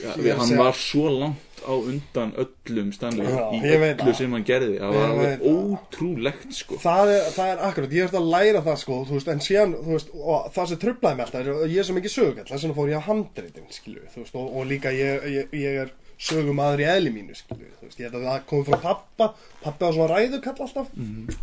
já. 0.02 0.10
Ég 0.26 0.40
hann 0.42 0.56
var 0.58 0.74
svo 0.74 1.10
langt 1.58 1.68
á 1.68 1.74
undan 1.90 2.32
öllum 2.44 2.92
Stanley 2.94 3.26
Já, 3.26 3.44
í 3.52 3.60
ég 3.64 3.80
veit 3.82 4.00
öllu 4.00 4.12
það. 4.12 4.16
sem 4.18 4.32
hann 4.36 4.44
gerði. 4.48 4.78
Það 4.78 4.94
var 4.94 5.02
Ég 5.02 5.10
alveg 5.10 5.28
veit 5.28 5.42
það. 5.42 5.78
ótrúlegt 5.78 6.52
sko. 6.58 6.78
Það 6.82 7.12
er, 7.14 7.22
það 7.36 7.52
er 7.52 7.62
akkurat, 7.68 7.92
ég 7.98 8.08
ert 8.08 8.18
að 8.18 8.28
læra 8.34 8.62
það 8.66 8.76
sko, 8.82 8.98
þú 9.08 9.16
veist, 9.18 9.28
en 9.34 9.40
síðan, 9.48 9.76
þú 9.84 9.94
veist, 9.96 10.10
og 10.18 10.50
það 10.54 10.68
sem 10.72 10.82
trublaði 10.84 11.16
mig 11.20 11.26
alltaf, 11.26 11.40
er 11.40 11.54
að 11.54 11.72
ég 11.74 11.78
er 11.78 11.88
svo 11.88 11.96
mikið 11.98 12.14
sögugall, 12.18 12.48
þess 12.50 12.66
vegna 12.66 12.78
fór 12.78 12.92
ég 12.92 13.00
á 13.00 13.08
handreitin, 13.08 13.70
skilju, 13.70 14.04
þú 14.14 14.22
veist, 14.24 14.36
og, 14.38 14.52
og 14.58 14.68
líka 14.70 14.92
ég, 14.94 15.26
ég, 15.38 15.56
ég 15.58 15.80
er 15.86 15.94
sögumadur 16.18 16.80
í 16.82 16.86
eðli 16.90 17.12
mínu, 17.14 17.34
skilju, 17.38 17.68
þú 17.78 17.86
veist, 17.86 18.00
ég 18.02 18.08
held 18.08 18.16
að 18.18 18.24
það 18.26 18.46
komið 18.50 18.70
frá 18.72 18.78
pappa, 18.82 19.28
pappi 19.62 19.84
var 19.86 19.92
svona 19.94 20.16
ræðukall 20.16 20.64
alltaf, 20.64 20.88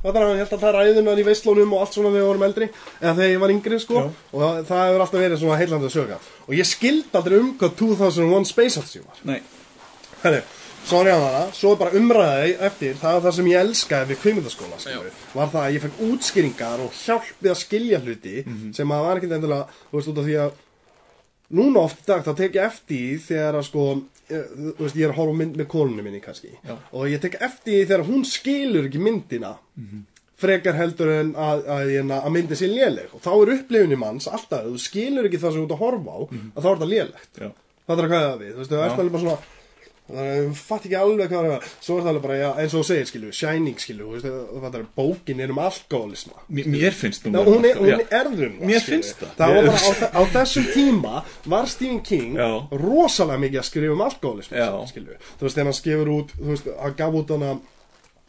það 0.04 0.10
er 0.12 0.18
að 0.20 0.28
hann 0.28 0.42
held 0.42 0.56
að 0.58 0.64
það 0.66 0.76
ræðunan 0.76 1.22
í 1.22 1.26
veislónum 1.30 1.76
og 1.78 1.86
allt 1.86 1.96
svona 1.96 2.12
þegar 2.12 2.20
við 2.20 2.28
vorum 2.28 2.46
eldri, 2.50 2.68
eða 3.00 3.14
þegar 3.16 3.32
ég 3.32 3.40
var 3.46 3.54
yngri, 3.56 3.80
sko, 3.86 4.02
og 4.36 4.44
það, 4.44 4.60
það 4.68 4.84
hefur 4.90 5.06
alltaf 5.06 5.24
verið 5.24 5.40
svona 5.46 5.60
heillandi 5.64 5.94
sögugall, 5.96 6.28
og 6.50 6.58
ég 6.60 6.68
skildi 6.68 7.20
aldrei 7.22 7.38
um 7.40 7.54
hvað 7.62 7.78
2001 7.80 8.52
Space 8.52 8.82
Odyssey 8.84 9.06
var. 9.08 9.24
Nei, 9.32 9.40
Herri, 10.26 10.42
svo 10.86 11.00
er 11.04 11.10
ég 11.12 11.16
að 11.20 11.24
hana, 11.28 11.42
svo 11.54 11.72
er 11.76 11.80
bara 11.82 11.98
umræði 12.00 12.52
eftir, 12.68 12.96
það 13.02 13.18
er 13.18 13.24
það 13.26 13.36
sem 13.38 13.50
ég 13.52 13.64
elskaði 13.66 14.10
við 14.12 14.22
kvikmyndaskóla, 14.24 14.80
skilur, 14.82 15.24
var 15.38 15.52
það 15.54 15.64
að 15.64 15.76
ég 15.76 15.84
fekk 15.86 16.04
útskýringar 16.10 16.84
og 16.86 17.00
hjálp 17.00 17.44
við 17.46 17.52
að 17.54 17.60
skilja 17.62 18.00
hluti 18.04 18.36
sem 18.78 18.94
að 18.96 19.06
var 19.06 19.22
ekkert 19.22 19.38
endilega, 19.38 19.80
þú 19.92 20.00
veist, 20.00 20.12
út 20.14 20.22
af 20.24 20.30
því 20.30 20.38
að 20.46 20.62
núna 21.60 21.86
oft 21.86 22.02
í 22.02 22.08
dag 22.10 22.26
þá 22.26 22.32
tek 22.40 22.58
ég 22.58 22.66
eftir 22.72 23.20
þegar 23.28 23.60
að 23.60 23.68
sko, 23.70 23.86
ég, 24.32 24.50
þú 24.56 24.76
veist, 24.82 24.98
ég 24.98 25.06
er 25.06 25.14
að 25.14 25.20
horfa 25.20 25.36
á 25.38 25.40
mynd 25.42 25.60
með 25.62 25.70
konunni 25.76 26.06
minni 26.06 26.22
kannski. 26.24 26.52
Já. 26.66 26.76
og 26.92 27.08
ég 27.12 27.22
tek 27.22 27.38
eftir 27.46 27.86
þegar 27.86 28.06
hún 28.10 28.26
skilur 28.26 28.90
ekki 28.90 29.02
myndina 29.02 29.56
frekar 30.36 30.76
heldur 30.76 31.12
en 31.14 31.30
að, 31.40 31.62
að, 31.72 31.92
að, 32.12 32.32
myndi 32.34 32.58
sé 32.60 32.68
léleg. 32.68 33.14
Og 33.16 33.22
þá 33.24 33.30
er 33.36 33.54
upplifunni 33.60 33.96
manns 33.96 34.28
alltaf, 34.28 34.66
þú 34.66 34.82
skilur 34.84 35.30
ekki 35.30 35.40
það 35.40 35.54
sem 35.54 35.62
þú 35.62 35.68
ert 35.70 35.76
að 35.78 35.84
horfa 35.86 36.12
á, 36.12 36.20
að 36.56 36.66
þá 36.66 36.72
er 36.72 36.82
það 36.82 36.92
lélegt. 36.96 37.38
Það 37.86 38.02
er 38.02 38.08
að 38.10 38.16
það 38.16 38.40
við, 38.42 38.50
þú 38.52 38.60
veist, 38.60 38.72
það 38.74 38.84
er 38.84 38.96
alveg 38.98 39.14
bara 39.14 39.24
svona 39.24 39.55
Það 40.06 40.28
er, 40.30 40.50
fatt 40.54 40.84
ekki 40.86 40.98
alveg 41.00 41.32
hvað 41.32 41.46
það 41.48 41.54
er 41.56 41.64
Svo 41.82 41.96
er 41.98 42.04
það 42.06 42.10
alveg 42.12 42.24
bara, 42.28 42.36
já, 42.38 42.50
eins 42.62 42.74
og 42.76 42.84
þú 42.84 42.88
segir, 42.92 43.08
skilu 43.10 43.30
Shining, 43.34 43.80
skilu, 43.82 44.10
þú 44.22 44.60
það 44.62 44.76
er 44.78 44.84
bókin 45.00 45.40
er 45.42 45.54
um 45.56 45.62
alkoholisma 45.64 46.44
mér, 46.46 46.68
mér 46.76 46.94
finnst 46.94 47.26
Já, 47.26 47.32
nú 47.34 47.42
hún 47.48 47.66
er, 47.66 47.80
hún 47.80 47.90
já. 47.90 47.96
er 48.04 48.14
erðum 48.20 48.60
Mér 48.70 48.86
finnst 48.86 49.18
það. 49.24 49.32
Það 49.40 49.56
var 49.56 49.70
bara 49.72 49.80
á, 49.82 49.92
á 50.14 50.22
þessum 50.36 50.68
tíma 50.76 51.24
Var 51.56 51.72
Stephen 51.74 52.02
King 52.06 52.38
Já. 52.38 52.50
rosalega 52.86 53.42
mikið 53.48 53.62
að 53.64 53.68
skrifa 53.72 53.98
um 53.98 54.06
alkoholisma 54.06 54.62
Já. 54.62 54.70
Skilu, 54.94 55.18
þú 55.40 55.48
veist, 55.48 55.58
þegar 55.58 55.72
hann 55.72 55.80
skefur 55.82 56.14
út 56.20 56.36
Þú 56.38 56.52
veist, 56.54 56.70
hann 56.86 56.96
gaf 57.02 57.18
út 57.24 57.34
hana 57.36 57.56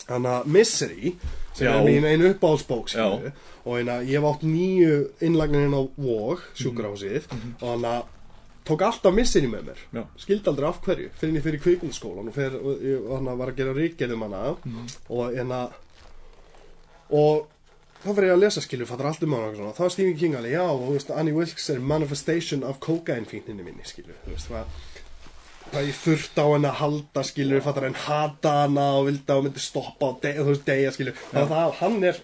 Hana 0.07 0.35
Misery 0.47 1.13
sem 1.57 1.67
Já. 1.69 1.75
er 1.77 1.85
mín 1.85 2.05
einu 2.09 2.33
uppáhaldsbók 2.33 2.89
Já. 2.89 3.05
skilu, 3.05 3.33
og 3.67 3.73
hérna, 3.81 4.01
ég 4.07 4.17
hef 4.21 4.27
átt 4.33 4.45
nýju 4.49 4.99
innlagnir 5.29 5.67
inn 5.69 5.75
á 5.77 5.83
Vog, 5.99 6.41
sjúkrahúsið 6.57 7.27
og 7.61 7.69
hann 7.73 7.87
tók 8.67 8.83
alltaf 8.83 9.15
Misery 9.15 9.49
með 9.51 9.69
mér 9.71 9.83
Já. 9.95 10.03
skildi 10.25 10.51
aldrei 10.51 10.69
af 10.69 10.81
hverju 10.85 11.11
fyrir 11.21 11.37
en 11.37 11.43
fyrir 11.45 11.61
kvikmyndaskólan 11.65 12.31
og, 12.33 12.39
og, 12.39 12.87
og 13.07 13.13
hann 13.17 13.39
var 13.39 13.53
að 13.53 13.59
gera 13.61 13.75
ríkgerðum 13.77 14.25
hana 14.27 14.57
Mhm. 14.65 14.87
og 15.09 15.35
hérna 15.37 15.61
og 17.11 17.47
þá 18.03 18.11
fyrir 18.13 18.29
ég 18.31 18.35
að 18.37 18.43
lesa 18.43 18.61
skilju 18.65 18.87
fattar 18.89 19.07
allt 19.11 19.23
um 19.27 19.35
svona. 19.55 19.73
þá 19.77 19.85
er 19.87 19.89
Stephen 19.95 20.17
King 20.19 20.35
alveg 20.37 20.53
já 20.57 20.63
og 20.67 20.93
veist, 20.93 21.11
Annie 21.11 21.35
Wilkes 21.35 21.71
er 21.71 21.79
manifestation 21.81 22.65
of 22.65 22.79
cocaine 22.81 23.27
fínninni 23.27 23.63
minni 23.65 23.85
skilju 23.85 24.15
þú 24.27 24.35
veist 24.35 24.51
hvað 24.51 24.65
hvað 25.73 25.89
ég 25.89 25.97
þurft 25.99 26.39
á 26.39 26.47
henni 26.47 26.69
að 26.71 26.81
halda 26.81 27.23
skilju 27.27 27.61
fattar 27.65 27.87
henni 27.89 27.99
hata 28.07 28.53
hana 28.63 28.85
og 29.01 29.07
vildi 29.09 29.27
að 29.27 29.39
hún 29.41 29.49
myndi 29.49 29.63
stoppa 29.65 30.07
og 30.13 30.21
deyja, 30.23 30.43
þú 30.43 30.53
veist, 30.53 30.67
deyja 30.67 30.93
skilju 30.95 31.15
þannig 31.33 31.43
að 31.43 31.55
það, 31.55 31.73
hann 31.81 32.05
er 32.05 32.21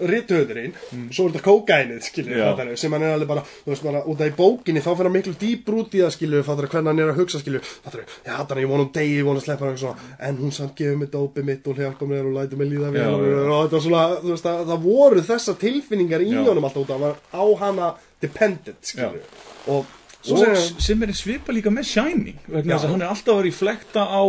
rithöðurinn, 0.00 0.72
svo 1.12 1.26
er 1.26 1.32
þetta 1.34 1.42
kókainið 1.44 2.00
skilju, 2.06 2.36
Já. 2.38 2.44
fattar 2.50 2.70
sem 2.80 2.92
hann 2.96 3.02
er 3.06 3.14
alveg 3.16 3.28
bara 3.28 3.42
þú 3.46 3.70
veist, 3.72 3.84
bara, 3.84 4.02
út 4.08 4.20
af 4.24 4.30
í 4.30 4.34
bókinni, 4.38 4.80
þá 4.84 4.90
fyrir 4.96 5.08
hann 5.10 5.16
miklu 5.16 5.34
dýpr 5.40 5.76
út 5.80 5.94
í 5.96 6.02
það 6.04 6.14
skilju, 6.16 6.42
fattar 6.46 6.68
hvernig 6.72 6.90
hann 6.92 7.02
er 7.04 7.12
að 7.12 7.20
hugsa 7.20 7.40
skilju, 7.42 7.60
fattar 7.84 8.02
ég 8.06 8.32
hata 8.36 8.54
hann, 8.54 8.62
ég 8.64 8.70
vona 8.72 8.86
um 8.86 8.92
degi, 8.94 9.16
ég 9.20 9.28
vona 9.28 9.42
að 9.42 9.46
sleppa 9.48 9.68
hann 9.70 9.78
svona, 9.82 10.08
en 10.28 10.40
hún 10.40 10.52
samt 10.56 10.74
gefur 10.78 10.98
mig 11.02 11.10
dópið 11.12 11.48
mitt 11.50 11.66
og 11.72 11.80
hjálpa 11.82 12.08
mér 12.10 12.28
og 12.30 12.36
lætur 12.38 12.60
mig 12.62 12.70
líða 12.72 12.90
vel 12.94 13.00
Já, 13.00 13.08
og, 13.12 13.62
þetta 13.66 13.78
var 13.78 13.84
svona, 13.86 14.04
þú 14.24 14.32
veist, 14.34 14.48
það, 14.48 14.64
það 14.72 14.84
voru 14.88 15.24
þessar 15.30 15.58
tilfinningar 15.66 16.24
í 16.26 16.32
honum 16.38 16.64
alltaf 16.70 16.84
út 16.84 16.90
af, 16.90 17.00
hann 17.00 17.06
var 17.08 17.16
á 17.36 17.44
hana 17.64 17.90
dependent 18.20 18.80
skilju, 18.92 19.22
og 19.72 19.84
svo 20.20 20.34
og 20.36 20.40
segir 20.40 20.54
hann 20.54 20.62
s- 20.62 20.86
sem 20.86 21.02
er 21.06 21.12
svipa 21.16 21.52
líka 21.56 21.70
með 21.72 21.86
Shining 21.88 22.40
vegna 22.46 22.74
þess 22.76 22.84
að 22.88 22.90
hann 22.96 23.02
er 23.06 23.12
alltaf 23.14 23.36
að 23.38 23.44
reflekta 23.48 24.02
á 24.04 24.20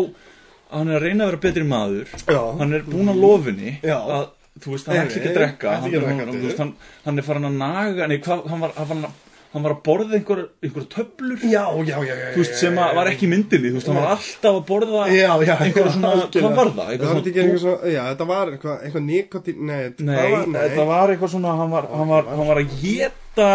að 0.72 0.78
hann 0.80 0.88
er 0.88 1.02
að 1.02 1.04
reyna 1.04 1.26
að 1.26 1.32
vera 1.34 1.42
betri 1.44 1.64
maður 1.68 2.14
Já. 2.32 2.42
hann 2.62 2.74
er 2.78 2.86
búin 2.88 3.10
að 3.12 3.20
lofinni 3.20 3.74
Já. 3.84 3.98
að 4.00 4.30
þú 4.60 4.76
veist, 4.76 4.88
hann 4.92 4.98
Nei, 4.98 5.04
ætla 5.08 5.18
ekki 5.22 5.28
að 5.28 5.32
nei, 5.32 5.40
drekka. 5.40 5.74
hann, 5.80 5.90
ekki 5.92 6.06
hann, 6.06 6.20
hann, 6.20 6.32
þú. 6.36 6.46
veist, 6.48 6.60
hann, 6.66 6.74
hann 7.06 7.18
er 7.22 7.28
farin 7.28 7.48
að 7.52 7.60
naga 7.62 8.08
nei, 8.12 8.18
hvað, 8.26 8.48
hann, 8.52 8.60
var, 8.66 8.74
hann, 8.78 9.04
var, 9.06 9.14
hann 9.52 9.66
var 9.66 9.74
að 9.76 9.82
borða 9.88 10.16
einhver, 10.20 10.42
einhver 10.64 10.86
töflur. 10.92 11.40
Já, 11.44 11.64
já, 11.88 11.96
já, 12.08 12.14
já, 12.20 12.28
þú 12.36 12.44
veist, 12.44 12.54
sem 12.60 12.78
að, 12.84 12.94
var 13.00 13.10
ekki 13.12 13.28
í 13.28 13.32
myndinni 13.32 13.72
þú 13.72 13.80
veist, 13.80 13.90
hann 13.92 14.00
var 14.02 14.14
alltaf 14.16 14.60
að 14.60 14.62
borða 14.70 15.02
Já, 15.12 15.32
já, 15.48 15.54
einhver 15.66 15.92
svona, 15.96 16.14
hvað 16.36 16.56
var 16.62 16.72
það? 16.78 16.94
Það 16.94 17.04
var 17.04 17.12
svona, 17.12 17.26
ekki 17.32 17.44
einhver 17.46 17.62
svona, 17.66 17.92
já, 17.96 18.02
þetta 18.12 18.28
var 18.32 18.54
eitthvað, 18.56 18.80
eitthvað 18.88 19.06
nikotín, 19.10 19.62
nei, 19.68 19.82
nei, 20.00 20.16
hvað 20.16 20.32
var, 20.38 20.48
þetta 20.70 20.88
var 20.92 21.14
eitthvað 21.16 21.34
svona 21.36 21.56
hann 21.62 21.76
var, 21.78 21.90
hann 21.96 22.12
var, 22.16 22.32
hann 22.36 22.50
var 22.52 22.62
að 22.64 22.76
geta 22.84 23.50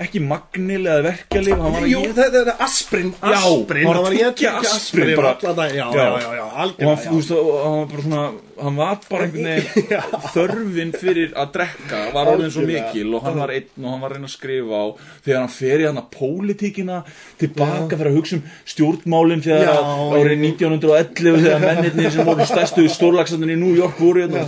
ekki 0.00 0.20
magnil 0.24 0.86
eða 0.88 1.10
að 1.12 1.84
Jú, 1.90 2.00
geta 2.06 2.24
þetta 2.24 2.40
er 2.42 2.62
asprin, 2.64 3.10
Já, 3.20 3.34
asprin, 3.36 3.84
hann 3.86 3.98
var 4.02 4.08
að 4.08 4.16
ég 4.16 4.32
tyggja 4.38 4.52
aspirin 4.56 5.12
asprin 5.12 5.18
bara. 5.18 5.32
allan 5.36 5.58
dag, 5.58 5.74
já, 5.76 5.84
Já. 5.84 5.92
já, 5.92 6.06
já, 6.22 6.30
já, 6.38 6.42
og 6.42 6.54
hann, 6.56 6.62
algjörlega, 6.64 7.12
veist, 7.12 7.30
og 7.36 7.50
hann 7.62 7.76
var 7.76 7.90
bara 7.92 8.02
svona 8.06 8.22
hann 8.62 8.76
var 8.78 8.98
bara 9.10 9.26
einhvern 9.26 9.48
veginn 9.50 10.06
þörfin 10.36 10.92
fyrir 11.02 11.34
að 11.42 11.50
drekka 11.56 12.00
var 12.14 12.30
orðin 12.32 12.52
svo 12.54 12.62
Algjörlega. 12.64 12.88
mikil 12.92 13.14
og 13.18 13.26
hann 13.26 13.38
var 13.42 13.52
einn 13.56 13.84
og 13.84 13.88
hann 13.92 14.02
var 14.04 14.12
að 14.12 14.16
reyna 14.16 14.30
að 14.30 14.34
skrifa 14.36 14.80
á 14.80 14.86
þegar 15.26 15.40
hann 15.42 15.54
fer 15.58 15.82
í 15.82 15.86
hann 15.88 16.00
að 16.02 16.08
pólitíkina 16.16 16.98
tilbaka 17.42 17.98
fyrir 18.00 18.12
að 18.12 18.18
hugsa 18.20 18.38
um 18.38 18.44
stjórnmálin 18.74 19.44
þegar 19.44 19.66
Já, 19.68 19.74
að 19.76 20.16
árið 20.22 20.46
1911 20.46 21.42
þegar 21.44 21.66
mennirnir 21.68 22.16
sem 22.16 22.30
voru 22.32 22.48
stærstu 22.48 22.86
stórlagsandinn 22.96 23.54
í 23.56 23.60
New 23.60 23.76
York 23.76 24.00
voru 24.00 24.24
hérna, 24.24 24.46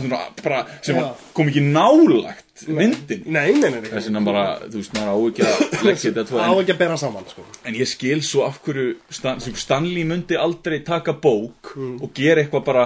sem 0.84 1.00
Já. 1.00 1.10
kom 1.36 1.50
ekki 1.52 1.64
nálagt 1.68 2.43
myndin 2.70 3.24
Nei, 3.26 3.50
nei, 3.58 3.70
nei, 3.74 3.80
þess 3.90 4.06
vegna 4.08 4.20
bara, 4.24 4.42
þú 4.70 4.78
veist, 4.78 4.92
maður 4.94 5.10
á 5.10 5.16
ekki 5.28 5.42
að 5.48 5.62
leggja 5.88 6.10
þetta 6.10 6.24
tvo 6.28 6.38
á 6.38 6.46
en, 6.46 6.60
ekki 6.62 6.74
að 6.76 6.80
bera 6.84 6.96
saman, 7.02 7.24
sko 7.32 7.44
en 7.66 7.78
ég 7.80 7.88
skil 7.90 8.20
svo 8.22 8.44
af 8.46 8.60
hverju 8.64 8.92
Stan, 9.10 9.40
sem 9.42 9.56
Stanley 9.58 10.04
myndi 10.06 10.38
aldrei 10.38 10.80
taka 10.86 11.16
bók 11.18 11.72
Mm. 11.74 11.96
og 12.06 12.12
gera 12.14 12.44
eitthvað 12.44 12.64
bara 12.68 12.84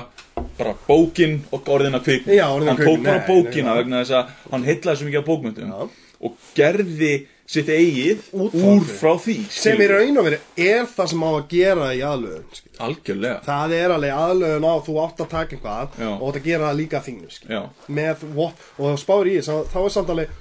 bara 0.57 0.73
bókin 0.87 1.35
og 1.53 1.67
orðina 1.69 1.99
kvikmynd 2.01 2.39
Já, 2.39 2.47
orðin 2.49 2.71
að 2.71 2.73
hann 2.73 2.79
tók 2.79 2.87
kvikmynd, 2.87 3.05
bara 3.05 3.19
nei, 3.19 3.27
bókina 3.29 3.67
nei, 3.69 3.75
já. 3.75 3.79
vegna 3.83 4.01
þess 4.01 4.15
að 4.17 4.53
hann 4.55 4.65
heitlaði 4.65 4.97
svo 5.01 5.09
mikið 5.09 5.21
af 5.21 5.27
bókmyndum 5.29 5.73
Já. 5.75 5.91
og 6.25 6.39
gerði 6.57 7.11
sitt 7.49 7.71
eigið 7.73 8.27
úr 8.37 8.83
frá 8.85 9.15
því 9.17 9.37
sem 9.49 9.79
skilurðu. 9.79 9.95
raun 9.95 10.21
og 10.21 10.27
veri 10.27 10.41
er 10.69 10.89
það 10.91 11.07
sem 11.13 11.23
á 11.25 11.31
að 11.31 11.47
gera 11.53 11.87
í 11.97 12.03
aðlöðun 12.05 12.59
algjörlega. 12.89 13.39
Það 13.47 13.73
er 13.79 13.95
alveg 13.95 14.19
aðlöðun 14.25 14.67
á 14.69 14.75
þú 14.85 14.99
átt 15.05 15.23
að 15.25 15.31
taka 15.33 15.57
eitthvað 15.57 15.97
Já. 15.97 16.11
og 16.11 16.27
átt 16.29 16.41
að 16.43 16.51
gera 16.51 16.69
það 16.69 16.83
líka 16.83 17.01
þínu 17.07 17.63
með 17.89 18.27
vott 18.37 18.69
og 18.77 18.93
þá 18.93 19.03
spáir 19.05 19.31
í 19.33 19.39
þess 19.39 19.73
þá 19.73 19.81
er 19.81 19.97
samt 19.97 20.13
alveg 20.15 20.37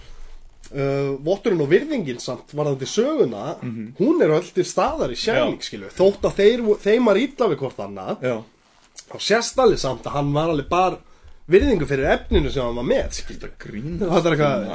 uh, 0.76 1.16
votturinn 1.30 1.64
og 1.64 1.72
virðingin 1.72 2.22
samt 2.24 2.52
varðandi 2.52 2.92
söguna 2.92 3.56
hún 4.02 4.22
er 4.24 4.36
öll 4.38 4.52
til 4.52 4.68
staðar 4.68 5.16
í 5.16 5.20
sjæning 5.20 5.64
skilur 5.64 5.96
þótt 5.96 6.28
að 6.28 6.40
þeir, 6.42 6.66
þeim 6.84 7.12
var 7.12 7.24
ítla 7.24 7.52
við 7.54 7.62
hvort 7.64 7.84
annað 7.88 8.28
já, 8.28 8.36
sést 9.32 9.60
alveg 9.64 9.80
samt 9.80 10.08
að 10.08 10.20
hann 10.20 10.34
var 10.36 10.52
alveg 10.52 10.68
bara 10.72 11.00
virðingu 11.50 11.86
fyrir 11.88 12.10
efninu 12.12 12.52
sem 12.52 12.64
hann 12.64 12.76
var 12.76 12.84
með 12.84 13.12
skilur. 13.22 13.52
grín 13.60 14.00
Þetta 14.00 14.18
er 14.28 14.36
eitthvað- 14.36 14.68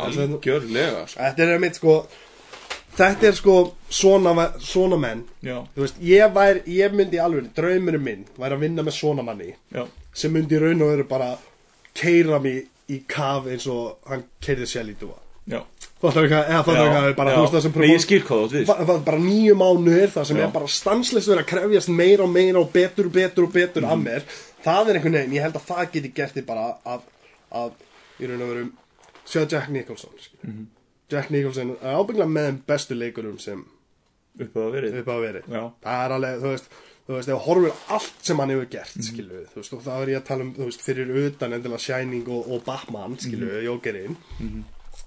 sko. 1.09 1.21
þetta 1.21 1.39
er 1.47 1.55
einmitt 1.57 1.75
sko 1.81 2.07
þetta 2.97 3.29
er 3.29 3.33
sko 3.33 3.57
svona, 3.91 4.53
svona 4.61 4.99
menn 5.01 5.25
veist, 5.77 5.97
ég 6.01 6.33
væri, 6.35 6.63
ég 6.67 6.93
myndi 6.93 7.19
alveg 7.21 7.53
draumurinn 7.57 8.03
minn 8.05 8.25
væri 8.39 8.53
að 8.57 8.61
vinna 8.67 8.83
með 8.83 8.93
svona 8.99 9.23
manni 9.25 9.55
já, 9.75 9.87
sem 10.13 10.33
myndi 10.33 10.59
raun 10.61 10.83
og 10.83 10.89
veru 10.97 11.05
bara 11.09 11.37
keira 11.95 12.39
mig 12.43 12.67
í 12.91 13.03
kaf 13.09 13.47
eins 13.47 13.67
og 13.67 13.99
hann 14.09 14.25
keirði 14.41 14.67
sér 14.69 14.85
lítið 14.91 15.13
Fattar 16.03 16.25
ekki 16.27 16.35
eða 16.35 16.63
fattar 16.67 16.87
ekki 16.89 16.99
að 16.99 17.17
bara, 17.17 17.33
þú 17.37 17.43
veist 17.45 17.53
það 17.55 17.63
sem 17.63 17.73
Nei, 17.77 17.89
ég 17.93 18.01
skil 18.03 18.21
hvað 18.27 18.41
þú 18.43 18.55
við 18.57 18.67
va- 18.89 18.99
bara 19.07 19.19
nýju 19.23 19.55
mánuðir 19.55 20.09
það 20.11 20.25
sem 20.27 20.37
Já. 20.37 20.43
er 20.43 20.51
bara 20.51 20.67
stanslist 20.67 21.29
verið 21.29 21.43
að 21.45 21.51
krefjast 21.53 21.89
meira 21.95 22.25
og 22.25 22.31
meira 22.31 22.59
og 22.59 22.73
betur 22.73 23.07
og 23.07 23.13
betur 23.13 23.45
og 23.45 23.53
betur 23.53 23.83
Mhm. 23.83 23.91
af 23.93 23.99
mér 24.03 24.23
það 24.65 24.89
er 24.89 24.95
einhvern 24.99 25.13
veginn, 25.19 25.35
ég 25.37 25.43
held 25.47 25.57
að 25.59 25.67
það 25.71 25.91
geti 25.93 26.13
gert 26.15 26.35
þið 26.37 26.47
bara 26.47 26.67
að, 26.87 27.03
að 27.53 27.73
í 28.23 28.29
raun 28.31 28.43
og 28.43 28.49
veru 28.53 28.65
sjá 29.27 29.45
Jack 29.51 29.69
Nicholson 29.71 30.11
mm 30.17 30.49
Mhm. 30.53 30.67
Jack 31.13 31.29
Nicholson 31.31 31.75
er 31.83 31.99
ábygglega 31.99 32.31
með 32.33 32.47
þeim 32.49 32.59
bestu 32.67 32.95
leikurum 32.97 33.39
sem 33.39 33.65
upp 34.41 34.55
að 34.57 34.71
verið 34.73 34.95
upp 35.03 35.09
á 35.13 35.17
verið 35.21 35.45
Já. 35.53 35.63
það 35.85 36.05
er 36.07 36.15
alveg, 36.17 36.39
þú 36.41 36.53
veist 36.55 36.71
þú 37.03 37.17
veist, 37.19 37.29
horfir 37.45 37.73
á 37.73 37.77
allt 37.97 38.13
sem 38.23 38.39
hann 38.39 38.51
hefur 38.55 38.69
gert 38.71 38.97
Mhm. 38.97 39.03
skilu 39.09 39.41
þú 39.53 39.57
veist, 39.61 39.73
og 39.77 39.83
það 39.83 40.03
er 40.03 40.09
ég 40.15 40.21
að 40.23 40.27
tala 40.31 40.43
um 40.47 40.53
veist, 40.55 40.81
fyrir 40.87 41.11
utan 41.27 41.53
endilega 41.53 41.79
Shining 41.79 42.29
og, 42.29 42.49
og 42.53 42.65
Batman 42.65 43.19
skilu 43.19 43.47
við, 43.51 43.65
Jókerinn 43.69 44.17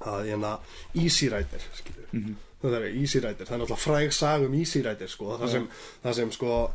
að 0.05 0.25
hérna 0.29 0.59
Easy 0.93 1.29
Rider 1.29 1.61
skilu 1.73 2.05
Mhm. 2.11 2.35
það 2.61 2.73
er 2.81 2.85
Easy 3.01 3.19
Rider, 3.19 3.45
það 3.45 3.53
er 3.53 3.59
náttúrulega 3.65 3.85
fræg 3.87 4.13
sag 4.13 4.41
um 4.45 4.53
Easy 4.53 4.81
Rider 4.81 5.07
sko, 5.07 5.37
það 5.39 5.49
sem, 5.51 5.67
það 6.03 6.13
sem 6.13 6.31
sko 6.31 6.71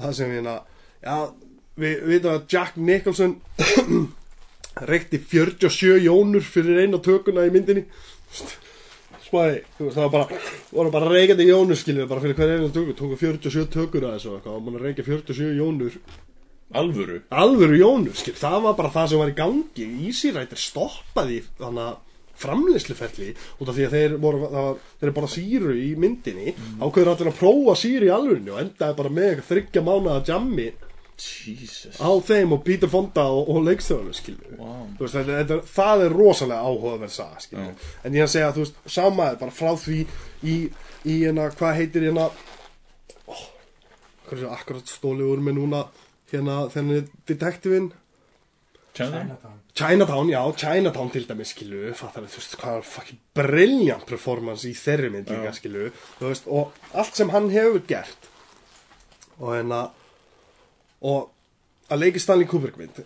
það 0.00 0.12
sem 0.14 0.30
hérna 0.30 0.60
já, 1.02 1.32
við 1.78 2.00
veitum 2.10 2.32
að 2.34 2.46
Jack 2.52 2.76
Nicholson 2.76 3.36
reykti 4.92 5.18
47 5.18 5.98
jónur 6.06 6.44
fyrir 6.46 6.84
eina 6.84 7.00
tökuna 7.02 7.46
í 7.48 7.52
myndinni. 7.54 7.84
Veist, 8.28 8.56
það 9.28 9.98
var 9.98 10.12
bara 10.14 10.38
voru 10.72 10.92
bara 10.94 11.10
reykjandi 11.12 11.48
jónur 11.50 11.76
skiljið 11.78 12.06
bara 12.08 12.22
fyrir 12.24 12.38
hver 12.38 12.54
einu 12.56 12.70
tökur, 12.72 12.94
tóku 12.96 13.18
47 13.20 13.68
tökur 13.74 14.06
að 14.08 14.16
þessu 14.18 14.34
og 14.38 14.62
mann 14.64 14.78
að 14.78 14.86
reykja 14.88 15.04
47 15.08 15.54
jónur. 15.58 15.98
Alvöru? 16.78 17.22
Alvöru 17.32 17.78
jónur, 17.80 18.16
skiljið, 18.16 18.42
það 18.42 18.58
var 18.66 18.74
bara 18.76 18.92
það 18.92 19.06
sem 19.12 19.22
var 19.22 19.30
í 19.32 19.36
gangi. 19.38 19.86
Easy 20.08 20.32
Rider 20.34 20.60
stoppaði 20.60 21.38
þannig 21.60 21.84
að 21.86 22.04
framleysluferli 22.38 23.32
út 23.58 23.70
af 23.72 23.74
því 23.74 23.86
að 23.88 23.94
þeir 23.96 24.12
voru, 24.22 24.40
það 24.44 24.66
var, 24.68 24.76
þeir 25.00 25.14
bara 25.16 25.30
síru 25.32 25.72
í 25.74 25.88
myndinni, 25.98 26.52
Mm. 26.54 26.76
ákveður 26.86 27.10
allir 27.12 27.30
að 27.32 27.38
prófa 27.40 27.74
síru 27.80 28.06
í 28.06 28.12
alvörinu 28.14 28.52
og 28.54 28.60
endaði 28.62 28.96
bara 29.00 29.10
með 29.16 29.40
þryggja 29.48 29.82
mánuða 29.88 30.20
jammi 30.28 30.68
Jesus 31.18 31.98
á 31.98 32.10
þeim 32.28 32.54
og 32.56 32.64
Peter 32.66 32.90
Fonda 32.90 33.24
og, 33.34 33.50
og 33.50 33.64
leikstjóðanum 33.66 34.16
skilju 34.16 34.58
veist, 34.98 35.14
þetta, 35.14 35.38
þetta, 35.42 35.58
það 35.74 36.04
er 36.06 36.16
rosalega 36.16 36.70
áhugaverð 36.70 37.14
saga 37.14 37.44
skilju 37.44 37.68
Já. 37.68 37.86
en 38.04 38.18
ég 38.18 38.26
að 38.26 38.34
segja 38.34 38.50
að 38.50 38.58
þú 38.58 38.66
veist 38.66 38.82
samaður 38.98 39.40
bara 39.44 39.56
frá 39.58 39.70
því 39.84 40.00
í, 40.42 40.56
í 41.04 41.16
hérna, 41.24 41.48
hvað 41.58 41.78
heitir 41.82 42.08
hérna 42.08 42.28
oh, 42.28 43.46
hvað 44.26 44.36
er 44.38 44.44
það 44.44 44.58
akkurat 44.58 44.92
stólið 44.94 45.32
úr 45.32 45.46
mig 45.48 45.58
núna 45.58 45.86
hérna 46.32 46.60
þenni 46.72 47.02
detektivinn 47.28 47.90
China? 48.98 49.22
Chinatown 49.22 49.58
Chinatown, 49.78 50.30
já, 50.32 50.40
Chinatown 50.56 51.10
til 51.14 51.26
dæmis 51.28 51.52
skilju 51.54 51.92
fattar 51.94 52.26
þú 52.26 52.40
veist 52.40 52.56
hvað 52.58 52.80
er 52.80 52.88
fucking 52.94 53.20
brilliant 53.36 54.06
performance 54.08 54.66
í 54.66 54.74
þeirri 54.74 55.12
mynd 55.14 55.30
líka 55.30 55.52
Já. 55.52 55.58
skilju 55.60 55.92
þú 56.18 56.32
veist 56.32 56.48
og 56.50 56.74
allt 56.98 57.20
sem 57.20 57.30
hann 57.34 57.46
hefur 57.52 57.84
gert 57.86 58.28
og 59.38 59.54
hérna 59.54 59.88
og 61.04 61.28
að 61.88 62.02
leiki 62.02 62.22
Stanley 62.22 62.48
Kubrick 62.48 62.78
mynd 62.80 62.98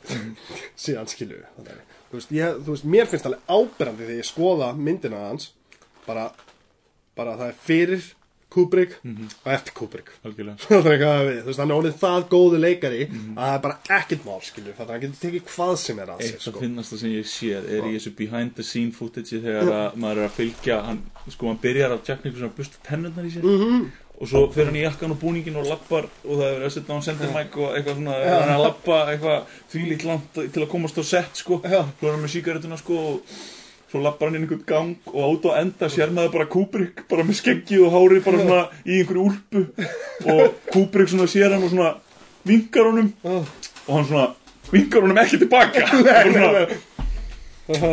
síðan 0.84 1.10
skilju 1.10 1.42
þú, 1.58 2.16
veist, 2.16 2.32
ég, 2.34 2.56
þú 2.64 2.74
veist, 2.74 2.88
mér 2.94 3.10
finnst 3.10 3.28
alveg 3.28 3.44
áberandi 3.46 4.06
þegar 4.06 4.20
ég 4.20 4.28
skoða 4.28 4.72
myndina 4.78 5.26
hans 5.28 5.52
bara, 6.06 6.30
bara 7.18 7.36
það 7.38 7.52
er 7.52 7.60
fyrir 7.68 8.08
Kubrick 8.52 8.94
og 9.02 9.50
eftir 9.54 9.74
Kubrick. 9.78 10.12
Er 10.22 10.32
þú 10.32 11.46
veist, 11.48 11.58
hann 11.62 11.70
er 11.72 11.78
orðið 11.78 11.96
það 12.02 12.26
góðu 12.32 12.60
leikari 12.60 13.02
að 13.08 13.38
það 13.38 13.54
er 13.56 13.62
bara 13.64 13.78
ekkert 13.98 14.26
mál, 14.28 14.40
skilju, 14.44 14.74
það 14.78 14.92
hann 14.92 15.02
getur 15.06 15.22
tekið 15.24 15.46
hvað 15.54 15.72
sem 15.82 16.02
er 16.04 16.12
að 16.12 16.20
sér, 16.22 16.28
Eitt 16.28 16.42
það 16.44 16.52
sko. 16.52 16.62
finnast 16.66 16.92
það 16.94 17.02
sem 17.02 17.14
ég 17.16 17.30
séð 17.32 17.70
er 17.78 17.88
í 17.88 17.94
þessu 17.96 18.12
behind 18.20 18.54
the 18.58 18.66
scene 18.68 18.92
footage 18.96 19.40
þegar 19.42 19.72
að 19.78 19.98
maður 20.04 20.22
er 20.22 20.28
að 20.28 20.36
fylgja 20.38 20.78
hann, 20.88 21.00
sko, 21.32 21.48
hann 21.52 21.60
byrjar 21.64 21.96
að 21.96 22.04
Jack 22.10 22.24
Nicholson 22.26 22.50
að 22.50 22.56
busta 22.60 22.82
tennurnar 22.88 23.28
í 23.28 23.34
sér. 23.36 23.48
Mhm. 23.48 23.90
og 24.22 24.28
svo 24.30 24.42
fer 24.54 24.68
hann 24.68 24.76
í 24.78 24.82
jakkan 24.84 25.10
og 25.10 25.18
búningin 25.18 25.56
og 25.58 25.66
lappar 25.66 26.04
og 26.22 26.36
það 26.38 26.44
er 26.52 26.60
að 26.68 26.70
setja 26.76 26.92
á 26.92 26.94
hann 26.94 27.02
sendir 27.02 27.32
mic 27.34 27.56
og 27.58 27.72
eitthvað 27.74 27.96
svona, 27.96 28.18
er 28.22 28.36
hann 28.36 28.52
að 28.54 28.62
lappa 28.68 28.98
eitthvað 29.10 29.56
þvílíkt 29.72 30.04
langt 30.06 30.38
til 30.54 30.62
að 30.62 30.68
komast 30.70 31.00
á 31.00 31.04
set, 31.08 31.40
sko. 31.40 31.58
Svo 31.64 32.06
er 32.06 32.12
hann 32.14 32.22
með 32.22 32.34
sígarettuna, 32.36 32.78
sko 32.78 33.00
og 33.00 33.34
svo 33.92 34.00
lappar 34.00 34.30
hann 34.30 34.38
inn 34.38 34.46
einhvern 34.46 34.64
gang 34.66 35.12
og 35.12 35.20
át 35.28 35.48
á 35.52 35.60
enda 35.60 35.90
sér 35.92 36.12
maður 36.16 36.32
bara 36.38 36.48
Kubrick 36.54 37.04
bara 37.10 37.26
með 37.28 37.42
skeggið 37.42 37.84
og 37.86 37.92
hárið 37.92 38.22
bara 38.24 38.40
svona 38.40 38.62
í 38.88 39.00
einhverju 39.02 39.26
úlpu. 39.28 39.64
Og 40.32 40.56
Kubrick 40.72 41.12
svona 41.12 41.28
sér 41.28 41.52
hann 41.52 41.66
og 41.66 41.74
svona 41.74 41.90
vinkar 42.48 42.88
honum. 42.88 43.12
Ah. 43.22 43.44
og 43.86 43.92
hann 43.98 44.08
svona 44.08 44.26
vinkar 44.72 45.04
honum 45.04 45.20
ekki 45.20 45.42
tilbaka. 45.44 45.84
Bara 46.08 46.32
svona 46.32 47.92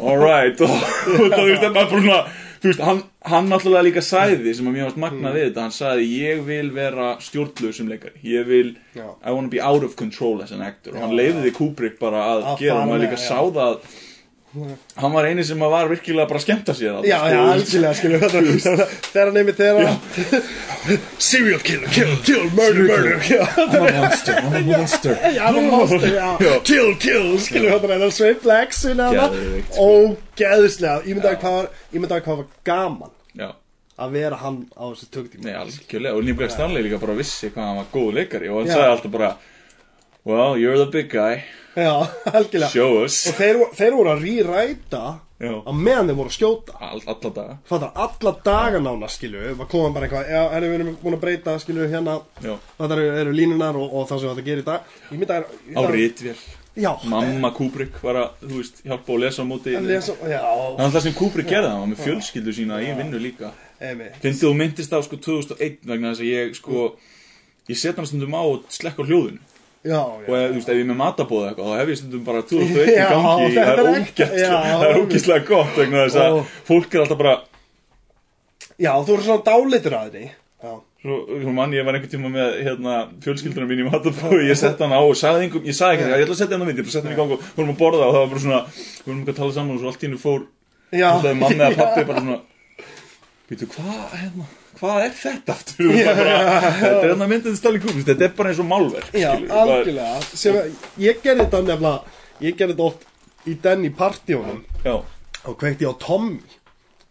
alright 0.00 0.60
og, 0.64 0.72
og 0.72 1.30
það, 1.30 1.36
þú 1.36 1.44
veist, 1.46 1.62
maður 1.62 1.76
bara 1.76 2.00
svona 2.00 2.18
þú 2.56 2.70
veist, 2.70 2.82
hann, 2.84 3.02
hann 3.30 3.50
náttúrulega 3.52 3.84
líka 3.86 4.02
sæði 4.04 4.54
sem 4.56 4.66
að 4.68 4.74
mér 4.74 4.88
varst 4.88 5.00
magna 5.00 5.32
við 5.34 5.46
þetta, 5.48 5.66
hann 5.66 5.76
sagði 5.76 6.08
ég 6.24 6.42
vil 6.48 6.72
vera 6.74 7.12
stjórnlaus 7.22 7.78
sem 7.80 7.88
leikari. 7.90 8.18
Ég 8.26 8.48
vil. 8.48 8.74
I 8.96 9.30
wanna 9.30 9.52
be 9.52 9.60
out 9.62 9.84
of 9.86 9.96
control 10.00 10.42
as 10.42 10.52
an 10.56 10.64
actor. 10.66 10.96
Og 10.96 11.04
hann 11.04 11.16
leiði 11.16 11.52
Kubrick 11.56 12.00
bara 12.02 12.24
að, 12.32 12.44
Að 12.52 12.64
gera 12.64 12.80
og 12.82 12.90
maður 12.90 13.04
líka 13.06 13.20
já. 13.20 13.24
sá 13.28 13.38
það 13.60 13.78
hann 14.96 15.12
var 15.12 15.26
eini 15.28 15.44
sem 15.44 15.60
var 15.60 15.88
virkilega 15.90 16.28
bara 16.30 16.40
að 16.40 16.44
skemmta 16.46 16.74
sér 16.76 17.02
Já, 17.06 17.18
sko, 17.18 17.28
já, 17.32 17.40
veist. 17.42 17.52
algjörlega, 17.54 17.94
skilju, 17.98 18.18
þegar 19.12 19.26
hann 19.30 19.36
nefnir 19.36 19.56
þegar 19.60 19.82
serial 21.18 21.60
killer, 21.66 21.90
kill, 21.96 22.14
kill, 22.26 22.46
murder, 22.56 22.86
murder, 22.86 23.18
I'm 23.56 23.74
a 23.74 23.92
monster, 24.00 24.38
I'm 24.40 24.54
a 24.54 24.62
monster. 24.70 25.14
Hann 25.16 25.58
er 25.60 25.68
monster, 25.70 26.08
já, 26.14 26.30
kill, 26.68 26.92
kill, 27.02 27.28
skilju, 27.42 27.70
þetta 27.74 27.90
er 27.90 28.02
Geðveikt, 29.36 29.70
sko. 29.74 29.90
ógeðislega, 29.90 30.96
ég 31.06 31.18
myndi 31.18 31.30
að 31.32 31.38
hvað 32.26 32.40
var, 32.42 32.48
gaman 32.70 33.12
já, 33.36 33.50
að 34.06 34.16
vera 34.20 34.40
hann 34.44 34.62
á 34.76 34.84
þessu 34.92 35.10
töktíma. 35.18 35.44
nei, 35.48 35.54
algjörlega. 35.58 36.14
Og 36.16 36.26
Nýbjörg 36.26 36.52
Stanley 36.54 36.84
líka 36.86 36.98
bara 37.02 37.18
vissi 37.18 37.50
hvað 37.50 37.70
hann 37.70 37.78
var 37.82 37.92
góð 37.94 38.10
leikari 38.20 38.50
og 38.52 38.62
hann 38.62 38.72
sagði 38.72 38.90
alltaf 38.94 39.14
bara 39.18 39.30
well, 40.26 40.56
you're 40.58 40.76
the 40.78 40.86
big 40.90 41.08
guy 41.12 41.42
Já, 41.76 41.92
algjörlega. 42.32 42.72
show 42.72 42.98
us 43.04 43.20
Og 43.28 43.38
þeir, 43.38 43.62
þeir 43.76 43.96
voru 43.98 44.12
að 44.14 44.26
rýræta 44.26 45.04
Já. 45.36 45.52
á 45.60 45.72
meðan 45.76 46.08
þeir 46.08 46.16
voru 46.16 46.30
að 46.30 46.36
skjóta. 46.38 46.76
All, 46.80 47.00
alla 47.04 47.30
daga 47.36 47.56
Fattar, 47.68 47.90
alla 48.06 48.32
daga 48.46 48.78
nána, 48.80 49.10
skilju, 49.12 49.50
maður 49.58 49.72
koma 49.74 49.90
bara 49.92 50.08
eitthvað, 50.08 50.30
já, 50.32 50.42
erum 50.56 50.76
við 50.76 50.92
búin 51.02 51.16
að 51.18 51.24
breyta, 51.26 51.56
skilju, 51.60 51.88
hérna, 51.92 52.14
Já. 52.40 52.54
þetta 52.78 52.96
eru, 52.96 53.08
eru 53.24 53.34
línunar 53.36 53.76
og, 53.76 53.90
og 53.92 54.06
það 54.08 54.22
sem 54.22 54.30
þetta 54.32 54.46
gerir 54.46 54.64
í 54.64 54.68
dag. 54.70 54.94
Ég 55.10 55.20
myndi 55.20 55.36
að... 55.36 55.58
á 55.76 55.80
rítvél 55.92 56.38
Já. 56.76 56.90
mamma 57.08 57.50
Kubrick 57.56 58.00
var 58.04 58.18
að, 58.20 58.32
þú 58.42 58.58
veist, 58.60 58.80
hjálpa 58.84 59.12
og 59.14 59.20
lesa 59.22 59.44
á 59.44 59.46
móti 59.48 59.72
lesa, 59.80 60.12
já, 60.28 60.40
það 60.44 60.80
er 60.80 60.82
alltaf 60.84 61.04
sem 61.06 61.14
Kubrick 61.16 61.48
gerði 61.48 61.70
það, 61.70 61.78
var 61.80 61.88
með 61.92 62.02
fjölskyldu 62.04 62.52
sína 62.52 62.80
í 62.84 62.90
vinnu 62.98 63.20
líka 63.22 63.52
finnst 64.20 64.44
þú 64.44 64.50
myndist 64.56 64.92
á 64.92 65.00
sko 65.04 65.16
2001 65.24 65.78
vegna 65.88 66.12
þess 66.12 66.24
að 66.24 66.32
ég 66.34 66.58
sko 66.58 66.82
ég 67.70 67.80
set 67.80 67.96
hann 67.96 68.08
stundum 68.08 68.36
á 68.36 68.42
og 68.44 68.68
slekk 68.76 69.00
á 69.00 69.04
hljóðun 69.84 69.92
Já, 69.92 70.00
og 70.00 70.24
já. 70.26 70.38
ef, 70.40 70.48
þú 70.50 70.56
veist, 70.56 70.68
ef 70.68 70.74
ég 70.76 70.82
er 70.82 70.88
með 70.90 70.98
matabóð 71.02 71.44
eitthvað 71.50 71.68
þá 71.68 71.76
hef 71.80 71.88
ég 71.92 71.98
stundum 72.00 72.24
bara 72.26 72.40
2001 72.50 72.86
í 72.86 72.96
Já, 72.96 73.08
gangi 73.12 73.52
það 73.56 73.66
er 73.66 73.76
er 73.76 73.86
ógæslega, 73.92 74.40
já, 74.40 74.54
það 74.56 74.86
er 74.88 74.98
ógæslega 75.02 75.46
gott 75.50 75.74
vegna 75.80 76.06
þess 76.06 76.18
að 76.24 76.40
fólk 76.70 76.90
er 76.96 77.00
alltaf 77.04 77.20
bara 77.22 77.34
Já, 78.76 78.92
þú 79.06 79.10
eru 79.16 79.22
svona 79.24 79.40
dálitur 79.46 79.94
að 79.96 80.08
því. 80.12 80.24
Já. 80.66 80.72
Svo, 81.06 81.14
svo 81.40 81.52
mann, 81.54 81.72
ég 81.72 81.84
var 81.86 81.94
einhvern 81.96 82.10
tíma 82.12 82.28
með 82.34 82.48
hérna, 82.66 82.94
fjölskyldunum 83.24 83.68
mín 83.70 83.80
í 83.80 83.86
matabóði, 83.86 84.48
ég 84.50 84.58
sett 84.58 84.80
hann 84.82 84.92
á 84.92 85.00
og 85.00 85.14
sagði 85.16 85.46
einhver, 85.46 85.62
ég 85.64 85.76
sagði 85.78 85.94
ekki 85.96 86.04
það, 86.10 86.18
ég 86.18 86.24
ætla 86.26 86.34
að 86.34 86.40
setja 86.42 86.56
hann 86.56 86.64
á 86.64 86.68
mynd, 86.68 86.80
ég 86.80 86.84
bara 86.88 86.94
sett 86.96 87.06
hann 87.06 87.14
í 87.14 87.18
gang 87.20 87.32
og 87.36 87.40
vorum 87.56 87.72
að 87.72 87.78
borða 87.80 88.04
og 88.08 88.12
það 88.16 88.20
var 88.24 88.30
bara 88.34 88.42
svona, 88.44 88.60
við 88.74 89.06
vorum 89.06 89.20
ekki 89.22 89.32
að 89.32 89.38
tala 89.40 89.54
saman 89.56 89.76
og 89.76 89.80
svo 89.80 89.88
allt 89.92 90.02
í 90.02 90.06
hennu 90.08 90.20
fór, 90.20 90.42
Já. 94.76 94.80
hvað, 94.80 95.00
er 95.06 95.14
þetta 95.22 95.54
aftur? 95.56 95.90
Já, 95.96 96.06
bara, 96.14 96.36
þetta 96.80 97.00
er 97.02 97.08
hérna 97.10 97.28
myndið 97.32 97.56
stali 97.58 97.80
kúpist, 97.82 98.06
þetta 98.10 98.24
er 98.28 98.34
bara 98.36 98.52
eins 98.52 98.60
og 98.62 98.68
málverk, 98.70 99.10
Já, 99.16 99.30
skilur, 99.34 99.56
algjörlega. 99.62 100.22
Sem, 100.42 100.54
að- 100.60 100.86
ég 101.06 101.20
gerði 101.24 101.46
þetta 101.46 101.62
nefnilega, 101.66 102.16
ég 102.44 102.56
gerði 102.60 102.76
þetta 102.76 102.86
oft 102.90 103.06
í 103.46 103.56
den 103.66 103.84
í 103.88 103.90
partíunum 103.96 104.62
Já, 104.84 104.94
og 105.46 105.58
kveikti 105.60 105.88
á 105.88 105.92
Tommy. 105.98 106.40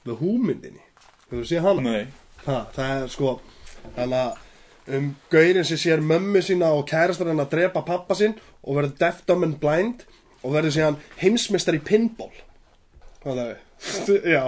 The 0.05 0.13
Who 0.19 0.35
myndinni 0.37 0.83
Hefur 1.25 1.41
þú 1.41 1.45
séð 1.49 1.63
hana? 1.65 1.93
Ha, 2.45 2.57
það 2.75 3.03
er 3.03 3.07
sko 3.09 3.39
að 3.97 4.15
um 4.95 5.07
gaurinn 5.33 5.65
sem 5.65 5.79
sér 5.81 6.03
mömmu 6.05 6.43
sína 6.45 6.67
og 6.77 6.85
kærastar 6.89 7.31
henn 7.31 7.41
að 7.41 7.49
drepa 7.55 7.81
pappa 7.87 8.13
sinn 8.13 8.35
og 8.61 8.75
verður 8.77 8.97
deaf, 9.01 9.23
dumb 9.25 9.43
and 9.47 9.57
blind 9.61 10.03
og 10.43 10.53
verður 10.53 10.75
síðan 10.75 10.99
heimsmeistar 11.23 11.73
í 11.79 11.81
pinball 11.81 12.29
Hvað 13.23 13.39
það 13.39 13.47
er? 13.49 13.61
Já, 13.85 14.41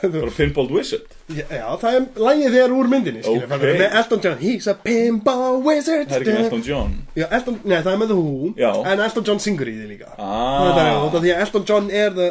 þú 0.00 0.10
bara 0.14 0.32
Pinball 0.36 0.68
Wizard 0.72 1.16
Já, 1.28 1.44
já, 1.52 1.64
það 1.82 1.96
er 1.98 2.04
lægið 2.24 2.54
þegar 2.56 2.74
úr 2.78 2.90
myndinni 2.92 3.22
skilur, 3.24 3.44
Ok. 3.48 3.54
okay. 3.58 3.74
með 3.82 3.96
Elton 4.00 4.22
John 4.24 4.38
He's 4.42 4.68
a 4.70 4.74
pinball 4.84 5.58
wizard 5.66 6.08
Það 6.08 6.16
er 6.16 6.24
ekki 6.24 6.36
með 6.36 6.44
Elton 6.46 6.64
John 6.68 6.94
Já, 7.18 7.26
Elton, 7.38 7.58
nei, 7.64 7.76
það 7.82 7.90
er 7.92 8.00
með 8.02 8.12
The 8.12 8.18
Who 8.20 8.52
Já. 8.62 8.70
En 8.92 9.02
Elton 9.08 9.28
John 9.28 9.42
syngur 9.44 9.68
í 9.72 9.76
því 9.76 9.90
líka 9.92 10.14
Ah. 10.16 10.70
Það 10.72 10.80
er 10.84 10.94
af 10.94 11.18
því 11.18 11.34
að 11.34 11.42
Elton 11.46 11.68
John 11.72 11.90
er 12.04 12.16
the, 12.16 12.30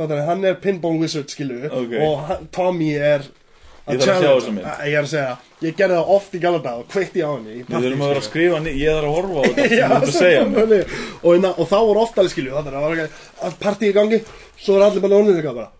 það 0.00 0.16
er, 0.16 0.24
Hann 0.30 0.48
er 0.52 0.56
pinball 0.64 0.96
wizard, 1.02 1.28
skilu 1.32 1.60
Ok. 1.68 1.94
Og 2.08 2.48
Tommy 2.56 2.94
er 2.96 3.28
Ég 3.90 3.98
þarf 3.98 4.10
að 4.12 4.22
sjá 4.22 4.30
þessa 4.36 4.52
mynd. 4.54 4.66
Ég 4.86 4.94
er 4.94 5.02
að 5.06 5.08
segja, 5.10 5.30
ég 5.64 5.76
gerði 5.78 5.94
það 5.96 6.10
oft 6.14 6.34
í 6.36 6.40
galanda 6.42 6.72
og 6.78 6.84
kveikti 6.92 7.22
á 7.26 7.30
henni 7.32 7.56
Við 7.64 7.70
þurfum 7.72 8.04
að 8.04 8.10
vera 8.12 8.20
að 8.20 8.26
skrifa 8.28 8.60
Ég 8.70 8.92
þarf 8.94 9.08
að 9.08 9.14
horfa 9.16 9.40
á 9.40 9.42
þetta 9.50 9.64
sem 9.66 9.80
Já, 9.80 9.86
þú 9.88 9.96
ert 9.96 10.06
að 10.06 10.18
segja 10.20 10.44
mér 10.50 10.72
og, 11.24 11.30
inna, 11.34 11.50
og 11.56 11.70
þá 11.72 11.76
voru 11.88 12.02
oft 12.04 12.20
alveg 12.20 12.34
skilju 12.36 12.54
það 12.60 12.76
var 12.76 12.94
ekki 12.94 13.06
að 13.48 13.56
partí 13.64 13.90
í 13.90 13.96
gangi 13.96 14.20
svo 14.60 14.76
er 14.76 14.84
allir 14.86 15.02
bara 15.04 15.20
eitthvað 15.24 15.48
bara 15.48 15.54
bara, 15.58 15.79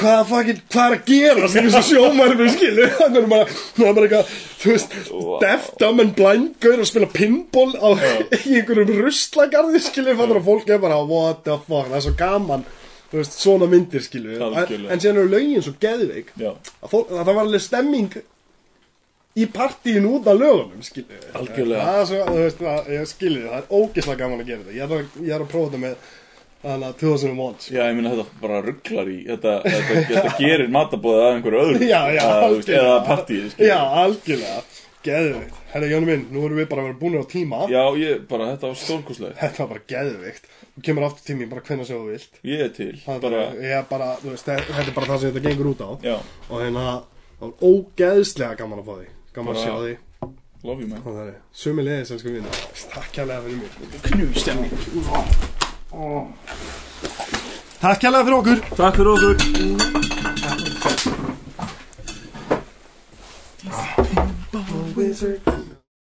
hvað 0.00 0.20
fucking 0.30 0.60
hvað 0.72 0.86
er 0.86 0.94
að 0.96 1.08
gera? 1.10 1.48
Sem 1.52 1.66
þessu 1.70 1.96
sjómarfi 1.98 2.46
skilju 2.56 2.86
það 2.96 3.16
er 3.20 3.26
bara, 3.30 3.46
það 3.76 3.86
er 3.90 3.96
bara 3.98 4.06
eitthvað 4.08 4.36
þú 4.62 4.70
veist, 4.72 4.94
Wow. 5.12 5.34
deaf, 5.42 5.66
dumb 5.82 6.00
and 6.02 6.14
blind 6.16 6.54
gaur 6.64 6.80
að 6.80 6.88
spila 6.88 7.08
pinball 7.12 7.74
á 7.76 7.88
í 8.48 8.56
einhverjum 8.60 8.92
ruslagarði 9.04 9.82
skilju 9.84 10.16
það 10.18 10.32
er 10.32 10.40
að 10.40 10.48
fólk 10.48 10.72
er 10.72 10.80
bara 10.82 11.00
what 11.06 11.42
the 11.46 11.58
fuck 11.66 11.90
það 11.92 11.98
er 12.00 12.06
svo 12.08 12.14
gaman. 12.18 12.64
Þú 13.12 13.18
veist, 13.20 13.34
svona 13.44 13.66
myndir 13.68 14.00
skilju 14.06 14.38
en, 14.40 14.86
en 14.88 15.02
síðan 15.02 15.18
eru 15.20 15.28
lögin 15.34 15.60
svo 15.66 15.74
geðveik. 15.82 16.30
Já, 16.40 16.54
að, 16.56 16.88
fólk, 16.94 17.10
að 17.12 17.18
það 17.26 17.34
var 17.36 17.42
alveg 17.44 17.60
stemming 17.66 18.14
í 19.42 19.46
partíin 19.52 20.06
út 20.08 20.26
af 20.28 20.36
lögunum 20.40 20.80
skilju 20.84 21.20
Algjörlega. 21.36 21.84
það 21.84 22.00
er 22.00 22.08
svo, 22.08 22.24
þú 22.30 22.40
veist, 22.40 22.58
það, 22.64 22.90
ég 22.96 23.06
skilju 23.12 23.44
það 23.50 23.58
er 23.60 23.70
ógeðslega 23.78 24.18
gaman 24.24 24.42
að 24.42 24.50
gera 24.50 24.64
þetta. 24.64 24.74
Ég 24.76 24.82
er 24.88 24.96
að, 24.96 25.20
ég 25.28 25.36
er 25.36 25.44
að 25.44 25.52
prófa 25.52 25.70
þetta 25.70 25.82
með 25.84 26.10
þannig 26.62 26.86
að 26.88 26.96
2001 27.02 27.64
sko. 27.66 27.74
já, 27.74 27.82
ég 27.88 27.96
minna 27.98 28.12
þetta 28.14 28.40
bara 28.42 28.60
rugglar 28.66 29.08
í 29.10 29.18
Þetta, 29.26 29.52
þetta, 29.66 29.96
þetta 30.12 30.32
gerir 30.38 30.68
matabóðið 30.76 31.24
að 31.26 31.32
einhverju 31.36 31.62
öðru. 31.64 31.88
Já, 31.88 32.00
já, 32.16 32.22
Að, 32.22 32.54
veist, 32.56 32.68
Eða 32.78 32.94
skilur. 33.26 33.68
já, 33.68 33.78
algjörlega. 34.02 34.62
Geðveikt, 35.02 35.54
herra 35.72 35.86
Jónu 35.90 36.06
minn, 36.06 36.20
nú 36.30 36.44
erum 36.46 36.58
við 36.60 36.68
bara 36.70 36.82
að 36.84 36.86
vera 36.92 36.98
búin 37.00 37.16
á 37.18 37.24
tíma. 37.26 37.64
Já, 37.72 37.80
ég, 37.98 38.20
bara, 38.30 38.44
þetta 38.52 38.68
var 38.70 38.76
stórkoslega 38.78 39.34
þetta 39.40 39.58
var 39.64 39.70
bara 39.72 39.82
geðveikt. 39.90 40.44
Þú 40.76 40.82
kemur 40.86 41.06
aftur 41.08 41.24
tími 41.26 41.48
bara 41.50 41.64
hvenna 41.66 41.84
sem 41.88 41.98
þú 41.98 42.06
vilt. 42.12 42.38
Ég 42.46 42.62
er 42.62 42.70
til 42.76 42.92
það 43.02 43.14
er 43.16 43.24
bara, 43.24 43.40
ég 43.58 43.74
er 43.80 43.88
bara, 43.90 44.06
þú 44.22 44.28
veist, 44.30 44.46
þetta 44.46 44.78
er 44.84 44.92
bara 44.94 45.10
það 45.10 45.18
sem 45.24 45.32
þetta 45.34 45.42
gengur 45.48 45.72
út 45.72 45.82
á. 45.82 45.90
Já, 46.06 46.14
og 46.46 46.62
hérna, 46.62 46.84
það 47.40 47.48
var 47.48 47.54
ógeðslega 47.72 48.60
gaman 48.62 48.78
að 48.84 48.86
fá 48.86 48.94
því 49.00 49.08
gaman 49.34 49.58
að 49.58 49.64
sjá 49.64 49.74
því 49.82 49.94
love 50.62 50.78
you 50.78 50.86
man. 50.86 51.02
Er 51.26 51.34
sömu 51.50 51.82
leiðis, 51.82 52.14
elsku 52.14 52.30
vinn 52.30 52.46
takk 52.94 53.10
kærlega 55.92 56.24
fyrir 56.32 56.40
mér 56.48 56.64
Knústemning 57.02 57.60
takk 57.80 58.00
kærlega 58.00 58.24
fyrir 58.24 58.36
okkur 58.38 58.58
Takk 58.76 58.94
fyrir 58.96 59.10
okkur 59.12 59.36
Wizard 64.96 65.81